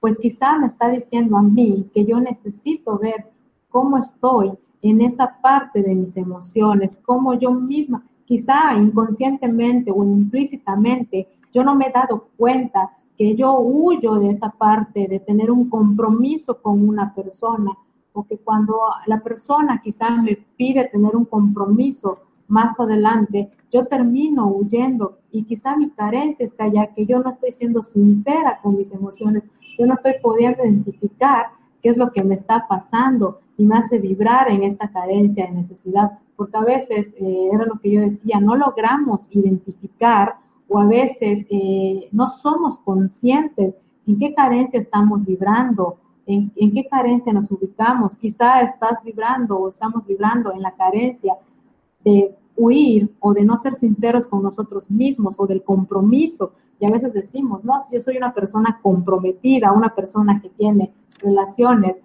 pues 0.00 0.18
quizá 0.18 0.58
me 0.58 0.66
está 0.66 0.88
diciendo 0.88 1.36
a 1.36 1.42
mí 1.42 1.88
que 1.94 2.04
yo 2.04 2.20
necesito 2.20 2.98
ver 2.98 3.30
cómo 3.70 3.98
estoy 3.98 4.50
en 4.82 5.00
esa 5.00 5.40
parte 5.40 5.82
de 5.82 5.94
mis 5.94 6.16
emociones, 6.16 7.00
cómo 7.04 7.34
yo 7.34 7.52
misma, 7.52 8.04
quizá 8.24 8.74
inconscientemente 8.76 9.90
o 9.90 10.04
implícitamente, 10.04 11.28
yo 11.52 11.62
no 11.64 11.74
me 11.74 11.86
he 11.86 11.92
dado 11.92 12.28
cuenta 12.36 12.90
que 13.16 13.34
yo 13.36 13.58
huyo 13.60 14.16
de 14.16 14.30
esa 14.30 14.50
parte 14.50 15.06
de 15.06 15.20
tener 15.20 15.50
un 15.50 15.68
compromiso 15.68 16.60
con 16.60 16.88
una 16.88 17.14
persona 17.14 17.70
o 18.12 18.26
que 18.26 18.38
cuando 18.38 18.78
la 19.06 19.20
persona 19.20 19.80
quizá 19.82 20.10
me 20.10 20.36
pide 20.56 20.88
tener 20.88 21.14
un 21.14 21.24
compromiso 21.24 22.22
más 22.48 22.78
adelante, 22.80 23.50
yo 23.70 23.86
termino 23.86 24.48
huyendo 24.48 25.18
y 25.30 25.44
quizá 25.44 25.76
mi 25.76 25.90
carencia 25.90 26.44
está 26.44 26.68
ya 26.68 26.88
que 26.88 27.06
yo 27.06 27.20
no 27.20 27.30
estoy 27.30 27.52
siendo 27.52 27.82
sincera 27.82 28.58
con 28.62 28.76
mis 28.76 28.92
emociones, 28.92 29.48
yo 29.78 29.86
no 29.86 29.94
estoy 29.94 30.14
pudiendo 30.22 30.62
identificar 30.64 31.46
qué 31.82 31.88
es 31.88 31.96
lo 31.96 32.12
que 32.12 32.24
me 32.24 32.34
está 32.34 32.66
pasando 32.68 33.40
y 33.58 33.64
me 33.64 33.76
hace 33.76 33.98
vibrar 33.98 34.50
en 34.50 34.62
esta 34.62 34.90
carencia 34.90 35.46
de 35.46 35.52
necesidad, 35.52 36.12
porque 36.36 36.56
a 36.56 36.64
veces, 36.64 37.14
eh, 37.18 37.48
era 37.52 37.64
lo 37.64 37.78
que 37.80 37.90
yo 37.90 38.00
decía, 38.00 38.40
no 38.40 38.56
logramos 38.56 39.28
identificar 39.34 40.36
o 40.68 40.78
a 40.78 40.86
veces 40.86 41.44
eh, 41.50 42.08
no 42.12 42.26
somos 42.26 42.78
conscientes 42.78 43.74
en 44.06 44.18
qué 44.18 44.32
carencia 44.34 44.80
estamos 44.80 45.24
vibrando, 45.24 45.98
en, 46.26 46.52
en, 46.56 46.72
qué 46.72 46.86
carencia 46.88 47.32
nos 47.32 47.50
ubicamos. 47.50 48.16
Quizá 48.16 48.62
estás 48.62 49.02
vibrando 49.04 49.58
o 49.58 49.68
estamos 49.68 50.06
vibrando 50.06 50.52
en 50.52 50.62
la 50.62 50.72
carencia 50.72 51.36
de 52.04 52.34
huir 52.56 53.14
o 53.20 53.32
de 53.32 53.44
no 53.44 53.56
ser 53.56 53.74
sinceros 53.74 54.26
con 54.26 54.42
nosotros 54.42 54.90
mismos 54.90 55.36
o 55.38 55.46
del 55.46 55.62
compromiso. 55.62 56.52
Y 56.80 56.86
a 56.86 56.90
veces 56.90 57.12
decimos, 57.12 57.64
no, 57.64 57.80
si 57.80 57.96
yo 57.96 58.02
soy 58.02 58.16
una 58.16 58.32
persona 58.32 58.80
comprometida, 58.82 59.72
una 59.72 59.94
persona 59.94 60.40
que 60.40 60.48
tiene 60.50 60.92
relaciones, 61.20 62.00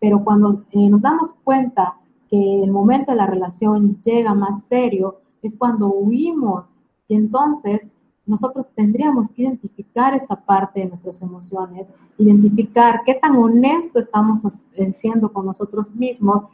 pero 0.00 0.22
cuando 0.22 0.64
eh, 0.70 0.88
nos 0.88 1.02
damos 1.02 1.32
cuenta 1.44 1.96
que 2.28 2.62
el 2.62 2.70
momento 2.70 3.12
de 3.12 3.18
la 3.18 3.26
relación 3.26 4.00
llega 4.02 4.34
más 4.34 4.64
serio, 4.64 5.20
es 5.42 5.56
cuando 5.56 5.88
huimos 5.88 6.64
y 7.08 7.14
entonces 7.14 7.90
nosotros 8.26 8.68
tendríamos 8.74 9.30
que 9.30 9.42
identificar 9.42 10.14
esa 10.14 10.36
parte 10.36 10.80
de 10.80 10.86
nuestras 10.86 11.22
emociones, 11.22 11.90
identificar 12.18 13.00
qué 13.04 13.14
tan 13.14 13.36
honesto 13.36 13.98
estamos 13.98 14.42
siendo 14.90 15.32
con 15.32 15.46
nosotros 15.46 15.90
mismos 15.94 16.44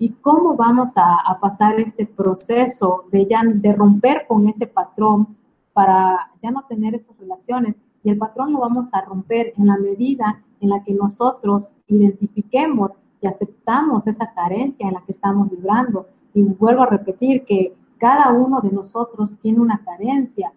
y 0.00 0.08
cómo 0.08 0.56
vamos 0.56 0.94
a, 0.96 1.38
pasar 1.40 1.78
este 1.78 2.04
proceso 2.04 3.04
de 3.12 3.72
romper 3.72 4.26
con 4.26 4.48
ese 4.48 4.66
patrón 4.66 5.36
para 5.72 6.30
ya 6.42 6.50
no 6.50 6.64
tener 6.64 6.94
esas 6.94 7.16
relaciones. 7.18 7.76
Y 8.02 8.10
el 8.10 8.18
patrón 8.18 8.52
lo 8.52 8.60
vamos 8.60 8.94
a 8.94 9.02
romper 9.02 9.52
en 9.56 9.66
la 9.66 9.76
medida 9.76 10.42
en 10.60 10.70
la 10.70 10.82
que 10.82 10.94
nosotros 10.94 11.76
identifiquemos 11.86 12.92
y 13.20 13.26
aceptamos 13.26 14.06
esa 14.06 14.32
carencia 14.32 14.88
en 14.88 14.94
la 14.94 15.02
que 15.02 15.12
estamos 15.12 15.50
vibrando. 15.50 16.06
Y 16.34 16.42
vuelvo 16.42 16.82
a 16.82 16.86
repetir 16.86 17.44
que 17.44 17.74
cada 17.98 18.32
uno 18.32 18.60
de 18.60 18.70
nosotros 18.70 19.36
tiene 19.40 19.60
una 19.60 19.82
carencia. 19.84 20.52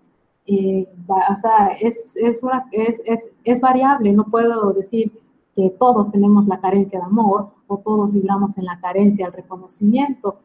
Eh, 0.46 0.88
o 1.08 1.36
sea, 1.36 1.68
es, 1.80 2.16
es, 2.18 2.42
es, 2.72 3.02
es, 3.06 3.32
es 3.44 3.62
variable, 3.62 4.12
no 4.12 4.26
puedo 4.26 4.74
decir 4.74 5.12
que 5.56 5.70
todos 5.70 6.12
tenemos 6.12 6.48
la 6.48 6.60
carencia 6.60 7.00
de 7.00 7.06
amor 7.06 7.50
o 7.68 7.78
todos 7.78 8.12
vibramos 8.12 8.58
en 8.58 8.66
la 8.66 8.80
carencia 8.80 9.26
del 9.26 9.36
reconocimiento, 9.36 10.38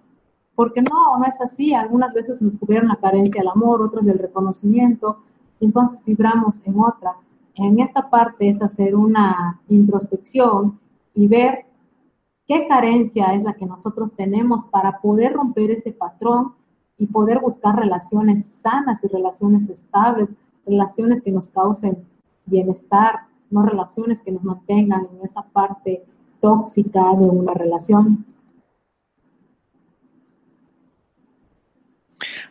porque 0.54 0.82
no, 0.82 1.18
no 1.18 1.24
es 1.24 1.40
así. 1.40 1.72
Algunas 1.72 2.14
veces 2.14 2.42
nos 2.42 2.56
cubrieron 2.56 2.88
la 2.88 2.96
carencia 2.96 3.40
del 3.40 3.50
amor, 3.50 3.80
otras 3.80 4.04
del 4.04 4.18
reconocimiento, 4.18 5.18
entonces 5.60 6.04
vibramos 6.04 6.66
en 6.66 6.78
otra. 6.80 7.16
En 7.54 7.80
esta 7.80 8.08
parte 8.08 8.48
es 8.48 8.62
hacer 8.62 8.94
una 8.94 9.60
introspección 9.68 10.78
y 11.14 11.26
ver 11.26 11.66
qué 12.46 12.66
carencia 12.68 13.34
es 13.34 13.42
la 13.42 13.54
que 13.54 13.66
nosotros 13.66 14.14
tenemos 14.14 14.64
para 14.64 15.00
poder 15.00 15.34
romper 15.34 15.70
ese 15.70 15.92
patrón 15.92 16.54
y 16.96 17.06
poder 17.06 17.40
buscar 17.40 17.76
relaciones 17.76 18.46
sanas 18.46 19.04
y 19.04 19.08
relaciones 19.08 19.68
estables, 19.68 20.30
relaciones 20.66 21.22
que 21.22 21.32
nos 21.32 21.48
causen 21.48 21.98
bienestar, 22.46 23.20
no 23.50 23.62
relaciones 23.62 24.20
que 24.22 24.32
nos 24.32 24.42
mantengan 24.44 25.08
en 25.12 25.24
esa 25.24 25.42
parte 25.42 26.04
tóxica 26.40 27.14
de 27.14 27.24
una 27.24 27.54
relación. 27.54 28.24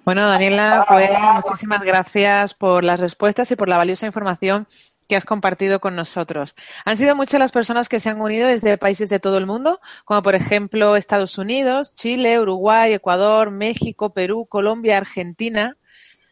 Bueno, 0.08 0.26
Daniela, 0.26 0.86
pues 0.88 1.10
muchísimas 1.36 1.84
gracias 1.84 2.54
por 2.54 2.86
las 2.86 3.02
respuestas 3.02 3.52
y 3.52 3.58
por 3.58 3.68
la 3.68 3.76
valiosa 3.76 4.06
información 4.06 4.66
que 5.10 5.18
has 5.18 5.26
compartido 5.26 5.82
con 5.82 5.98
nosotros. 5.98 6.56
Han 6.86 6.96
sido 6.96 7.14
muchas 7.14 7.42
las 7.42 7.52
personas 7.52 7.90
que 7.90 8.00
se 8.00 8.10
han 8.10 8.22
unido 8.22 8.48
desde 8.48 8.78
países 8.78 9.10
de 9.10 9.20
todo 9.20 9.38
el 9.38 9.46
mundo, 9.46 9.82
como 10.06 10.22
por 10.22 10.34
ejemplo 10.34 10.96
Estados 10.96 11.38
Unidos, 11.38 11.94
Chile, 11.94 12.40
Uruguay, 12.40 12.94
Ecuador, 12.94 13.52
México, 13.52 14.14
Perú, 14.14 14.46
Colombia, 14.46 14.96
Argentina, 14.96 15.76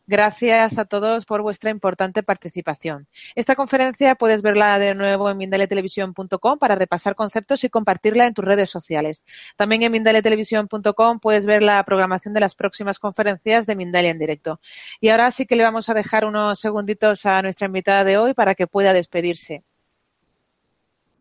Gracias 0.07 0.77
a 0.77 0.85
todos 0.85 1.25
por 1.25 1.41
vuestra 1.41 1.71
importante 1.71 2.21
participación. 2.21 3.07
Esta 3.33 3.55
conferencia 3.55 4.13
puedes 4.13 4.43
verla 4.43 4.77
de 4.77 4.93
nuevo 4.93 5.31
en 5.31 5.37
mindaliatelevisión.com 5.37 6.59
para 6.59 6.75
repasar 6.75 7.15
conceptos 7.15 7.63
y 7.63 7.69
compartirla 7.69 8.27
en 8.27 8.35
tus 8.35 8.45
redes 8.45 8.69
sociales. 8.69 9.23
También 9.55 9.81
en 9.81 9.91
mindaliatelevisión.com 9.91 11.19
puedes 11.19 11.47
ver 11.47 11.63
la 11.63 11.83
programación 11.83 12.35
de 12.35 12.39
las 12.39 12.53
próximas 12.53 12.99
conferencias 12.99 13.65
de 13.65 13.75
Mindalia 13.75 14.11
en 14.11 14.19
directo. 14.19 14.59
Y 15.01 15.09
ahora 15.09 15.31
sí 15.31 15.47
que 15.47 15.55
le 15.55 15.63
vamos 15.63 15.89
a 15.89 15.95
dejar 15.95 16.25
unos 16.25 16.59
segunditos 16.59 17.25
a 17.25 17.41
nuestra 17.41 17.65
invitada 17.65 18.03
de 18.03 18.19
hoy 18.19 18.35
para 18.35 18.53
que 18.53 18.67
pueda 18.67 18.93
despedirse. 18.93 19.63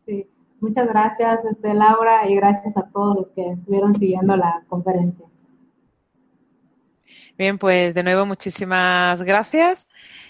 Sí, 0.00 0.28
muchas 0.60 0.86
gracias, 0.88 1.42
este, 1.46 1.72
Laura, 1.72 2.28
y 2.28 2.34
gracias 2.34 2.76
a 2.76 2.86
todos 2.90 3.16
los 3.16 3.30
que 3.30 3.48
estuvieron 3.50 3.94
siguiendo 3.94 4.36
la 4.36 4.62
conferencia. 4.68 5.24
Bien, 7.36 7.58
pues 7.58 7.94
de 7.94 8.04
nuevo 8.04 8.26
muchísimas 8.26 9.22
gracias. 9.22 9.88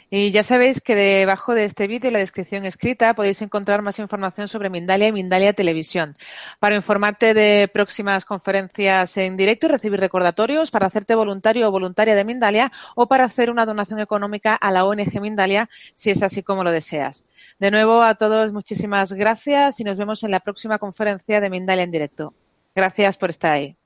Y 0.08 0.30
ya 0.30 0.42
sabéis 0.42 0.80
que 0.80 0.94
debajo 0.94 1.54
de 1.54 1.64
este 1.64 1.86
vídeo, 1.86 2.08
en 2.08 2.14
la 2.14 2.18
descripción 2.20 2.64
escrita, 2.64 3.14
podéis 3.14 3.42
encontrar 3.42 3.82
más 3.82 3.98
información 3.98 4.48
sobre 4.48 4.70
Mindalia 4.70 5.08
y 5.08 5.12
Mindalia 5.12 5.52
Televisión. 5.52 6.16
Para 6.60 6.76
informarte 6.76 7.34
de 7.34 7.68
próximas 7.68 8.24
conferencias 8.24 9.16
en 9.18 9.36
directo 9.36 9.66
y 9.66 9.70
recibir 9.70 10.00
recordatorios 10.00 10.70
para 10.70 10.86
hacerte 10.86 11.14
voluntario 11.14 11.68
o 11.68 11.70
voluntaria 11.70 12.14
de 12.14 12.24
Mindalia 12.24 12.72
o 12.94 13.06
para 13.06 13.24
hacer 13.24 13.50
una 13.50 13.66
donación 13.66 13.98
económica 13.98 14.54
a 14.54 14.70
la 14.70 14.84
ONG 14.84 15.20
Mindalia, 15.20 15.68
si 15.94 16.10
es 16.10 16.22
así 16.22 16.42
como 16.42 16.64
lo 16.64 16.70
deseas. 16.70 17.24
De 17.58 17.70
nuevo, 17.70 18.02
a 18.02 18.14
todos 18.14 18.52
muchísimas 18.52 19.12
gracias 19.12 19.80
y 19.80 19.84
nos 19.84 19.98
vemos 19.98 20.22
en 20.22 20.30
la 20.30 20.40
próxima 20.40 20.78
conferencia 20.78 21.40
de 21.40 21.50
Mindalia 21.50 21.84
en 21.84 21.90
directo. 21.90 22.34
Gracias 22.74 23.18
por 23.18 23.30
estar 23.30 23.52
ahí. 23.52 23.76